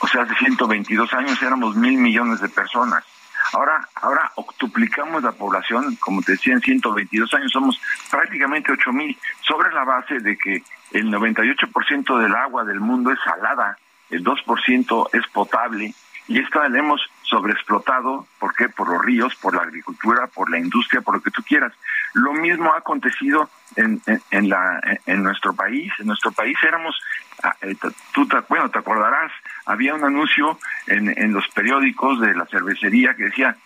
o 0.00 0.08
sea, 0.08 0.22
hace 0.22 0.34
122 0.36 1.12
años 1.14 1.42
éramos 1.42 1.76
mil 1.76 1.96
millones 1.98 2.40
de 2.40 2.48
personas. 2.48 3.04
Ahora, 3.52 3.88
ahora 3.94 4.32
octuplicamos 4.36 5.22
la 5.22 5.32
población, 5.32 5.96
como 5.96 6.22
te 6.22 6.32
decía, 6.32 6.54
en 6.54 6.60
122 6.60 7.32
años 7.34 7.52
somos 7.52 7.80
prácticamente 8.10 8.72
8 8.72 8.92
mil, 8.92 9.16
sobre 9.40 9.72
la 9.72 9.84
base 9.84 10.18
de 10.20 10.36
que 10.36 10.62
el 10.92 11.10
98% 11.10 12.18
del 12.18 12.34
agua 12.34 12.64
del 12.64 12.80
mundo 12.80 13.10
es 13.12 13.18
salada, 13.24 13.78
el 14.10 14.24
2% 14.24 15.08
es 15.12 15.26
potable, 15.28 15.94
y 16.28 16.40
esta 16.40 16.68
la 16.68 16.78
hemos 16.78 17.00
sobreexplotado, 17.22 18.26
¿por 18.38 18.54
qué? 18.54 18.68
Por 18.68 18.88
los 18.88 19.04
ríos, 19.04 19.34
por 19.36 19.54
la 19.54 19.62
agricultura, 19.62 20.26
por 20.26 20.50
la 20.50 20.58
industria, 20.58 21.00
por 21.00 21.14
lo 21.14 21.20
que 21.20 21.30
tú 21.30 21.42
quieras. 21.42 21.72
Lo 22.14 22.32
mismo 22.32 22.72
ha 22.72 22.78
acontecido 22.78 23.48
en, 23.76 24.00
en, 24.30 24.48
la, 24.48 24.80
en 25.06 25.22
nuestro 25.22 25.54
país. 25.54 25.92
En 25.98 26.06
nuestro 26.06 26.32
país 26.32 26.56
éramos, 26.62 26.98
ah, 27.42 27.54
eh, 27.62 27.76
tú 28.12 28.26
te, 28.26 28.36
bueno, 28.48 28.70
te 28.70 28.78
acordarás, 28.78 29.32
había 29.66 29.94
un 29.94 30.04
anuncio 30.04 30.58
en, 30.86 31.12
en 31.16 31.32
los 31.32 31.46
periódicos 31.48 32.20
de 32.20 32.34
la 32.34 32.46
cervecería 32.46 33.14
que 33.14 33.24
decía 33.24 33.56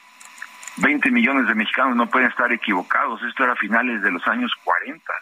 20 0.76 1.10
millones 1.10 1.46
de 1.46 1.54
mexicanos 1.54 1.96
no 1.96 2.08
pueden 2.08 2.28
estar 2.28 2.50
equivocados. 2.52 3.22
Esto 3.22 3.44
era 3.44 3.52
a 3.52 3.56
finales 3.56 4.02
de 4.02 4.10
los 4.10 4.26
años 4.26 4.52
40. 4.64 5.12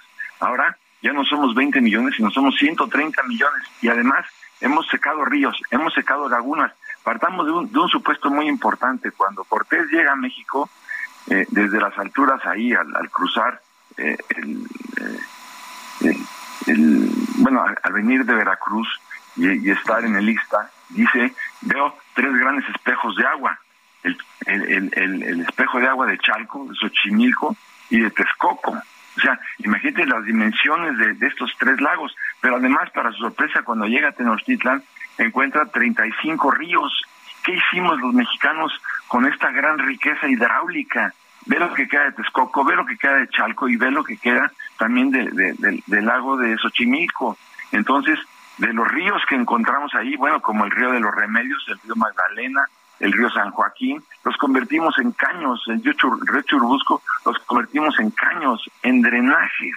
Ahora 0.41 0.77
ya 1.03 1.13
no 1.13 1.25
somos 1.25 1.55
20 1.55 1.81
millones, 1.81 2.15
sino 2.17 2.31
somos 2.31 2.57
130 2.57 3.23
millones. 3.25 3.63
Y 3.81 3.89
además 3.89 4.27
hemos 4.61 4.87
secado 4.89 5.25
ríos, 5.25 5.61
hemos 5.71 5.95
secado 5.95 6.29
lagunas, 6.29 6.73
partamos 7.03 7.47
de 7.47 7.53
un, 7.53 7.73
de 7.73 7.79
un 7.79 7.89
supuesto 7.89 8.31
muy 8.31 8.49
importante. 8.49 9.11
Cuando 9.13 9.45
Cortés 9.45 9.87
llega 9.91 10.13
a 10.13 10.17
México, 10.17 10.69
eh, 11.31 11.47
desde 11.51 11.81
las 11.81 11.97
alturas 11.99 12.45
ahí, 12.47 12.73
al, 12.73 13.11
cruzar, 13.11 13.61
eh, 13.99 14.17
eh, 14.31 16.17
el, 16.67 17.11
bueno, 17.37 17.65
al, 17.83 17.93
venir 17.93 18.25
de 18.25 18.35
Veracruz 18.35 18.89
y, 19.37 19.71
estar 19.71 20.05
en 20.05 20.17
el 20.17 20.29
Ista, 20.29 20.71
dice, 20.89 21.35
veo 21.63 21.95
tres 22.15 22.33
grandes 22.35 22.69
espejos 22.75 23.15
de 23.17 23.27
agua. 23.27 23.59
El, 24.03 24.19
el, 24.47 25.41
espejo 25.41 25.81
de 25.81 25.89
agua 25.89 26.07
de 26.07 26.19
Chalco, 26.19 26.67
de 26.67 26.75
Xochimilco 26.77 27.55
y 27.91 28.01
de 28.01 28.11
Texcoco. 28.11 28.79
O 29.19 29.21
sea, 29.21 29.39
imagínate 29.59 30.07
las 30.07 30.25
dimensiones 30.25 30.97
de, 30.97 31.15
de, 31.15 31.27
estos 31.27 31.53
tres 31.59 31.81
lagos, 31.81 32.15
pero 32.41 32.57
además, 32.57 32.89
para 32.91 33.11
su 33.11 33.19
sorpresa, 33.19 33.63
cuando 33.63 33.87
llega 33.87 34.11
a 34.11 34.13
Tenochtitlan, 34.13 34.83
encuentra 35.19 35.67
35 35.67 36.51
ríos. 36.53 37.03
¿Qué 37.45 37.55
hicimos 37.55 38.01
los 38.01 38.15
mexicanos 38.15 38.73
con 39.09 39.27
esta 39.27 39.51
gran 39.51 39.79
riqueza 39.79 40.29
hidráulica? 40.29 41.13
Ve 41.47 41.59
lo 41.59 41.73
que 41.75 41.89
queda 41.89 42.05
de 42.05 42.13
Texcoco, 42.13 42.65
ve 42.65 42.77
lo 42.77 42.87
que 42.87 42.97
queda 42.97 43.15
de 43.17 43.29
Chalco 43.29 43.69
y 43.69 43.77
ve 43.77 43.91
lo 43.91 44.05
que 44.05 44.19
queda 44.19 44.53
también 44.79 45.11
del 45.11 46.07
lago 46.07 46.37
de 46.37 46.57
Xochimilco. 46.59 47.37
Entonces, 47.73 48.19
de 48.59 48.73
los 48.73 48.87
ríos 48.87 49.23
que 49.29 49.35
encontramos 49.35 49.95
ahí, 49.95 50.15
bueno, 50.17 50.41
como 50.41 50.65
el 50.65 50.71
río 50.71 50.93
de 50.93 51.01
los 51.01 51.15
Remedios, 51.15 51.65
el 51.69 51.79
río 51.81 51.97
Magdalena, 51.97 52.65
el 53.01 53.13
río 53.13 53.31
San 53.31 53.51
Joaquín, 53.51 54.03
los 54.25 54.37
convertimos 54.37 54.99
en 54.99 55.13
caños, 55.13 55.63
el 55.69 55.83
río 55.83 56.43
Churbusco 56.43 57.03
los 57.25 57.39
convertimos 57.41 57.99
en 58.01 58.11
caños, 58.11 58.69
en 58.83 59.03
drenajes. 59.03 59.75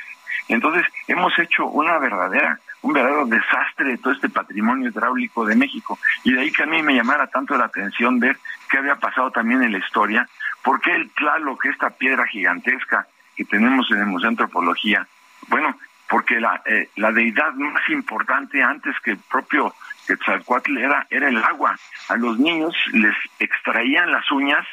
Entonces, 0.48 0.86
hemos 1.08 1.38
hecho 1.40 1.68
una 1.68 1.98
verdadera 1.98 2.60
un 2.82 2.94
verdadero 2.94 3.26
desastre 3.26 3.90
de 3.90 3.98
todo 3.98 4.14
este 4.14 4.30
patrimonio 4.30 4.90
hidráulico 4.90 5.46
de 5.46 5.56
México. 5.56 6.00
Y 6.24 6.34
de 6.34 6.42
ahí 6.42 6.52
que 6.52 6.64
a 6.64 6.68
mí 6.68 6.82
me 6.82 6.96
llamara 6.96 7.28
tanto 7.28 7.56
la 7.58 7.66
atención 7.66 8.20
ver 8.20 8.38
qué 8.70 8.78
había 8.80 8.96
pasado 8.96 9.32
también 9.32 9.62
en 9.62 9.72
la 9.72 9.78
historia, 9.78 10.28
por 10.64 10.82
qué 10.82 10.96
el 10.96 11.12
que 11.60 11.70
esta 11.70 11.90
piedra 11.92 12.26
gigantesca 12.28 13.08
que 13.36 13.46
tenemos 13.46 13.90
en 13.92 14.00
el 14.00 14.06
Museo 14.08 14.30
de 14.30 14.34
Antropología, 14.34 15.08
bueno, 15.48 15.78
porque 16.10 16.40
la, 16.40 16.62
eh, 16.66 16.90
la 16.98 17.12
deidad 17.12 17.54
más 17.54 17.88
importante 17.90 18.62
antes 18.62 19.00
que 19.00 19.12
el 19.12 19.18
propio 19.18 19.74
Quetzalcoatl 20.08 20.78
era, 20.78 21.08
era 21.10 21.30
el 21.30 21.38
agua. 21.38 21.78
A 22.10 22.16
los 22.18 22.38
niños 22.40 22.76
les 22.94 23.16
extraían 23.40 24.12
las 24.12 24.30
uñas 24.32 24.66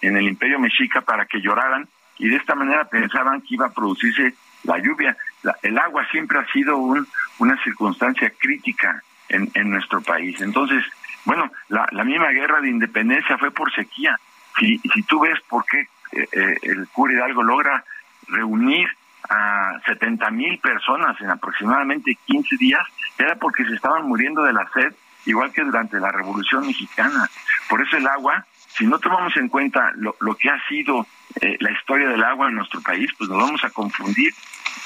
en, 0.00 0.16
el 0.16 0.26
imperio 0.26 0.58
mexica 0.58 1.00
para 1.02 1.26
que 1.26 1.40
lloraran 1.40 1.86
y 2.18 2.28
de 2.28 2.36
esta 2.36 2.54
manera 2.54 2.84
pensaban 2.84 3.40
que 3.40 3.54
iba 3.54 3.66
a 3.66 3.72
producirse 3.72 4.34
la 4.62 4.78
lluvia. 4.78 5.16
el 5.62 5.78
agua 5.78 6.06
siempre 6.10 6.38
ha 6.38 6.46
sido 6.52 6.76
un, 6.78 7.06
una 7.38 7.62
circunstancia 7.62 8.32
crítica 8.38 9.02
en, 9.28 9.50
en 9.54 9.70
nuestro 9.70 10.00
país. 10.00 10.40
Entonces, 10.40 10.84
bueno, 11.24 11.50
la, 11.68 11.86
la 11.90 12.04
misma 12.04 12.28
guerra 12.28 12.60
de 12.60 12.70
independencia 12.70 13.36
fue 13.38 13.50
por 13.50 13.72
sequía. 13.74 14.18
Si, 14.58 14.78
si 14.78 15.02
tú 15.02 15.20
ves 15.20 15.38
por 15.48 15.64
qué 15.66 15.88
eh, 16.12 16.28
eh, 16.32 16.58
el 16.62 16.88
cura 16.88 17.12
Hidalgo 17.12 17.42
logra 17.42 17.84
reunir 18.28 18.88
a 19.28 19.80
70 19.86 20.30
mil 20.30 20.58
personas 20.58 21.20
en 21.20 21.30
aproximadamente 21.30 22.16
15 22.26 22.56
días, 22.56 22.86
era 23.18 23.36
porque 23.36 23.64
se 23.64 23.74
estaban 23.74 24.06
muriendo 24.06 24.42
de 24.42 24.52
la 24.52 24.68
sed, 24.72 24.94
igual 25.26 25.52
que 25.52 25.62
durante 25.62 25.98
la 25.98 26.10
Revolución 26.10 26.66
Mexicana. 26.66 27.28
Por 27.68 27.82
eso 27.82 27.96
el 27.96 28.06
agua, 28.06 28.44
si 28.68 28.86
no 28.86 28.98
tomamos 28.98 29.36
en 29.36 29.48
cuenta 29.48 29.92
lo, 29.96 30.16
lo 30.20 30.34
que 30.34 30.50
ha 30.50 30.60
sido 30.68 31.06
eh, 31.40 31.56
la 31.60 31.72
historia 31.72 32.08
del 32.08 32.22
agua 32.22 32.48
en 32.48 32.56
nuestro 32.56 32.80
país, 32.80 33.10
pues 33.16 33.30
nos 33.30 33.38
vamos 33.38 33.64
a 33.64 33.70
confundir. 33.70 34.32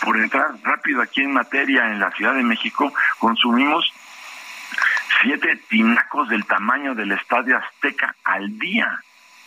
Por 0.04 0.16
entrar 0.16 0.54
rápido 0.62 1.02
aquí 1.02 1.22
en 1.22 1.32
materia, 1.32 1.90
en 1.90 1.98
la 1.98 2.10
Ciudad 2.12 2.34
de 2.34 2.42
México, 2.42 2.92
consumimos 3.18 3.92
siete 5.22 5.56
tinacos 5.68 6.28
del 6.28 6.46
tamaño 6.46 6.94
del 6.94 7.12
Estadio 7.12 7.58
Azteca 7.58 8.14
al 8.24 8.58
día, 8.58 9.00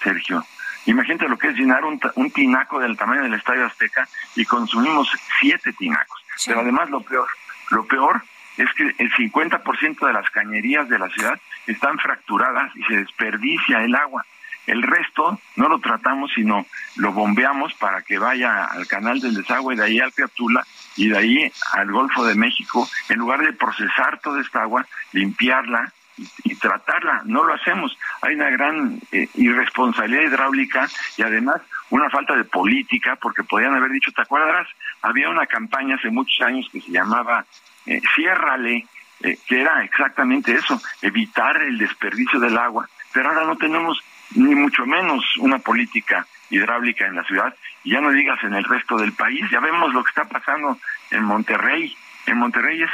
Sergio. 0.04 0.46
Imagínate 0.86 1.28
lo 1.28 1.38
que 1.38 1.50
es 1.50 1.56
llenar 1.56 1.84
un, 1.86 2.00
tinaco 2.32 2.80
del 2.80 2.98
tamaño 2.98 3.24
del 3.24 3.36
Estadio 3.36 3.66
Azteca 3.66 4.08
y 4.36 4.46
consumimos 4.46 5.10
siete 5.40 5.74
tinacos. 5.74 6.24
Pero 6.46 6.62
además 6.62 6.90
lo 6.90 7.02
peor, 7.02 7.28
lo 7.70 7.86
peor 7.86 8.22
es 8.58 8.68
que 8.74 8.96
el 8.98 9.12
50% 9.12 10.06
de 10.06 10.14
las 10.14 10.30
cañerías 10.32 10.90
de 10.90 11.00
la 11.00 11.10
ciudad 11.10 11.40
están 11.68 12.00
fracturadas 12.00 12.76
y 12.76 12.84
se 12.84 12.98
desperdicia 12.98 13.84
el 13.84 13.96
agua. 13.96 14.26
El 14.68 14.84
resto 14.84 15.40
no 15.56 15.70
lo 15.70 15.80
tratamos, 15.80 16.32
sino 16.34 16.66
lo 16.96 17.12
bombeamos 17.12 17.74
para 17.76 18.02
que 18.02 18.20
vaya 18.20 18.66
al 18.66 18.88
canal 18.88 19.20
del 19.20 19.34
desagüe, 19.34 19.76
de 19.76 19.84
ahí 19.84 20.00
al 20.00 20.12
Piatula 20.12 20.66
y 20.96 21.10
de 21.10 21.18
ahí 21.18 21.52
al 21.74 21.92
Golfo 21.92 22.26
de 22.26 22.36
México, 22.36 22.88
en 23.10 23.20
lugar 23.20 23.42
de 23.42 23.54
procesar 23.54 24.20
toda 24.20 24.42
esta 24.42 24.62
agua, 24.62 24.86
limpiarla 25.14 25.92
y, 26.18 26.56
tratarla. 26.56 27.24
No 27.26 27.44
lo 27.44 27.54
hacemos. 27.54 27.98
Hay 28.22 28.36
una 28.36 28.50
gran 28.52 29.00
eh, 29.12 29.28
irresponsabilidad 29.36 30.24
hidráulica 30.24 30.88
y 31.18 31.24
además 31.24 31.62
una 31.90 32.10
falta 32.10 32.36
de 32.36 32.44
política, 32.44 33.18
porque 33.22 33.44
podían 33.44 33.74
haber 33.74 33.92
dicho, 33.92 34.12
¿te 34.12 34.22
acuerdas? 34.22 34.68
Había 35.02 35.30
una 35.30 35.46
campaña 35.48 35.96
hace 35.96 36.10
muchos 36.10 36.40
años 36.46 36.68
que 36.72 36.82
se 36.82 36.92
llamaba 36.92 37.46
eh, 37.86 38.02
Ciérrale, 38.16 38.86
eh, 39.24 39.38
que 39.48 39.62
era 39.62 39.84
exactamente 39.84 40.54
eso, 40.54 40.82
evitar 41.02 41.62
el 41.62 41.78
desperdicio 41.78 42.40
del 42.40 42.58
agua. 42.58 42.88
Pero 43.14 43.30
ahora 43.30 43.46
no 43.46 43.58
tenemos 43.58 44.02
ni 44.36 44.56
mucho 44.56 44.86
menos 44.86 45.24
una 45.38 45.60
política 45.60 46.26
hidráulica 46.50 47.08
en 47.08 47.16
la 47.16 47.24
ciudad, 47.24 47.56
y 47.84 47.92
ya 47.92 48.02
no 48.02 48.12
digas 48.12 48.44
en 48.44 48.54
el 48.54 48.64
resto 48.64 48.98
del 48.98 49.14
país, 49.14 49.44
ya 49.52 49.60
vemos 49.60 49.94
lo 49.94 50.04
que 50.04 50.10
está 50.10 50.26
pasando 50.26 50.78
en 51.10 51.24
Monterrey, 51.24 51.96
en 52.26 52.38
Monterrey 52.38 52.82
es, 52.82 52.90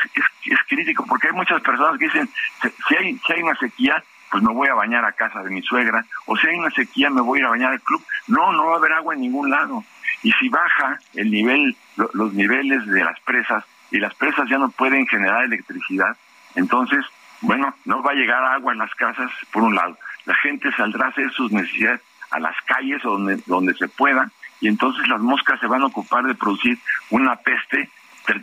es, 0.45 0.59
crítico 0.67 1.05
porque 1.05 1.27
hay 1.27 1.33
muchas 1.33 1.61
personas 1.61 1.97
que 1.97 2.05
dicen, 2.05 2.29
si 2.87 2.95
hay, 2.95 3.17
si 3.25 3.33
hay 3.33 3.43
una 3.43 3.55
sequía, 3.55 4.03
pues 4.31 4.43
me 4.43 4.53
voy 4.53 4.67
a 4.67 4.73
bañar 4.73 5.05
a 5.05 5.11
casa 5.11 5.43
de 5.43 5.49
mi 5.49 5.61
suegra, 5.61 6.05
o 6.25 6.37
si 6.37 6.47
hay 6.47 6.57
una 6.57 6.71
sequía 6.71 7.09
me 7.09 7.21
voy 7.21 7.39
a 7.39 7.41
ir 7.41 7.45
a 7.45 7.49
bañar 7.49 7.71
al 7.73 7.81
club. 7.81 8.03
No, 8.27 8.51
no 8.51 8.67
va 8.67 8.73
a 8.73 8.77
haber 8.77 8.93
agua 8.93 9.13
en 9.13 9.21
ningún 9.21 9.49
lado. 9.49 9.83
Y 10.23 10.31
si 10.33 10.49
baja 10.49 10.99
el 11.13 11.31
nivel, 11.31 11.75
los 12.13 12.33
niveles 12.33 12.85
de 12.87 13.03
las 13.03 13.19
presas, 13.21 13.63
y 13.91 13.99
las 13.99 14.13
presas 14.15 14.49
ya 14.49 14.57
no 14.57 14.69
pueden 14.69 15.07
generar 15.07 15.45
electricidad, 15.45 16.17
entonces, 16.55 17.05
bueno, 17.41 17.73
no 17.85 18.01
va 18.01 18.11
a 18.11 18.15
llegar 18.15 18.43
agua 18.43 18.73
en 18.73 18.79
las 18.79 18.93
casas, 18.95 19.31
por 19.51 19.63
un 19.63 19.75
lado. 19.75 19.97
La 20.25 20.35
gente 20.35 20.71
saldrá 20.73 21.05
a 21.05 21.09
hacer 21.09 21.31
sus 21.31 21.51
necesidades 21.51 22.01
a 22.31 22.39
las 22.39 22.55
calles 22.65 23.05
o 23.05 23.11
donde, 23.11 23.41
donde 23.45 23.73
se 23.75 23.87
pueda, 23.87 24.29
y 24.59 24.67
entonces 24.67 25.07
las 25.07 25.21
moscas 25.21 25.59
se 25.59 25.67
van 25.67 25.83
a 25.83 25.85
ocupar 25.85 26.25
de 26.25 26.35
producir 26.35 26.77
una 27.11 27.35
peste 27.35 27.89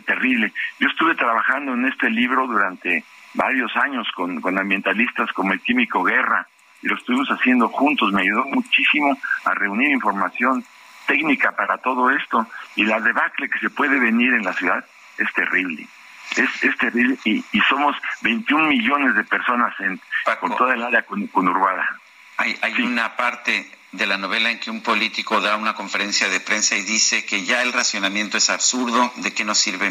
terrible. 0.03 0.53
Yo 0.79 0.87
estuve 0.87 1.15
trabajando 1.15 1.73
en 1.73 1.85
este 1.85 2.09
libro 2.09 2.47
durante 2.47 3.03
varios 3.33 3.75
años 3.75 4.07
con, 4.15 4.41
con 4.41 4.57
ambientalistas 4.57 5.31
como 5.33 5.53
el 5.53 5.61
químico 5.61 6.03
Guerra 6.03 6.47
y 6.81 6.87
lo 6.87 6.95
estuvimos 6.95 7.27
haciendo 7.29 7.69
juntos. 7.69 8.11
Me 8.11 8.21
ayudó 8.21 8.45
muchísimo 8.45 9.17
a 9.43 9.53
reunir 9.53 9.91
información 9.91 10.63
técnica 11.05 11.51
para 11.51 11.77
todo 11.77 12.09
esto 12.09 12.47
y 12.75 12.85
la 12.85 12.99
debacle 12.99 13.49
que 13.49 13.59
se 13.59 13.69
puede 13.69 13.99
venir 13.99 14.33
en 14.33 14.43
la 14.43 14.53
ciudad 14.53 14.85
es 15.17 15.31
terrible. 15.33 15.87
Es, 16.35 16.63
es 16.63 16.77
terrible 16.77 17.17
y, 17.23 17.43
y 17.51 17.61
somos 17.69 17.95
21 18.21 18.67
millones 18.67 19.15
de 19.15 19.23
personas 19.23 19.73
en 19.79 19.99
con 20.39 20.55
toda 20.57 20.73
el 20.73 20.83
área 20.83 21.05
conurbada. 21.31 21.87
Hay, 22.37 22.57
hay 22.61 22.81
una 22.81 23.15
parte 23.15 23.69
de 23.91 24.05
la 24.05 24.17
novela 24.17 24.51
en 24.51 24.59
que 24.59 24.71
un 24.71 24.81
político 24.81 25.39
da 25.39 25.55
una 25.55 25.73
conferencia 25.73 26.27
de 26.27 26.39
prensa 26.39 26.75
y 26.75 26.81
dice 26.81 27.25
que 27.25 27.45
ya 27.45 27.61
el 27.61 27.71
racionamiento 27.71 28.37
es 28.37 28.49
absurdo, 28.49 29.11
de 29.17 29.33
que 29.33 29.45
nos 29.45 29.57
sirve 29.57 29.87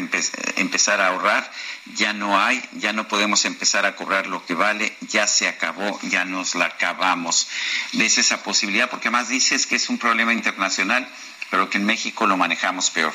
empezar 0.57 1.01
a 1.01 1.07
ahorrar, 1.07 1.49
ya 1.95 2.13
no 2.13 2.39
hay, 2.39 2.63
ya 2.73 2.93
no 2.93 3.07
podemos 3.07 3.45
empezar 3.45 3.85
a 3.85 3.95
cobrar 3.95 4.27
lo 4.27 4.45
que 4.45 4.53
vale, 4.53 4.95
ya 5.01 5.27
se 5.27 5.47
acabó, 5.47 5.99
ya 6.03 6.25
nos 6.25 6.55
la 6.55 6.65
acabamos. 6.65 7.49
¿Ves 7.93 8.17
esa 8.17 8.43
posibilidad? 8.43 8.89
Porque 8.89 9.09
más 9.09 9.29
dices 9.29 9.65
que 9.65 9.75
es 9.75 9.89
un 9.89 9.97
problema 9.97 10.33
internacional, 10.33 11.07
pero 11.49 11.69
que 11.69 11.77
en 11.77 11.85
México 11.85 12.27
lo 12.27 12.37
manejamos 12.37 12.89
peor. 12.91 13.13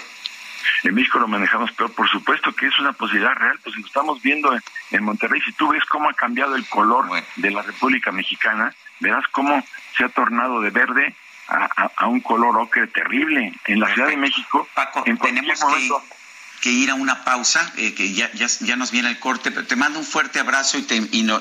En 0.82 0.94
México 0.94 1.18
lo 1.18 1.28
manejamos 1.28 1.72
peor, 1.72 1.92
por 1.92 2.08
supuesto 2.08 2.54
que 2.54 2.66
es 2.66 2.78
una 2.78 2.92
posibilidad 2.92 3.34
real, 3.34 3.58
pues 3.62 3.76
lo 3.76 3.86
estamos 3.86 4.20
viendo 4.22 4.52
en, 4.90 5.04
Monterrey, 5.04 5.40
si 5.42 5.52
tú 5.52 5.68
ves 5.68 5.84
cómo 5.86 6.08
ha 6.08 6.14
cambiado 6.14 6.56
el 6.56 6.66
color 6.66 7.06
de 7.36 7.50
la 7.50 7.62
República 7.62 8.12
Mexicana, 8.12 8.74
verás 8.98 9.24
cómo 9.30 9.64
se 9.96 10.04
ha 10.04 10.08
tornado 10.08 10.60
de 10.60 10.70
verde 10.70 11.14
a, 11.48 12.06
un 12.06 12.20
color 12.20 12.56
ocre 12.58 12.86
terrible. 12.86 13.52
En 13.66 13.80
la 13.80 13.92
Ciudad 13.92 14.08
de 14.08 14.16
México, 14.16 14.68
Paco, 14.74 15.02
tenemos 15.02 15.60
que, 16.60 16.70
ir 16.70 16.90
a 16.90 16.94
una 16.94 17.24
pausa, 17.24 17.72
eh, 17.76 17.94
que 17.94 18.12
ya, 18.12 18.30
ya, 18.32 18.76
nos 18.76 18.90
viene 18.90 19.08
el 19.08 19.18
corte, 19.18 19.50
pero 19.50 19.66
te 19.66 19.76
mando 19.76 19.98
un 19.98 20.04
fuerte 20.04 20.38
abrazo 20.38 20.78
y 20.78 20.82
te 20.82 20.96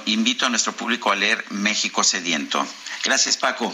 invito 0.06 0.46
a 0.46 0.50
nuestro 0.50 0.74
público 0.74 1.12
a 1.12 1.16
leer 1.16 1.44
México 1.52 2.04
Sediento. 2.04 2.66
Gracias, 3.04 3.38
Paco. 3.38 3.74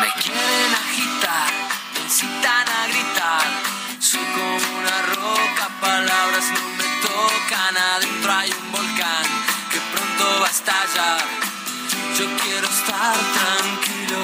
Me 0.00 0.08
quieren 0.22 0.74
agitar, 0.74 1.52
me 1.92 2.00
incitan 2.00 2.66
a 2.66 2.86
gritar. 2.86 3.44
Soy 4.00 4.24
como 4.34 4.78
una 4.78 5.02
roca, 5.02 5.68
palabras 5.82 6.44
no 6.54 6.66
me 6.78 6.84
tocan. 7.06 7.76
Adentro 7.76 8.32
hay 8.32 8.50
un 8.52 8.72
volcán 8.72 9.26
que 9.70 9.78
pronto 9.92 10.40
va 10.40 10.46
a 10.46 10.50
estallar. 10.50 11.24
Yo 12.18 12.24
quiero 12.42 12.66
estar 12.68 13.16
tranquilo. 13.36 14.20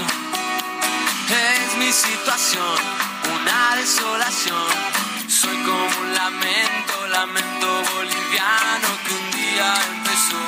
Es 1.29 1.77
mi 1.77 1.93
situación, 1.93 2.79
una 3.37 3.77
desolación. 3.77 4.73
Soy 5.29 5.57
como 5.65 5.87
un 6.01 6.15
lamento, 6.15 7.07
lamento 7.09 7.83
boliviano 7.93 8.89
que 9.05 9.13
un 9.13 9.31
día 9.33 9.75
empezó 9.93 10.43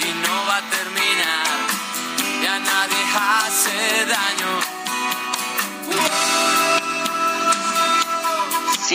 y 0.00 0.26
no 0.26 0.46
va 0.46 0.56
a 0.56 0.62
terminar 0.62 0.85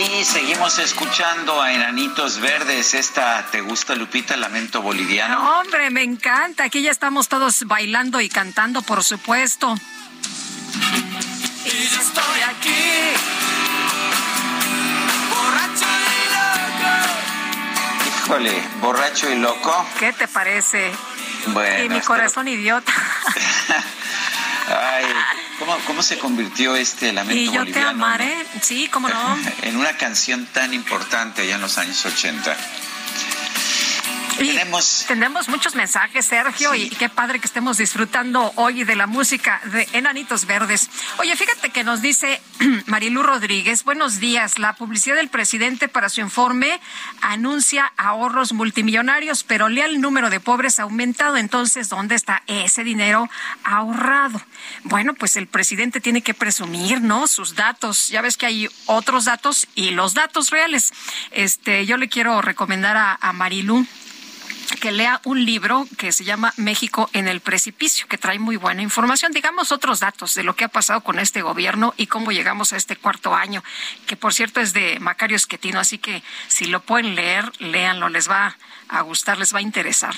Y 0.02 0.24
seguimos 0.24 0.78
escuchando 0.78 1.60
a 1.62 1.72
Enanitos 1.72 2.40
Verdes. 2.40 2.94
Esta, 2.94 3.46
¿te 3.50 3.60
gusta, 3.60 3.94
Lupita, 3.94 4.36
Lamento 4.36 4.82
Boliviano? 4.82 5.60
hombre, 5.60 5.90
me 5.90 6.02
encanta. 6.02 6.64
Aquí 6.64 6.82
ya 6.82 6.90
estamos 6.90 7.28
todos 7.28 7.66
bailando 7.66 8.20
y 8.20 8.28
cantando, 8.28 8.82
por 8.82 9.04
supuesto. 9.04 9.74
Y 11.64 11.68
yo 11.68 12.00
estoy 12.00 12.40
aquí, 12.48 13.12
borracho 15.30 15.86
y 16.10 16.22
loco. 16.34 16.90
Híjole, 18.24 18.62
borracho 18.80 19.30
y 19.30 19.36
loco. 19.36 19.86
¿Qué 19.98 20.12
te 20.12 20.26
parece? 20.26 20.90
Bueno. 21.46 21.84
y 21.84 21.88
mi 21.88 22.00
corazón 22.00 22.48
idiota. 22.48 22.92
Ay, 24.68 25.04
¿cómo, 25.58 25.76
¿cómo 25.86 26.02
se 26.02 26.18
convirtió 26.18 26.76
este 26.76 27.12
Lamento 27.12 27.40
y 27.40 27.46
yo 27.46 27.52
te 27.52 27.58
Boliviano? 27.58 27.90
amaré. 27.90 28.46
Sí, 28.60 28.88
cómo 28.92 29.08
no. 29.08 29.38
en 29.62 29.76
una 29.76 29.96
canción 29.96 30.46
tan 30.46 30.72
importante 30.74 31.42
allá 31.42 31.56
en 31.56 31.60
los 31.60 31.78
años 31.78 32.04
80. 32.04 32.56
Tenemos... 34.36 35.04
tenemos 35.06 35.48
muchos 35.48 35.74
mensajes, 35.74 36.26
Sergio, 36.26 36.74
y 36.74 36.88
qué 36.90 37.08
padre 37.08 37.38
que 37.38 37.46
estemos 37.46 37.78
disfrutando 37.78 38.52
hoy 38.56 38.84
de 38.84 38.96
la 38.96 39.06
música 39.06 39.60
de 39.72 39.88
Enanitos 39.92 40.46
Verdes. 40.46 40.88
Oye, 41.18 41.34
fíjate 41.36 41.70
que 41.70 41.84
nos 41.84 42.02
dice 42.02 42.40
Marilu 42.86 43.22
Rodríguez, 43.22 43.84
buenos 43.84 44.20
días. 44.20 44.58
La 44.58 44.74
publicidad 44.74 45.16
del 45.16 45.28
presidente 45.28 45.88
para 45.88 46.08
su 46.08 46.20
informe 46.20 46.80
anuncia 47.20 47.92
ahorros 47.96 48.52
multimillonarios, 48.52 49.44
pero 49.44 49.68
lea 49.68 49.86
el 49.86 50.00
número 50.00 50.30
de 50.30 50.40
pobres 50.40 50.78
ha 50.78 50.84
aumentado. 50.84 51.36
Entonces, 51.36 51.88
¿dónde 51.88 52.14
está 52.14 52.42
ese 52.46 52.84
dinero 52.84 53.28
ahorrado? 53.64 54.40
Bueno, 54.84 55.14
pues 55.14 55.36
el 55.36 55.46
presidente 55.46 56.00
tiene 56.00 56.22
que 56.22 56.34
presumir, 56.34 57.00
¿no? 57.00 57.26
Sus 57.26 57.54
datos. 57.54 58.08
Ya 58.08 58.22
ves 58.22 58.36
que 58.36 58.46
hay 58.46 58.68
otros 58.86 59.24
datos 59.24 59.66
y 59.74 59.90
los 59.90 60.14
datos 60.14 60.50
reales. 60.50 60.92
Este, 61.30 61.86
yo 61.86 61.96
le 61.96 62.08
quiero 62.08 62.40
recomendar 62.42 62.96
a, 62.96 63.18
a 63.20 63.32
Marilu 63.32 63.86
que 64.80 64.92
lea 64.92 65.20
un 65.24 65.44
libro 65.44 65.86
que 65.98 66.12
se 66.12 66.24
llama 66.24 66.52
México 66.56 67.08
en 67.12 67.28
el 67.28 67.40
precipicio, 67.40 68.06
que 68.08 68.18
trae 68.18 68.38
muy 68.38 68.56
buena 68.56 68.82
información, 68.82 69.32
digamos 69.32 69.72
otros 69.72 70.00
datos 70.00 70.34
de 70.34 70.44
lo 70.44 70.56
que 70.56 70.64
ha 70.64 70.68
pasado 70.68 71.02
con 71.02 71.18
este 71.18 71.42
gobierno 71.42 71.94
y 71.96 72.06
cómo 72.06 72.32
llegamos 72.32 72.72
a 72.72 72.76
este 72.76 72.96
cuarto 72.96 73.34
año, 73.34 73.62
que 74.06 74.16
por 74.16 74.34
cierto 74.34 74.60
es 74.60 74.72
de 74.72 74.98
Macario 75.00 75.36
Esquetino, 75.36 75.80
así 75.80 75.98
que 75.98 76.22
si 76.48 76.66
lo 76.66 76.80
pueden 76.80 77.14
leer, 77.14 77.50
léanlo, 77.58 78.08
les 78.08 78.28
va 78.28 78.56
a 78.88 79.00
gustar, 79.02 79.38
les 79.38 79.54
va 79.54 79.58
a 79.58 79.62
interesar. 79.62 80.14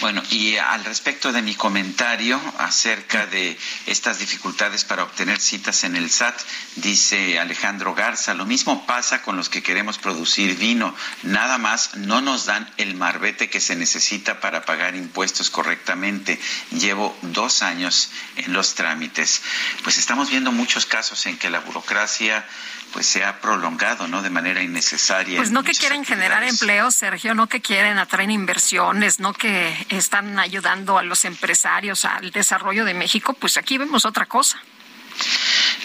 Bueno, 0.00 0.22
y 0.30 0.56
al 0.56 0.84
respecto 0.84 1.32
de 1.32 1.42
mi 1.42 1.56
comentario 1.56 2.40
acerca 2.58 3.26
de 3.26 3.58
estas 3.86 4.20
dificultades 4.20 4.84
para 4.84 5.02
obtener 5.02 5.40
citas 5.40 5.82
en 5.82 5.96
el 5.96 6.08
SAT, 6.08 6.40
dice 6.76 7.40
Alejandro 7.40 7.96
Garza, 7.96 8.34
lo 8.34 8.46
mismo 8.46 8.86
pasa 8.86 9.22
con 9.22 9.36
los 9.36 9.48
que 9.48 9.60
queremos 9.60 9.98
producir 9.98 10.56
vino, 10.56 10.94
nada 11.24 11.58
más 11.58 11.96
no 11.96 12.20
nos 12.20 12.46
dan 12.46 12.70
el 12.76 12.94
marbete 12.94 13.50
que 13.50 13.60
se 13.60 13.74
necesita 13.74 14.38
para 14.40 14.64
pagar 14.64 14.94
impuestos 14.94 15.50
correctamente. 15.50 16.38
Llevo 16.70 17.18
dos 17.22 17.62
años 17.62 18.10
en 18.36 18.52
los 18.52 18.74
trámites. 18.74 19.42
Pues 19.82 19.98
estamos 19.98 20.30
viendo 20.30 20.52
muchos 20.52 20.86
casos 20.86 21.26
en 21.26 21.38
que 21.38 21.50
la 21.50 21.58
burocracia 21.58 22.46
pues 22.92 23.06
se 23.06 23.24
ha 23.24 23.40
prolongado, 23.40 24.08
¿no? 24.08 24.22
De 24.22 24.30
manera 24.30 24.62
innecesaria. 24.62 25.36
Pues 25.36 25.50
no 25.50 25.62
que 25.62 25.72
quieren 25.72 26.04
generar 26.04 26.42
empleos, 26.42 26.94
Sergio, 26.94 27.34
no 27.34 27.46
que 27.46 27.60
quieren 27.60 27.98
atraer 27.98 28.30
inversiones, 28.30 29.20
no 29.20 29.32
que 29.32 29.86
están 29.88 30.38
ayudando 30.38 30.98
a 30.98 31.02
los 31.02 31.24
empresarios 31.24 32.04
al 32.04 32.30
desarrollo 32.30 32.84
de 32.84 32.94
México, 32.94 33.34
pues 33.34 33.56
aquí 33.56 33.78
vemos 33.78 34.04
otra 34.04 34.26
cosa. 34.26 34.60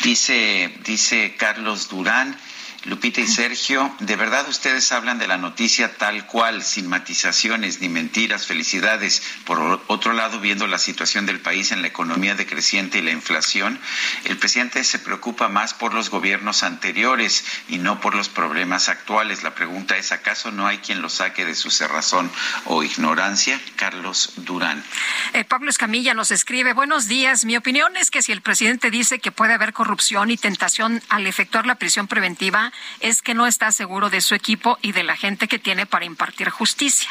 Dice, 0.03 0.73
dice 0.83 1.35
Carlos 1.37 1.89
Durán, 1.89 2.37
Lupita 2.85 3.21
y 3.21 3.27
Sergio, 3.27 3.95
de 3.99 4.17
verdad 4.17 4.47
ustedes 4.49 4.91
hablan 4.91 5.17
de 5.17 5.27
la 5.27 5.37
noticia 5.37 5.97
tal 5.97 6.25
cual, 6.25 6.63
sin 6.63 6.89
matizaciones 6.89 7.79
ni 7.79 7.87
mentiras, 7.87 8.45
felicidades. 8.45 9.23
Por 9.45 9.81
otro 9.87 10.11
lado, 10.11 10.41
viendo 10.41 10.67
la 10.67 10.77
situación 10.77 11.25
del 11.25 11.39
país 11.39 11.71
en 11.71 11.81
la 11.81 11.87
economía 11.87 12.35
decreciente 12.35 12.99
y 12.99 13.01
la 13.01 13.11
inflación, 13.11 13.79
el 14.25 14.37
presidente 14.37 14.83
se 14.83 14.99
preocupa 14.99 15.47
más 15.47 15.73
por 15.73 15.93
los 15.93 16.09
gobiernos 16.09 16.63
anteriores 16.63 17.45
y 17.69 17.77
no 17.77 18.01
por 18.01 18.15
los 18.15 18.27
problemas 18.27 18.89
actuales. 18.89 19.43
La 19.43 19.55
pregunta 19.55 19.95
es, 19.95 20.11
¿acaso 20.11 20.51
no 20.51 20.67
hay 20.67 20.79
quien 20.79 21.01
lo 21.01 21.07
saque 21.07 21.45
de 21.45 21.55
su 21.55 21.71
cerrazón 21.71 22.29
o 22.65 22.83
ignorancia? 22.83 23.61
Carlos 23.77 24.33
Durán. 24.35 24.83
Eh, 25.31 25.45
Pablo 25.45 25.69
Escamilla 25.69 26.13
nos 26.13 26.31
escribe, 26.31 26.73
buenos 26.73 27.07
días, 27.07 27.45
mi 27.45 27.55
opinión 27.55 27.95
es 27.95 28.11
que 28.11 28.21
si 28.21 28.33
el 28.33 28.41
presidente 28.41 28.91
dice 28.91 29.19
que 29.19 29.31
puede 29.31 29.53
haber 29.53 29.71
corrupción 29.71 30.31
y 30.31 30.37
tentación 30.37 31.01
al 31.07 31.25
efectuar 31.27 31.65
la 31.65 31.75
prisión 31.75 32.07
preventiva, 32.07 32.72
es 32.99 33.21
que 33.21 33.33
no 33.33 33.47
está 33.47 33.71
seguro 33.71 34.09
de 34.09 34.21
su 34.21 34.35
equipo 34.35 34.77
y 34.81 34.91
de 34.91 35.03
la 35.03 35.15
gente 35.15 35.47
que 35.47 35.59
tiene 35.59 35.85
para 35.85 36.05
impartir 36.05 36.49
justicia. 36.49 37.09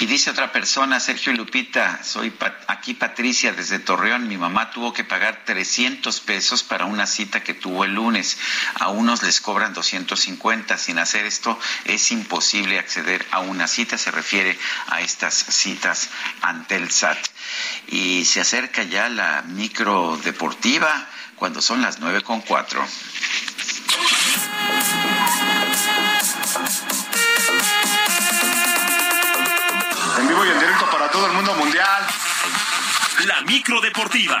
Y 0.00 0.06
dice 0.06 0.30
otra 0.30 0.52
persona, 0.52 1.00
Sergio 1.00 1.32
Lupita, 1.32 2.02
soy 2.04 2.32
aquí 2.68 2.94
Patricia 2.94 3.52
desde 3.52 3.78
Torreón. 3.78 4.28
Mi 4.28 4.36
mamá 4.36 4.70
tuvo 4.70 4.92
que 4.92 5.04
pagar 5.04 5.42
300 5.44 6.20
pesos 6.20 6.62
para 6.62 6.84
una 6.84 7.06
cita 7.06 7.42
que 7.42 7.54
tuvo 7.54 7.84
el 7.84 7.94
lunes. 7.94 8.38
A 8.74 8.88
unos 8.90 9.22
les 9.22 9.40
cobran 9.40 9.74
250. 9.74 10.78
Sin 10.78 10.98
hacer 10.98 11.24
esto 11.26 11.58
es 11.84 12.12
imposible 12.12 12.78
acceder 12.78 13.26
a 13.30 13.40
una 13.40 13.66
cita. 13.66 13.98
Se 13.98 14.10
refiere 14.10 14.56
a 14.88 15.00
estas 15.00 15.34
citas 15.34 16.10
ante 16.42 16.76
el 16.76 16.90
SAT. 16.90 17.18
Y 17.88 18.24
se 18.24 18.40
acerca 18.40 18.82
ya 18.84 19.08
la 19.08 19.42
micro 19.42 20.16
deportiva 20.22 21.08
cuando 21.36 21.60
son 21.60 21.82
las 21.82 21.98
nueve 21.98 22.22
con 22.22 22.40
cuatro. 22.42 22.86
En 30.18 30.28
vivo 30.28 30.44
y 30.44 30.48
en 30.48 30.58
directo 30.58 30.90
para 30.90 31.08
todo 31.10 31.26
el 31.26 31.32
mundo 31.32 31.54
mundial. 31.54 32.06
La 33.24 33.40
micro 33.42 33.80
deportiva. 33.80 34.38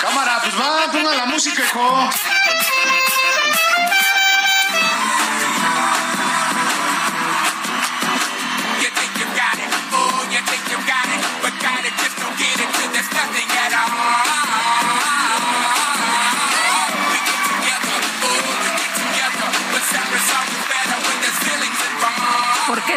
Cámara, 0.00 0.40
pues 0.42 0.54
va, 0.60 0.92
pongan 0.92 1.16
la 1.16 1.26
música, 1.26 1.62
hijo. 1.62 2.10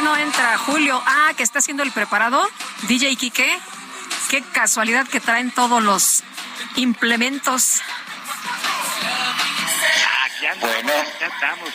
Qué 0.01 0.05
no 0.05 0.17
entra 0.17 0.57
Julio? 0.57 1.01
Ah, 1.05 1.33
que 1.37 1.43
está 1.43 1.59
haciendo 1.59 1.83
el 1.83 1.91
preparado. 1.91 2.49
DJ 2.83 3.15
Quique. 3.15 3.59
Qué 4.29 4.41
casualidad 4.51 5.07
que 5.07 5.19
traen 5.19 5.51
todos 5.51 5.83
los 5.83 6.23
implementos. 6.75 7.81
Aquí 10.25 10.45
andamos, 10.47 11.05
ya 11.19 11.27
estamos. 11.27 11.69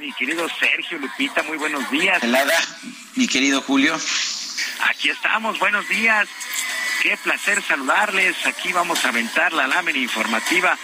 Mi 0.00 0.12
querido 0.12 0.48
Sergio 0.48 0.98
Lupita, 0.98 1.42
muy 1.42 1.58
buenos 1.58 1.90
días. 1.90 2.22
Helada, 2.22 2.58
mi 3.16 3.26
querido 3.26 3.60
Julio. 3.62 3.98
Aquí 4.88 5.10
estamos, 5.10 5.58
buenos 5.58 5.86
días. 5.88 6.28
Qué 7.02 7.16
placer 7.16 7.60
saludarles. 7.62 8.46
Aquí 8.46 8.72
vamos 8.72 9.04
a 9.04 9.08
aventar 9.08 9.52
la 9.52 9.66
lámina 9.66 9.98
informativa. 9.98 10.78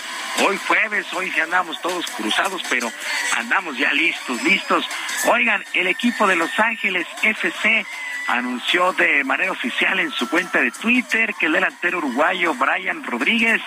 Hoy 0.45 0.59
jueves, 0.67 1.07
hoy 1.13 1.31
sí 1.31 1.39
andamos 1.39 1.81
todos 1.81 2.05
cruzados, 2.07 2.61
pero 2.69 2.91
andamos 3.37 3.79
ya 3.79 3.93
listos, 3.93 4.43
listos. 4.43 4.85
Oigan, 5.27 5.65
el 5.75 5.87
equipo 5.87 6.27
de 6.27 6.35
Los 6.35 6.51
Ángeles 6.59 7.07
FC 7.23 7.87
anunció 8.27 8.93
de 8.95 9.23
manera 9.23 9.53
oficial 9.53 10.01
en 10.01 10.11
su 10.11 10.29
cuenta 10.29 10.61
de 10.61 10.73
Twitter 10.73 11.35
que 11.39 11.47
el 11.47 11.53
delantero 11.53 11.99
uruguayo 11.99 12.53
Brian 12.55 13.05
Rodríguez 13.05 13.63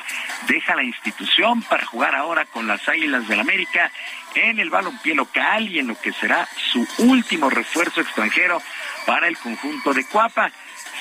deja 0.48 0.76
la 0.76 0.84
institución 0.84 1.62
para 1.64 1.86
jugar 1.86 2.16
ahora 2.16 2.44
con 2.44 2.68
las 2.68 2.88
Águilas 2.90 3.30
del 3.30 3.40
América 3.40 3.90
en 4.36 4.60
el 4.60 4.70
balompié 4.70 5.16
local 5.16 5.70
y 5.70 5.80
en 5.80 5.88
lo 5.88 6.00
que 6.00 6.12
será 6.12 6.50
su 6.72 6.86
último 6.98 7.50
refuerzo 7.50 8.02
extranjero 8.02 8.62
para 9.06 9.30
el 9.30 9.38
conjunto 9.38 9.94
de 9.94 10.06
Cuapa. 10.06 10.52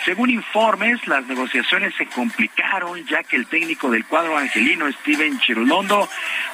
Según 0.04 0.30
informes, 0.30 1.06
las 1.06 1.26
negociaciones 1.26 1.94
se 1.94 2.06
complicaron 2.06 3.04
ya 3.06 3.22
que 3.22 3.36
el 3.36 3.46
técnico 3.46 3.90
del 3.90 4.06
cuadro 4.06 4.36
angelino, 4.38 4.90
Steven 4.90 5.38
Chirulondo, 5.40 6.08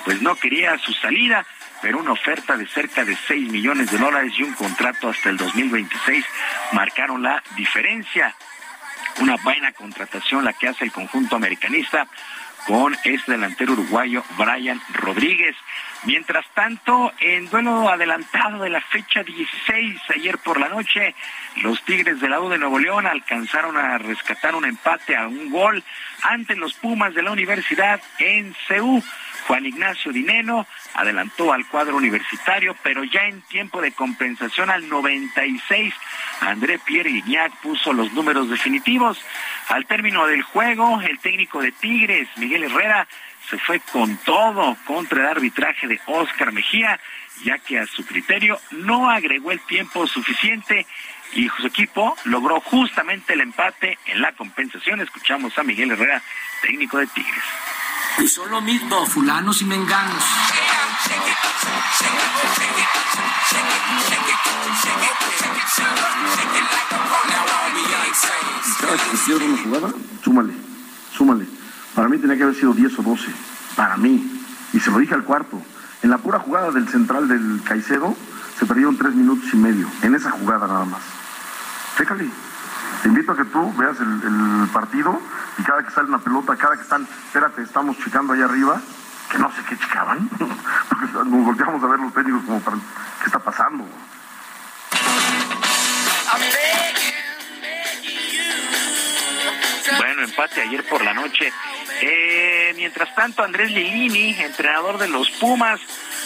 pues 0.05 0.20
no 0.20 0.35
quería 0.35 0.77
su 0.78 0.93
salida, 0.93 1.47
pero 1.81 1.98
una 1.98 2.12
oferta 2.12 2.56
de 2.56 2.66
cerca 2.66 3.05
de 3.05 3.16
6 3.28 3.51
millones 3.51 3.90
de 3.90 3.98
dólares 3.98 4.32
y 4.36 4.43
un 4.43 4.52
contrato 4.55 5.10
hasta 5.10 5.31
el 5.31 5.36
2026 5.36 6.24
marcaron 6.73 7.23
la 7.23 7.43
diferencia. 7.56 8.35
Una 9.20 9.36
buena 9.36 9.73
contratación 9.73 10.44
la 10.44 10.52
que 10.52 10.68
hace 10.68 10.85
el 10.85 10.93
conjunto 10.93 11.36
americanista 11.36 12.09
con 12.66 12.97
este 13.05 13.32
delantero 13.32 13.74
uruguayo 13.74 14.24
Brian 14.36 14.81
Rodríguez. 14.93 15.56
Mientras 16.06 16.46
tanto, 16.54 17.12
en 17.18 17.50
duelo 17.50 17.88
adelantado 17.88 18.62
de 18.62 18.70
la 18.70 18.80
fecha 18.80 19.24
16, 19.24 20.00
ayer 20.14 20.38
por 20.38 20.60
la 20.60 20.68
noche, 20.68 21.16
los 21.62 21.82
Tigres 21.82 22.20
de 22.20 22.28
la 22.28 22.40
U 22.40 22.48
de 22.48 22.58
Nuevo 22.58 22.78
León 22.78 23.08
alcanzaron 23.08 23.76
a 23.76 23.98
rescatar 23.98 24.54
un 24.54 24.64
empate 24.64 25.16
a 25.16 25.26
un 25.26 25.50
gol 25.50 25.82
ante 26.22 26.54
los 26.54 26.74
Pumas 26.74 27.12
de 27.12 27.22
la 27.22 27.32
Universidad 27.32 28.00
en 28.20 28.54
CEU. 28.68 29.02
Juan 29.48 29.66
Ignacio 29.66 30.12
Dineno 30.12 30.66
adelantó 30.94 31.52
al 31.52 31.66
cuadro 31.66 31.96
universitario, 31.96 32.76
pero 32.84 33.02
ya 33.02 33.26
en 33.26 33.40
tiempo 33.42 33.80
de 33.80 33.90
compensación 33.90 34.70
al 34.70 34.88
96, 34.88 35.92
André 36.40 36.78
Pierre 36.78 37.10
Guignac 37.10 37.52
puso 37.62 37.92
los 37.92 38.12
números 38.12 38.48
definitivos. 38.48 39.20
Al 39.68 39.86
término 39.86 40.26
del 40.28 40.42
juego, 40.42 41.00
el 41.00 41.18
técnico 41.18 41.60
de 41.60 41.72
Tigres, 41.72 42.28
Miguel 42.36 42.62
Herrera, 42.62 43.08
se 43.48 43.59
fue 43.59 43.81
con 43.81 44.16
todo 44.18 44.77
contra 44.86 45.20
el 45.20 45.27
arbitraje 45.28 45.86
de 45.86 46.01
Oscar 46.06 46.52
Mejía, 46.52 46.98
ya 47.44 47.59
que 47.59 47.78
a 47.78 47.86
su 47.86 48.05
criterio 48.05 48.59
no 48.70 49.10
agregó 49.10 49.52
el 49.52 49.60
tiempo 49.60 50.06
suficiente 50.06 50.86
y 51.35 51.48
su 51.51 51.66
equipo 51.66 52.16
logró 52.24 52.60
justamente 52.60 53.35
el 53.35 53.40
empate 53.40 53.98
en 54.06 54.20
la 54.20 54.32
compensación. 54.32 55.01
Escuchamos 55.01 55.56
a 55.59 55.62
Miguel 55.62 55.90
Herrera, 55.90 56.23
técnico 56.62 56.98
de 56.98 57.06
Tigres. 57.09 57.44
Y 58.18 58.28
son 58.28 58.51
lo 58.51 58.60
mismo, 58.60 59.06
fulanos 59.06 59.60
y 59.60 59.64
menganos. 59.66 60.24
¿Sabes 68.81 69.02
que 69.02 69.14
hicieron 69.16 69.51
una 69.51 69.62
jugada? 69.62 69.94
Súmale, 70.23 70.52
súmale. 71.12 71.55
Para 71.97 72.09
mí 72.09 72.18
tenía 72.18 72.36
que 72.36 72.43
haber 72.43 72.55
sido 72.55 72.74
10 72.74 72.98
o 72.98 73.02
12. 73.02 73.27
Para 73.74 73.97
mí. 73.97 74.44
Y 74.74 74.81
se 74.81 74.90
lo 74.90 74.98
dije 74.98 75.14
al 75.14 75.24
cuarto. 75.24 75.60
En 76.02 76.10
la 76.10 76.18
pura 76.18 76.39
jugada 76.39 76.70
del 76.70 76.86
central 76.89 77.27
del 77.27 77.62
Caicedo 77.64 78.14
se 78.59 78.66
perdieron 78.66 78.98
tres 78.98 79.14
minutos 79.14 79.48
y 79.52 79.56
medio. 79.56 79.89
En 80.02 80.14
esa 80.14 80.31
jugada 80.31 80.66
nada 80.66 80.85
más. 80.85 81.01
Chécale. 81.97 82.28
Te 83.02 83.09
invito 83.09 83.32
a 83.32 83.36
que 83.36 83.44
tú 83.47 83.73
veas 83.77 83.97
el, 84.01 84.68
partido 84.73 85.18
y 85.59 85.62
cada 85.62 85.82
que 85.82 85.90
sale 85.90 86.09
una 86.09 86.18
pelota, 86.18 86.56
cada 86.56 86.77
que 86.77 86.82
están, 86.82 87.02
espérate, 87.02 87.62
estamos 87.62 87.97
checando 87.98 88.32
allá 88.32 88.44
arriba, 88.44 88.81
que 89.31 89.39
no 89.39 89.51
sé 89.52 89.62
qué 89.68 89.78
chicaban, 89.78 90.28
porque 90.89 91.06
nos 91.12 91.44
volteamos 91.44 91.82
a 91.82 91.86
ver 91.86 92.01
los 92.01 92.12
técnicos 92.12 92.43
como 92.44 92.60
para, 92.60 92.77
¿qué 92.77 93.27
está 93.27 93.39
pasando? 93.39 93.86
Bueno, 99.98 100.23
empate 100.23 100.62
ayer 100.62 100.89
por 100.89 101.02
la 101.02 101.14
noche. 101.14 101.52
Eh, 102.01 102.73
mientras 102.77 103.14
tanto, 103.14 103.43
Andrés 103.43 103.70
Lilini, 103.70 104.36
entrenador 104.40 104.98
de 104.98 105.09
los 105.09 105.31
Pumas, 105.32 105.81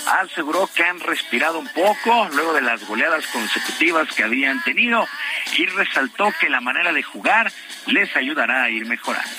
aseguró 0.07 0.69
que 0.75 0.83
han 0.83 1.01
respirado 1.01 1.59
un 1.59 1.69
poco 1.69 2.29
luego 2.33 2.53
de 2.53 2.63
las 2.63 2.85
goleadas 2.87 3.27
consecutivas 3.29 4.09
que 4.15 4.25
habían 4.25 4.63
tenido 4.65 5.07
y 5.57 5.67
resaltó 5.67 6.33
que 6.41 6.49
la 6.49 6.61
manera 6.61 6.93
de 6.93 7.03
jugar 7.03 7.53
les 7.87 8.15
ayudará 8.17 8.65
a 8.65 8.71
ir 8.71 8.87
mejorando. 8.87 9.31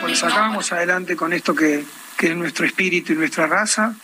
Pues 0.00 0.18
sacábamos 0.20 0.70
adelante 0.72 1.16
con 1.16 1.32
esto 1.32 1.54
que, 1.54 1.84
que 2.16 2.28
es 2.28 2.36
nuestro 2.36 2.66
espíritu 2.66 3.12
y 3.12 3.16
nuestra 3.16 3.46
raza, 3.46 3.94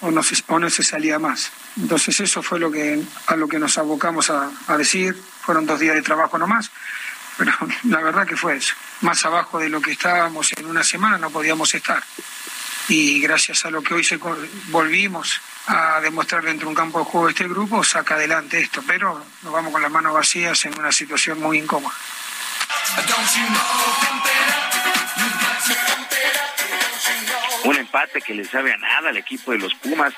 o 0.00 0.10
no, 0.10 0.22
se, 0.22 0.36
o 0.46 0.58
no 0.58 0.70
se 0.70 0.82
salía 0.82 1.18
más. 1.18 1.50
Entonces 1.76 2.20
eso 2.20 2.42
fue 2.42 2.60
lo 2.60 2.70
que, 2.70 3.02
a 3.26 3.36
lo 3.36 3.48
que 3.48 3.58
nos 3.58 3.76
abocamos 3.78 4.30
a, 4.30 4.50
a 4.68 4.76
decir. 4.76 5.14
Fueron 5.14 5.66
dos 5.66 5.80
días 5.80 5.96
de 5.96 6.02
trabajo 6.02 6.38
nomás, 6.38 6.70
pero 7.36 7.52
la 7.84 8.00
verdad 8.00 8.26
que 8.26 8.36
fue 8.36 8.56
eso. 8.56 8.74
Más 9.00 9.24
abajo 9.24 9.58
de 9.58 9.68
lo 9.68 9.80
que 9.80 9.92
estábamos 9.92 10.52
en 10.56 10.66
una 10.66 10.84
semana 10.84 11.18
no 11.18 11.30
podíamos 11.30 11.74
estar. 11.74 12.02
Y 12.88 13.20
gracias 13.20 13.64
a 13.64 13.70
lo 13.70 13.82
que 13.82 13.94
hoy 13.94 14.04
se, 14.04 14.18
volvimos 14.68 15.40
a 15.66 16.00
demostrar 16.00 16.42
dentro 16.42 16.66
de 16.66 16.70
un 16.70 16.74
campo 16.74 16.98
de 16.98 17.04
juego 17.04 17.28
este 17.28 17.48
grupo, 17.48 17.84
saca 17.84 18.14
adelante 18.14 18.60
esto, 18.60 18.82
pero 18.86 19.24
nos 19.42 19.52
vamos 19.52 19.72
con 19.72 19.82
las 19.82 19.90
manos 19.90 20.12
vacías 20.12 20.64
en 20.64 20.78
una 20.78 20.90
situación 20.90 21.40
muy 21.40 21.58
incómoda. 21.58 21.94
Un 27.64 27.76
empate 27.76 28.20
que 28.20 28.34
le 28.34 28.44
sabe 28.44 28.72
a 28.72 28.76
nada 28.76 29.10
al 29.10 29.16
equipo 29.16 29.52
de 29.52 29.58
los 29.58 29.74
Pumas. 29.74 30.12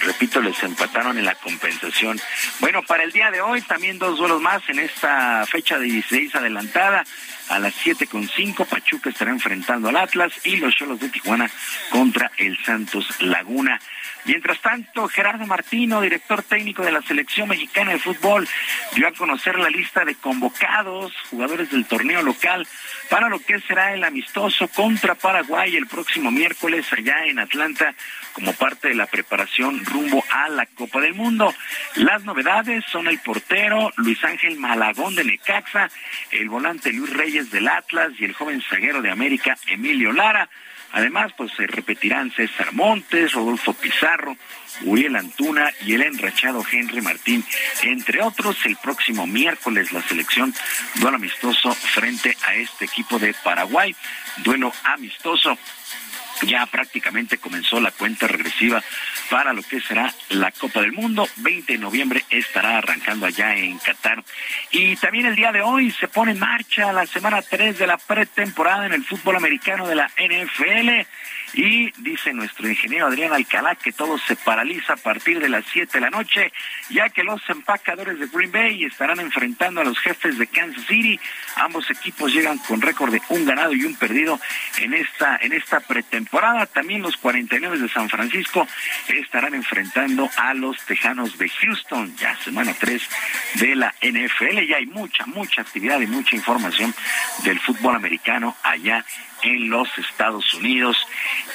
Repito, 0.00 0.40
les 0.40 0.62
empataron 0.62 1.18
en 1.18 1.24
la 1.24 1.34
compensación. 1.34 2.20
Bueno, 2.60 2.82
para 2.82 3.02
el 3.04 3.12
día 3.12 3.30
de 3.30 3.40
hoy 3.40 3.62
también 3.62 3.98
dos 3.98 4.18
duelos 4.18 4.40
más 4.40 4.62
en 4.68 4.78
esta 4.78 5.44
fecha 5.46 5.78
de 5.78 5.86
16 5.86 6.34
adelantada. 6.36 7.04
A 7.48 7.58
las 7.58 7.74
siete 7.74 8.06
con 8.06 8.28
cinco, 8.28 8.64
Pachuca 8.64 9.10
estará 9.10 9.30
enfrentando 9.30 9.88
al 9.88 9.96
Atlas 9.96 10.32
y 10.44 10.56
los 10.56 10.74
Cholos 10.74 11.00
de 11.00 11.08
Tijuana 11.08 11.50
contra 11.90 12.30
el 12.38 12.56
Santos 12.64 13.06
Laguna. 13.20 13.80
Mientras 14.24 14.58
tanto, 14.60 15.06
Gerardo 15.08 15.46
Martino, 15.46 16.00
director 16.00 16.42
técnico 16.42 16.82
de 16.82 16.92
la 16.92 17.02
selección 17.02 17.48
mexicana 17.48 17.92
de 17.92 17.98
fútbol, 17.98 18.48
dio 18.94 19.06
a 19.06 19.12
conocer 19.12 19.58
la 19.58 19.68
lista 19.68 20.04
de 20.04 20.14
convocados, 20.14 21.12
jugadores 21.30 21.70
del 21.70 21.84
torneo 21.84 22.22
local, 22.22 22.66
para 23.10 23.28
lo 23.28 23.38
que 23.38 23.60
será 23.60 23.92
el 23.92 24.02
amistoso 24.02 24.66
contra 24.68 25.14
Paraguay 25.14 25.76
el 25.76 25.86
próximo 25.86 26.30
miércoles 26.30 26.86
allá 26.90 27.26
en 27.26 27.38
Atlanta, 27.38 27.94
como 28.32 28.54
parte 28.54 28.88
de 28.88 28.94
la 28.94 29.06
preparación 29.06 29.84
rumbo 29.84 30.24
a 30.30 30.48
la 30.48 30.66
Copa 30.66 31.00
del 31.00 31.14
Mundo. 31.14 31.54
Las 31.96 32.24
novedades 32.24 32.84
son 32.90 33.08
el 33.08 33.18
portero 33.18 33.92
Luis 33.96 34.22
Ángel 34.24 34.56
Malagón 34.58 35.14
de 35.14 35.24
Necaxa, 35.24 35.90
el 36.30 36.48
volante 36.48 36.92
Luis 36.92 37.12
Reyes 37.12 37.50
del 37.50 37.68
Atlas 37.68 38.12
y 38.18 38.24
el 38.24 38.32
joven 38.32 38.62
zaguero 38.62 39.02
de 39.02 39.10
América 39.10 39.56
Emilio 39.66 40.12
Lara. 40.12 40.48
Además, 40.94 41.32
pues 41.36 41.50
se 41.56 41.66
repetirán 41.66 42.30
César 42.30 42.72
Montes, 42.72 43.32
Rodolfo 43.32 43.72
Pizarro, 43.72 44.36
Uriel 44.82 45.16
Antuna 45.16 45.72
y 45.84 45.94
el 45.94 46.02
enrachado 46.02 46.64
Henry 46.70 47.00
Martín, 47.00 47.44
entre 47.82 48.22
otros. 48.22 48.56
El 48.64 48.76
próximo 48.76 49.26
miércoles 49.26 49.90
la 49.90 50.02
selección 50.02 50.54
duelo 50.94 51.16
amistoso 51.16 51.74
frente 51.74 52.36
a 52.46 52.54
este 52.54 52.84
equipo 52.84 53.18
de 53.18 53.34
Paraguay, 53.42 53.94
duelo 54.44 54.72
amistoso 54.84 55.58
ya 56.42 56.66
prácticamente 56.66 57.38
comenzó 57.38 57.80
la 57.80 57.90
cuenta 57.90 58.26
regresiva 58.26 58.82
para 59.30 59.52
lo 59.52 59.62
que 59.62 59.80
será 59.80 60.12
la 60.30 60.50
Copa 60.50 60.80
del 60.80 60.92
Mundo. 60.92 61.28
20 61.36 61.72
de 61.72 61.78
noviembre 61.78 62.24
estará 62.30 62.78
arrancando 62.78 63.26
allá 63.26 63.56
en 63.56 63.78
Qatar. 63.78 64.22
Y 64.70 64.96
también 64.96 65.26
el 65.26 65.36
día 65.36 65.52
de 65.52 65.62
hoy 65.62 65.90
se 65.90 66.08
pone 66.08 66.32
en 66.32 66.38
marcha 66.38 66.92
la 66.92 67.06
semana 67.06 67.42
3 67.42 67.78
de 67.78 67.86
la 67.86 67.98
pretemporada 67.98 68.86
en 68.86 68.92
el 68.92 69.04
fútbol 69.04 69.36
americano 69.36 69.86
de 69.86 69.94
la 69.94 70.10
NFL. 70.18 71.06
Y 71.54 71.92
dice 71.98 72.32
nuestro 72.32 72.68
ingeniero 72.68 73.06
Adrián 73.06 73.32
Alcalá 73.32 73.76
que 73.76 73.92
todo 73.92 74.18
se 74.18 74.34
paraliza 74.34 74.94
a 74.94 74.96
partir 74.96 75.38
de 75.38 75.48
las 75.48 75.64
7 75.72 75.92
de 75.92 76.00
la 76.00 76.10
noche, 76.10 76.52
ya 76.90 77.08
que 77.10 77.22
los 77.22 77.40
empacadores 77.48 78.18
de 78.18 78.26
Green 78.26 78.50
Bay 78.50 78.84
estarán 78.84 79.20
enfrentando 79.20 79.80
a 79.80 79.84
los 79.84 79.98
jefes 80.00 80.36
de 80.36 80.48
Kansas 80.48 80.84
City. 80.86 81.18
Ambos 81.56 81.88
equipos 81.90 82.32
llegan 82.32 82.58
con 82.58 82.80
récord 82.80 83.12
de 83.12 83.22
un 83.28 83.44
ganado 83.44 83.72
y 83.72 83.84
un 83.84 83.94
perdido 83.94 84.40
en 84.78 84.94
esta, 84.94 85.36
en 85.40 85.52
esta 85.52 85.78
pretemporada. 85.80 86.66
También 86.66 87.02
los 87.02 87.16
49 87.16 87.78
de 87.78 87.88
San 87.88 88.08
Francisco 88.08 88.66
estarán 89.08 89.54
enfrentando 89.54 90.28
a 90.36 90.54
los 90.54 90.84
Tejanos 90.86 91.38
de 91.38 91.48
Houston, 91.48 92.16
ya 92.16 92.36
semana 92.38 92.74
3 92.78 93.08
de 93.54 93.76
la 93.76 93.94
NFL. 94.02 94.66
Ya 94.68 94.76
hay 94.78 94.86
mucha, 94.86 95.24
mucha 95.26 95.62
actividad 95.62 96.00
y 96.00 96.06
mucha 96.06 96.34
información 96.34 96.92
del 97.44 97.60
fútbol 97.60 97.94
americano 97.94 98.56
allá 98.62 99.04
en 99.44 99.68
los 99.68 99.88
Estados 99.98 100.52
Unidos. 100.54 100.96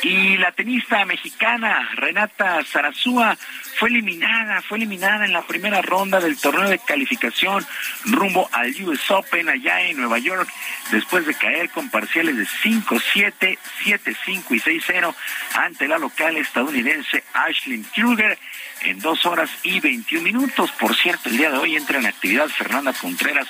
Y 0.01 0.37
la 0.37 0.51
tenista 0.51 1.03
mexicana 1.05 1.89
Renata 1.95 2.63
Zarazúa 2.63 3.37
fue 3.77 3.89
eliminada, 3.89 4.61
fue 4.61 4.77
eliminada 4.77 5.25
en 5.25 5.33
la 5.33 5.41
primera 5.41 5.81
ronda 5.81 6.19
del 6.19 6.37
torneo 6.37 6.69
de 6.69 6.79
calificación 6.79 7.65
rumbo 8.05 8.49
al 8.51 8.69
US 8.83 9.11
Open 9.11 9.49
allá 9.49 9.81
en 9.81 9.97
Nueva 9.97 10.19
York, 10.19 10.49
después 10.91 11.25
de 11.25 11.33
caer 11.33 11.69
con 11.69 11.89
parciales 11.89 12.37
de 12.37 12.45
5-7, 12.45 13.57
7-5 13.83 14.43
y 14.51 14.59
6-0 14.59 15.15
ante 15.55 15.87
la 15.87 15.97
local 15.97 16.37
estadounidense 16.37 17.23
Ashley 17.33 17.83
Kruger 17.93 18.37
en 18.81 18.99
dos 18.99 19.25
horas 19.25 19.49
y 19.63 19.79
21 19.79 20.23
minutos. 20.23 20.71
Por 20.73 20.95
cierto, 20.95 21.29
el 21.29 21.37
día 21.37 21.51
de 21.51 21.57
hoy 21.57 21.75
entra 21.75 21.99
en 21.99 22.05
actividad 22.05 22.47
Fernanda 22.47 22.93
Contreras. 22.93 23.47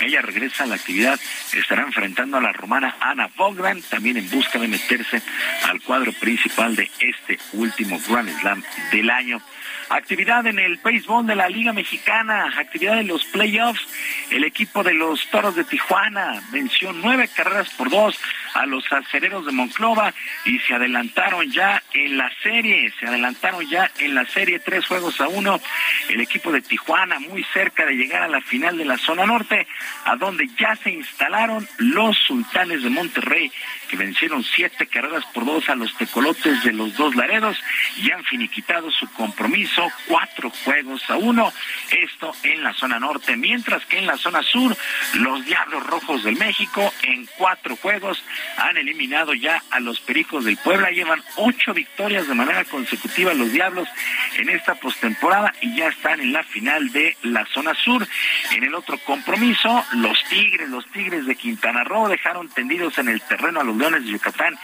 Ella 0.00 0.20
regresa 0.20 0.64
a 0.64 0.66
la 0.66 0.74
actividad, 0.76 1.18
estará 1.52 1.82
enfrentando 1.82 2.36
a 2.36 2.40
la 2.40 2.52
romana 2.52 2.96
Ana 3.00 3.30
Bogdan, 3.36 3.82
también 3.82 4.16
en 4.16 4.30
busca 4.30 4.58
de 4.58 4.68
meterse 4.68 5.22
al 5.64 5.80
cuadro 5.80 6.12
principal 6.12 6.76
de 6.76 6.90
este 7.00 7.38
último 7.52 8.00
Grand 8.08 8.28
Slam 8.40 8.62
del 8.92 9.10
año. 9.10 9.40
Actividad 9.88 10.46
en 10.46 10.58
el 10.58 10.78
béisbol 10.78 11.26
de 11.26 11.36
la 11.36 11.48
Liga 11.48 11.72
Mexicana, 11.72 12.52
actividad 12.58 12.98
en 12.98 13.06
los 13.06 13.24
playoffs. 13.26 13.86
El 14.30 14.42
equipo 14.42 14.82
de 14.82 14.94
los 14.94 15.28
Toros 15.30 15.54
de 15.54 15.64
Tijuana 15.64 16.42
venció 16.50 16.92
nueve 16.92 17.28
carreras 17.34 17.70
por 17.70 17.88
dos 17.88 18.18
a 18.54 18.66
los 18.66 18.90
acereros 18.92 19.46
de 19.46 19.52
Monclova 19.52 20.12
y 20.44 20.58
se 20.60 20.74
adelantaron 20.74 21.50
ya 21.52 21.82
en 21.92 22.16
la 22.16 22.30
serie, 22.42 22.92
se 22.98 23.06
adelantaron 23.06 23.68
ya 23.68 23.90
en 23.98 24.14
la 24.14 24.24
serie 24.26 24.58
tres 24.58 24.86
juegos 24.86 25.20
a 25.20 25.28
uno. 25.28 25.60
El 26.08 26.20
equipo 26.20 26.50
de 26.50 26.62
Tijuana 26.62 27.20
muy 27.20 27.44
cerca 27.52 27.86
de 27.86 27.94
llegar 27.94 28.22
a 28.22 28.28
la 28.28 28.40
final 28.40 28.76
de 28.78 28.86
la 28.86 28.98
zona 28.98 29.24
norte, 29.24 29.66
a 30.04 30.16
donde 30.16 30.48
ya 30.58 30.74
se 30.76 30.90
instalaron 30.90 31.68
los 31.78 32.16
sultanes 32.18 32.82
de 32.82 32.90
Monterrey 32.90 33.52
que 33.88 33.96
vencieron 33.96 34.44
siete 34.44 34.86
carreras 34.86 35.24
por 35.32 35.44
dos 35.44 35.68
a 35.68 35.74
los 35.74 35.94
tecolotes 35.96 36.62
de 36.64 36.72
los 36.72 36.96
dos 36.96 37.14
Laredos 37.14 37.58
y 37.96 38.10
han 38.10 38.24
finiquitado 38.24 38.90
su 38.90 39.10
compromiso 39.12 39.90
cuatro 40.06 40.50
juegos 40.64 41.02
a 41.08 41.16
uno. 41.16 41.52
Esto 41.90 42.32
en 42.42 42.62
la 42.62 42.72
zona 42.74 42.98
norte, 42.98 43.36
mientras 43.36 43.84
que 43.86 43.98
en 43.98 44.06
la 44.06 44.16
zona 44.16 44.42
sur, 44.42 44.76
los 45.14 45.44
Diablos 45.44 45.86
Rojos 45.86 46.24
del 46.24 46.36
México 46.36 46.92
en 47.02 47.26
cuatro 47.38 47.76
juegos 47.76 48.22
han 48.56 48.76
eliminado 48.76 49.34
ya 49.34 49.62
a 49.70 49.80
los 49.80 50.00
Pericos 50.00 50.44
del 50.44 50.56
Puebla. 50.56 50.90
Llevan 50.90 51.22
ocho 51.36 51.74
victorias 51.74 52.26
de 52.28 52.34
manera 52.34 52.64
consecutiva 52.64 53.34
los 53.34 53.52
Diablos 53.52 53.88
en 54.36 54.48
esta 54.48 54.74
postemporada 54.74 55.54
y 55.60 55.76
ya 55.76 55.88
están 55.88 56.20
en 56.20 56.32
la 56.32 56.42
final 56.42 56.92
de 56.92 57.16
la 57.22 57.46
zona 57.46 57.74
sur. 57.74 58.06
En 58.52 58.64
el 58.64 58.74
otro 58.74 58.98
compromiso, 58.98 59.84
los 59.94 60.22
Tigres, 60.24 60.68
los 60.68 60.86
Tigres 60.86 61.26
de 61.26 61.36
Quintana 61.36 61.84
Roo 61.84 62.08
dejaron 62.08 62.48
tendidos 62.48 62.98
en 62.98 63.08
el 63.08 63.20
terreno 63.22 63.60
a 63.60 63.64
los 63.64 63.75
Leones 63.76 64.04
de 64.04 64.12
Yucatán 64.12 64.56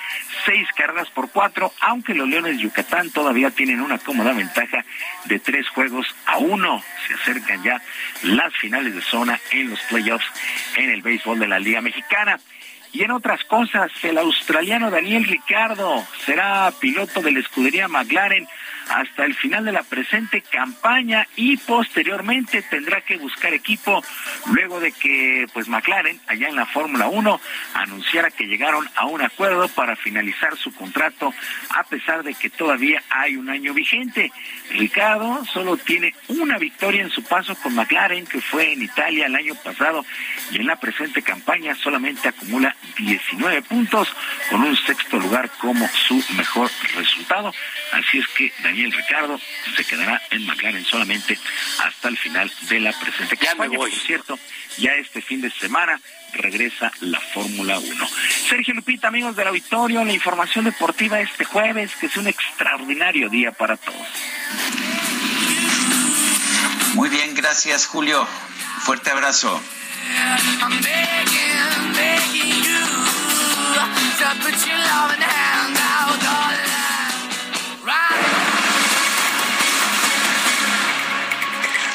seis 0.44 0.68
carreras 0.76 1.08
por 1.10 1.30
cuatro, 1.30 1.72
aunque 1.80 2.14
los 2.14 2.28
Leones 2.28 2.56
de 2.56 2.62
Yucatán 2.62 3.10
todavía 3.10 3.50
tienen 3.50 3.80
una 3.80 3.98
cómoda 3.98 4.32
ventaja 4.32 4.84
de 5.24 5.38
tres 5.38 5.68
juegos 5.68 6.06
a 6.26 6.38
uno. 6.38 6.82
Se 7.06 7.14
acercan 7.14 7.62
ya 7.62 7.80
las 8.22 8.54
finales 8.56 8.94
de 8.94 9.02
zona 9.02 9.40
en 9.50 9.70
los 9.70 9.80
playoffs 9.82 10.26
en 10.76 10.90
el 10.90 11.02
béisbol 11.02 11.38
de 11.38 11.48
la 11.48 11.58
Liga 11.58 11.80
Mexicana. 11.80 12.38
Y 12.92 13.04
en 13.04 13.10
otras 13.10 13.42
cosas, 13.44 13.90
el 14.02 14.18
australiano 14.18 14.90
Daniel 14.90 15.24
Ricardo 15.24 16.06
será 16.26 16.70
piloto 16.78 17.22
de 17.22 17.32
la 17.32 17.40
escudería 17.40 17.88
McLaren 17.88 18.46
hasta 18.88 19.24
el 19.24 19.34
final 19.34 19.64
de 19.64 19.72
la 19.72 19.82
presente 19.82 20.42
campaña 20.42 21.26
y 21.36 21.56
posteriormente 21.56 22.62
tendrá 22.62 23.00
que 23.00 23.16
buscar 23.16 23.52
equipo 23.54 24.02
luego 24.46 24.80
de 24.80 24.92
que 24.92 25.46
pues 25.52 25.68
McLaren 25.68 26.20
allá 26.26 26.48
en 26.48 26.56
la 26.56 26.66
Fórmula 26.66 27.08
1 27.08 27.40
anunciara 27.74 28.30
que 28.30 28.46
llegaron 28.46 28.88
a 28.96 29.06
un 29.06 29.22
acuerdo 29.22 29.68
para 29.68 29.96
finalizar 29.96 30.56
su 30.56 30.72
contrato 30.72 31.32
a 31.70 31.84
pesar 31.84 32.22
de 32.22 32.34
que 32.34 32.50
todavía 32.50 33.02
hay 33.10 33.36
un 33.36 33.48
año 33.48 33.74
vigente. 33.74 34.32
Ricardo 34.70 35.44
solo 35.46 35.76
tiene 35.76 36.14
una 36.28 36.58
victoria 36.58 37.02
en 37.02 37.10
su 37.10 37.22
paso 37.22 37.54
con 37.56 37.74
McLaren 37.74 38.26
que 38.26 38.40
fue 38.40 38.72
en 38.72 38.82
Italia 38.82 39.26
el 39.26 39.36
año 39.36 39.54
pasado 39.56 40.04
y 40.50 40.56
en 40.56 40.66
la 40.66 40.76
presente 40.76 41.22
campaña 41.22 41.74
solamente 41.74 42.28
acumula 42.28 42.74
19 42.96 43.62
puntos 43.62 44.14
con 44.50 44.62
un 44.62 44.76
sexto 44.76 45.18
lugar 45.18 45.50
como 45.58 45.86
su 45.88 46.22
mejor 46.36 46.70
resultado. 46.94 47.52
Así 47.92 48.18
es 48.18 48.26
que 48.28 48.52
Daniel 48.62 48.90
Ricardo 48.90 49.38
se 49.76 49.84
quedará 49.84 50.20
en 50.30 50.46
McLaren 50.46 50.84
solamente 50.84 51.38
hasta 51.78 52.08
el 52.08 52.16
final 52.16 52.50
de 52.68 52.80
la 52.80 52.92
presente 52.92 53.36
campaña. 53.36 53.76
Por 53.76 53.92
cierto, 53.92 54.38
ya 54.78 54.92
este 54.94 55.20
fin 55.20 55.42
de 55.42 55.50
semana 55.50 56.00
regresa 56.32 56.90
la 57.00 57.20
Fórmula 57.20 57.78
1. 57.78 58.08
Sergio 58.48 58.74
Lupita, 58.74 59.08
amigos 59.08 59.36
del 59.36 59.48
auditorio, 59.48 60.04
la 60.04 60.12
información 60.12 60.64
deportiva 60.64 61.20
este 61.20 61.44
jueves, 61.44 61.94
que 61.96 62.06
es 62.06 62.16
un 62.16 62.28
extraordinario 62.28 63.28
día 63.28 63.52
para 63.52 63.76
todos. 63.76 64.08
Muy 66.94 67.10
bien, 67.10 67.34
gracias 67.34 67.86
Julio. 67.86 68.26
Fuerte 68.84 69.10
abrazo. 69.10 69.60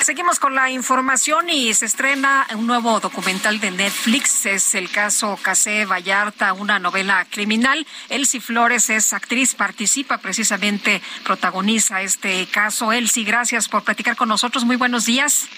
Seguimos 0.07 0.40
con 0.40 0.56
la 0.56 0.72
información 0.72 1.49
y 1.49 1.74
se 1.74 1.86
estrena 1.86 2.48
un 2.56 2.65
nuevo 2.65 3.02
documental 3.02 3.60
de 3.60 3.72
Netflix. 3.72 4.45
Es 4.45 4.74
el 4.74 4.90
caso 4.90 5.38
Casé 5.41 5.84
Vallarta, 5.86 6.53
una 6.53 6.80
novela 6.80 7.28
criminal. 7.30 7.86
Elsie 8.07 8.40
Flores 8.40 8.90
es 8.90 9.11
actriz, 9.11 9.53
participa 9.53 10.18
precisamente, 10.19 11.02
protagoniza 11.26 12.02
este 12.03 12.45
caso. 12.45 12.94
Elsie, 12.94 13.26
gracias 13.26 13.68
por 13.68 13.84
platicar 13.84 14.15
con 14.15 14.30
nosotros. 14.30 14.64
Muy 14.64 14.78
buenos 14.78 15.06
días. 15.06 15.49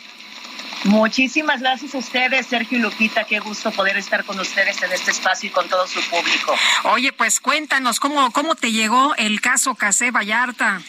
Muchísimas 0.86 1.60
gracias 1.60 1.94
a 1.94 1.98
ustedes, 1.98 2.48
Sergio 2.48 2.78
y 2.78 2.82
Lupita. 2.82 3.26
Qué 3.26 3.40
gusto 3.40 3.72
poder 3.72 3.98
estar 3.98 4.24
con 4.24 4.40
ustedes 4.40 4.82
en 4.82 4.92
este 4.92 5.12
espacio 5.12 5.50
y 5.50 5.52
con 5.52 5.68
todo 5.68 5.86
su 5.88 6.00
público. 6.10 6.56
Oye, 6.86 7.12
pues 7.12 7.40
cuéntanos, 7.40 8.00
¿cómo, 8.00 8.32
cómo 8.32 8.56
te 8.56 8.72
llegó 8.72 9.14
el 9.18 9.42
caso 9.42 9.76
Casé 9.76 10.12
Vallarta? 10.12 10.82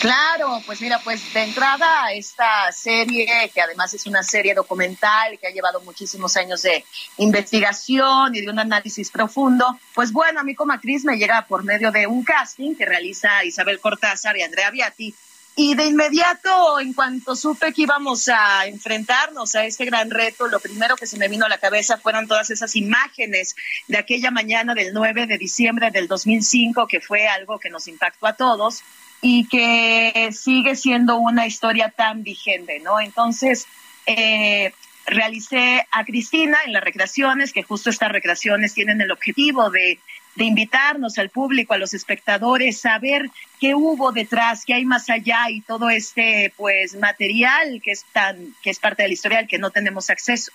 Claro, 0.00 0.62
pues 0.66 0.80
mira, 0.82 1.00
pues 1.02 1.32
de 1.32 1.42
entrada 1.42 2.12
esta 2.12 2.70
serie, 2.70 3.50
que 3.54 3.60
además 3.60 3.94
es 3.94 4.06
una 4.06 4.22
serie 4.22 4.54
documental 4.54 5.38
que 5.38 5.46
ha 5.46 5.50
llevado 5.50 5.80
muchísimos 5.80 6.36
años 6.36 6.62
de 6.62 6.84
investigación 7.16 8.34
y 8.34 8.42
de 8.42 8.50
un 8.50 8.58
análisis 8.58 9.10
profundo, 9.10 9.78
pues 9.94 10.12
bueno, 10.12 10.40
a 10.40 10.44
mí 10.44 10.54
como 10.54 10.72
actriz 10.72 11.04
me 11.04 11.16
llega 11.16 11.46
por 11.46 11.64
medio 11.64 11.92
de 11.92 12.06
un 12.06 12.24
casting 12.24 12.74
que 12.74 12.84
realiza 12.84 13.42
Isabel 13.44 13.80
Cortázar 13.80 14.36
y 14.36 14.42
Andrea 14.42 14.70
Viati. 14.70 15.14
Y 15.58 15.74
de 15.74 15.86
inmediato, 15.86 16.78
en 16.80 16.92
cuanto 16.92 17.34
supe 17.34 17.72
que 17.72 17.82
íbamos 17.82 18.28
a 18.28 18.66
enfrentarnos 18.66 19.54
a 19.54 19.64
este 19.64 19.86
gran 19.86 20.10
reto, 20.10 20.48
lo 20.48 20.60
primero 20.60 20.96
que 20.96 21.06
se 21.06 21.16
me 21.16 21.28
vino 21.28 21.46
a 21.46 21.48
la 21.48 21.56
cabeza 21.56 21.96
fueron 21.96 22.28
todas 22.28 22.50
esas 22.50 22.76
imágenes 22.76 23.56
de 23.88 23.96
aquella 23.96 24.30
mañana 24.30 24.74
del 24.74 24.92
9 24.92 25.26
de 25.26 25.38
diciembre 25.38 25.90
del 25.90 26.08
2005, 26.08 26.86
que 26.86 27.00
fue 27.00 27.26
algo 27.26 27.58
que 27.58 27.70
nos 27.70 27.88
impactó 27.88 28.26
a 28.26 28.34
todos 28.34 28.82
y 29.22 29.48
que 29.48 30.28
sigue 30.32 30.76
siendo 30.76 31.16
una 31.16 31.46
historia 31.46 31.88
tan 31.88 32.22
vigente, 32.22 32.78
¿no? 32.80 33.00
Entonces, 33.00 33.66
eh, 34.04 34.74
realicé 35.06 35.86
a 35.90 36.04
Cristina 36.04 36.58
en 36.66 36.74
las 36.74 36.84
recreaciones, 36.84 37.54
que 37.54 37.62
justo 37.62 37.88
estas 37.88 38.12
recreaciones 38.12 38.74
tienen 38.74 39.00
el 39.00 39.10
objetivo 39.10 39.70
de, 39.70 40.00
de, 40.36 40.44
invitarnos 40.44 41.18
al 41.18 41.30
público, 41.30 41.74
a 41.74 41.78
los 41.78 41.94
espectadores, 41.94 42.84
a 42.86 42.98
ver 42.98 43.30
qué 43.60 43.74
hubo 43.74 44.12
detrás, 44.12 44.64
qué 44.64 44.74
hay 44.74 44.84
más 44.84 45.10
allá 45.10 45.50
y 45.50 45.60
todo 45.60 45.90
este 45.90 46.52
pues 46.56 46.94
material 46.96 47.80
que 47.82 47.92
es 47.92 48.04
tan, 48.12 48.54
que 48.62 48.70
es 48.70 48.78
parte 48.78 49.02
de 49.02 49.08
la 49.08 49.14
historia 49.14 49.38
al 49.38 49.48
que 49.48 49.58
no 49.58 49.70
tenemos 49.70 50.10
acceso. 50.10 50.52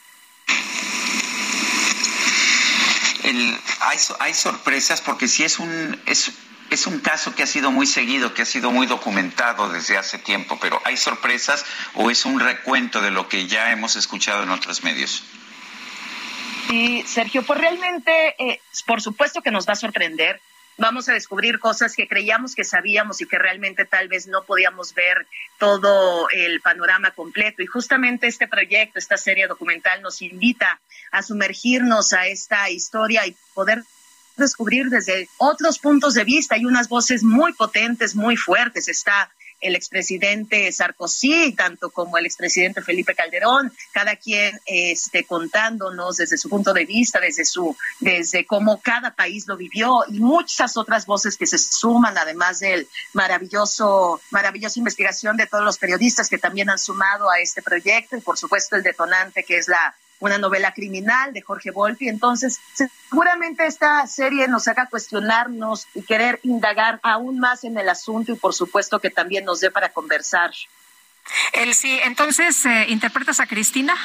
Hay 4.20 4.34
sorpresas 4.34 5.02
porque 5.02 5.28
si 5.28 5.44
es 5.44 5.60
un 5.60 6.00
es 6.06 6.32
es 6.72 6.88
un 6.88 7.00
caso 7.00 7.36
que 7.36 7.44
ha 7.44 7.48
sido 7.48 7.70
muy 7.70 7.86
seguido, 7.86 8.34
que 8.34 8.44
ha 8.44 8.46
sido 8.46 8.72
muy 8.72 8.88
documentado 8.88 9.70
desde 9.70 9.98
hace 9.98 10.18
tiempo, 10.18 10.58
pero 10.60 10.82
¿hay 10.86 10.96
sorpresas 10.96 11.66
o 11.96 12.10
es 12.10 12.26
un 12.26 12.40
recuento 12.40 13.02
de 13.02 13.12
lo 13.12 13.28
que 13.28 13.46
ya 13.48 13.72
hemos 13.72 13.98
escuchado 13.98 14.44
en 14.44 14.52
otros 14.52 14.82
medios? 14.82 15.24
Sí, 16.72 17.04
Sergio, 17.06 17.44
pues 17.44 17.60
realmente, 17.60 18.34
eh, 18.40 18.62
por 18.88 19.02
supuesto 19.02 19.42
que 19.42 19.52
nos 19.52 19.68
va 19.68 19.74
a 19.74 19.76
sorprender. 19.76 20.40
Vamos 20.78 21.10
a 21.10 21.14
descubrir 21.14 21.60
cosas 21.60 21.98
que 21.98 22.08
creíamos 22.08 22.56
que 22.56 22.64
sabíamos 22.64 23.20
y 23.20 23.26
que 23.26 23.38
realmente 23.38 23.84
tal 23.84 24.08
vez 24.08 24.28
no 24.28 24.44
podíamos 24.44 24.94
ver 24.94 25.28
todo 25.60 26.30
el 26.30 26.62
panorama 26.62 27.12
completo. 27.12 27.62
Y 27.62 27.66
justamente 27.66 28.28
este 28.28 28.48
proyecto, 28.48 29.00
esta 29.00 29.18
serie 29.18 29.48
documental 29.48 30.02
nos 30.02 30.22
invita 30.22 30.80
a 31.12 31.22
sumergirnos 31.22 32.14
a 32.14 32.28
esta 32.28 32.70
historia 32.70 33.28
y 33.28 33.36
poder 33.54 33.84
descubrir 34.38 34.88
desde 34.88 35.28
otros 35.40 35.78
puntos 35.78 36.14
de 36.14 36.24
vista. 36.24 36.56
Hay 36.56 36.64
unas 36.64 36.88
voces 36.88 37.22
muy 37.22 37.52
potentes, 37.52 38.16
muy 38.16 38.38
fuertes. 38.38 38.88
Está 38.88 39.30
el 39.62 39.76
expresidente 39.76 40.72
Sarkozy, 40.72 41.54
tanto 41.54 41.90
como 41.92 42.18
el 42.18 42.26
expresidente 42.26 42.82
Felipe 42.82 43.16
Calderón, 43.16 43.72
cada 43.92 44.16
quien 44.16 44.60
este, 44.66 45.24
contándonos 45.24 46.18
desde 46.18 46.38
su 46.38 46.50
punto 46.50 46.74
de 46.74 46.86
vista, 46.86 47.20
desde 47.20 47.46
su, 47.46 47.76
desde 48.00 48.46
cómo 48.46 48.82
cada 48.82 49.12
país 49.12 49.48
lo 49.48 49.56
vivió 49.56 50.04
y 50.08 50.20
muchas 50.20 50.78
otras 50.78 51.06
voces 51.06 51.38
que 51.38 51.46
se 51.46 51.58
suman, 51.58 52.18
además 52.18 52.60
del 52.60 52.88
maravilloso, 53.14 54.20
maravillosa 54.32 54.80
investigación 54.80 55.38
de 55.38 55.48
todos 55.48 55.64
los 55.64 55.78
periodistas 55.78 56.30
que 56.30 56.38
también 56.38 56.70
han 56.70 56.80
sumado 56.80 57.30
a 57.30 57.40
este 57.40 57.62
proyecto 57.62 58.18
y 58.18 58.22
por 58.22 58.38
supuesto 58.38 58.76
el 58.76 58.84
detonante 58.84 59.44
que 59.44 59.58
es 59.58 59.68
la 59.68 59.96
una 60.22 60.38
novela 60.38 60.74
criminal 60.74 61.34
de 61.34 61.42
Jorge 61.42 61.72
Volpi. 61.72 62.08
Entonces, 62.08 62.60
seguramente 62.74 63.66
esta 63.66 64.08
serie 64.08 64.48
nos 64.48 64.68
haga 64.68 64.88
cuestionarnos 64.88 65.88
y 65.94 66.04
querer 66.04 66.40
indagar 66.44 67.00
aún 67.04 67.40
más 67.40 67.66
en 67.66 67.78
el 67.78 67.90
asunto 67.90 68.32
y 68.32 68.36
por 68.36 68.54
supuesto 68.54 69.00
que 69.00 69.10
también 69.10 69.44
nos 69.44 69.60
dé 69.60 69.70
para 69.70 69.90
conversar. 69.90 70.52
El 71.54 71.74
sí, 71.74 72.00
entonces, 72.04 72.66
eh, 72.66 72.86
¿interpretas 72.90 73.40
a 73.40 73.48
Cristina? 73.48 73.96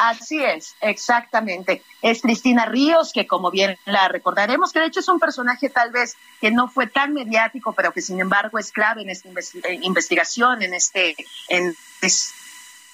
Así 0.00 0.42
es, 0.42 0.74
exactamente. 0.80 1.82
Es 2.00 2.22
Cristina 2.22 2.66
Ríos, 2.66 3.12
que 3.12 3.26
como 3.26 3.52
bien 3.52 3.78
la 3.84 4.08
recordaremos, 4.08 4.72
que 4.72 4.80
de 4.80 4.86
hecho 4.86 4.98
es 4.98 5.08
un 5.08 5.20
personaje 5.20 5.70
tal 5.70 5.92
vez 5.92 6.16
que 6.40 6.50
no 6.50 6.68
fue 6.68 6.88
tan 6.88 7.12
mediático, 7.12 7.72
pero 7.72 7.92
que 7.92 8.00
sin 8.00 8.20
embargo 8.20 8.58
es 8.58 8.72
clave 8.72 9.02
en 9.02 9.10
esta 9.10 9.28
eh, 9.28 9.78
investigación, 9.82 10.62
en 10.62 10.74
este, 10.74 11.14
en 11.48 11.76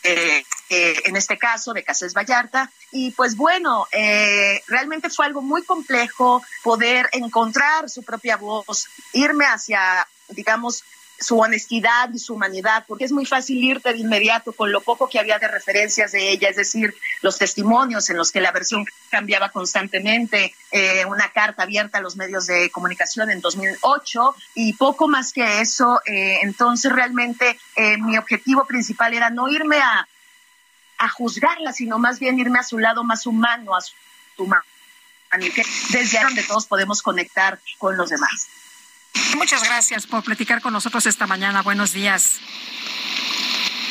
eh, 0.02 0.44
eh, 0.70 0.94
en 1.04 1.16
este 1.16 1.38
caso 1.38 1.72
de 1.72 1.82
Casés 1.82 2.14
Vallarta. 2.14 2.70
Y 2.92 3.10
pues 3.12 3.36
bueno, 3.36 3.86
eh, 3.92 4.62
realmente 4.66 5.10
fue 5.10 5.26
algo 5.26 5.42
muy 5.42 5.62
complejo 5.62 6.42
poder 6.62 7.08
encontrar 7.12 7.88
su 7.88 8.02
propia 8.02 8.36
voz, 8.36 8.86
irme 9.12 9.46
hacia, 9.46 10.06
digamos, 10.28 10.84
su 11.18 11.38
honestidad 11.38 12.10
y 12.12 12.18
su 12.18 12.34
humanidad, 12.34 12.84
porque 12.86 13.04
es 13.04 13.12
muy 13.12 13.26
fácil 13.26 13.62
irte 13.62 13.92
de 13.92 13.98
inmediato 13.98 14.52
con 14.52 14.70
lo 14.70 14.80
poco 14.80 15.08
que 15.08 15.18
había 15.18 15.38
de 15.38 15.48
referencias 15.48 16.12
de 16.12 16.30
ella, 16.30 16.48
es 16.48 16.56
decir, 16.56 16.94
los 17.22 17.38
testimonios 17.38 18.08
en 18.10 18.16
los 18.16 18.30
que 18.30 18.40
la 18.40 18.52
versión 18.52 18.84
cambiaba 19.10 19.48
constantemente, 19.50 20.54
eh, 20.70 21.04
una 21.06 21.30
carta 21.32 21.64
abierta 21.64 21.98
a 21.98 22.00
los 22.00 22.16
medios 22.16 22.46
de 22.46 22.70
comunicación 22.70 23.30
en 23.30 23.40
2008 23.40 24.36
y 24.54 24.74
poco 24.74 25.08
más 25.08 25.32
que 25.32 25.60
eso. 25.60 26.00
Eh, 26.06 26.38
entonces, 26.42 26.92
realmente 26.92 27.58
eh, 27.74 27.96
mi 27.98 28.16
objetivo 28.16 28.64
principal 28.66 29.12
era 29.12 29.30
no 29.30 29.48
irme 29.48 29.80
a, 29.80 30.06
a 30.98 31.08
juzgarla, 31.08 31.72
sino 31.72 31.98
más 31.98 32.20
bien 32.20 32.38
irme 32.38 32.60
a 32.60 32.64
su 32.64 32.78
lado 32.78 33.02
más 33.02 33.26
humano, 33.26 33.74
a 33.74 33.80
su 33.80 33.94
humano, 34.38 34.62
desde 35.90 36.22
donde 36.22 36.44
todos 36.44 36.66
podemos 36.66 37.02
conectar 37.02 37.58
con 37.78 37.96
los 37.96 38.10
demás. 38.10 38.48
Muchas 39.36 39.62
gracias 39.62 40.06
por 40.06 40.22
platicar 40.22 40.60
con 40.60 40.72
nosotros 40.72 41.06
esta 41.06 41.26
mañana. 41.26 41.62
Buenos 41.62 41.92
días. 41.92 42.38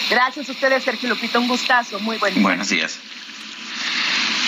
Gracias 0.09 0.49
a 0.49 0.51
ustedes, 0.51 0.83
Sergio 0.83 1.09
Lupito. 1.09 1.39
Un 1.39 1.47
gustazo. 1.47 1.99
Muy 1.99 2.17
buen 2.17 2.33
día. 2.33 2.43
Buenos 2.43 2.69
días. 2.69 2.99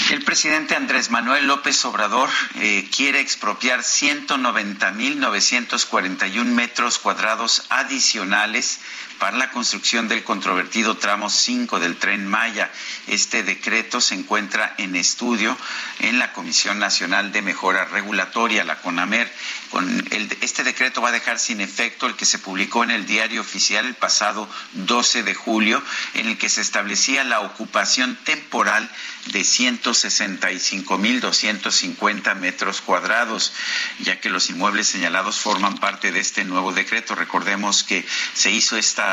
El 0.10 0.24
presidente 0.24 0.76
Andrés 0.76 1.12
Manuel 1.12 1.46
López 1.46 1.86
Obrador 1.86 2.30
eh, 2.56 2.90
quiere 2.96 3.20
expropiar 3.20 3.82
190.941 3.82 6.46
metros 6.46 6.98
cuadrados 6.98 7.66
adicionales 7.70 8.80
para 9.20 9.38
la 9.38 9.52
construcción 9.52 10.08
del 10.08 10.24
controvertido 10.24 10.98
tramo 10.98 11.30
5 11.30 11.80
del 11.80 11.98
tren 11.98 12.26
Maya. 12.26 12.72
Este 13.08 13.44
decreto 13.44 14.02
se 14.02 14.16
encuentra 14.16 14.74
en 14.78 14.96
estudio 14.96 15.58
en 16.00 16.20
la 16.20 16.34
Comisión 16.34 16.80
Nacional 16.80 17.32
de 17.32 17.42
Mejora 17.42 17.86
Regulatoria, 17.86 18.64
la 18.64 18.82
CONAMER. 18.82 19.32
Con 19.70 20.08
este 20.42 20.64
decreto 20.64 21.02
va 21.02 21.10
a 21.10 21.12
dejar 21.12 21.38
sin 21.38 21.62
efecto 21.62 22.08
el 22.08 22.16
que 22.16 22.26
se 22.26 22.40
publicó 22.40 22.84
en 22.84 22.90
el 22.92 23.06
diario 23.06 23.42
oficial 23.42 23.86
el 23.86 23.96
pasado 23.96 24.50
12 24.74 25.24
de 25.24 25.36
julio, 25.36 25.84
en 26.14 26.28
el 26.28 26.38
que 26.38 26.50
se 26.50 26.62
establecía 26.62 27.24
la 27.24 27.42
ocupación 27.42 28.18
temporal 28.24 28.90
de 29.28 29.42
165.250 29.42 32.36
metros 32.36 32.82
cuadrados, 32.82 33.54
ya 34.00 34.20
que 34.20 34.30
los 34.30 34.50
inmuebles 34.50 34.88
señalados 34.88 35.40
forman 35.40 35.78
parte 35.78 36.12
de 36.12 36.20
este 36.20 36.44
nuevo 36.46 36.72
decreto. 36.72 37.14
Recordemos 37.16 37.84
que 37.84 38.06
se 38.34 38.52
hizo 38.52 38.78
esta, 38.78 39.09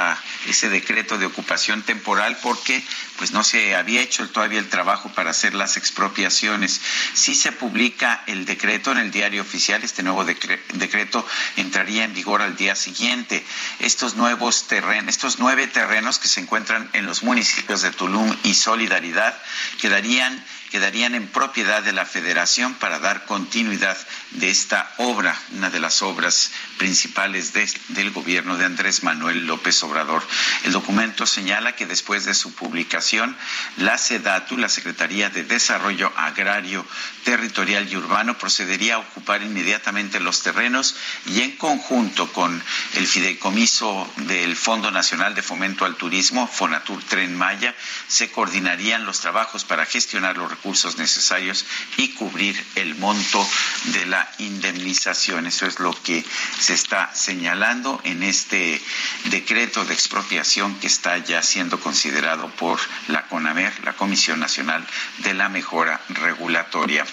ese 0.46 0.68
decreto 0.68 1.18
de 1.18 1.26
ocupación 1.26 1.82
temporal 1.82 2.38
porque 2.42 2.82
pues 3.18 3.32
no 3.32 3.42
se 3.42 3.74
había 3.74 4.02
hecho 4.02 4.28
todavía 4.30 4.58
el 4.58 4.68
trabajo 4.68 5.10
para 5.10 5.30
hacer 5.30 5.54
las 5.54 5.76
expropiaciones. 5.76 6.80
Si 7.14 7.34
se 7.34 7.52
publica 7.52 8.22
el 8.26 8.44
decreto 8.44 8.92
en 8.92 8.98
el 8.98 9.10
diario 9.10 9.42
oficial, 9.42 9.82
este 9.82 10.02
nuevo 10.02 10.24
decreto 10.24 11.26
entraría 11.56 12.04
en 12.04 12.14
vigor 12.14 12.42
al 12.42 12.56
día 12.56 12.76
siguiente. 12.76 13.44
Estos 13.78 14.16
nuevos 14.16 14.66
terrenos, 14.66 15.08
estos 15.08 15.38
nueve 15.38 15.66
terrenos 15.66 16.18
que 16.18 16.28
se 16.28 16.40
encuentran 16.40 16.88
en 16.92 17.06
los 17.06 17.22
municipios 17.22 17.82
de 17.82 17.90
Tulum 17.90 18.36
y 18.44 18.54
Solidaridad 18.54 19.36
quedarían 19.80 20.44
quedarían 20.70 21.14
en 21.14 21.28
propiedad 21.28 21.82
de 21.82 21.92
la 21.92 22.04
Federación 22.04 22.74
para 22.74 22.98
dar 22.98 23.24
continuidad 23.24 23.96
de 24.32 24.50
esta 24.50 24.92
obra, 24.98 25.36
una 25.52 25.70
de 25.70 25.80
las 25.80 26.02
obras 26.02 26.50
principales 26.78 27.52
del 27.52 28.10
gobierno 28.10 28.56
de 28.56 28.64
Andrés 28.64 29.02
Manuel 29.02 29.46
López 29.46 29.82
Obrador. 29.82 30.22
El 30.64 30.72
documento 30.72 31.26
señala 31.26 31.74
que 31.74 31.86
después 31.86 32.24
de 32.24 32.34
su 32.34 32.54
publicación, 32.54 33.36
la 33.76 33.98
SEDATU, 33.98 34.56
la 34.56 34.68
Secretaría 34.68 35.30
de 35.30 35.44
Desarrollo 35.44 36.12
Agrario, 36.16 36.86
Territorial 37.24 37.88
y 37.90 37.96
Urbano, 37.96 38.38
procedería 38.38 38.96
a 38.96 38.98
ocupar 38.98 39.42
inmediatamente 39.42 40.20
los 40.20 40.42
terrenos 40.42 40.96
y 41.26 41.40
en 41.40 41.56
conjunto 41.56 42.32
con 42.32 42.62
el 42.94 43.06
fideicomiso 43.06 44.10
del 44.16 44.56
Fondo 44.56 44.90
Nacional 44.90 45.34
de 45.34 45.42
Fomento 45.42 45.84
al 45.84 45.96
Turismo, 45.96 46.46
Fonatur 46.46 47.02
Tren 47.04 47.36
Maya, 47.36 47.74
se 48.08 48.30
coordinarían 48.30 49.04
los 49.04 49.20
trabajos 49.20 49.64
para 49.64 49.86
gestionar 49.86 50.36
los 50.36 50.50
recursos 50.56 50.96
necesarios 50.96 51.64
y 51.96 52.08
cubrir 52.14 52.62
el 52.74 52.94
monto 52.96 53.46
de 53.84 54.06
la 54.06 54.28
indemnización. 54.38 55.46
Eso 55.46 55.66
es 55.66 55.78
lo 55.80 55.92
que 55.92 56.24
se 56.58 56.74
está 56.74 57.14
señalando 57.14 58.00
en 58.04 58.22
este 58.22 58.80
decreto 59.24 59.84
de 59.84 59.94
expropiación 59.94 60.74
que 60.80 60.86
está 60.86 61.18
ya 61.18 61.42
siendo 61.42 61.78
considerado 61.80 62.48
por 62.56 62.80
la 63.08 63.26
CONAMER, 63.28 63.84
la 63.84 63.92
Comisión 63.92 64.40
Nacional 64.40 64.86
de 65.18 65.34
la 65.34 65.48
Mejora 65.48 66.00
Regulatoria. 66.08 67.04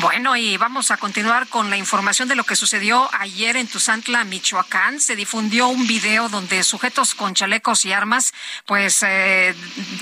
Bueno, 0.00 0.36
y 0.36 0.56
vamos 0.56 0.90
a 0.90 0.96
continuar 0.96 1.48
con 1.48 1.70
la 1.70 1.76
información 1.76 2.28
de 2.28 2.34
lo 2.34 2.44
que 2.44 2.56
sucedió 2.56 3.08
ayer 3.18 3.56
en 3.56 3.68
Tuzantla, 3.68 4.24
Michoacán. 4.24 5.00
Se 5.00 5.16
difundió 5.16 5.68
un 5.68 5.86
video 5.86 6.28
donde 6.28 6.62
sujetos 6.62 7.14
con 7.14 7.34
chalecos 7.34 7.84
y 7.84 7.92
armas, 7.92 8.32
pues, 8.66 9.02
eh, 9.02 9.54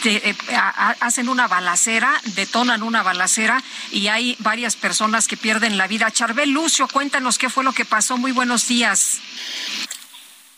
eh, 0.05 0.35
hacen 1.01 1.29
una 1.29 1.49
balacera, 1.49 2.13
detonan 2.37 2.83
una 2.83 3.03
balacera 3.03 3.63
y 3.91 4.09
hay 4.09 4.37
varias 4.39 4.77
personas 4.77 5.29
que 5.29 5.37
pierden 5.37 5.77
la 5.77 5.87
vida. 5.87 6.11
Charbel 6.11 6.51
Lucio, 6.51 6.89
cuéntanos 6.89 7.39
qué 7.39 7.51
fue 7.51 7.65
lo 7.65 7.73
que 7.73 7.85
pasó. 7.85 8.17
Muy 8.17 8.33
buenos 8.33 8.69
días. 8.69 9.21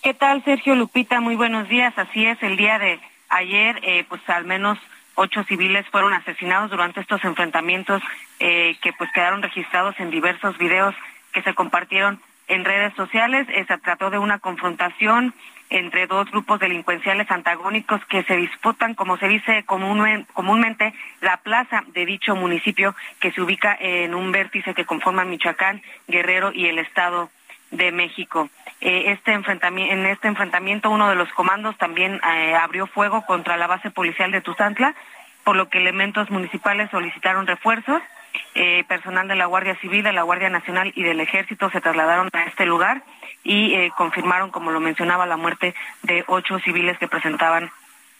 ¿Qué 0.02 0.14
tal, 0.14 0.44
Sergio 0.44 0.74
Lupita? 0.74 1.20
Muy 1.20 1.36
buenos 1.36 1.68
días. 1.68 1.94
Así 1.96 2.26
es, 2.26 2.42
el 2.42 2.56
día 2.56 2.78
de 2.78 3.00
ayer, 3.28 3.80
eh, 3.82 4.04
pues 4.08 4.20
al 4.28 4.44
menos 4.44 4.78
ocho 5.14 5.44
civiles 5.44 5.86
fueron 5.90 6.12
asesinados 6.12 6.70
durante 6.70 7.00
estos 7.00 7.24
enfrentamientos 7.24 8.02
eh, 8.40 8.76
que 8.82 8.92
pues 8.92 9.10
quedaron 9.12 9.42
registrados 9.42 9.98
en 9.98 10.10
diversos 10.10 10.56
videos 10.58 10.94
que 11.32 11.42
se 11.42 11.54
compartieron 11.54 12.20
en 12.48 12.64
redes 12.64 12.94
sociales. 12.94 13.46
Eh, 13.50 13.64
se 13.66 13.78
trató 13.78 14.10
de 14.10 14.18
una 14.18 14.38
confrontación 14.38 15.34
entre 15.70 16.06
dos 16.06 16.30
grupos 16.30 16.60
delincuenciales 16.60 17.30
antagónicos 17.30 18.04
que 18.06 18.22
se 18.24 18.36
disputan, 18.36 18.94
como 18.94 19.16
se 19.16 19.26
dice 19.26 19.64
comúnmente, 19.64 20.92
la 21.22 21.38
plaza 21.38 21.82
de 21.94 22.04
dicho 22.04 22.36
municipio 22.36 22.94
que 23.20 23.32
se 23.32 23.40
ubica 23.40 23.76
en 23.80 24.14
un 24.14 24.32
vértice 24.32 24.74
que 24.74 24.84
conforma 24.84 25.24
Michoacán, 25.24 25.82
Guerrero 26.08 26.52
y 26.52 26.66
el 26.66 26.78
Estado 26.78 27.30
de 27.70 27.90
México. 27.90 28.50
Eh, 28.84 29.12
este 29.12 29.32
enfrentamiento, 29.32 29.94
en 29.94 30.06
este 30.06 30.26
enfrentamiento 30.26 30.90
uno 30.90 31.08
de 31.08 31.14
los 31.14 31.32
comandos 31.34 31.78
también 31.78 32.20
eh, 32.34 32.54
abrió 32.56 32.88
fuego 32.88 33.24
contra 33.24 33.56
la 33.56 33.68
base 33.68 33.92
policial 33.92 34.32
de 34.32 34.40
Tuzantla, 34.40 34.96
por 35.44 35.54
lo 35.54 35.68
que 35.68 35.78
elementos 35.78 36.30
municipales 36.30 36.90
solicitaron 36.90 37.46
refuerzos. 37.46 38.02
Eh, 38.54 38.82
personal 38.88 39.28
de 39.28 39.36
la 39.36 39.46
Guardia 39.46 39.76
Civil, 39.76 40.02
de 40.02 40.12
la 40.12 40.22
Guardia 40.22 40.48
Nacional 40.48 40.90
y 40.96 41.02
del 41.02 41.20
Ejército 41.20 41.70
se 41.70 41.80
trasladaron 41.80 42.28
a 42.32 42.44
este 42.44 42.64
lugar 42.66 43.02
y 43.44 43.90
confirmaron, 43.90 44.50
como 44.50 44.70
lo 44.70 44.80
mencionaba, 44.80 45.26
la 45.26 45.36
muerte 45.36 45.74
de 46.02 46.24
ocho 46.28 46.58
civiles 46.60 46.96
que 46.96 47.08
presentaban 47.08 47.70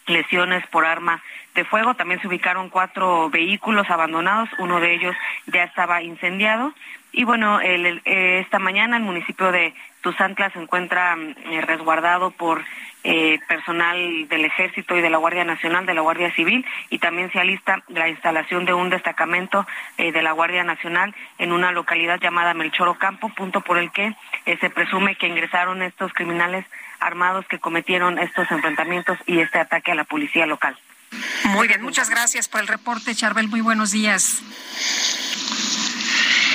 lesiones 0.05 0.65
por 0.67 0.85
arma 0.85 1.23
de 1.55 1.65
fuego. 1.65 1.95
También 1.95 2.21
se 2.21 2.27
ubicaron 2.27 2.69
cuatro 2.69 3.31
vehículos 3.31 3.89
abandonados, 3.89 4.49
uno 4.59 4.79
de 4.79 4.93
ellos 4.93 5.15
ya 5.47 5.63
estaba 5.63 6.03
incendiado. 6.03 6.73
Y 7.11 7.23
bueno, 7.23 7.59
el, 7.59 8.01
esta 8.05 8.59
mañana 8.59 8.97
el 8.97 9.03
municipio 9.03 9.51
de 9.51 9.73
Tuzantla 10.03 10.51
se 10.51 10.59
encuentra 10.59 11.15
eh, 11.17 11.61
resguardado 11.61 12.31
por 12.31 12.63
eh, 13.05 13.39
personal 13.47 14.27
del 14.27 14.45
Ejército 14.45 14.97
y 14.97 15.01
de 15.01 15.09
la 15.09 15.17
Guardia 15.17 15.45
Nacional, 15.45 15.85
de 15.85 15.93
la 15.93 16.01
Guardia 16.01 16.33
Civil, 16.35 16.65
y 16.89 16.99
también 16.99 17.31
se 17.31 17.39
alista 17.39 17.81
la 17.87 18.09
instalación 18.09 18.65
de 18.65 18.73
un 18.73 18.89
destacamento 18.89 19.65
eh, 19.97 20.11
de 20.11 20.21
la 20.21 20.33
Guardia 20.33 20.65
Nacional 20.65 21.15
en 21.37 21.53
una 21.53 21.71
localidad 21.71 22.19
llamada 22.19 22.53
Melchoro 22.53 22.95
Campo, 22.99 23.29
punto 23.29 23.61
por 23.61 23.77
el 23.77 23.91
que 23.91 24.13
se 24.45 24.69
presume 24.69 25.15
que 25.15 25.27
ingresaron 25.27 25.81
estos 25.81 26.13
criminales 26.13 26.65
armados 26.99 27.45
que 27.47 27.59
cometieron 27.59 28.19
estos 28.19 28.51
enfrentamientos 28.51 29.17
y 29.25 29.39
este 29.39 29.59
ataque 29.59 29.93
a 29.93 29.95
la 29.95 30.03
policía 30.03 30.45
local. 30.45 30.77
Muy 31.45 31.67
bien, 31.69 31.81
muchas 31.81 32.09
gracias 32.09 32.49
por 32.49 32.59
el 32.59 32.67
reporte, 32.67 33.15
Charbel. 33.15 33.47
Muy 33.47 33.61
buenos 33.61 33.91
días. 33.91 34.41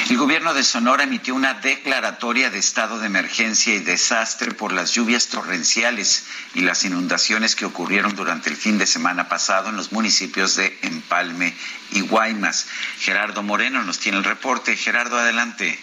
El 0.09 0.17
gobierno 0.17 0.55
de 0.55 0.65
Sonora 0.65 1.03
emitió 1.03 1.35
una 1.35 1.53
declaratoria 1.53 2.49
de 2.49 2.59
estado 2.59 2.99
de 2.99 3.07
emergencia 3.07 3.75
y 3.75 3.81
desastre 3.81 4.53
por 4.53 4.73
las 4.73 4.95
lluvias 4.95 5.29
torrenciales 5.29 6.27
y 6.55 6.63
las 6.63 6.83
inundaciones 6.87 7.55
que 7.55 7.67
ocurrieron 7.67 8.17
durante 8.17 8.49
el 8.49 8.57
fin 8.57 8.79
de 8.79 8.87
semana 8.87 9.29
pasado 9.29 9.69
en 9.69 9.77
los 9.77 9.93
municipios 9.93 10.57
de 10.57 10.79
Empalme 10.81 11.55
y 11.91 12.01
Guaymas. 12.01 12.71
Gerardo 13.01 13.43
Moreno 13.43 13.83
nos 13.83 13.99
tiene 13.99 14.17
el 14.17 14.25
reporte. 14.25 14.77
Gerardo, 14.77 15.19
adelante. 15.19 15.79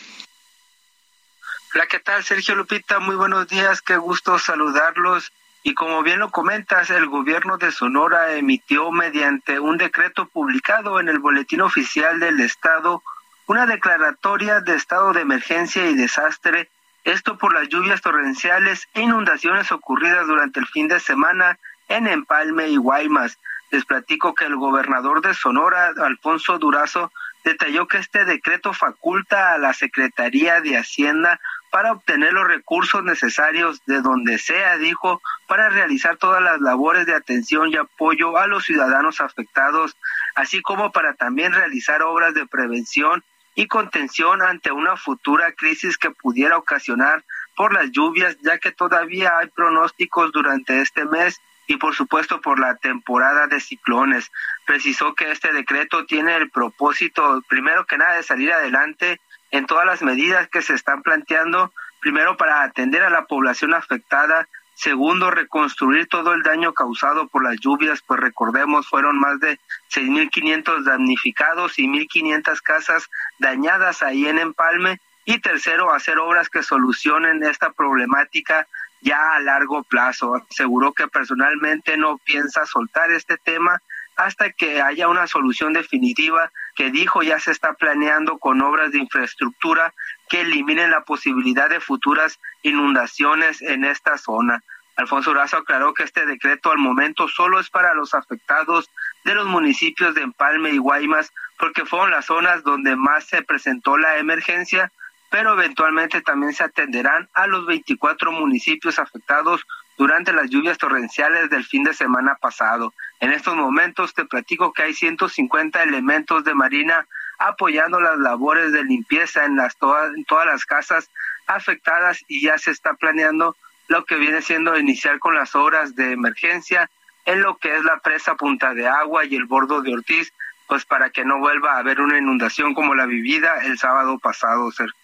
Hola, 1.76 1.86
¿qué 1.86 2.00
tal? 2.00 2.24
Sergio 2.24 2.56
Lupita, 2.56 2.98
muy 2.98 3.16
buenos 3.16 3.48
días, 3.48 3.84
qué 3.84 3.96
gusto 3.98 4.40
saludarlos. 4.40 5.32
Y 5.62 5.76
como 5.76 6.02
bien 6.02 6.18
lo 6.18 6.32
comentas, 6.32 6.90
el 6.90 7.06
gobierno 7.06 7.60
de 7.60 7.72
Sonora 7.72 8.34
emitió 8.34 8.92
mediante 8.92 9.60
un 9.60 9.78
decreto 9.78 10.26
publicado 10.28 11.00
en 11.00 11.10
el 11.10 11.20
Boletín 11.20 11.62
Oficial 11.62 12.20
del 12.20 12.40
Estado 12.40 13.04
una 13.48 13.66
declaratoria 13.66 14.62
de 14.62 14.76
estado 14.76 15.14
de 15.14 15.22
emergencia 15.22 15.88
y 15.88 15.96
desastre, 15.96 16.70
esto 17.04 17.38
por 17.38 17.54
las 17.54 17.70
lluvias 17.70 18.02
torrenciales 18.02 18.88
e 18.96 19.02
inundaciones 19.02 19.72
ocurridas 19.72 20.26
durante 20.26 20.60
el 20.60 20.66
fin 20.68 20.88
de 20.88 21.00
semana 21.00 21.60
en 21.88 22.08
Empalme 22.08 22.70
y 22.70 22.78
Guaymas. 22.78 23.38
les 23.72 23.86
platico 23.86 24.34
que 24.34 24.46
el 24.46 24.56
gobernador 24.56 25.22
de 25.22 25.34
Sonora, 25.34 25.94
Alfonso 25.98 26.58
Durazo, 26.58 27.12
detalló 27.44 27.88
que 27.88 27.98
este 27.98 28.26
decreto 28.26 28.74
faculta 28.74 29.54
a 29.54 29.58
la 29.60 29.74
Secretaría 29.74 30.62
de 30.62 30.78
Hacienda 30.78 31.40
para 31.70 31.92
obtener 31.92 32.34
los 32.34 32.48
recursos 32.48 33.04
necesarios 33.04 33.82
de 33.86 34.02
donde 34.02 34.40
sea, 34.40 34.78
dijo, 34.78 35.22
para 35.48 35.70
realizar 35.70 36.18
todas 36.18 36.42
las 36.42 36.62
labores 36.62 37.06
de 37.06 37.14
atención 37.14 37.70
y 37.70 37.76
apoyo 37.76 38.38
a 38.38 38.48
los 38.48 38.66
ciudadanos 38.66 39.22
afectados, 39.22 39.96
así 40.36 40.62
como 40.62 40.92
para 40.92 41.14
también 41.14 41.54
realizar 41.54 42.02
obras 42.02 42.34
de 42.34 42.48
prevención 42.48 43.24
y 43.56 43.68
contención 43.68 44.42
ante 44.42 44.72
una 44.72 44.98
futura 44.98 45.54
crisis 45.54 45.98
que 45.98 46.12
pudiera 46.12 46.58
ocasionar 46.58 47.24
por 47.56 47.74
las 47.74 47.90
lluvias, 47.92 48.38
ya 48.42 48.58
que 48.58 48.72
todavía 48.72 49.38
hay 49.38 49.48
pronósticos 49.48 50.32
durante 50.34 50.82
este 50.82 51.06
mes 51.06 51.42
y 51.68 51.78
por 51.78 51.96
supuesto 51.96 52.42
por 52.42 52.60
la 52.60 52.76
temporada 52.76 53.48
de 53.48 53.60
ciclones. 53.60 54.32
Precisó 54.66 55.16
que 55.16 55.32
este 55.32 55.52
decreto 55.54 56.06
tiene 56.06 56.36
el 56.36 56.50
propósito, 56.50 57.42
primero 57.48 57.86
que 57.86 57.98
nada, 57.98 58.18
de 58.18 58.24
salir 58.24 58.52
adelante 58.52 59.20
en 59.52 59.66
todas 59.66 59.86
las 59.86 60.02
medidas 60.02 60.48
que 60.50 60.62
se 60.62 60.74
están 60.74 61.02
planteando, 61.02 61.72
primero 62.02 62.38
para 62.38 62.64
atender 62.64 63.04
a 63.04 63.10
la 63.10 63.26
población 63.26 63.74
afectada, 63.74 64.48
segundo 64.76 65.32
reconstruir 65.32 66.08
todo 66.08 66.34
el 66.34 66.44
daño 66.44 66.74
causado 66.74 67.28
por 67.28 67.44
las 67.44 67.60
lluvias, 67.60 68.02
pues 68.06 68.20
recordemos 68.20 68.88
fueron 68.88 69.20
más 69.20 69.40
de 69.40 69.60
6.500 69.94 70.84
damnificados 70.84 71.80
y 71.80 71.88
1.500 71.88 72.62
casas 72.62 73.10
dañadas 73.40 74.04
ahí 74.04 74.28
en 74.28 74.38
Empalme, 74.38 75.00
y 75.26 75.40
tercero 75.40 75.92
hacer 75.92 76.20
obras 76.20 76.50
que 76.50 76.64
solucionen 76.64 77.44
esta 77.44 77.72
problemática 77.72 78.68
ya 79.02 79.34
a 79.34 79.40
largo 79.40 79.84
plazo. 79.84 80.36
Aseguró 80.50 80.94
que 80.94 81.08
personalmente 81.08 81.98
no 81.98 82.18
piensa 82.20 82.66
soltar 82.66 83.12
este 83.12 83.38
tema 83.38 83.82
hasta 84.16 84.52
que 84.52 84.82
haya 84.82 85.10
una 85.10 85.28
solución 85.28 85.74
definitiva 85.74 86.52
que 86.76 86.92
dijo 86.92 87.22
ya 87.22 87.40
se 87.40 87.52
está 87.52 87.74
planeando 87.74 88.38
con 88.38 88.62
obras 88.62 88.92
de 88.92 89.00
infraestructura 89.00 89.94
que 90.30 90.42
eliminen 90.42 90.92
la 90.92 91.02
posibilidad 91.02 91.70
de 91.70 91.80
futuras 91.80 92.40
inundaciones 92.64 93.62
en 93.62 93.86
esta 93.86 94.18
zona. 94.18 94.64
Alfonso 94.98 95.34
Razo 95.34 95.58
aclaró 95.58 95.94
que 95.94 96.04
este 96.04 96.26
decreto 96.26 96.72
al 96.72 96.78
momento 96.78 97.28
solo 97.28 97.60
es 97.60 97.70
para 97.70 97.94
los 97.94 98.14
afectados 98.14 98.90
de 99.26 99.36
los 99.36 99.46
municipios 99.46 100.16
de 100.16 100.22
Empalme 100.22 100.72
y 100.72 100.78
Guaymas 100.78 101.34
porque 101.60 101.86
fueron 101.86 102.12
las 102.12 102.26
zonas 102.26 102.64
donde 102.64 102.96
más 102.96 103.26
se 103.26 103.42
presentó 103.42 103.98
la 103.98 104.18
emergencia, 104.18 104.92
pero 105.30 105.54
eventualmente 105.54 106.22
también 106.22 106.54
se 106.54 106.64
atenderán 106.64 107.30
a 107.34 107.48
los 107.48 107.66
24 107.66 108.32
municipios 108.32 109.00
afectados 109.00 109.66
durante 109.98 110.34
las 110.34 110.50
lluvias 110.50 110.78
torrenciales 110.78 111.50
del 111.50 111.66
fin 111.66 111.84
de 111.84 111.94
semana 111.94 112.36
pasado. 112.36 112.94
En 113.20 113.32
estos 113.32 113.56
momentos 113.56 114.14
te 114.14 114.26
platico 114.26 114.74
que 114.74 114.84
hay 114.84 114.94
150 114.94 115.84
elementos 115.84 116.44
de 116.44 116.54
Marina 116.54 117.08
apoyando 117.38 118.00
las 118.00 118.18
labores 118.18 118.72
de 118.72 118.84
limpieza 118.84 119.46
en, 119.46 119.56
las 119.56 119.76
todas, 119.78 120.14
en 120.16 120.26
todas 120.26 120.46
las 120.46 120.66
casas 120.66 121.10
afectadas 121.48 122.20
y 122.28 122.42
ya 122.42 122.58
se 122.58 122.72
está 122.72 122.94
planeando 122.94 123.56
lo 123.88 124.06
que 124.06 124.16
viene 124.16 124.42
siendo 124.42 124.78
iniciar 124.78 125.20
con 125.20 125.36
las 125.36 125.56
obras 125.56 125.96
de 125.96 126.12
emergencia 126.12 126.90
en 127.26 127.42
lo 127.42 127.58
que 127.58 127.76
es 127.76 127.84
la 127.84 128.00
presa 128.00 128.36
Punta 128.36 128.74
de 128.74 128.88
Agua 128.88 129.26
y 129.26 129.36
el 129.36 129.46
bordo 129.46 129.82
de 129.82 129.94
Ortiz, 129.94 130.32
pues 130.68 130.86
para 130.86 131.10
que 131.10 131.26
no 131.26 131.40
vuelva 131.40 131.74
a 131.74 131.80
haber 131.80 132.02
una 132.02 132.18
inundación 132.18 132.74
como 132.74 132.96
la 132.96 133.06
vivida 133.06 133.64
el 133.64 133.78
sábado 133.78 134.18
pasado, 134.20 134.72
Sergio. 134.72 134.96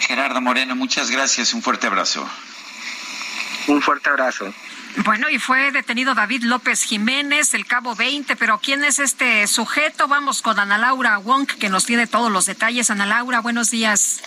Gerardo 0.00 0.40
Moreno, 0.40 0.74
muchas 0.74 1.10
gracias, 1.10 1.54
un 1.54 1.62
fuerte 1.62 1.86
abrazo. 1.86 2.28
Un 3.66 3.82
fuerte 3.82 4.08
abrazo. 4.08 4.52
Bueno, 4.96 5.30
y 5.30 5.38
fue 5.38 5.70
detenido 5.70 6.14
David 6.14 6.42
López 6.42 6.82
Jiménez, 6.82 7.54
el 7.54 7.64
cabo 7.64 7.94
20, 7.94 8.36
pero 8.36 8.58
¿quién 8.58 8.84
es 8.84 8.98
este 8.98 9.46
sujeto? 9.46 10.08
Vamos 10.08 10.42
con 10.42 10.58
Ana 10.58 10.78
Laura 10.78 11.18
Wong, 11.18 11.46
que 11.46 11.68
nos 11.68 11.86
tiene 11.86 12.06
todos 12.06 12.30
los 12.30 12.46
detalles. 12.46 12.90
Ana 12.90 13.06
Laura, 13.06 13.40
buenos 13.40 13.70
días. 13.70 14.22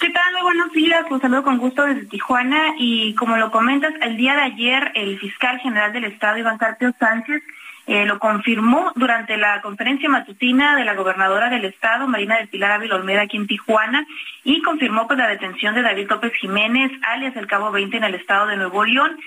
¿Qué 0.00 0.08
tal? 0.08 0.32
Muy 0.32 0.42
buenos 0.42 0.72
días. 0.72 1.04
Los 1.10 1.20
saludo 1.20 1.42
con 1.42 1.58
gusto 1.58 1.84
desde 1.84 2.06
Tijuana. 2.06 2.74
Y 2.78 3.14
como 3.14 3.36
lo 3.36 3.50
comentas, 3.50 3.92
el 4.00 4.16
día 4.16 4.34
de 4.34 4.42
ayer 4.42 4.92
el 4.94 5.18
fiscal 5.20 5.60
general 5.60 5.92
del 5.92 6.04
Estado, 6.04 6.38
Iván 6.38 6.56
Carpio 6.56 6.94
Sánchez, 6.98 7.42
eh, 7.90 8.06
lo 8.06 8.20
confirmó 8.20 8.92
durante 8.94 9.36
la 9.36 9.60
conferencia 9.62 10.08
matutina 10.08 10.76
de 10.76 10.84
la 10.84 10.94
gobernadora 10.94 11.50
del 11.50 11.64
estado, 11.64 12.06
Marina 12.06 12.36
del 12.36 12.46
Pilar 12.46 12.70
Ávila 12.70 12.94
Olmeda, 12.94 13.22
aquí 13.22 13.36
en 13.36 13.48
Tijuana, 13.48 14.06
y 14.44 14.62
confirmó 14.62 15.08
pues, 15.08 15.18
la 15.18 15.26
detención 15.26 15.74
de 15.74 15.82
David 15.82 16.08
López 16.08 16.32
Jiménez, 16.34 16.92
alias 17.02 17.34
el 17.34 17.48
Cabo 17.48 17.72
20 17.72 17.96
en 17.96 18.04
el 18.04 18.14
estado 18.14 18.46
de 18.46 18.56
Nuevo 18.56 18.84
León, 18.84 19.18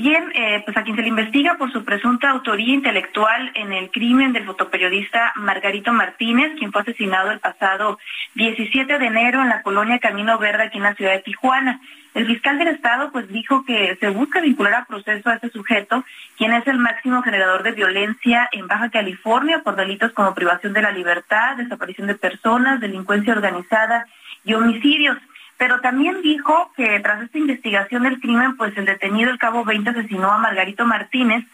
quien, 0.00 0.32
eh, 0.34 0.62
pues 0.64 0.74
a 0.78 0.82
quien 0.82 0.96
se 0.96 1.02
le 1.02 1.08
investiga 1.08 1.58
por 1.58 1.70
su 1.70 1.84
presunta 1.84 2.30
autoría 2.30 2.72
intelectual 2.72 3.52
en 3.54 3.74
el 3.74 3.90
crimen 3.90 4.32
del 4.32 4.46
fotoperiodista 4.46 5.32
Margarito 5.36 5.92
Martínez, 5.92 6.52
quien 6.58 6.72
fue 6.72 6.80
asesinado 6.80 7.30
el 7.30 7.38
pasado 7.38 7.98
17 8.34 8.98
de 8.98 9.06
enero 9.06 9.42
en 9.42 9.50
la 9.50 9.60
colonia 9.60 9.98
Camino 9.98 10.38
Verde 10.38 10.64
aquí 10.64 10.78
en 10.78 10.84
la 10.84 10.94
ciudad 10.94 11.12
de 11.12 11.20
Tijuana. 11.20 11.80
El 12.14 12.26
fiscal 12.26 12.58
del 12.58 12.68
Estado 12.68 13.12
pues 13.12 13.28
dijo 13.28 13.64
que 13.66 13.96
se 14.00 14.08
busca 14.08 14.40
vincular 14.40 14.72
a 14.74 14.84
proceso 14.86 15.28
a 15.28 15.34
este 15.34 15.50
sujeto, 15.50 16.02
quien 16.38 16.54
es 16.54 16.66
el 16.66 16.78
máximo 16.78 17.22
generador 17.22 17.62
de 17.62 17.72
violencia 17.72 18.48
en 18.52 18.68
Baja 18.68 18.88
California 18.88 19.60
por 19.62 19.76
delitos 19.76 20.12
como 20.12 20.34
privación 20.34 20.72
de 20.72 20.82
la 20.82 20.92
libertad, 20.92 21.56
desaparición 21.56 22.06
de 22.06 22.14
personas, 22.14 22.80
delincuencia 22.80 23.34
organizada 23.34 24.06
y 24.44 24.54
homicidios. 24.54 25.18
Pero 25.60 25.82
también 25.82 26.22
dijo 26.22 26.72
que 26.74 27.00
tras 27.00 27.22
esta 27.22 27.36
investigación 27.36 28.04
del 28.04 28.18
crimen, 28.18 28.56
pues 28.56 28.74
el 28.78 28.86
detenido 28.86 29.30
el 29.30 29.38
cabo 29.38 29.62
20 29.62 29.90
asesinó 29.90 30.32
a 30.32 30.38
Margarito 30.38 30.86
Martínez, 30.86 31.44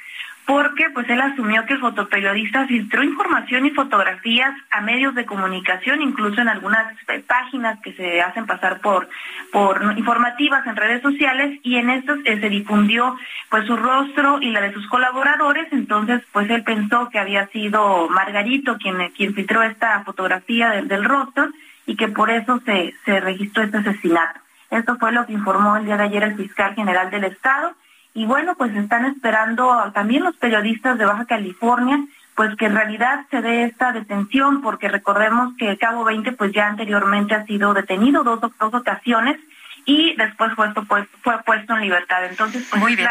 porque 0.46 0.90
pues 0.94 1.10
él 1.10 1.20
asumió 1.20 1.66
que 1.66 1.74
el 1.74 1.80
fotoperiodista 1.80 2.68
filtró 2.68 3.02
información 3.02 3.66
y 3.66 3.72
fotografías 3.72 4.54
a 4.70 4.80
medios 4.80 5.16
de 5.16 5.26
comunicación, 5.26 6.02
incluso 6.02 6.40
en 6.40 6.46
algunas 6.46 6.86
eh, 7.08 7.20
páginas 7.26 7.80
que 7.80 7.94
se 7.94 8.22
hacen 8.22 8.46
pasar 8.46 8.78
por, 8.78 9.08
por 9.50 9.82
informativas 9.96 10.64
en 10.68 10.76
redes 10.76 11.02
sociales, 11.02 11.58
y 11.64 11.74
en 11.74 11.90
estos 11.90 12.20
eh, 12.26 12.38
se 12.38 12.48
difundió 12.48 13.16
pues 13.50 13.66
su 13.66 13.76
rostro 13.76 14.38
y 14.40 14.50
la 14.52 14.60
de 14.60 14.72
sus 14.72 14.86
colaboradores, 14.86 15.66
entonces 15.72 16.22
pues 16.30 16.48
él 16.48 16.62
pensó 16.62 17.08
que 17.10 17.18
había 17.18 17.48
sido 17.48 18.08
Margarito 18.08 18.78
quien, 18.78 19.10
quien 19.16 19.34
filtró 19.34 19.64
esta 19.64 20.04
fotografía 20.04 20.80
del 20.80 21.04
rostro 21.04 21.48
y 21.86 21.96
que 21.96 22.08
por 22.08 22.30
eso 22.30 22.60
se, 22.64 22.94
se 23.04 23.20
registró 23.20 23.62
este 23.62 23.78
asesinato. 23.78 24.40
Esto 24.70 24.96
fue 24.98 25.12
lo 25.12 25.26
que 25.26 25.32
informó 25.32 25.76
el 25.76 25.86
día 25.86 25.96
de 25.96 26.04
ayer 26.04 26.22
el 26.24 26.36
fiscal 26.36 26.74
general 26.74 27.10
del 27.10 27.24
Estado 27.24 27.74
y 28.16 28.24
bueno, 28.24 28.54
pues 28.56 28.74
están 28.74 29.04
esperando 29.04 29.92
también 29.94 30.24
los 30.24 30.34
periodistas 30.36 30.96
de 30.96 31.04
Baja 31.04 31.26
California, 31.26 31.98
pues 32.34 32.56
que 32.56 32.64
en 32.64 32.74
realidad 32.74 33.26
se 33.30 33.42
dé 33.42 33.64
esta 33.64 33.92
detención, 33.92 34.62
porque 34.62 34.88
recordemos 34.88 35.52
que 35.58 35.68
el 35.68 35.78
Cabo 35.78 36.02
20 36.02 36.32
pues 36.32 36.50
ya 36.52 36.66
anteriormente 36.66 37.34
ha 37.34 37.44
sido 37.44 37.74
detenido 37.74 38.24
dos, 38.24 38.40
dos 38.40 38.74
ocasiones 38.74 39.38
y 39.84 40.16
después 40.16 40.54
fue, 40.54 40.72
pues, 40.88 41.06
fue 41.22 41.42
puesto 41.44 41.74
en 41.74 41.82
libertad. 41.82 42.24
Entonces, 42.24 42.66
pues 42.70 42.80
Muy 42.80 42.96
bien. 42.96 43.10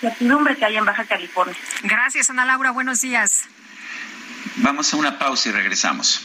la 0.00 0.10
certidumbre 0.10 0.56
que 0.56 0.64
hay 0.64 0.76
en 0.76 0.84
Baja 0.84 1.04
California. 1.04 1.56
Gracias, 1.82 2.30
Ana 2.30 2.44
Laura. 2.44 2.70
Buenos 2.70 3.00
días. 3.00 3.48
Vamos 4.58 4.94
a 4.94 4.96
una 4.96 5.18
pausa 5.18 5.48
y 5.48 5.52
regresamos. 5.52 6.24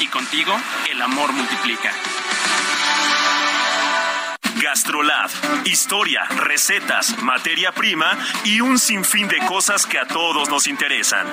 y 0.00 0.06
contigo 0.08 0.56
el 0.90 1.00
amor 1.02 1.32
multiplica. 1.32 1.92
Gastrolab, 4.60 5.30
historia, 5.64 6.24
recetas, 6.24 7.22
materia 7.22 7.72
prima 7.72 8.16
y 8.44 8.60
un 8.60 8.78
sinfín 8.78 9.28
de 9.28 9.38
cosas 9.46 9.86
que 9.86 9.98
a 9.98 10.06
todos 10.06 10.48
nos 10.48 10.66
interesan. 10.66 11.26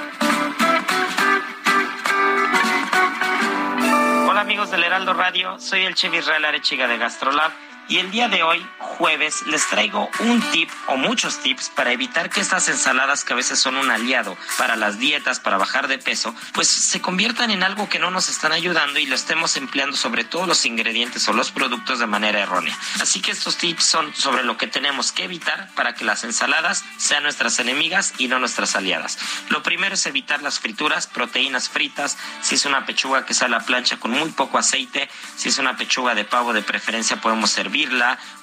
Hola 4.27 4.41
amigos 4.41 4.71
del 4.71 4.83
Heraldo 4.83 5.13
Radio, 5.13 5.59
soy 5.59 5.85
el 5.85 5.95
chef 5.95 6.13
Israel 6.13 6.45
Arechiga 6.45 6.87
de 6.87 6.97
Gastrolab 6.97 7.51
y 7.91 7.97
el 7.97 8.09
día 8.09 8.29
de 8.29 8.41
hoy, 8.41 8.65
jueves, 8.77 9.45
les 9.47 9.67
traigo 9.67 10.09
un 10.19 10.39
tip 10.51 10.69
o 10.87 10.95
muchos 10.95 11.39
tips 11.39 11.69
para 11.75 11.91
evitar 11.91 12.29
que 12.29 12.39
estas 12.39 12.69
ensaladas 12.69 13.25
que 13.25 13.33
a 13.33 13.35
veces 13.35 13.59
son 13.59 13.75
un 13.75 13.91
aliado 13.91 14.37
para 14.57 14.77
las 14.77 14.97
dietas, 14.97 15.41
para 15.41 15.57
bajar 15.57 15.89
de 15.89 15.97
peso, 15.97 16.33
pues 16.53 16.69
se 16.69 17.01
conviertan 17.01 17.51
en 17.51 17.63
algo 17.63 17.89
que 17.89 17.99
no 17.99 18.09
nos 18.09 18.29
están 18.29 18.53
ayudando 18.53 18.97
y 18.97 19.07
lo 19.07 19.15
estemos 19.15 19.57
empleando 19.57 19.97
sobre 19.97 20.23
todos 20.23 20.47
los 20.47 20.65
ingredientes 20.65 21.27
o 21.27 21.33
los 21.33 21.51
productos 21.51 21.99
de 21.99 22.07
manera 22.07 22.39
errónea. 22.39 22.77
Así 23.01 23.19
que 23.21 23.31
estos 23.31 23.57
tips 23.57 23.83
son 23.83 24.15
sobre 24.15 24.43
lo 24.43 24.55
que 24.55 24.67
tenemos 24.67 25.11
que 25.11 25.25
evitar 25.25 25.69
para 25.75 25.93
que 25.93 26.05
las 26.05 26.23
ensaladas 26.23 26.85
sean 26.95 27.23
nuestras 27.23 27.59
enemigas 27.59 28.13
y 28.17 28.29
no 28.29 28.39
nuestras 28.39 28.77
aliadas. 28.77 29.17
Lo 29.49 29.63
primero 29.63 29.95
es 29.95 30.05
evitar 30.05 30.41
las 30.41 30.61
frituras, 30.61 31.07
proteínas 31.07 31.67
fritas, 31.67 32.17
si 32.41 32.55
es 32.55 32.65
una 32.65 32.85
pechuga 32.85 33.25
que 33.25 33.33
sale 33.33 33.55
a 33.55 33.59
la 33.59 33.65
plancha 33.65 33.97
con 33.97 34.11
muy 34.11 34.29
poco 34.29 34.57
aceite, 34.57 35.09
si 35.35 35.49
es 35.49 35.57
una 35.57 35.75
pechuga 35.75 36.15
de 36.15 36.23
pavo 36.23 36.53
de 36.53 36.61
preferencia 36.61 37.19
podemos 37.19 37.51
servir 37.51 37.80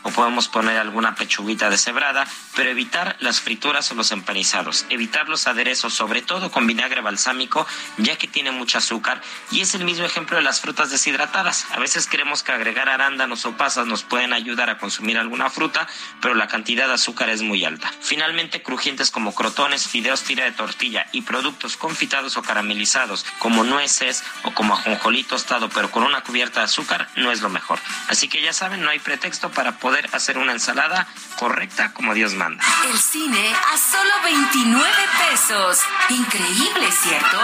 o 0.02 0.10
podemos 0.10 0.48
poner 0.48 0.78
alguna 0.78 1.14
pechuguita 1.14 1.70
deshebrada, 1.70 2.26
pero 2.56 2.70
evitar 2.70 3.16
las 3.20 3.40
frituras 3.40 3.90
o 3.92 3.94
los 3.94 4.10
empanizados, 4.10 4.86
evitar 4.90 5.28
los 5.28 5.46
aderezos, 5.46 5.94
sobre 5.94 6.22
todo 6.22 6.50
con 6.50 6.66
vinagre 6.66 7.00
balsámico, 7.00 7.66
ya 7.98 8.16
que 8.16 8.26
tiene 8.26 8.50
mucho 8.50 8.78
azúcar 8.78 9.20
y 9.50 9.60
es 9.60 9.74
el 9.74 9.84
mismo 9.84 10.04
ejemplo 10.04 10.36
de 10.36 10.42
las 10.42 10.60
frutas 10.60 10.90
deshidratadas. 10.90 11.66
A 11.72 11.78
veces 11.78 12.08
creemos 12.10 12.42
que 12.42 12.52
agregar 12.52 12.88
arándanos 12.88 13.44
o 13.44 13.56
pasas 13.56 13.86
nos 13.86 14.02
pueden 14.02 14.32
ayudar 14.32 14.70
a 14.70 14.78
consumir 14.78 15.18
alguna 15.18 15.50
fruta, 15.50 15.86
pero 16.20 16.34
la 16.34 16.48
cantidad 16.48 16.88
de 16.88 16.94
azúcar 16.94 17.28
es 17.30 17.42
muy 17.42 17.64
alta. 17.64 17.92
Finalmente, 18.00 18.62
crujientes 18.62 19.10
como 19.10 19.34
crotones, 19.34 19.86
fideos 19.86 20.24
tira 20.24 20.44
de 20.44 20.52
tortilla 20.52 21.06
y 21.12 21.22
productos 21.22 21.76
confitados 21.76 22.36
o 22.36 22.42
caramelizados 22.42 23.24
como 23.38 23.62
nueces 23.62 24.24
o 24.42 24.52
como 24.52 24.74
ajonjolí 24.74 25.22
tostado, 25.24 25.68
pero 25.68 25.90
con 25.90 26.02
una 26.02 26.22
cubierta 26.22 26.60
de 26.60 26.64
azúcar, 26.66 27.08
no 27.16 27.30
es 27.30 27.40
lo 27.40 27.50
mejor. 27.50 27.78
Así 28.08 28.28
que 28.28 28.42
ya 28.42 28.52
saben, 28.52 28.82
no 28.82 28.90
hay 28.90 28.98
pretexto 28.98 29.17
texto 29.18 29.50
para 29.50 29.78
poder 29.78 30.08
hacer 30.12 30.38
una 30.38 30.52
ensalada 30.52 31.06
correcta 31.38 31.92
como 31.92 32.14
Dios 32.14 32.34
manda. 32.34 32.62
El 32.90 32.98
cine 32.98 33.54
a 33.72 33.78
solo 33.78 34.12
29 34.24 34.90
pesos. 35.30 35.80
Increíble, 36.10 36.90
¿cierto? 36.90 37.38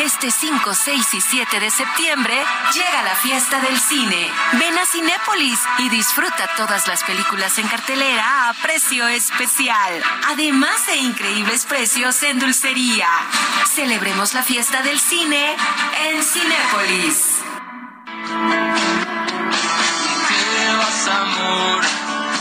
Este 0.00 0.30
5, 0.30 0.74
6 0.74 1.14
y 1.14 1.20
7 1.20 1.60
de 1.60 1.70
septiembre 1.70 2.34
llega 2.74 3.02
la 3.02 3.14
fiesta 3.16 3.60
del 3.60 3.78
cine. 3.78 4.30
Ven 4.52 4.78
a 4.78 4.86
Cinépolis 4.86 5.60
y 5.78 5.88
disfruta 5.88 6.50
todas 6.56 6.86
las 6.86 7.04
películas 7.04 7.58
en 7.58 7.68
cartelera 7.68 8.48
a 8.48 8.54
precio 8.54 9.06
especial. 9.08 10.02
Además 10.28 10.86
de 10.86 10.96
increíbles 10.96 11.64
precios 11.64 12.22
en 12.22 12.38
dulcería. 12.38 13.08
Celebremos 13.74 14.34
la 14.34 14.42
fiesta 14.42 14.82
del 14.82 14.98
cine 14.98 15.56
en 16.08 16.22
Cinépolis. 16.22 17.38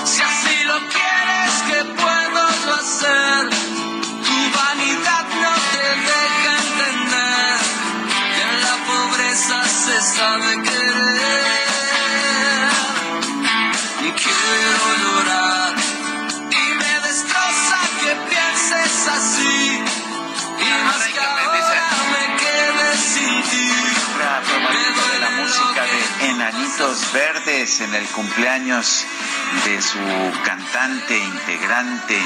Si 0.05 0.21
así 0.21 0.63
lo 0.65 0.77
quieres, 0.95 1.53
que 1.67 1.79
puedo 2.01 2.41
hacer? 2.79 3.49
Tu 4.25 4.37
vanidad 4.57 5.25
no 5.43 5.53
te 5.73 5.85
deja 6.09 6.51
entender 6.65 7.57
que 8.35 8.41
en 8.49 8.61
la 8.61 8.75
pobreza 8.89 9.63
se 9.65 10.01
sabe 10.01 10.49
querer. 10.55 10.66
Verdes 26.77 27.81
en 27.81 27.95
el 27.95 28.05
cumpleaños 28.09 29.03
de 29.65 29.81
su 29.81 29.97
cantante, 30.45 31.17
integrante 31.17 32.21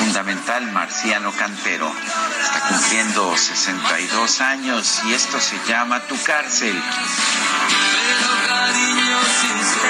fundamental, 0.00 0.70
Marciano 0.70 1.32
Cantero. 1.32 1.90
Está 2.42 2.60
cumpliendo 2.68 3.34
62 3.34 4.40
años 4.42 5.00
y 5.06 5.14
esto 5.14 5.40
se 5.40 5.58
llama 5.66 6.00
Tu 6.00 6.22
cárcel. 6.24 6.78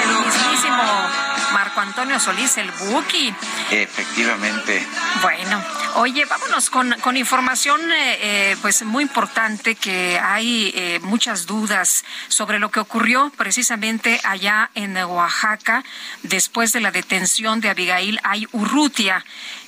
El 0.03 0.25
mismísimo 0.25 1.34
Marco 1.53 1.81
Antonio 1.81 2.19
Solís, 2.19 2.57
el 2.57 2.71
Buki. 2.71 3.33
Efectivamente. 3.71 4.85
Bueno, 5.21 5.63
oye, 5.95 6.25
vámonos 6.25 6.69
con, 6.69 6.93
con 7.01 7.17
información 7.17 7.79
eh, 7.91 8.17
eh, 8.21 8.57
pues 8.61 8.83
muy 8.83 9.03
importante 9.03 9.75
que 9.75 10.19
hay 10.19 10.71
eh, 10.75 10.99
muchas 11.01 11.45
dudas 11.45 12.05
sobre 12.27 12.59
lo 12.59 12.69
que 12.69 12.79
ocurrió 12.79 13.31
precisamente 13.37 14.19
allá 14.23 14.69
en 14.75 14.97
Oaxaca 14.97 15.83
después 16.23 16.71
de 16.73 16.81
la 16.81 16.91
detención 16.91 17.61
de 17.61 17.69
Abigail 17.69 18.19
Ay 18.23 18.47
Urrutia. 18.51 19.23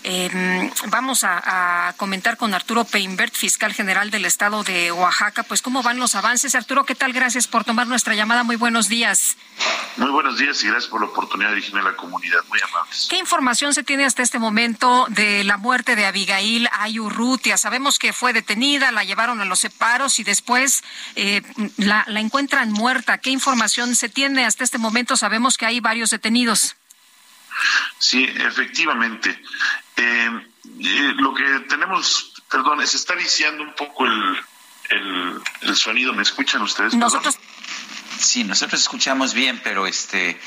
Eh, 0.09 0.71
vamos 0.87 1.25
a, 1.25 1.89
a, 1.89 1.93
comentar 1.97 2.37
con 2.37 2.53
Arturo 2.53 2.85
Peinbert, 2.85 3.33
fiscal 3.33 3.73
general 3.73 4.09
del 4.09 4.23
estado 4.23 4.63
de 4.63 4.89
Oaxaca, 4.93 5.43
pues 5.43 5.61
cómo 5.61 5.83
van 5.83 5.99
los 5.99 6.15
avances. 6.15 6.55
Arturo, 6.55 6.85
¿qué 6.85 6.95
tal? 6.95 7.11
Gracias 7.11 7.45
por 7.45 7.65
tomar 7.65 7.87
nuestra 7.87 8.15
llamada. 8.15 8.43
Muy 8.43 8.55
buenos 8.55 8.87
días. 8.87 9.35
Muy 9.97 10.09
buenos 10.09 10.37
días 10.37 10.63
y 10.63 10.67
gracias 10.67 10.89
por 10.89 11.01
la 11.01 11.07
oportunidad 11.07 11.49
de 11.49 11.55
dirigirme 11.55 11.81
a 11.81 11.91
la 11.91 11.97
comunidad. 11.97 12.39
Muy 12.47 12.59
amables. 12.61 13.07
¿Qué 13.09 13.17
información 13.17 13.73
se 13.73 13.83
tiene 13.83 14.05
hasta 14.05 14.23
este 14.23 14.39
momento 14.39 15.07
de 15.09 15.43
la 15.43 15.57
muerte 15.57 15.97
de 15.97 16.05
Abigail 16.05 16.69
Ayurrutia? 16.71 17.57
Sabemos 17.57 17.99
que 17.99 18.13
fue 18.13 18.31
detenida, 18.31 18.93
la 18.93 19.03
llevaron 19.03 19.41
a 19.41 19.45
los 19.45 19.59
separos 19.59 20.19
y 20.19 20.23
después 20.23 20.85
eh, 21.17 21.41
la, 21.75 22.05
la 22.07 22.21
encuentran 22.21 22.71
muerta. 22.71 23.17
¿Qué 23.17 23.31
información 23.31 23.93
se 23.93 24.07
tiene 24.07 24.45
hasta 24.45 24.63
este 24.63 24.77
momento? 24.77 25.17
Sabemos 25.17 25.57
que 25.57 25.65
hay 25.65 25.81
varios 25.81 26.11
detenidos. 26.11 26.76
Sí, 27.97 28.23
efectivamente. 28.23 29.41
Eh, 29.95 30.47
eh, 30.79 31.13
lo 31.17 31.33
que 31.33 31.43
tenemos, 31.67 32.33
perdón, 32.49 32.85
se 32.85 32.97
está 32.97 33.15
viciando 33.15 33.63
un 33.63 33.73
poco 33.73 34.05
el, 34.05 35.41
el, 35.61 35.75
sonido. 35.75 36.13
¿Me 36.13 36.23
escuchan 36.23 36.61
ustedes? 36.61 36.93
Nosotros. 36.93 37.37
Sí, 38.19 38.43
nosotros 38.43 38.81
escuchamos 38.81 39.33
bien, 39.33 39.61
pero 39.63 39.85
este, 39.85 40.39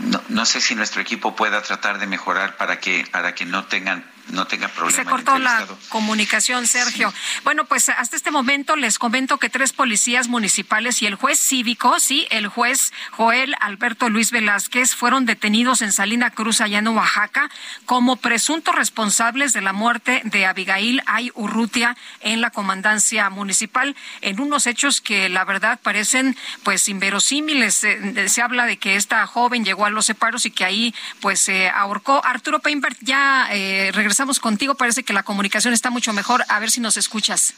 no, 0.00 0.22
no 0.28 0.46
sé 0.46 0.60
si 0.60 0.74
nuestro 0.74 1.00
equipo 1.00 1.34
pueda 1.34 1.62
tratar 1.62 1.98
de 1.98 2.06
mejorar 2.06 2.56
para 2.56 2.80
que 2.80 3.06
para 3.10 3.34
que 3.34 3.44
no 3.44 3.64
tengan 3.64 4.04
no 4.28 4.46
tenga 4.46 4.68
problemas. 4.68 4.96
Se 4.96 5.04
cortó 5.04 5.38
la 5.38 5.66
comunicación, 5.88 6.66
Sergio. 6.66 7.10
Sí. 7.10 7.40
Bueno, 7.44 7.64
pues 7.66 7.88
hasta 7.88 8.16
este 8.16 8.30
momento 8.30 8.76
les 8.76 8.98
comento 8.98 9.38
que 9.38 9.48
tres 9.48 9.72
policías 9.72 10.28
municipales 10.28 11.00
y 11.02 11.06
el 11.06 11.14
juez 11.14 11.38
cívico, 11.38 12.00
sí, 12.00 12.26
el 12.30 12.48
juez 12.48 12.92
Joel 13.12 13.54
Alberto 13.60 14.08
Luis 14.08 14.30
Velázquez, 14.30 14.94
fueron 14.94 15.26
detenidos 15.26 15.82
en 15.82 15.92
Salina 15.92 16.30
Cruz, 16.30 16.60
allá 16.60 16.78
en 16.78 16.88
Oaxaca, 16.88 17.50
como 17.84 18.16
presuntos 18.16 18.74
responsables 18.74 19.52
de 19.52 19.60
la 19.60 19.72
muerte 19.72 20.22
de 20.24 20.46
Abigail 20.46 21.02
Ay 21.06 21.30
Urrutia 21.34 21.96
en 22.20 22.40
la 22.40 22.50
comandancia 22.50 23.30
municipal, 23.30 23.94
en 24.22 24.40
unos 24.40 24.66
hechos 24.66 25.00
que 25.00 25.28
la 25.28 25.44
verdad 25.44 25.78
parecen 25.82 26.36
pues 26.64 26.88
inverosímiles. 26.88 27.74
Se, 27.74 28.28
se 28.28 28.42
habla 28.42 28.66
de 28.66 28.78
que 28.78 28.96
esta 28.96 29.26
joven 29.26 29.64
llegó 29.64 29.85
a 29.86 29.90
los 29.90 30.06
separos 30.06 30.46
y 30.46 30.50
que 30.50 30.64
ahí 30.64 30.94
pues 31.20 31.40
se 31.40 31.64
eh, 31.64 31.70
ahorcó. 31.70 32.24
Arturo 32.24 32.60
Peinbert 32.60 32.98
ya 33.00 33.48
eh, 33.50 33.90
regresamos 33.92 34.40
contigo. 34.40 34.74
Parece 34.74 35.02
que 35.02 35.12
la 35.12 35.22
comunicación 35.22 35.72
está 35.72 35.90
mucho 35.90 36.12
mejor. 36.12 36.44
A 36.48 36.58
ver 36.58 36.70
si 36.70 36.80
nos 36.80 36.96
escuchas. 36.96 37.54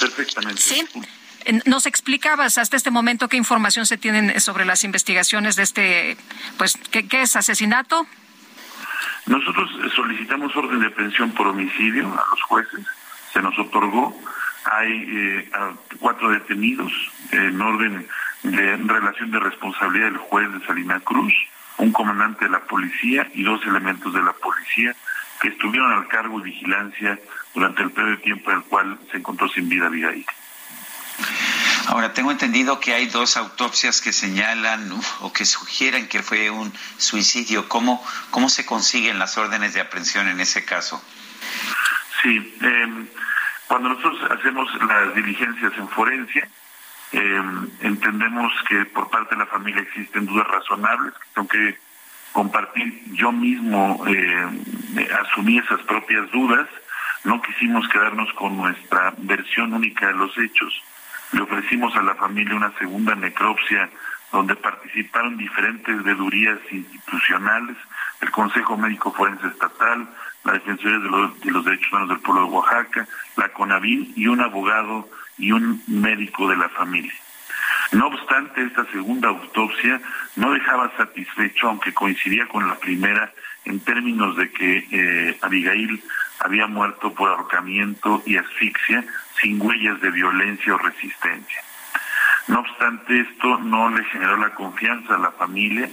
Perfectamente. 0.00 0.60
Sí. 0.60 0.86
Nos 1.64 1.86
explicabas 1.86 2.58
hasta 2.58 2.76
este 2.76 2.90
momento 2.90 3.28
qué 3.28 3.36
información 3.36 3.86
se 3.86 3.96
tienen 3.96 4.40
sobre 4.40 4.64
las 4.64 4.84
investigaciones 4.84 5.56
de 5.56 5.62
este, 5.64 6.16
pues, 6.56 6.76
¿qué, 6.90 7.08
qué 7.08 7.22
es 7.22 7.34
asesinato? 7.34 8.06
Nosotros 9.26 9.70
solicitamos 9.94 10.54
orden 10.54 10.80
de 10.80 10.86
aprehensión 10.86 11.32
por 11.32 11.48
homicidio 11.48 12.06
a 12.06 12.24
los 12.30 12.42
jueces, 12.42 12.86
se 13.32 13.40
nos 13.40 13.58
otorgó, 13.58 14.20
hay 14.64 15.04
eh, 15.08 15.50
cuatro 15.98 16.30
detenidos 16.30 16.92
en 17.30 17.60
orden 17.60 18.06
de 18.42 18.76
relación 18.76 19.30
de 19.30 19.40
responsabilidad 19.40 20.06
del 20.06 20.18
juez 20.18 20.52
de 20.52 20.66
Salina 20.66 21.00
Cruz, 21.00 21.32
un 21.78 21.92
comandante 21.92 22.44
de 22.44 22.50
la 22.50 22.60
policía 22.60 23.28
y 23.34 23.42
dos 23.42 23.64
elementos 23.66 24.12
de 24.12 24.22
la 24.22 24.32
policía 24.32 24.94
que 25.40 25.48
estuvieron 25.48 25.92
al 25.92 26.08
cargo 26.08 26.40
y 26.40 26.44
vigilancia 26.44 27.18
durante 27.54 27.82
el 27.82 27.90
periodo 27.90 28.16
de 28.16 28.22
tiempo 28.22 28.50
en 28.50 28.58
el 28.58 28.62
cual 28.64 28.98
se 29.10 29.18
encontró 29.18 29.48
sin 29.48 29.68
vida 29.68 29.86
Abigail. 29.86 30.24
Ahora, 31.88 32.14
tengo 32.14 32.30
entendido 32.30 32.78
que 32.78 32.94
hay 32.94 33.06
dos 33.06 33.36
autopsias 33.36 34.00
que 34.00 34.12
señalan 34.12 34.92
o 35.20 35.32
que 35.32 35.44
sugieren 35.44 36.08
que 36.08 36.22
fue 36.22 36.48
un 36.50 36.72
suicidio. 36.96 37.68
¿Cómo, 37.68 38.04
¿Cómo 38.30 38.48
se 38.48 38.64
consiguen 38.64 39.18
las 39.18 39.36
órdenes 39.36 39.74
de 39.74 39.80
aprehensión 39.80 40.28
en 40.28 40.40
ese 40.40 40.64
caso? 40.64 41.02
Sí, 42.22 42.56
eh, 42.62 43.06
cuando 43.66 43.88
nosotros 43.90 44.30
hacemos 44.30 44.68
las 44.86 45.14
diligencias 45.14 45.72
en 45.76 45.88
forencia, 45.88 46.48
eh, 47.12 47.42
entendemos 47.80 48.52
que 48.68 48.84
por 48.86 49.10
parte 49.10 49.34
de 49.34 49.40
la 49.40 49.46
familia 49.46 49.82
existen 49.82 50.26
dudas 50.26 50.46
razonables 50.48 51.12
que 51.12 51.28
tengo 51.34 51.48
que 51.48 51.78
compartir 52.32 53.02
yo 53.12 53.30
mismo, 53.30 54.02
eh, 54.06 55.06
asumí 55.20 55.58
esas 55.58 55.80
propias 55.82 56.30
dudas, 56.30 56.66
no 57.24 57.40
quisimos 57.42 57.86
quedarnos 57.88 58.32
con 58.32 58.56
nuestra 58.56 59.12
versión 59.18 59.74
única 59.74 60.08
de 60.08 60.14
los 60.14 60.36
hechos. 60.38 60.82
Le 61.32 61.42
ofrecimos 61.42 61.94
a 61.96 62.02
la 62.02 62.14
familia 62.14 62.56
una 62.56 62.72
segunda 62.78 63.14
necropsia 63.14 63.90
donde 64.32 64.56
participaron 64.56 65.36
diferentes 65.36 66.02
vedurías 66.02 66.58
institucionales, 66.70 67.76
el 68.22 68.30
Consejo 68.30 68.76
Médico 68.78 69.12
Forense 69.12 69.46
Estatal, 69.46 70.08
la 70.44 70.52
Defensoría 70.54 70.98
de 70.98 71.10
los, 71.10 71.40
de 71.40 71.50
los 71.50 71.64
Derechos 71.64 71.92
Humanos 71.92 72.08
del 72.08 72.20
Pueblo 72.20 72.44
de 72.44 72.50
Oaxaca, 72.50 73.06
la 73.36 73.48
CONAVIL 73.50 74.12
y 74.16 74.26
un 74.26 74.40
abogado 74.40 75.08
y 75.38 75.52
un 75.52 75.82
médico 75.86 76.48
de 76.48 76.56
la 76.56 76.68
familia. 76.68 77.14
No 77.92 78.06
obstante, 78.06 78.62
esta 78.62 78.84
segunda 78.86 79.28
autopsia 79.28 80.00
no 80.36 80.52
dejaba 80.52 80.90
satisfecho, 80.96 81.68
aunque 81.68 81.92
coincidía 81.92 82.46
con 82.48 82.66
la 82.66 82.76
primera, 82.76 83.32
en 83.64 83.80
términos 83.80 84.36
de 84.36 84.50
que 84.50 84.86
eh, 84.90 85.38
Abigail 85.42 86.02
había 86.40 86.66
muerto 86.66 87.12
por 87.12 87.28
ahorcamiento 87.28 88.22
y 88.26 88.36
asfixia 88.36 89.04
sin 89.40 89.60
huellas 89.60 90.00
de 90.00 90.10
violencia 90.10 90.74
o 90.74 90.78
resistencia. 90.78 91.62
No 92.48 92.60
obstante, 92.60 93.20
esto 93.20 93.58
no 93.58 93.90
le 93.90 94.04
generó 94.04 94.36
la 94.36 94.54
confianza 94.54 95.14
a 95.14 95.18
la 95.18 95.30
familia. 95.32 95.88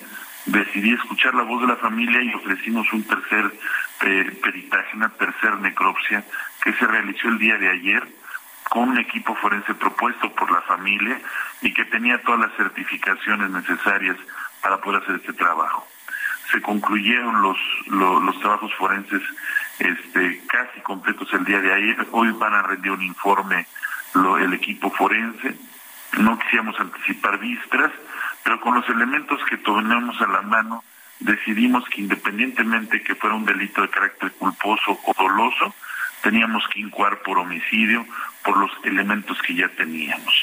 Decidí 0.46 0.94
escuchar 0.94 1.36
la 1.36 1.44
voz 1.44 1.62
de 1.62 1.68
la 1.68 1.76
familia 1.76 2.22
y 2.22 2.34
ofrecimos 2.34 2.92
un 2.94 3.04
tercer 3.04 3.52
peritaje, 4.00 4.96
una 4.96 5.10
tercera 5.10 5.58
necropsia 5.58 6.24
que 6.64 6.74
se 6.74 6.88
realizó 6.88 7.28
el 7.28 7.38
día 7.38 7.58
de 7.58 7.70
ayer 7.70 8.19
con 8.70 8.90
un 8.90 8.98
equipo 9.00 9.36
forense 9.36 9.74
propuesto 9.74 10.32
por 10.32 10.52
la 10.52 10.62
familia 10.62 11.20
y 11.62 11.74
que 11.74 11.86
tenía 11.86 12.22
todas 12.22 12.42
las 12.42 12.54
certificaciones 12.56 13.50
necesarias 13.50 14.18
para 14.62 14.80
poder 14.80 15.02
hacer 15.02 15.16
este 15.16 15.34
trabajo. 15.34 15.88
Se 16.52 16.62
concluyeron 16.62 17.42
los, 17.42 17.58
los, 17.88 18.40
trabajos 18.40 18.74
forenses 18.76 19.22
este, 19.78 20.42
casi 20.48 20.82
completos 20.82 21.32
el 21.34 21.46
día 21.46 21.60
de 21.60 21.74
ayer. 21.74 22.08
Hoy 22.12 22.32
van 22.32 22.54
a 22.54 22.64
rendir 22.64 22.92
un 22.92 23.04
informe 23.04 23.68
el 24.16 24.54
equipo 24.54 24.90
forense. 24.92 25.56
No 26.20 26.38
quisiéramos 26.40 26.80
anticipar 26.80 27.40
vísperas, 27.40 27.92
pero 28.44 28.60
con 28.62 28.76
los 28.76 28.88
elementos 28.90 29.40
que 29.50 29.58
tomamos 29.58 30.20
a 30.22 30.28
la 30.28 30.42
mano, 30.42 30.84
decidimos 31.20 31.88
que 31.90 32.02
independientemente 32.02 33.04
que 33.04 33.16
fuera 33.16 33.36
un 33.36 33.46
delito 33.46 33.82
de 33.82 33.90
carácter 33.90 34.32
culposo 34.34 35.00
o 35.04 35.14
doloso, 35.18 35.76
teníamos 36.22 36.68
que 36.70 36.80
incuar 36.80 37.22
por 37.22 37.38
homicidio 37.38 38.06
por 38.44 38.58
los 38.58 38.72
elementos 38.84 39.38
que 39.42 39.56
ya 39.56 39.68
teníamos. 39.70 40.34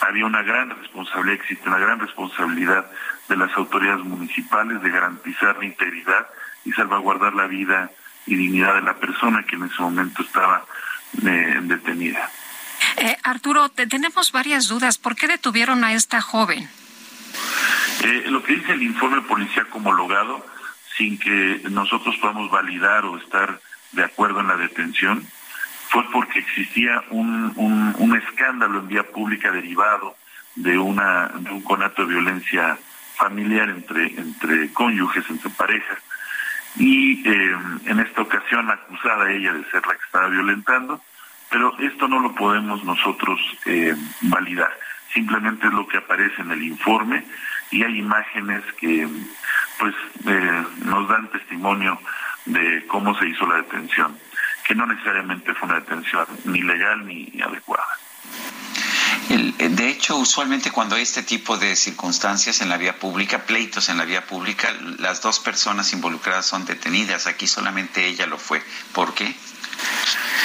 Había 0.00 0.26
una 0.26 0.42
gran 0.42 0.70
responsabilidad, 0.70 1.40
existe 1.40 1.68
una 1.68 1.78
gran 1.78 2.00
responsabilidad 2.00 2.90
de 3.28 3.36
las 3.36 3.56
autoridades 3.56 4.04
municipales 4.04 4.82
de 4.82 4.90
garantizar 4.90 5.56
la 5.58 5.64
integridad 5.64 6.26
y 6.64 6.72
salvaguardar 6.72 7.34
la 7.34 7.46
vida 7.46 7.90
y 8.26 8.34
dignidad 8.34 8.74
de 8.74 8.82
la 8.82 8.94
persona 8.94 9.44
que 9.44 9.56
en 9.56 9.64
ese 9.64 9.80
momento 9.80 10.22
estaba 10.22 10.64
eh, 11.24 11.58
detenida. 11.62 12.30
Eh, 12.96 13.16
Arturo, 13.22 13.68
tenemos 13.70 14.32
varias 14.32 14.68
dudas. 14.68 14.98
¿Por 14.98 15.16
qué 15.16 15.28
detuvieron 15.28 15.84
a 15.84 15.92
esta 15.94 16.20
joven? 16.20 16.68
Eh, 18.02 18.24
lo 18.28 18.42
que 18.42 18.56
dice 18.56 18.72
el 18.72 18.82
informe 18.82 19.22
policial 19.22 19.66
homologado, 19.72 20.44
sin 20.96 21.18
que 21.18 21.62
nosotros 21.70 22.16
podamos 22.16 22.50
validar 22.50 23.04
o 23.04 23.16
estar 23.18 23.60
de 23.92 24.04
acuerdo 24.04 24.40
en 24.40 24.48
la 24.48 24.56
detención, 24.56 25.26
fue 25.88 26.04
porque 26.12 26.40
existía 26.40 27.02
un, 27.10 27.52
un, 27.98 28.16
escándalo 28.16 28.80
en 28.80 28.88
vía 28.88 29.02
pública 29.04 29.50
derivado 29.50 30.16
de, 30.54 30.78
una, 30.78 31.28
de 31.28 31.50
un 31.50 31.62
conato 31.62 32.02
de 32.02 32.14
violencia 32.14 32.78
familiar 33.14 33.68
entre, 33.68 34.06
entre 34.06 34.72
cónyuges, 34.72 35.24
entre 35.30 35.50
parejas, 35.50 35.98
y 36.76 37.26
eh, 37.26 37.56
en 37.86 38.00
esta 38.00 38.22
ocasión 38.22 38.70
acusada 38.70 39.30
ella 39.30 39.52
de 39.52 39.64
ser 39.70 39.86
la 39.86 39.94
que 39.94 40.04
estaba 40.04 40.28
violentando, 40.28 41.00
pero 41.50 41.78
esto 41.78 42.08
no 42.08 42.20
lo 42.20 42.34
podemos 42.34 42.84
nosotros 42.84 43.40
eh, 43.64 43.94
validar, 44.22 44.76
simplemente 45.14 45.66
es 45.66 45.72
lo 45.72 45.86
que 45.86 45.98
aparece 45.98 46.42
en 46.42 46.50
el 46.50 46.62
informe 46.62 47.24
y 47.70 47.82
hay 47.82 47.98
imágenes 47.98 48.62
que 48.78 49.08
pues 49.78 49.94
eh, 50.26 50.64
nos 50.84 51.08
dan 51.08 51.28
testimonio 51.28 51.98
de 52.46 52.86
cómo 52.86 53.16
se 53.18 53.28
hizo 53.28 53.46
la 53.46 53.56
detención, 53.56 54.18
que 54.66 54.74
no 54.74 54.86
necesariamente 54.86 55.54
fue 55.54 55.68
una 55.68 55.80
detención 55.80 56.26
ni 56.44 56.62
legal 56.62 57.06
ni 57.06 57.30
adecuada. 57.42 57.86
de 59.28 59.88
hecho, 59.88 60.16
usualmente 60.16 60.70
cuando 60.70 60.96
hay 60.96 61.02
este 61.02 61.22
tipo 61.22 61.56
de 61.58 61.76
circunstancias 61.76 62.60
en 62.60 62.68
la 62.68 62.76
vía 62.76 62.98
pública, 62.98 63.44
pleitos 63.44 63.88
en 63.88 63.98
la 63.98 64.04
vía 64.04 64.24
pública, 64.26 64.72
las 64.98 65.20
dos 65.20 65.40
personas 65.40 65.92
involucradas 65.92 66.46
son 66.46 66.64
detenidas. 66.64 67.26
Aquí 67.26 67.46
solamente 67.46 68.06
ella 68.06 68.26
lo 68.26 68.38
fue. 68.38 68.62
¿Por 68.92 69.14
qué? 69.14 69.34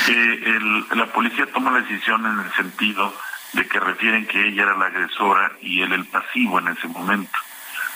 Eh, 0.07 0.59
la 0.95 1.05
policía 1.07 1.45
toma 1.53 1.71
la 1.71 1.81
decisión 1.81 2.25
en 2.25 2.39
el 2.39 2.51
sentido 2.53 3.13
de 3.53 3.67
que 3.67 3.79
refieren 3.79 4.25
que 4.25 4.47
ella 4.47 4.63
era 4.63 4.77
la 4.77 4.87
agresora 4.87 5.51
y 5.61 5.81
él 5.81 5.93
el 5.93 6.05
pasivo 6.05 6.59
en 6.59 6.69
ese 6.69 6.87
momento. 6.87 7.37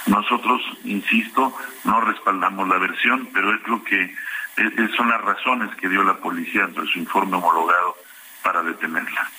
Nosotros, 0.05 0.61
insisto, 0.83 1.55
no 1.83 2.01
respaldamos 2.01 2.67
la 2.67 2.77
versión, 2.77 3.29
pero 3.33 3.53
es 3.55 3.67
lo 3.67 3.83
que 3.83 4.13
son 4.95 5.09
las 5.09 5.21
razones 5.21 5.75
que 5.75 5.89
dio 5.89 6.03
la 6.03 6.17
policía 6.17 6.63
en 6.63 6.75
su 6.87 6.99
informe 6.99 7.37
homologado 7.37 7.97
para 8.43 8.61
detenerla. 8.63 9.29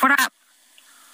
Ahora, 0.00 0.16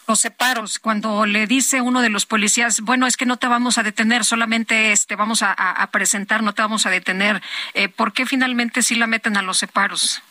los 0.07 0.21
separos, 0.21 0.79
cuando 0.79 1.27
le 1.27 1.47
dice 1.47 1.81
uno 1.81 2.01
de 2.01 2.11
los 2.11 2.27
policías, 2.27 2.81
bueno, 2.83 3.07
es 3.07 3.17
que 3.17 3.27
no 3.27 3.39
te 3.39 3.49
vamos 3.49 3.79
a 3.79 3.83
detener, 3.83 4.25
solamente 4.25 4.93
este 4.93 5.17
vamos 5.17 5.43
a, 5.43 5.89
presentar, 5.91 6.43
no 6.43 6.53
te 6.53 6.63
vamos 6.63 6.87
a 6.87 6.91
detener, 6.91 7.43
eh, 7.75 7.89
¿por 7.89 8.13
qué 8.13 8.27
finalmente 8.27 8.83
sí 8.83 8.95
la 8.95 9.09
meten 9.09 9.37
a 9.37 9.43
los 9.43 9.59
separos? 9.59 10.23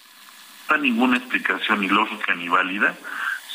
No 0.70 0.76
hay 0.76 0.82
ninguna 0.82 1.18
explicación 1.18 1.82
ni 1.82 1.90
lógica 1.90 2.36
ni 2.36 2.48
válida, 2.48 2.96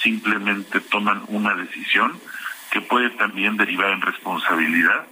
simplemente 0.03 0.81
toman 0.81 1.25
una 1.29 1.55
decisión 1.55 2.21
que 2.71 2.81
puede 2.81 3.11
también 3.11 3.57
derivar 3.57 3.91
en 3.91 4.01
responsabilidad. 4.01 5.07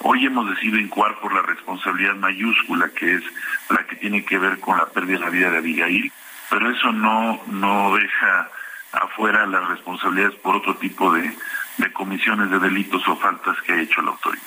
Hoy 0.00 0.26
hemos 0.26 0.48
decidido 0.50 0.78
incuar 0.78 1.18
por 1.20 1.32
la 1.32 1.42
responsabilidad 1.42 2.14
mayúscula, 2.16 2.90
que 2.90 3.14
es 3.14 3.22
la 3.70 3.86
que 3.86 3.96
tiene 3.96 4.24
que 4.24 4.38
ver 4.38 4.60
con 4.60 4.76
la 4.76 4.86
pérdida 4.86 5.18
de 5.18 5.24
la 5.24 5.30
vida 5.30 5.50
de 5.50 5.58
Abigail, 5.58 6.12
pero 6.50 6.70
eso 6.70 6.92
no, 6.92 7.42
no 7.46 7.94
deja 7.94 8.50
afuera 8.92 9.46
las 9.46 9.68
responsabilidades 9.68 10.36
por 10.36 10.56
otro 10.56 10.76
tipo 10.76 11.12
de, 11.12 11.36
de 11.78 11.92
comisiones 11.92 12.50
de 12.50 12.58
delitos 12.58 13.06
o 13.08 13.16
faltas 13.16 13.60
que 13.62 13.72
ha 13.72 13.80
hecho 13.80 14.02
la 14.02 14.10
autoridad. 14.10 14.44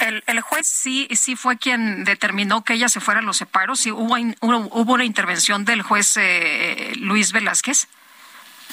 El, 0.00 0.22
el, 0.26 0.40
juez 0.40 0.68
sí 0.68 1.08
sí 1.10 1.34
fue 1.34 1.58
quien 1.58 2.04
determinó 2.04 2.62
que 2.62 2.74
ella 2.74 2.88
se 2.88 3.00
fuera 3.00 3.18
a 3.18 3.22
los 3.22 3.36
separos. 3.36 3.80
¿Sí 3.80 3.90
hubo, 3.90 4.14
hubo 4.40 4.92
una 4.92 5.04
intervención 5.04 5.64
del 5.64 5.82
juez 5.82 6.16
eh, 6.16 6.92
Luis 6.98 7.32
Velázquez? 7.32 7.88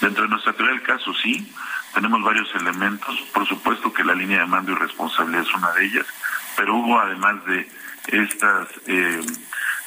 Dentro 0.01 0.23
de 0.23 0.29
nuestra 0.29 0.53
teoría 0.53 0.75
del 0.75 0.83
caso, 0.83 1.13
sí. 1.15 1.51
Tenemos 1.95 2.21
varios 2.21 2.53
elementos. 2.53 3.19
Por 3.33 3.47
supuesto 3.47 3.91
que 3.91 4.03
la 4.03 4.13
línea 4.13 4.41
de 4.41 4.45
mando 4.45 4.73
y 4.73 4.75
responsabilidad 4.75 5.41
es 5.41 5.53
una 5.55 5.71
de 5.71 5.85
ellas, 5.85 6.05
pero 6.55 6.75
hubo 6.75 6.99
además 6.99 7.43
de 7.45 7.67
estas 8.07 8.67
eh, 8.85 9.21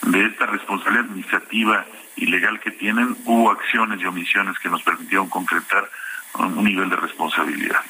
de 0.03 0.27
esta 0.27 0.47
responsabilidad 0.47 1.05
administrativa 1.05 1.87
y 2.17 2.27
legal 2.27 2.61
que 2.61 2.71
tienen, 2.71 3.17
hubo 3.25 3.51
acciones 3.51 4.01
y 4.01 4.07
omisiones 4.07 4.59
que 4.59 4.69
nos 4.69 4.83
permitieron 4.83 5.29
concretar 5.29 5.89
un 6.35 6.65
nivel 6.65 6.89
de 6.89 6.97
responsabilidad. 6.97 7.81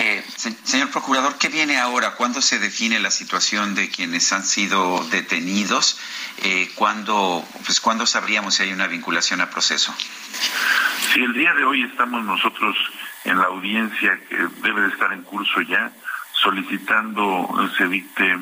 Eh, 0.00 0.24
señor 0.64 0.90
procurador, 0.90 1.38
¿qué 1.38 1.48
viene 1.48 1.78
ahora? 1.78 2.14
¿Cuándo 2.16 2.42
se 2.42 2.58
define 2.58 2.98
la 2.98 3.10
situación 3.10 3.74
de 3.74 3.90
quienes 3.90 4.32
han 4.32 4.44
sido 4.44 5.04
detenidos? 5.10 6.00
Eh, 6.42 6.70
¿cuándo, 6.74 7.46
pues, 7.64 7.80
¿Cuándo 7.80 8.06
sabríamos 8.06 8.54
si 8.54 8.64
hay 8.64 8.72
una 8.72 8.86
vinculación 8.86 9.40
a 9.40 9.50
proceso? 9.50 9.94
Si 11.12 11.20
el 11.20 11.32
día 11.32 11.54
de 11.54 11.64
hoy 11.64 11.82
estamos 11.84 12.24
nosotros 12.24 12.76
en 13.24 13.38
la 13.38 13.44
audiencia 13.44 14.18
que 14.28 14.36
debe 14.62 14.82
de 14.82 14.88
estar 14.88 15.12
en 15.12 15.22
curso 15.22 15.60
ya, 15.62 15.90
solicitando 16.32 17.48
se 17.76 17.86
dicte 17.88 18.38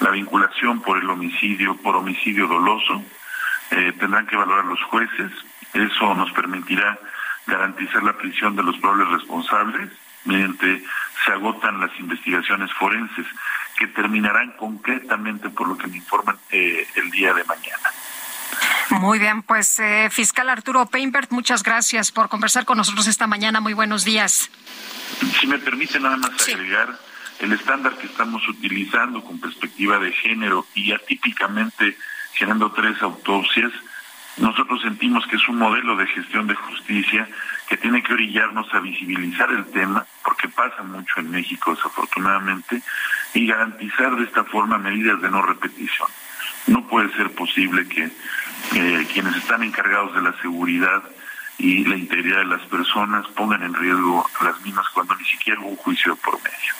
la 0.00 0.10
vinculación 0.10 0.80
por 0.82 0.98
el 0.98 1.08
homicidio, 1.08 1.76
por 1.76 1.96
homicidio 1.96 2.46
doloso, 2.46 3.02
eh, 3.70 3.92
tendrán 3.98 4.26
que 4.26 4.36
valorar 4.36 4.64
los 4.64 4.82
jueces, 4.84 5.30
eso 5.72 6.14
nos 6.14 6.30
permitirá 6.32 6.98
garantizar 7.46 8.02
la 8.02 8.16
prisión 8.16 8.56
de 8.56 8.62
los 8.62 8.76
probables 8.78 9.08
responsables 9.08 9.90
mediante 10.24 10.84
se 11.24 11.32
agotan 11.32 11.80
las 11.80 11.90
investigaciones 11.98 12.72
forenses 12.74 13.26
que 13.78 13.86
terminarán 13.88 14.52
concretamente 14.52 15.48
por 15.50 15.68
lo 15.68 15.76
que 15.76 15.86
me 15.86 15.96
informan 15.96 16.36
eh, 16.50 16.86
el 16.96 17.10
día 17.10 17.32
de 17.32 17.44
mañana. 17.44 17.90
Muy 18.98 19.18
bien, 19.18 19.42
pues 19.42 19.78
eh, 19.78 20.08
fiscal 20.10 20.48
Arturo 20.48 20.86
Peinbert, 20.86 21.30
muchas 21.30 21.62
gracias 21.62 22.10
por 22.10 22.28
conversar 22.28 22.64
con 22.64 22.76
nosotros 22.76 23.06
esta 23.06 23.26
mañana. 23.26 23.60
Muy 23.60 23.72
buenos 23.72 24.04
días. 24.04 24.50
Si 25.40 25.46
me 25.46 25.58
permite 25.58 26.00
nada 26.00 26.16
más 26.16 26.30
agregar 26.48 26.98
el 27.38 27.52
estándar 27.52 27.96
que 27.96 28.06
estamos 28.06 28.46
utilizando 28.48 29.22
con 29.22 29.40
perspectiva 29.40 29.98
de 29.98 30.12
género 30.12 30.66
y 30.74 30.92
atípicamente 30.92 31.96
generando 32.34 32.72
tres 32.72 33.00
autopsias, 33.02 33.72
nosotros 34.36 34.80
sentimos 34.82 35.26
que 35.26 35.36
es 35.36 35.48
un 35.48 35.58
modelo 35.58 35.96
de 35.96 36.06
gestión 36.06 36.46
de 36.46 36.54
justicia 36.54 37.28
que 37.68 37.76
tiene 37.76 38.02
que 38.02 38.12
orillarnos 38.12 38.66
a 38.74 38.80
visibilizar 38.80 39.50
el 39.50 39.66
tema, 39.66 40.04
porque 40.24 40.48
pasa 40.48 40.82
mucho 40.82 41.20
en 41.20 41.30
México 41.30 41.74
desafortunadamente, 41.74 42.82
y 43.34 43.46
garantizar 43.46 44.16
de 44.16 44.24
esta 44.24 44.44
forma 44.44 44.78
medidas 44.78 45.20
de 45.20 45.30
no 45.30 45.42
repetición. 45.42 46.08
No 46.66 46.86
puede 46.86 47.12
ser 47.16 47.30
posible 47.32 47.86
que 47.88 48.10
eh, 48.74 49.06
quienes 49.12 49.36
están 49.36 49.62
encargados 49.62 50.14
de 50.14 50.22
la 50.22 50.40
seguridad 50.40 51.02
y 51.58 51.84
la 51.84 51.96
integridad 51.96 52.38
de 52.38 52.46
las 52.46 52.62
personas 52.62 53.26
pongan 53.28 53.62
en 53.62 53.74
riesgo 53.74 54.28
las 54.42 54.60
mismas 54.62 54.86
cuando 54.94 55.14
ni 55.16 55.24
siquiera 55.24 55.60
hubo 55.60 55.70
un 55.70 55.76
juicio 55.76 56.16
por 56.16 56.34
medio. 56.42 56.74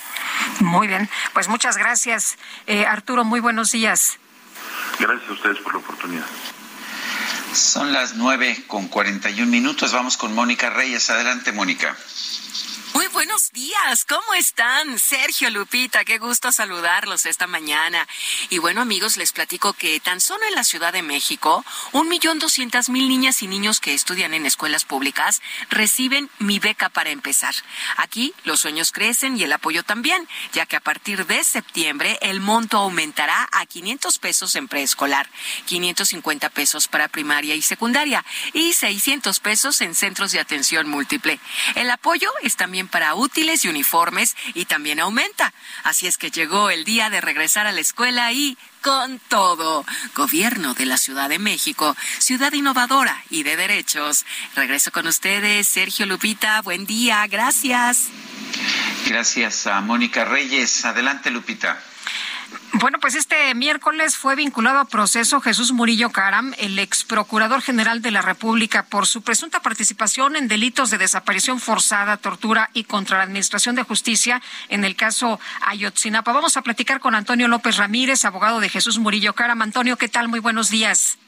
Muy 0.61 0.87
bien, 0.87 1.09
pues 1.35 1.49
muchas 1.49 1.77
gracias, 1.77 2.39
eh, 2.67 2.87
Arturo. 2.87 3.25
Muy 3.25 3.41
buenos 3.41 3.73
días. 3.73 4.19
Gracias 4.99 5.29
a 5.29 5.33
ustedes 5.33 5.59
por 5.59 5.75
la 5.75 5.81
oportunidad. 5.81 6.27
Son 7.53 7.93
las 7.93 8.15
nueve 8.15 8.65
con 8.67 8.89
cuarenta 8.89 9.29
y 9.31 9.43
un 9.43 9.51
minutos. 9.51 9.93
Vamos 9.93 10.17
con 10.17 10.35
Mónica 10.35 10.71
Reyes. 10.71 11.11
Adelante, 11.11 11.53
Mónica. 11.53 11.97
Muy 12.93 13.07
buenos 13.09 13.53
días, 13.53 14.05
¿cómo 14.05 14.35
están? 14.35 14.99
Sergio 14.99 15.49
Lupita, 15.51 16.05
qué 16.05 16.19
gusto 16.19 16.51
saludarlos 16.51 17.25
esta 17.25 17.47
mañana. 17.47 18.07
Y 18.49 18.59
bueno, 18.59 18.81
amigos, 18.81 19.17
les 19.17 19.31
platico 19.33 19.75
que 19.75 20.01
tan 20.01 20.21
solo 20.21 20.45
en 20.47 20.55
la 20.55 20.65
Ciudad 20.65 20.93
de 20.93 21.03
México, 21.03 21.65
un 21.93 22.09
millón 22.09 22.41
doscientas 22.41 22.89
mil 22.89 23.09
niñas 23.09 23.43
y 23.43 23.47
niños 23.47 23.79
que 23.79 23.95
estudian 23.95 24.35
en 24.35 24.45
escuelas 24.45 24.85
públicas 24.85 25.41
reciben 25.71 26.31
mi 26.39 26.59
beca 26.59 26.89
para 26.89 27.11
empezar. 27.11 27.55
Aquí 27.97 28.35
los 28.43 28.61
sueños 28.61 28.91
crecen 28.91 29.39
y 29.39 29.45
el 29.45 29.53
apoyo 29.53 29.85
también, 29.85 30.27
ya 30.53 30.67
que 30.67 30.77
a 30.77 30.81
partir 30.81 31.27
de 31.27 31.45
septiembre 31.45 32.19
el 32.23 32.41
monto 32.41 32.79
aumentará 32.79 33.49
a 33.53 33.67
500 33.67 34.19
pesos 34.19 34.57
en 34.57 34.67
preescolar, 34.67 35.31
550 35.67 36.51
pesos 36.51 36.89
para 36.89 37.09
primaria 37.09 37.55
y 37.55 37.63
secundaria 37.63 38.25
y 38.53 38.73
600 38.73 39.39
pesos 39.39 39.81
en 39.81 39.95
centros 39.95 40.33
de 40.33 40.41
atención 40.41 40.89
múltiple. 40.89 41.39
El 41.77 41.89
apoyo 41.91 42.31
es 42.43 42.57
también 42.57 42.80
para 42.89 43.15
útiles 43.15 43.65
y 43.65 43.69
uniformes 43.69 44.37
y 44.55 44.65
también 44.65 45.01
aumenta. 45.01 45.53
Así 45.85 46.07
es 46.07 46.19
que 46.19 46.31
llegó 46.31 46.71
el 46.71 46.85
día 46.85 47.11
de 47.11 47.21
regresar 47.21 47.67
a 47.67 47.73
la 47.73 47.81
escuela 47.81 48.33
y 48.33 48.57
con 48.83 49.19
todo. 49.29 49.85
Gobierno 50.15 50.75
de 50.75 50.87
la 50.87 50.99
Ciudad 50.99 51.29
de 51.29 51.39
México, 51.39 51.97
ciudad 52.19 52.53
innovadora 52.53 53.23
y 53.31 53.43
de 53.43 53.57
derechos. 53.57 54.25
Regreso 54.55 54.93
con 54.93 55.07
ustedes, 55.07 55.67
Sergio 55.67 56.07
Lupita. 56.07 56.63
Buen 56.63 56.87
día, 56.87 57.27
gracias. 57.27 58.09
Gracias 59.07 59.67
a 59.67 59.81
Mónica 59.81 60.25
Reyes. 60.25 60.85
Adelante, 60.85 61.31
Lupita. 61.31 61.83
Bueno, 62.75 62.99
pues 62.99 63.15
este 63.15 63.55
miércoles 63.55 64.17
fue 64.17 64.37
vinculado 64.37 64.79
a 64.79 64.85
proceso 64.87 65.41
Jesús 65.41 65.73
Murillo 65.73 66.11
Caram, 66.11 66.55
el 66.59 66.79
ex 66.79 67.05
procurador 67.05 67.61
general 67.61 68.01
de 68.01 68.11
la 68.11 68.23
República, 68.23 68.87
por 68.87 69.07
su 69.07 69.23
presunta 69.23 69.61
participación 69.61 70.35
en 70.35 70.49
delitos 70.49 70.91
de 70.91 70.99
desaparición 70.99 71.61
forzada, 71.61 72.17
tortura 72.17 72.71
y 72.73 72.85
contra 72.85 73.19
la 73.19 73.25
Administración 73.25 73.75
de 73.75 73.83
Justicia 73.83 74.41
en 74.69 74.85
el 74.85 74.97
caso 74.97 75.39
Ayotzinapa. 75.67 76.33
Vamos 76.33 76.57
a 76.57 76.63
platicar 76.63 77.01
con 77.01 77.15
Antonio 77.15 77.49
López 77.49 77.77
Ramírez, 77.77 78.25
abogado 78.25 78.61
de 78.61 78.69
Jesús 78.69 78.99
Murillo 78.99 79.35
Caram. 79.35 79.61
Antonio, 79.61 79.99
¿qué 79.99 80.09
tal? 80.09 80.29
Muy 80.29 80.41
buenos 80.41 80.71
días. 80.71 81.19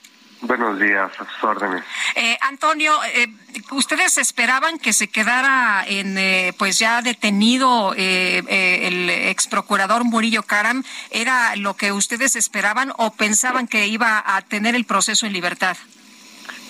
Buenos 0.43 0.79
días, 0.81 1.09
a 1.21 1.25
sus 1.25 1.45
órdenes. 1.45 1.85
Eh, 2.17 2.37
Antonio, 2.41 2.93
eh, 3.15 3.29
¿ustedes 3.71 4.19
esperaban 4.19 4.81
que 4.81 4.93
se 4.93 5.09
quedara 5.09 5.85
en, 5.87 6.19
eh, 6.19 6.53
pues 6.59 6.81
ya 6.81 7.01
detenido 7.01 7.95
eh, 7.97 8.43
eh, 8.49 8.89
el 8.89 9.09
ex 9.09 9.47
procurador 9.47 10.03
Murillo 10.03 10.43
Caram? 10.43 10.83
¿Era 11.13 11.55
lo 11.55 11.75
que 11.75 11.93
ustedes 11.93 12.35
esperaban 12.35 12.93
o 12.97 13.13
pensaban 13.13 13.69
que 13.69 13.87
iba 13.87 14.21
a 14.25 14.43
tener 14.43 14.75
el 14.75 14.85
proceso 14.85 15.27
en 15.27 15.33
libertad? 15.33 15.77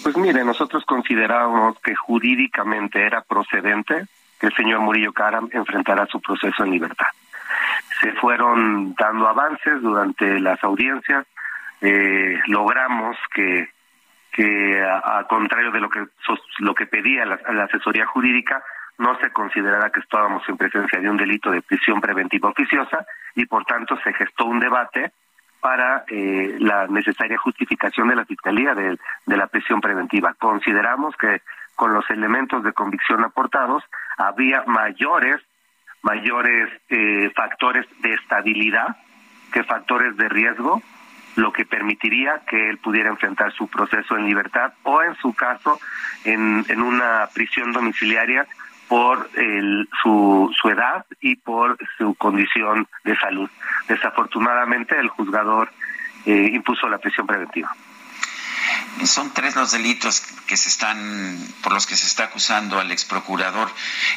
Pues 0.02 0.18
mire, 0.18 0.44
nosotros 0.44 0.84
considerábamos 0.84 1.78
que 1.80 1.94
jurídicamente 1.94 3.06
era 3.06 3.22
procedente 3.22 4.06
que 4.38 4.48
el 4.48 4.54
señor 4.54 4.80
Murillo 4.80 5.14
Caram 5.14 5.48
enfrentara 5.50 6.06
su 6.06 6.20
proceso 6.20 6.62
en 6.62 6.72
libertad. 6.72 7.06
Se 8.02 8.12
fueron 8.14 8.94
dando 8.98 9.28
avances 9.28 9.80
durante 9.80 10.40
las 10.40 10.62
audiencias, 10.62 11.24
eh, 11.82 12.40
logramos 12.46 13.16
que 13.34 13.68
que 14.32 14.82
a, 14.82 15.24
contrario 15.28 15.70
de 15.70 15.80
lo 15.80 15.90
que 15.90 16.06
lo 16.60 16.74
que 16.74 16.86
pedía 16.86 17.26
la, 17.26 17.38
la, 17.52 17.64
asesoría 17.64 18.06
jurídica 18.06 18.64
no 18.96 19.18
se 19.18 19.30
considerara 19.30 19.90
que 19.90 20.00
estábamos 20.00 20.42
en 20.48 20.56
presencia 20.56 21.00
de 21.00 21.10
un 21.10 21.18
delito 21.18 21.50
de 21.50 21.60
prisión 21.60 22.00
preventiva 22.00 22.48
oficiosa 22.48 23.04
y 23.34 23.44
por 23.44 23.66
tanto 23.66 23.98
se 24.02 24.12
gestó 24.14 24.46
un 24.46 24.58
debate 24.58 25.12
para 25.60 26.04
eh, 26.08 26.56
la 26.58 26.86
necesaria 26.86 27.36
justificación 27.38 28.08
de 28.08 28.16
la 28.16 28.24
fiscalía 28.24 28.74
de, 28.74 28.98
de 29.26 29.36
la 29.36 29.46
prisión 29.48 29.80
preventiva. 29.80 30.34
Consideramos 30.34 31.14
que 31.16 31.42
con 31.76 31.92
los 31.92 32.08
elementos 32.10 32.64
de 32.64 32.72
convicción 32.72 33.24
aportados 33.24 33.84
había 34.16 34.64
mayores 34.66 35.40
mayores 36.02 36.68
eh, 36.88 37.30
factores 37.36 37.86
de 38.00 38.14
estabilidad 38.14 38.96
que 39.52 39.62
factores 39.62 40.16
de 40.16 40.28
riesgo 40.28 40.82
lo 41.36 41.52
que 41.52 41.64
permitiría 41.64 42.42
que 42.46 42.70
él 42.70 42.78
pudiera 42.78 43.10
enfrentar 43.10 43.52
su 43.52 43.68
proceso 43.68 44.16
en 44.16 44.26
libertad 44.26 44.72
o 44.82 45.02
en 45.02 45.14
su 45.16 45.32
caso 45.34 45.80
en, 46.24 46.64
en 46.68 46.82
una 46.82 47.28
prisión 47.32 47.72
domiciliaria 47.72 48.46
por 48.88 49.30
el, 49.36 49.88
su, 50.02 50.52
su 50.60 50.68
edad 50.68 51.06
y 51.20 51.36
por 51.36 51.78
su 51.96 52.14
condición 52.16 52.86
de 53.04 53.16
salud. 53.16 53.48
Desafortunadamente 53.88 54.98
el 54.98 55.08
juzgador 55.08 55.70
eh, 56.26 56.50
impuso 56.52 56.88
la 56.88 56.98
prisión 56.98 57.26
preventiva. 57.26 57.74
Son 59.04 59.32
tres 59.32 59.56
los 59.56 59.72
delitos 59.72 60.20
que 60.46 60.56
se 60.56 60.68
están, 60.68 61.36
por 61.62 61.72
los 61.72 61.86
que 61.86 61.96
se 61.96 62.06
está 62.06 62.24
acusando 62.24 62.78
al 62.78 62.90
ex 62.92 63.04
procurador. 63.04 63.70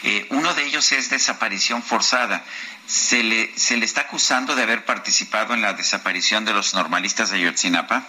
Eh, 0.04 0.28
uno 0.32 0.54
de 0.54 0.66
ellos 0.66 0.92
es 0.92 1.10
desaparición 1.10 1.82
forzada. 1.82 2.44
¿Se 2.86 3.24
le, 3.24 3.58
¿Se 3.58 3.78
le 3.78 3.86
está 3.86 4.02
acusando 4.02 4.56
de 4.56 4.64
haber 4.64 4.86
participado 4.86 5.54
en 5.54 5.62
la 5.62 5.74
desaparición 5.74 6.45
de 6.45 6.54
los 6.54 6.76
normalistas 6.76 7.32
de 7.32 7.38
Ayotzinapa? 7.38 8.04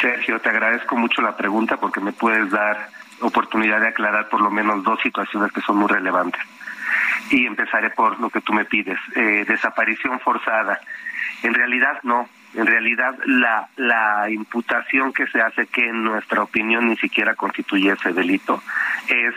Sergio, 0.00 0.40
te 0.40 0.48
agradezco 0.48 0.96
mucho 0.96 1.20
la 1.20 1.36
pregunta 1.36 1.76
porque 1.76 2.00
me 2.00 2.12
puedes 2.12 2.50
dar 2.50 2.88
oportunidad 3.20 3.80
de 3.80 3.88
aclarar 3.88 4.28
por 4.28 4.40
lo 4.40 4.50
menos 4.50 4.82
dos 4.82 5.00
situaciones 5.02 5.52
que 5.52 5.60
son 5.60 5.76
muy 5.76 5.88
relevantes. 5.88 6.40
Y 7.30 7.46
empezaré 7.46 7.90
por 7.90 8.18
lo 8.18 8.30
que 8.30 8.40
tú 8.40 8.52
me 8.52 8.64
pides. 8.64 8.98
Eh, 9.14 9.44
desaparición 9.46 10.18
forzada. 10.20 10.80
En 11.42 11.54
realidad 11.54 12.00
no. 12.02 12.28
En 12.54 12.66
realidad 12.66 13.16
la, 13.26 13.68
la 13.76 14.28
imputación 14.28 15.12
que 15.12 15.26
se 15.28 15.40
hace, 15.40 15.66
que 15.66 15.88
en 15.88 16.02
nuestra 16.02 16.42
opinión 16.42 16.88
ni 16.88 16.96
siquiera 16.96 17.34
constituye 17.34 17.92
ese 17.92 18.12
delito, 18.12 18.62
es 19.08 19.34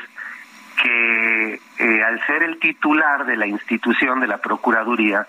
que 0.81 1.59
eh, 1.77 2.03
al 2.03 2.25
ser 2.25 2.43
el 2.43 2.59
titular 2.59 3.25
de 3.25 3.37
la 3.37 3.45
institución 3.45 4.19
de 4.19 4.27
la 4.27 4.39
Procuraduría, 4.39 5.27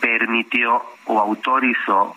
permitió 0.00 0.82
o 1.04 1.20
autorizó 1.20 2.16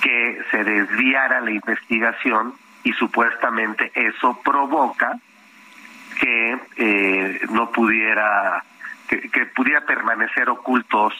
que 0.00 0.42
se 0.50 0.62
desviara 0.62 1.40
la 1.40 1.50
investigación 1.50 2.54
y 2.84 2.92
supuestamente 2.92 3.90
eso 3.94 4.40
provoca 4.44 5.18
que 6.20 6.58
eh, 6.76 7.40
no 7.50 7.70
pudiera, 7.70 8.62
que, 9.08 9.28
que 9.28 9.46
pudiera 9.46 9.80
permanecer 9.82 10.48
ocultos 10.48 11.14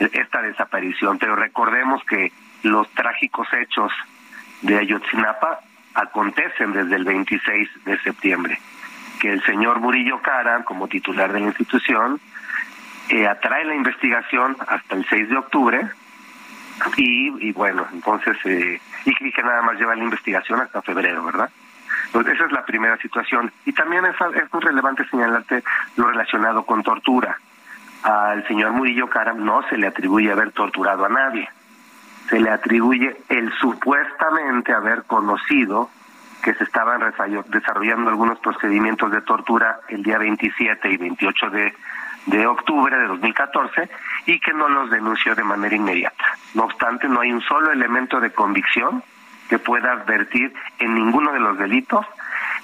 esta 0.00 0.42
desaparición. 0.42 1.18
Pero 1.18 1.36
recordemos 1.36 2.02
que 2.04 2.32
los 2.62 2.88
trágicos 2.90 3.48
hechos 3.52 3.92
de 4.62 4.78
Ayotzinapa 4.78 5.60
acontecen 5.94 6.72
desde 6.72 6.96
el 6.96 7.04
26 7.04 7.68
de 7.84 7.98
septiembre 8.00 8.58
que 9.18 9.32
el 9.32 9.42
señor 9.44 9.80
Murillo 9.80 10.20
Cara, 10.22 10.64
como 10.64 10.88
titular 10.88 11.32
de 11.32 11.40
la 11.40 11.46
institución, 11.46 12.20
eh, 13.08 13.26
atrae 13.26 13.64
la 13.64 13.74
investigación 13.74 14.56
hasta 14.66 14.94
el 14.94 15.04
6 15.06 15.28
de 15.28 15.36
octubre 15.36 15.90
y, 16.96 17.48
y 17.48 17.52
bueno, 17.52 17.86
entonces, 17.92 18.36
eh, 18.44 18.80
y, 19.04 19.32
que 19.32 19.42
nada 19.42 19.62
más 19.62 19.78
lleva 19.78 19.96
la 19.96 20.04
investigación 20.04 20.60
hasta 20.60 20.82
febrero, 20.82 21.24
¿verdad? 21.24 21.50
Entonces, 22.06 22.34
esa 22.34 22.46
es 22.46 22.52
la 22.52 22.64
primera 22.64 22.96
situación. 22.98 23.52
Y 23.66 23.72
también 23.72 24.04
es, 24.04 24.14
es 24.36 24.52
muy 24.52 24.62
relevante 24.62 25.06
señalarte 25.08 25.62
lo 25.96 26.06
relacionado 26.08 26.64
con 26.64 26.82
tortura. 26.82 27.38
Al 28.02 28.46
señor 28.46 28.72
Murillo 28.72 29.08
Cara 29.08 29.32
no 29.32 29.62
se 29.68 29.76
le 29.76 29.86
atribuye 29.86 30.30
haber 30.30 30.52
torturado 30.52 31.04
a 31.04 31.08
nadie. 31.08 31.48
Se 32.28 32.38
le 32.38 32.50
atribuye 32.50 33.16
el 33.28 33.52
supuestamente 33.54 34.72
haber 34.72 35.04
conocido 35.04 35.90
que 36.42 36.54
se 36.54 36.64
estaban 36.64 37.02
desarrollando 37.48 38.10
algunos 38.10 38.38
procedimientos 38.38 39.10
de 39.10 39.20
tortura 39.22 39.80
el 39.88 40.02
día 40.02 40.18
27 40.18 40.90
y 40.90 40.96
28 40.96 41.50
de, 41.50 41.74
de 42.26 42.46
octubre 42.46 42.96
de 42.96 43.06
2014 43.08 43.88
y 44.26 44.38
que 44.38 44.52
no 44.52 44.68
los 44.68 44.90
denunció 44.90 45.34
de 45.34 45.42
manera 45.42 45.74
inmediata. 45.74 46.24
No 46.54 46.64
obstante, 46.64 47.08
no 47.08 47.20
hay 47.20 47.32
un 47.32 47.40
solo 47.42 47.72
elemento 47.72 48.20
de 48.20 48.30
convicción 48.30 49.02
que 49.48 49.58
pueda 49.58 49.92
advertir 49.92 50.52
en 50.78 50.94
ninguno 50.94 51.32
de 51.32 51.40
los 51.40 51.58
delitos, 51.58 52.06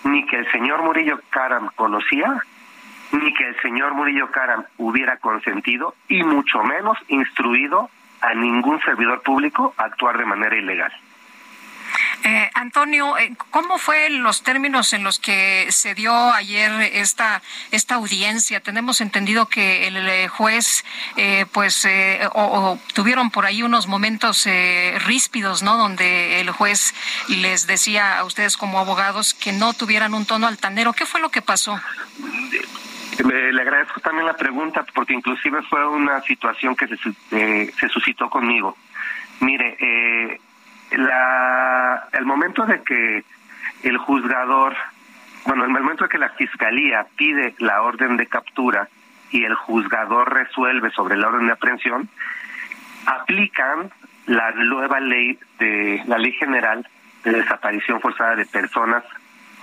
ni 0.05 0.27
que 0.27 0.39
el 0.39 0.51
señor 0.53 0.83
Murillo 0.83 1.19
Caram 1.31 1.71
conocía, 1.75 2.43
ni 3.13 3.33
que 3.35 3.49
el 3.49 3.61
señor 3.63 3.95
Murillo 3.95 4.31
Caram 4.31 4.65
hubiera 4.79 5.17
consentido, 5.19 5.95
y 6.09 6.23
mucho 6.23 6.63
menos 6.63 6.99
instruido 7.09 7.91
a 8.21 8.35
ningún 8.35 8.81
servidor 8.81 9.23
público 9.23 9.75
a 9.77 9.85
actuar 9.85 10.19
de 10.19 10.25
manera 10.25 10.57
ilegal. 10.57 10.93
Eh, 12.25 12.51
Antonio, 12.55 13.19
eh, 13.19 13.35
¿cómo 13.51 13.77
fue 13.77 14.09
los 14.09 14.43
términos 14.43 14.95
en 14.95 15.05
los 15.05 15.19
que 15.19 15.67
se 15.71 15.95
dio 15.95 16.33
ayer 16.33 16.73
esta 16.95 17.43
esta 17.71 17.97
audiencia? 17.97 18.61
Tenemos 18.61 19.03
entendido 19.03 19.47
que 19.47 19.87
el 19.87 19.97
eh, 19.97 20.29
juez, 20.29 20.85
pues, 21.53 21.87
o, 22.33 22.79
tuvieron 22.95 23.31
por 23.31 23.45
ahí 23.45 23.63
unos 23.63 23.87
momentos 23.87 24.49
ríspidos, 25.05 25.63
¿no? 25.63 25.77
Donde 25.77 26.41
el 26.41 26.51
juez 26.51 26.95
les 27.29 27.67
decía 27.67 28.19
a 28.19 28.25
ustedes 28.25 28.57
como 28.57 28.79
abogados 28.79 29.35
que 29.35 29.53
no 29.53 29.75
tuvieran 29.75 30.15
un 30.15 30.25
tono 30.25 30.47
altanero. 30.47 30.95
¿Qué 30.95 31.05
fue 31.05 31.21
lo 31.21 31.31
que 31.31 31.43
pasó? 31.43 31.79
Le 33.23 33.61
agradezco 33.61 34.01
también 34.01 34.27
la 34.27 34.37
pregunta 34.37 34.85
porque 34.95 35.15
inclusive 35.15 35.63
fue 35.63 35.87
una 35.87 36.21
situación 36.23 36.75
que 36.75 36.89
se, 36.89 37.73
se 37.73 37.89
suscitó 37.89 38.29
conmigo. 38.29 38.77
Mire, 39.41 39.77
eh, 39.79 40.41
la, 40.93 42.09
el 42.13 42.25
momento 42.25 42.67
de 42.67 42.83
que 42.83 43.25
el 43.83 43.99
juzgador, 43.99 44.75
bueno, 45.47 45.65
el 45.65 45.71
momento 45.71 46.05
de 46.05 46.11
que 46.11 46.19
la 46.19 46.31
fiscalía 46.31 47.07
pide 47.17 47.55
la 47.59 47.83
orden 47.83 48.17
de 48.17 48.27
captura 48.27 48.89
y 49.31 49.45
el 49.45 49.55
juzgador 49.55 50.33
resuelve 50.33 50.91
sobre 50.91 51.17
la 51.17 51.29
orden 51.29 51.47
de 51.47 51.53
aprehensión, 51.53 52.09
aplican 53.07 53.91
la 54.27 54.53
nueva 54.53 55.01
ley 55.01 55.39
de 55.59 56.03
la 56.07 56.19
ley 56.19 56.33
general 56.33 56.87
de 57.25 57.33
desaparición 57.33 58.01
forzada 58.01 58.37
de 58.37 58.47
personas 58.47 59.05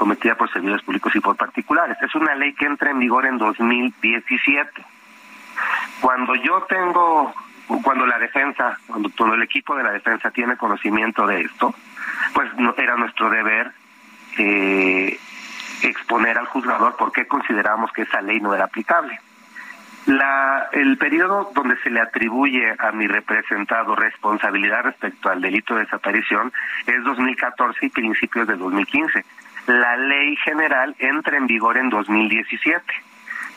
cometida 0.02 0.34
por 0.34 0.52
servidores 0.52 0.84
públicos 0.84 1.16
y 1.16 1.20
por 1.20 1.36
particulares. 1.36 1.96
Es 2.02 2.16
una 2.16 2.34
ley 2.34 2.56
que 2.56 2.66
entra 2.66 2.90
en 2.90 2.98
vigor 2.98 3.28
en 3.28 3.38
2017. 3.38 4.84
Cuando 6.02 6.34
yo 6.34 6.64
tengo 6.68 7.32
cuando 7.84 8.08
la 8.08 8.18
defensa, 8.18 8.80
cuando 8.88 9.10
todo 9.10 9.36
el 9.36 9.44
equipo 9.44 9.76
de 9.76 9.84
la 9.84 9.92
defensa 9.92 10.32
tiene 10.32 10.58
conocimiento 10.58 11.28
de 11.28 11.42
esto, 11.42 11.76
pues 12.34 12.52
no, 12.58 12.74
era 12.76 12.98
nuestro 12.98 13.30
deber 13.30 13.72
eh, 14.40 15.20
exponer 15.84 16.36
al 16.40 16.48
juzgador 16.48 16.96
por 16.96 17.12
qué 17.12 17.28
consideramos 17.28 17.92
que 17.92 18.02
esa 18.02 18.24
ley 18.24 18.42
no 18.42 18.56
era 18.56 18.66
aplicable. 18.66 19.20
La, 20.08 20.68
el 20.72 20.98
periodo 20.98 21.52
donde 21.54 21.78
se 21.84 21.92
le 21.92 22.02
atribuye 22.02 22.76
a 22.80 22.92
mi 22.92 23.06
representado 23.06 23.96
responsabilidad 23.96 24.82
respecto 24.82 25.30
al 25.30 25.42
delito 25.42 25.76
de 25.76 25.82
desaparición 25.82 26.52
es 26.88 27.04
2014 27.04 27.86
y 27.86 27.90
principios 27.90 28.48
de 28.48 28.56
2015. 28.56 29.24
La 29.68 29.98
ley 29.98 30.36
general 30.38 30.96
entra 31.00 31.38
en 31.38 31.48
vigor 31.48 31.78
en 31.78 31.90
2017. 31.90 32.84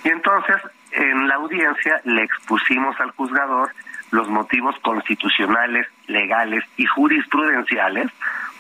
Y 0.05 0.08
entonces, 0.08 0.57
en 0.92 1.28
la 1.28 1.36
audiencia 1.36 2.00
le 2.05 2.23
expusimos 2.23 2.99
al 3.00 3.10
juzgador 3.12 3.70
los 4.10 4.28
motivos 4.28 4.78
constitucionales, 4.81 5.86
legales 6.07 6.65
y 6.76 6.86
jurisprudenciales 6.86 8.10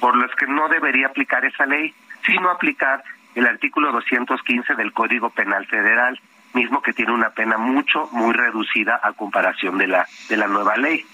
por 0.00 0.16
los 0.16 0.34
que 0.34 0.46
no 0.46 0.68
debería 0.68 1.06
aplicar 1.06 1.44
esa 1.44 1.66
ley, 1.66 1.94
sino 2.26 2.50
aplicar 2.50 3.04
el 3.34 3.46
artículo 3.46 3.92
215 3.92 4.74
del 4.74 4.92
Código 4.92 5.30
Penal 5.30 5.66
Federal, 5.66 6.20
mismo 6.54 6.82
que 6.82 6.92
tiene 6.92 7.12
una 7.12 7.30
pena 7.30 7.58
mucho, 7.58 8.08
muy 8.12 8.32
reducida 8.32 9.00
a 9.02 9.12
comparación 9.12 9.78
de 9.78 9.88
la, 9.88 10.06
de 10.28 10.36
la 10.36 10.46
nueva 10.46 10.76
ley. 10.76 11.04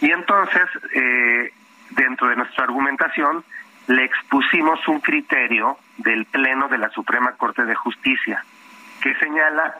Y 0.00 0.10
entonces, 0.10 0.64
eh, 0.92 1.52
dentro 1.90 2.28
de 2.28 2.36
nuestra 2.36 2.64
argumentación, 2.64 3.44
le 3.88 4.04
expusimos 4.04 4.86
un 4.88 5.00
criterio 5.00 5.78
del 5.98 6.24
Pleno 6.26 6.68
de 6.68 6.78
la 6.78 6.90
Suprema 6.90 7.32
Corte 7.32 7.64
de 7.64 7.74
Justicia, 7.74 8.44
que 9.00 9.14
señala 9.16 9.74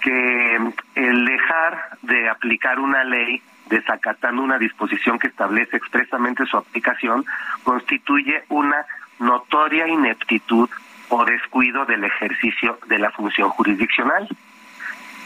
que 0.00 0.72
el 0.94 1.24
dejar 1.26 1.98
de 2.02 2.28
aplicar 2.28 2.78
una 2.78 3.04
ley 3.04 3.42
desacatando 3.68 4.42
una 4.42 4.58
disposición 4.58 5.18
que 5.18 5.28
establece 5.28 5.76
expresamente 5.76 6.44
su 6.46 6.56
aplicación 6.56 7.24
constituye 7.62 8.42
una 8.48 8.84
notoria 9.18 9.86
ineptitud 9.86 10.68
o 11.10 11.24
descuido 11.24 11.84
del 11.84 12.04
ejercicio 12.04 12.78
de 12.86 12.98
la 12.98 13.10
función 13.10 13.50
jurisdiccional. 13.50 14.28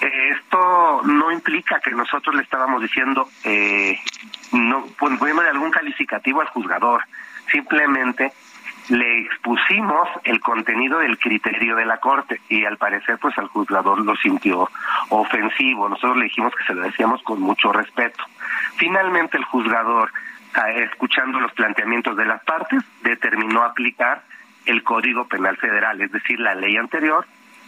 Esto 0.01 1.03
no 1.05 1.31
implica 1.31 1.81
que 1.81 1.93
nosotros 1.93 2.35
le 2.35 2.43
estábamos 2.43 2.83
diciendo, 2.83 3.29
eh, 3.45 3.99
no, 4.53 4.87
poniéndole 4.99 5.49
algún 5.49 5.71
calificativo 5.71 6.41
al 6.41 6.49
juzgador, 6.49 7.05
simplemente 7.51 8.33
le 8.89 9.21
expusimos 9.23 10.09
el 10.25 10.41
contenido 10.41 10.99
del 10.99 11.19
criterio 11.19 11.77
de 11.77 11.87
la 11.87 11.99
corte 11.99 12.41
y 12.49 12.65
al 12.65 12.77
parecer 12.77 13.19
pues 13.19 13.37
al 13.39 13.49
juzgador 13.49 14.05
lo 14.05 14.15
sintió 14.17 14.69
ofensivo. 15.09 15.89
Nosotros 15.89 16.19
le 16.19 16.25
dijimos 16.25 16.53
que 16.55 16.65
se 16.65 16.75
lo 16.75 16.83
decíamos 16.83 17.23
con 17.23 17.41
mucho 17.41 17.73
respeto. 17.73 18.23
Finalmente 18.77 19.39
el 19.39 19.45
juzgador, 19.45 20.13
ah, 20.55 20.71
escuchando 20.71 21.41
los 21.41 21.53
planteamientos 21.53 22.17
de 22.17 22.27
las 22.27 22.43
partes, 22.45 22.83
determinó 23.03 23.63
aplicar 23.63 24.23
el 24.67 24.83
Código 24.83 25.27
Penal 25.27 25.57
Federal, 25.57 26.01
es 26.01 26.13
decir, 26.13 26.41
la 26.41 26.55
ley 26.55 26.77
anterior 26.77 27.27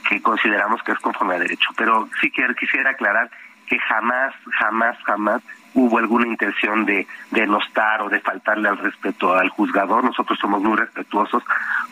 que 0.08 0.22
consideramos 0.22 0.82
que 0.82 0.92
es 0.92 0.98
conforme 0.98 1.34
a 1.34 1.38
derecho. 1.38 1.70
Pero 1.76 2.08
sí 2.20 2.30
que 2.30 2.46
quisiera 2.58 2.90
aclarar 2.90 3.30
que 3.66 3.78
jamás, 3.78 4.34
jamás, 4.58 4.96
jamás 5.02 5.42
hubo 5.76 5.98
alguna 5.98 6.26
intención 6.26 6.86
de 6.86 7.06
denostar 7.30 8.00
o 8.00 8.08
de 8.08 8.18
faltarle 8.20 8.68
al 8.68 8.78
respeto 8.78 9.34
al 9.34 9.50
juzgador. 9.50 10.02
Nosotros 10.02 10.38
somos 10.38 10.62
muy 10.62 10.76
respetuosos 10.76 11.42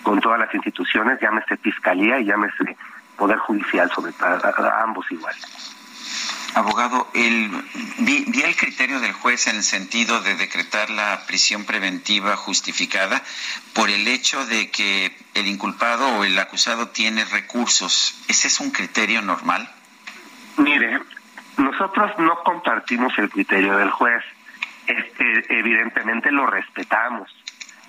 con 0.02 0.20
todas 0.20 0.40
las 0.40 0.52
instituciones, 0.54 1.20
llámese 1.20 1.58
Fiscalía 1.58 2.18
y 2.18 2.24
llámese 2.24 2.76
Poder 3.16 3.38
Judicial, 3.38 3.90
sobre 3.94 4.12
a, 4.20 4.82
ambos 4.82 5.04
igual. 5.12 5.34
Abogado, 6.54 7.08
el, 7.14 7.50
vi, 7.98 8.24
vi, 8.28 8.42
el 8.42 8.56
criterio 8.56 9.00
del 9.00 9.12
juez 9.12 9.48
en 9.48 9.56
el 9.56 9.62
sentido 9.62 10.20
de 10.22 10.36
decretar 10.36 10.88
la 10.88 11.20
prisión 11.26 11.64
preventiva 11.64 12.36
justificada 12.36 13.22
por 13.74 13.90
el 13.90 14.08
hecho 14.08 14.46
de 14.46 14.70
que 14.70 15.14
el 15.34 15.46
inculpado 15.46 16.06
o 16.16 16.24
el 16.24 16.38
acusado 16.38 16.88
tiene 16.88 17.24
recursos. 17.24 18.16
¿Ese 18.28 18.48
es 18.48 18.60
un 18.60 18.70
criterio 18.70 19.20
normal? 19.20 19.68
Mire, 20.56 21.00
nosotros 21.56 22.18
no 22.18 22.36
compartimos 22.44 23.16
el 23.18 23.30
criterio 23.30 23.76
del 23.76 23.90
juez. 23.90 24.22
Este, 24.86 25.58
evidentemente 25.58 26.30
lo 26.30 26.46
respetamos 26.46 27.34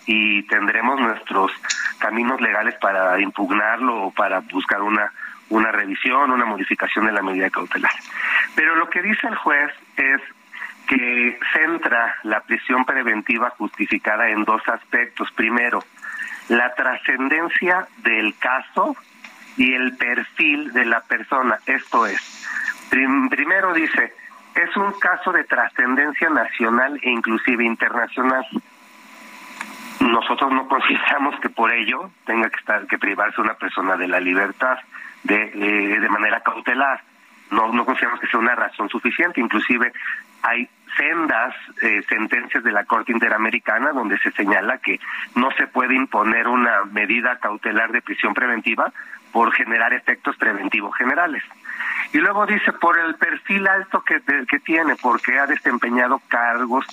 y 0.06 0.44
tendremos 0.44 1.00
nuestros 1.00 1.52
caminos 2.00 2.40
legales 2.40 2.76
para 2.76 3.19
impugnarlo 3.19 4.03
o 4.06 4.11
para 4.11 4.40
buscar 4.40 4.82
una 4.82 5.11
una 5.50 5.72
revisión, 5.72 6.32
una 6.32 6.45
modificación 6.45 7.06
de 7.06 7.11
la 7.11 7.22
medida 7.22 7.50
cautelar. 7.50 7.92
Pero 8.56 8.76
lo 8.76 8.90
que 8.90 9.02
dice 9.02 9.27
el 9.27 9.35
juez 9.35 9.72
es 9.98 10.22
que 10.88 11.40
centra 11.53 12.16
la 12.24 12.42
prisión 12.42 12.85
preventiva 12.85 13.50
justificada 13.52 14.30
en 14.30 14.44
dos 14.44 14.61
aspectos. 14.68 15.32
Primero, 15.32 15.84
la 16.50 16.74
trascendencia 16.76 17.88
del 17.98 18.35
caso 18.38 18.95
y 19.58 19.74
el 19.74 19.98
perfil 19.98 20.74
de 20.74 20.85
la 20.85 21.02
persona. 21.02 21.58
Esto 21.66 22.06
es, 22.06 22.19
primero 22.90 23.74
dice, 23.74 24.14
es 24.56 24.76
un 24.78 24.92
caso 25.00 25.32
de 25.32 25.44
trascendencia 25.44 26.30
nacional 26.30 27.00
e 27.02 27.10
inclusive 27.10 27.64
internacional. 27.64 28.46
Nosotros 30.00 30.52
no 30.52 30.68
consideramos 30.68 31.40
que 31.40 31.50
por 31.50 31.72
ello 31.72 32.12
tenga 32.26 32.50
que 32.50 32.60
estar 32.60 32.88
que 32.88 32.98
privarse 32.98 33.42
una 33.42 33.56
persona 33.56 33.98
de 33.98 34.08
la 34.08 34.20
libertad 34.20 34.78
de, 35.24 35.52
eh, 35.54 36.00
de 36.00 36.10
manera 36.10 36.42
cautelar. 36.42 37.02
No, 37.52 37.72
no 37.72 37.86
consideramos 37.86 38.20
que 38.20 38.28
sea 38.28 38.40
una 38.40 38.56
razón 38.56 38.90
suficiente. 38.90 39.42
Inclusive 39.42 39.92
hay 40.42 40.70
sendas 40.98 41.54
eh, 41.82 42.02
sentencias 42.08 42.64
de 42.64 42.72
la 42.72 42.86
Corte 42.86 43.12
Interamericana 43.12 43.92
donde 43.92 44.18
se 44.20 44.32
señala 44.32 44.78
que 44.78 45.00
no 45.36 45.52
se 45.52 45.68
puede 45.68 45.96
imponer 45.96 46.48
una 46.48 46.86
medida 46.86 47.38
cautelar 47.38 47.92
de 47.92 48.02
prisión 48.02 48.34
preventiva 48.34 48.92
por 49.32 49.52
generar 49.52 49.94
efectos 49.94 50.38
preventivos 50.38 50.96
generales. 50.96 51.44
Y 52.14 52.17
luego 52.19 52.45
dice 52.45 52.72
por 52.74 52.98
el 53.00 53.16
perfil 53.16 53.67
alto 53.67 54.01
que, 54.03 54.22
que 54.48 54.59
tiene, 54.59 54.95
porque 54.95 55.38
ha 55.40 55.48
desempeñado 55.48 56.22
cargos 56.27 56.85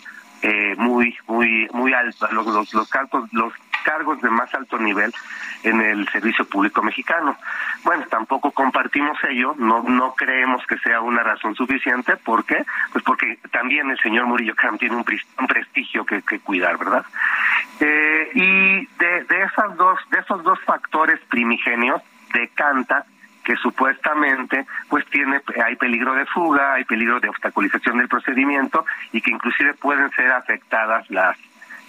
eh, 0.42 0.74
muy 0.76 1.16
muy 1.28 1.68
muy 1.72 1.92
altos, 1.94 2.32
los, 2.32 2.46
los, 2.46 2.74
los, 2.74 2.88
cargos, 2.88 3.32
los 3.32 3.52
cargos 3.84 4.20
de 4.20 4.30
más 4.30 4.52
alto 4.54 4.76
nivel 4.76 5.14
en 5.62 5.80
el 5.80 6.08
servicio 6.08 6.44
público 6.44 6.82
mexicano. 6.82 7.36
Bueno, 7.84 8.04
tampoco 8.10 8.50
compartimos 8.50 9.16
ello, 9.28 9.54
no 9.56 9.84
no 9.84 10.14
creemos 10.14 10.66
que 10.66 10.78
sea 10.78 11.00
una 11.00 11.22
razón 11.22 11.54
suficiente, 11.54 12.16
¿por 12.16 12.44
qué? 12.44 12.64
Pues 12.90 13.04
porque 13.04 13.38
también 13.52 13.88
el 13.90 13.98
señor 14.00 14.26
Murillo 14.26 14.56
Cram 14.56 14.78
tiene 14.78 14.96
un, 14.96 15.04
un 15.38 15.46
prestigio 15.46 16.04
que, 16.04 16.22
que, 16.22 16.40
cuidar, 16.40 16.76
¿verdad? 16.76 17.04
Eh, 17.78 18.30
y 18.34 18.86
de, 18.98 19.24
de 19.24 19.42
esas 19.44 19.76
dos 19.76 19.98
de 20.10 20.18
esos 20.18 20.42
dos 20.42 20.58
factores 20.64 21.20
primigenios 21.28 22.02
decanta 22.34 23.04
que 23.44 23.56
supuestamente 23.56 24.66
pues 24.88 25.04
tiene 25.06 25.40
hay 25.64 25.76
peligro 25.76 26.14
de 26.14 26.26
fuga, 26.26 26.74
hay 26.74 26.84
peligro 26.84 27.20
de 27.20 27.28
obstaculización 27.28 27.98
del 27.98 28.08
procedimiento 28.08 28.84
y 29.12 29.20
que 29.20 29.30
inclusive 29.30 29.74
pueden 29.74 30.10
ser 30.12 30.30
afectadas 30.32 31.10
las 31.10 31.36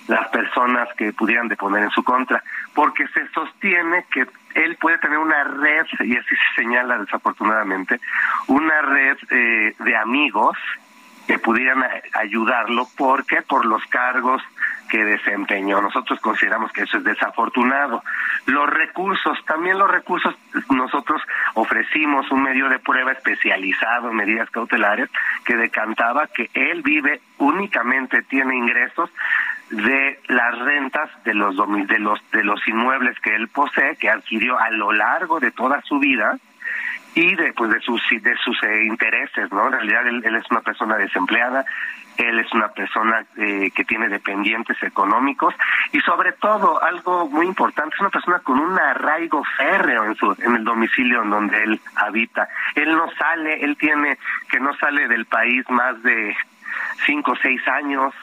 las 0.08 0.28
personas 0.30 0.90
que 0.98 1.14
pudieran 1.14 1.48
deponer 1.48 1.84
en 1.84 1.90
su 1.92 2.04
contra, 2.04 2.44
porque 2.74 3.08
se 3.08 3.28
sostiene 3.30 4.06
que 4.12 4.28
él 4.56 4.78
puede 4.80 4.98
tener 4.98 5.18
una 5.18 5.44
red, 5.44 5.86
y 6.02 6.18
así 6.18 6.36
se 6.36 6.62
señala 6.62 6.98
desafortunadamente, 6.98 8.00
una 8.48 8.82
red 8.82 9.18
eh, 9.30 9.76
de 9.80 9.96
amigos 9.96 10.58
que 11.28 11.40
pudieran 11.40 11.84
ayudarlo, 12.14 12.86
porque 12.98 13.42
por 13.44 13.66
los 13.66 13.84
cargos 13.86 14.44
que 14.94 15.04
desempeñó. 15.04 15.82
Nosotros 15.82 16.20
consideramos 16.20 16.72
que 16.72 16.84
eso 16.84 17.00
es 17.00 17.04
desafortunado. 17.04 18.04
Los 18.46 18.70
recursos, 18.70 19.44
también 19.48 19.80
los 19.80 19.90
recursos, 19.90 20.36
nosotros 20.70 21.20
ofrecimos 21.56 22.30
un 22.30 22.44
medio 22.44 22.70
de 22.70 22.78
prueba 22.78 23.12
especializado 23.12 24.12
en 24.12 24.18
medidas 24.18 24.52
cautelares 24.52 25.10
que 25.46 25.58
decantaba 25.58 26.28
que 26.28 26.52
él 26.54 26.84
vive 26.84 27.22
únicamente, 27.40 28.22
tiene 28.22 28.56
ingresos 28.56 29.10
de 29.72 30.20
las 30.28 30.60
rentas 30.60 31.10
de 31.24 31.34
los 31.34 31.56
de 31.88 31.98
los 31.98 32.20
de 32.32 32.44
los 32.44 32.68
inmuebles 32.68 33.20
que 33.20 33.34
él 33.34 33.48
posee, 33.48 33.96
que 33.96 34.12
adquirió 34.12 34.60
a 34.60 34.70
lo 34.70 34.92
largo 34.92 35.40
de 35.40 35.50
toda 35.50 35.82
su 35.82 35.98
vida 35.98 36.38
y 37.16 37.36
de 37.36 37.54
pues 37.54 37.72
de 37.72 37.80
sus 37.82 38.02
de 38.10 38.36
sus 38.38 38.62
eh, 38.64 38.86
intereses, 38.86 39.52
¿no? 39.52 39.68
En 39.68 39.74
realidad 39.74 40.08
él, 40.08 40.24
es 40.36 40.50
una 40.50 40.62
persona 40.62 40.96
desempleada, 40.98 41.66
él 42.18 42.40
es 42.40 42.52
una 42.54 42.70
persona 42.70 43.26
eh, 43.38 43.72
que 43.76 43.86
tiene 43.86 44.10
dependientes 44.10 44.82
económicos 44.82 45.54
y 45.92 46.00
sobre 46.02 46.34
todo 46.34 46.82
algo 46.82 47.30
muy 47.30 47.46
importante 47.46 47.96
es 47.96 48.02
una 48.02 48.10
persona 48.10 48.40
con 48.40 48.60
un 48.60 48.80
arraigo 48.80 49.44
férreo 49.58 50.06
en 50.06 50.16
su 50.16 50.36
en 50.40 50.56
el 50.56 50.64
domicilio 50.64 51.24
en 51.24 51.30
donde 51.30 51.64
él 51.64 51.80
habita. 51.96 52.48
Él 52.76 52.92
no 52.96 53.10
sale, 53.18 53.64
él 53.64 53.78
tiene 53.78 54.18
que 54.50 54.60
no 54.60 54.74
sale 54.78 55.08
del 55.08 55.26
país 55.26 55.70
más 55.70 56.02
de 56.04 56.36
cinco 57.06 57.34
o 57.34 57.36
seis 57.36 57.62
años, 57.68 58.14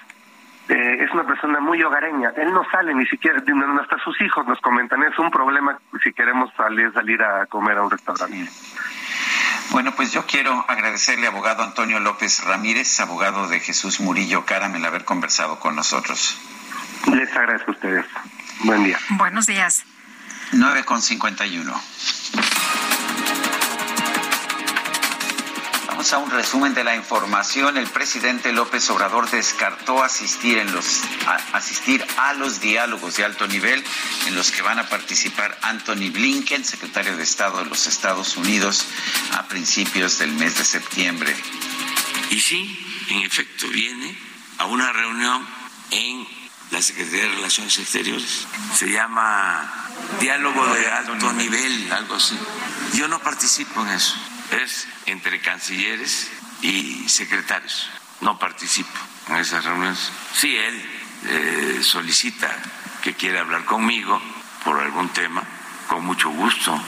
eh, 0.71 1.05
es 1.05 1.11
una 1.11 1.25
persona 1.25 1.59
muy 1.59 1.83
hogareña. 1.83 2.33
Él 2.37 2.53
no 2.53 2.65
sale 2.71 2.95
ni 2.95 3.05
siquiera, 3.07 3.43
hasta 3.81 3.99
sus 4.05 4.21
hijos 4.21 4.47
nos 4.47 4.61
comentan, 4.61 5.03
es 5.03 5.19
un 5.19 5.31
problema 5.31 5.77
si 6.03 6.13
queremos 6.13 6.53
salir, 6.57 6.93
salir 6.93 7.21
a 7.23 7.47
comer 7.47 7.79
a 7.79 7.83
un 7.83 7.91
restaurante. 7.91 8.49
Bueno, 9.71 9.93
pues 9.97 10.13
yo 10.13 10.27
quiero 10.27 10.65
agradecerle 10.69 11.27
al 11.27 11.35
abogado 11.35 11.65
Antonio 11.65 11.99
López 11.99 12.45
Ramírez, 12.45 13.01
abogado 13.01 13.49
de 13.49 13.59
Jesús 13.59 14.01
Murillo 14.01 14.45
Caram, 14.47 14.75
el 14.77 14.85
haber 14.85 15.05
conversado 15.05 15.59
con 15.59 15.75
nosotros. 15.75 16.39
Les 17.13 17.35
agradezco 17.37 17.73
a 17.73 17.75
ustedes. 17.75 18.07
Buen 18.65 18.85
día. 18.85 18.99
Buenos 19.11 19.47
días. 19.47 19.85
9 20.53 20.85
con 20.85 21.03
51. 21.03 21.73
A 26.01 26.19
un 26.19 26.31
resumen 26.31 26.73
de 26.73 26.83
la 26.83 26.97
información. 26.97 27.77
El 27.77 27.87
presidente 27.87 28.55
López 28.55 28.89
Obrador 28.89 29.31
descartó 29.31 30.03
asistir, 30.03 30.57
en 30.57 30.73
los, 30.73 31.03
a, 31.27 31.59
asistir 31.59 32.03
a 32.17 32.33
los 32.33 32.59
diálogos 32.59 33.19
de 33.19 33.27
alto 33.27 33.47
nivel 33.47 33.85
en 34.27 34.35
los 34.35 34.51
que 34.51 34.63
van 34.63 34.79
a 34.79 34.89
participar 34.89 35.59
Anthony 35.61 36.11
Blinken, 36.11 36.65
secretario 36.65 37.19
de 37.19 37.23
Estado 37.23 37.59
de 37.59 37.67
los 37.67 37.87
Estados 37.87 38.39
Unidos, 38.39 38.87
a 39.33 39.47
principios 39.47 40.19
del 40.19 40.33
mes 40.33 40.57
de 40.57 40.65
septiembre. 40.65 41.37
Y 42.31 42.41
sí, 42.41 43.07
en 43.11 43.19
efecto, 43.19 43.69
viene 43.69 44.17
a 44.57 44.65
una 44.65 44.91
reunión 44.93 45.47
en 45.91 46.27
la 46.71 46.81
Secretaría 46.81 47.25
de 47.25 47.35
Relaciones 47.37 47.79
Exteriores. 47.79 48.47
Se 48.75 48.91
llama 48.91 49.71
Diálogo 50.19 50.67
de 50.73 50.87
Alto 50.91 51.33
Nivel, 51.35 51.93
algo 51.93 52.15
así. 52.15 52.39
Yo 52.95 53.07
no 53.07 53.19
participo 53.19 53.83
en 53.83 53.91
eso 53.91 54.17
es 54.53 54.89
entre 55.07 55.41
cancilleres 55.41 56.31
y 56.63 57.09
secretarios. 57.09 57.91
No 58.21 58.39
participo 58.39 58.99
en 59.29 59.37
esas 59.37 59.65
reuniones. 59.65 60.11
Si 60.35 60.57
él 60.57 60.83
eh, 61.27 61.79
solicita 61.83 62.51
que 63.03 63.15
quiere 63.15 63.39
hablar 63.39 63.65
conmigo 63.65 64.21
por 64.65 64.79
algún 64.79 65.09
tema, 65.11 65.43
con 65.89 66.05
mucho 66.05 66.31
gusto. 66.31 66.79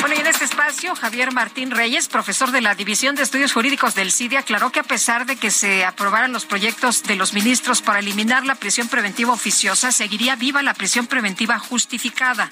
Bueno, 0.00 0.16
y 0.16 0.20
en 0.20 0.26
este 0.26 0.44
espacio, 0.44 0.94
Javier 0.94 1.32
Martín 1.32 1.70
Reyes, 1.70 2.08
profesor 2.08 2.50
de 2.50 2.60
la 2.60 2.74
División 2.74 3.14
de 3.14 3.22
Estudios 3.22 3.54
Jurídicos 3.54 3.94
del 3.94 4.12
CIDI, 4.12 4.36
aclaró 4.36 4.70
que 4.70 4.80
a 4.80 4.82
pesar 4.82 5.24
de 5.24 5.36
que 5.36 5.50
se 5.50 5.84
aprobaran 5.84 6.32
los 6.32 6.44
proyectos 6.44 7.04
de 7.04 7.16
los 7.16 7.32
ministros 7.32 7.80
para 7.80 8.00
eliminar 8.00 8.44
la 8.44 8.54
prisión 8.54 8.88
preventiva 8.88 9.32
oficiosa, 9.32 9.92
seguiría 9.92 10.36
viva 10.36 10.62
la 10.62 10.74
prisión 10.74 11.06
preventiva 11.06 11.58
justificada. 11.58 12.50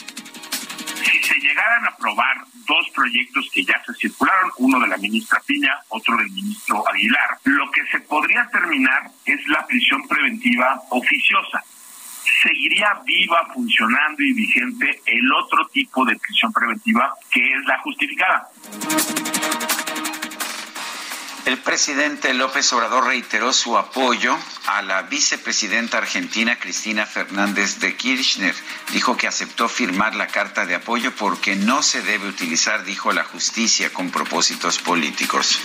Si 1.04 1.22
se 1.22 1.34
llegaran 1.40 1.84
a 1.84 1.88
aprobar 1.88 2.36
dos 2.66 2.88
proyectos 2.94 3.48
que 3.52 3.64
ya 3.64 3.82
se 3.84 3.94
circularon, 3.94 4.50
uno 4.58 4.80
de 4.80 4.88
la 4.88 4.96
ministra 4.96 5.40
Piña, 5.44 5.72
otro 5.88 6.16
del 6.16 6.30
ministro 6.30 6.88
Aguilar. 6.88 7.38
Lo 7.44 7.70
que 7.70 7.84
se 7.90 8.00
podría 8.00 8.48
terminar 8.52 9.10
es 9.24 9.40
la 9.48 9.66
prisión 9.66 10.06
preventiva 10.06 10.80
oficiosa. 10.90 11.62
Seguiría 12.42 13.00
viva, 13.04 13.48
funcionando 13.52 14.22
y 14.22 14.32
vigente 14.32 15.02
el 15.06 15.32
otro 15.32 15.66
tipo 15.68 16.04
de 16.04 16.16
prisión 16.16 16.52
preventiva 16.52 17.14
que 17.30 17.40
es 17.40 17.64
la 17.66 17.78
justificada. 17.78 18.48
El 21.44 21.58
presidente 21.58 22.34
López 22.34 22.72
Obrador 22.72 23.06
reiteró 23.06 23.52
su 23.52 23.76
apoyo 23.76 24.38
a 24.66 24.82
la 24.82 25.02
vicepresidenta 25.02 25.98
argentina 25.98 26.58
Cristina 26.58 27.04
Fernández 27.04 27.80
de 27.80 27.96
Kirchner. 27.96 28.54
Dijo 28.92 29.16
que 29.16 29.26
aceptó 29.26 29.68
firmar 29.68 30.14
la 30.14 30.28
carta 30.28 30.66
de 30.66 30.76
apoyo 30.76 31.12
porque 31.16 31.56
no 31.56 31.82
se 31.82 32.02
debe 32.02 32.28
utilizar, 32.28 32.84
dijo, 32.84 33.12
la 33.12 33.24
justicia 33.24 33.92
con 33.92 34.10
propósitos 34.10 34.78
políticos. 34.78 35.58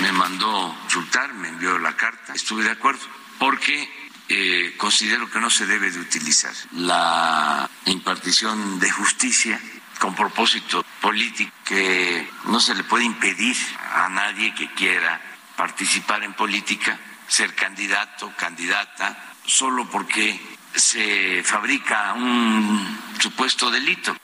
Me 0.00 0.12
mandó 0.12 0.74
consultar, 0.92 1.32
me 1.32 1.48
envió 1.48 1.78
la 1.78 1.96
carta, 1.96 2.34
estuve 2.34 2.64
de 2.64 2.70
acuerdo, 2.70 3.00
porque 3.38 3.88
eh, 4.28 4.74
considero 4.76 5.30
que 5.30 5.40
no 5.40 5.48
se 5.48 5.64
debe 5.64 5.90
de 5.90 6.00
utilizar 6.00 6.52
la 6.72 7.70
impartición 7.86 8.78
de 8.78 8.90
justicia 8.90 9.58
con 10.02 10.16
propósito 10.16 10.84
político, 11.00 11.52
que 11.64 12.28
no 12.46 12.58
se 12.58 12.74
le 12.74 12.82
puede 12.82 13.04
impedir 13.04 13.56
a 13.94 14.08
nadie 14.08 14.52
que 14.52 14.68
quiera 14.74 15.20
participar 15.56 16.24
en 16.24 16.34
política, 16.34 16.98
ser 17.28 17.54
candidato, 17.54 18.32
candidata, 18.36 19.16
solo 19.46 19.88
porque 19.88 20.40
se 20.74 21.44
fabrica 21.44 22.14
un 22.14 22.98
supuesto 23.20 23.70
delito. 23.70 24.16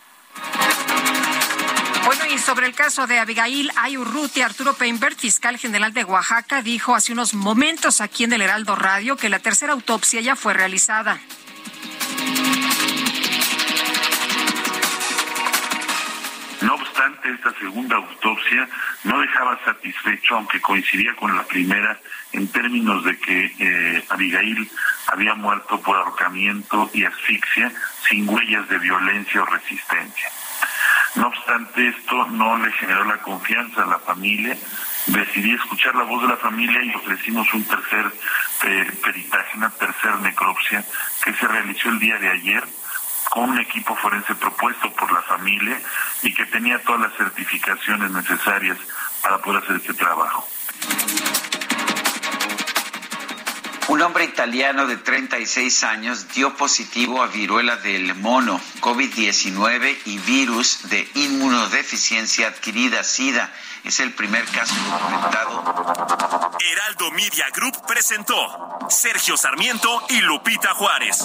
Bueno, 2.05 2.27
y 2.27 2.39
sobre 2.39 2.67
el 2.67 2.75
caso 2.75 3.07
de 3.07 3.21
Abigail 3.21 3.71
Ayurruti, 3.77 4.43
Arturo 4.43 4.75
Peinbert, 4.75 5.17
fiscal 5.17 5.59
general 5.59 5.93
de 5.93 6.03
Oaxaca, 6.03 6.61
dijo 6.61 6.97
hace 6.97 7.13
unos 7.13 7.35
momentos 7.35 8.01
aquí 8.01 8.25
en 8.25 8.33
el 8.33 8.43
Heraldo 8.43 8.75
Radio 8.75 9.17
que 9.17 9.29
la 9.29 9.39
tercera 9.39 9.75
autopsia 9.75 10.21
ya 10.23 10.35
fue 10.35 10.55
realizada. 10.55 11.21
Esta 17.31 17.53
segunda 17.59 17.97
autopsia 17.97 18.69
no 19.05 19.21
dejaba 19.21 19.59
satisfecho, 19.65 20.37
aunque 20.37 20.61
coincidía 20.61 21.15
con 21.17 21.35
la 21.37 21.45
primera, 21.45 21.99
en 22.33 22.49
términos 22.49 23.05
de 23.05 23.19
que 23.19 23.55
eh, 23.59 24.05
Abigail 24.09 24.69
había 25.07 25.35
muerto 25.35 25.81
por 25.81 25.97
ahorcamiento 25.97 26.91
y 26.93 27.05
asfixia 27.05 27.73
sin 28.09 28.29
huellas 28.29 28.69
de 28.69 28.79
violencia 28.79 29.43
o 29.43 29.47
resistencia. 29.47 30.29
No 31.15 31.29
obstante, 31.29 31.89
esto 31.89 32.27
no 32.27 32.59
le 32.59 32.71
generó 32.73 33.05
la 33.05 33.19
confianza 33.19 33.83
a 33.83 33.87
la 33.87 33.99
familia. 33.99 34.57
Decidí 35.07 35.55
escuchar 35.55 35.95
la 35.95 36.05
voz 36.05 36.23
de 36.23 36.29
la 36.29 36.37
familia 36.37 36.83
y 36.83 36.95
ofrecimos 36.95 37.53
un 37.55 37.65
tercer 37.65 38.13
peritaje, 39.03 39.57
una 39.57 39.71
tercera 39.71 40.17
necropsia 40.19 40.85
que 41.25 41.33
se 41.33 41.49
realizó 41.49 41.89
el 41.89 41.99
día 41.99 42.19
de 42.19 42.29
ayer 42.29 42.65
con 43.31 43.51
un 43.51 43.61
equipo 43.61 43.95
forense 43.97 44.35
propuesto 44.35 44.93
por 44.93 45.13
la 45.13 45.23
familia 45.23 45.81
y 46.23 46.33
que 46.33 46.47
tenía 46.47 46.83
todas 46.83 47.03
las 47.03 47.15
certificaciones 47.15 48.11
necesarias 48.11 48.79
para 49.23 49.39
poder 49.39 49.63
hacer 49.63 49.77
este 49.77 49.95
trabajo. 49.95 50.49
Un 53.89 54.03
hombre 54.03 54.25
italiano 54.25 54.87
de 54.87 54.99
36 54.99 55.83
años 55.85 56.29
dio 56.35 56.55
positivo 56.57 57.23
a 57.23 57.27
viruela 57.29 57.77
del 57.77 58.15
mono, 58.17 58.61
COVID-19 58.81 59.97
y 60.05 60.19
virus 60.19 60.91
de 60.91 61.09
inmunodeficiencia 61.15 62.49
adquirida, 62.49 63.03
SIDA. 63.03 63.51
Es 63.85 64.01
el 64.01 64.13
primer 64.13 64.45
caso 64.45 64.75
documentado. 64.91 66.59
Heraldo 66.61 67.11
Media 67.13 67.47
Group 67.55 67.87
presentó 67.87 68.79
Sergio 68.91 69.39
Sarmiento 69.39 70.03
y 70.11 70.21
Lupita 70.21 70.75
Juárez. 70.75 71.25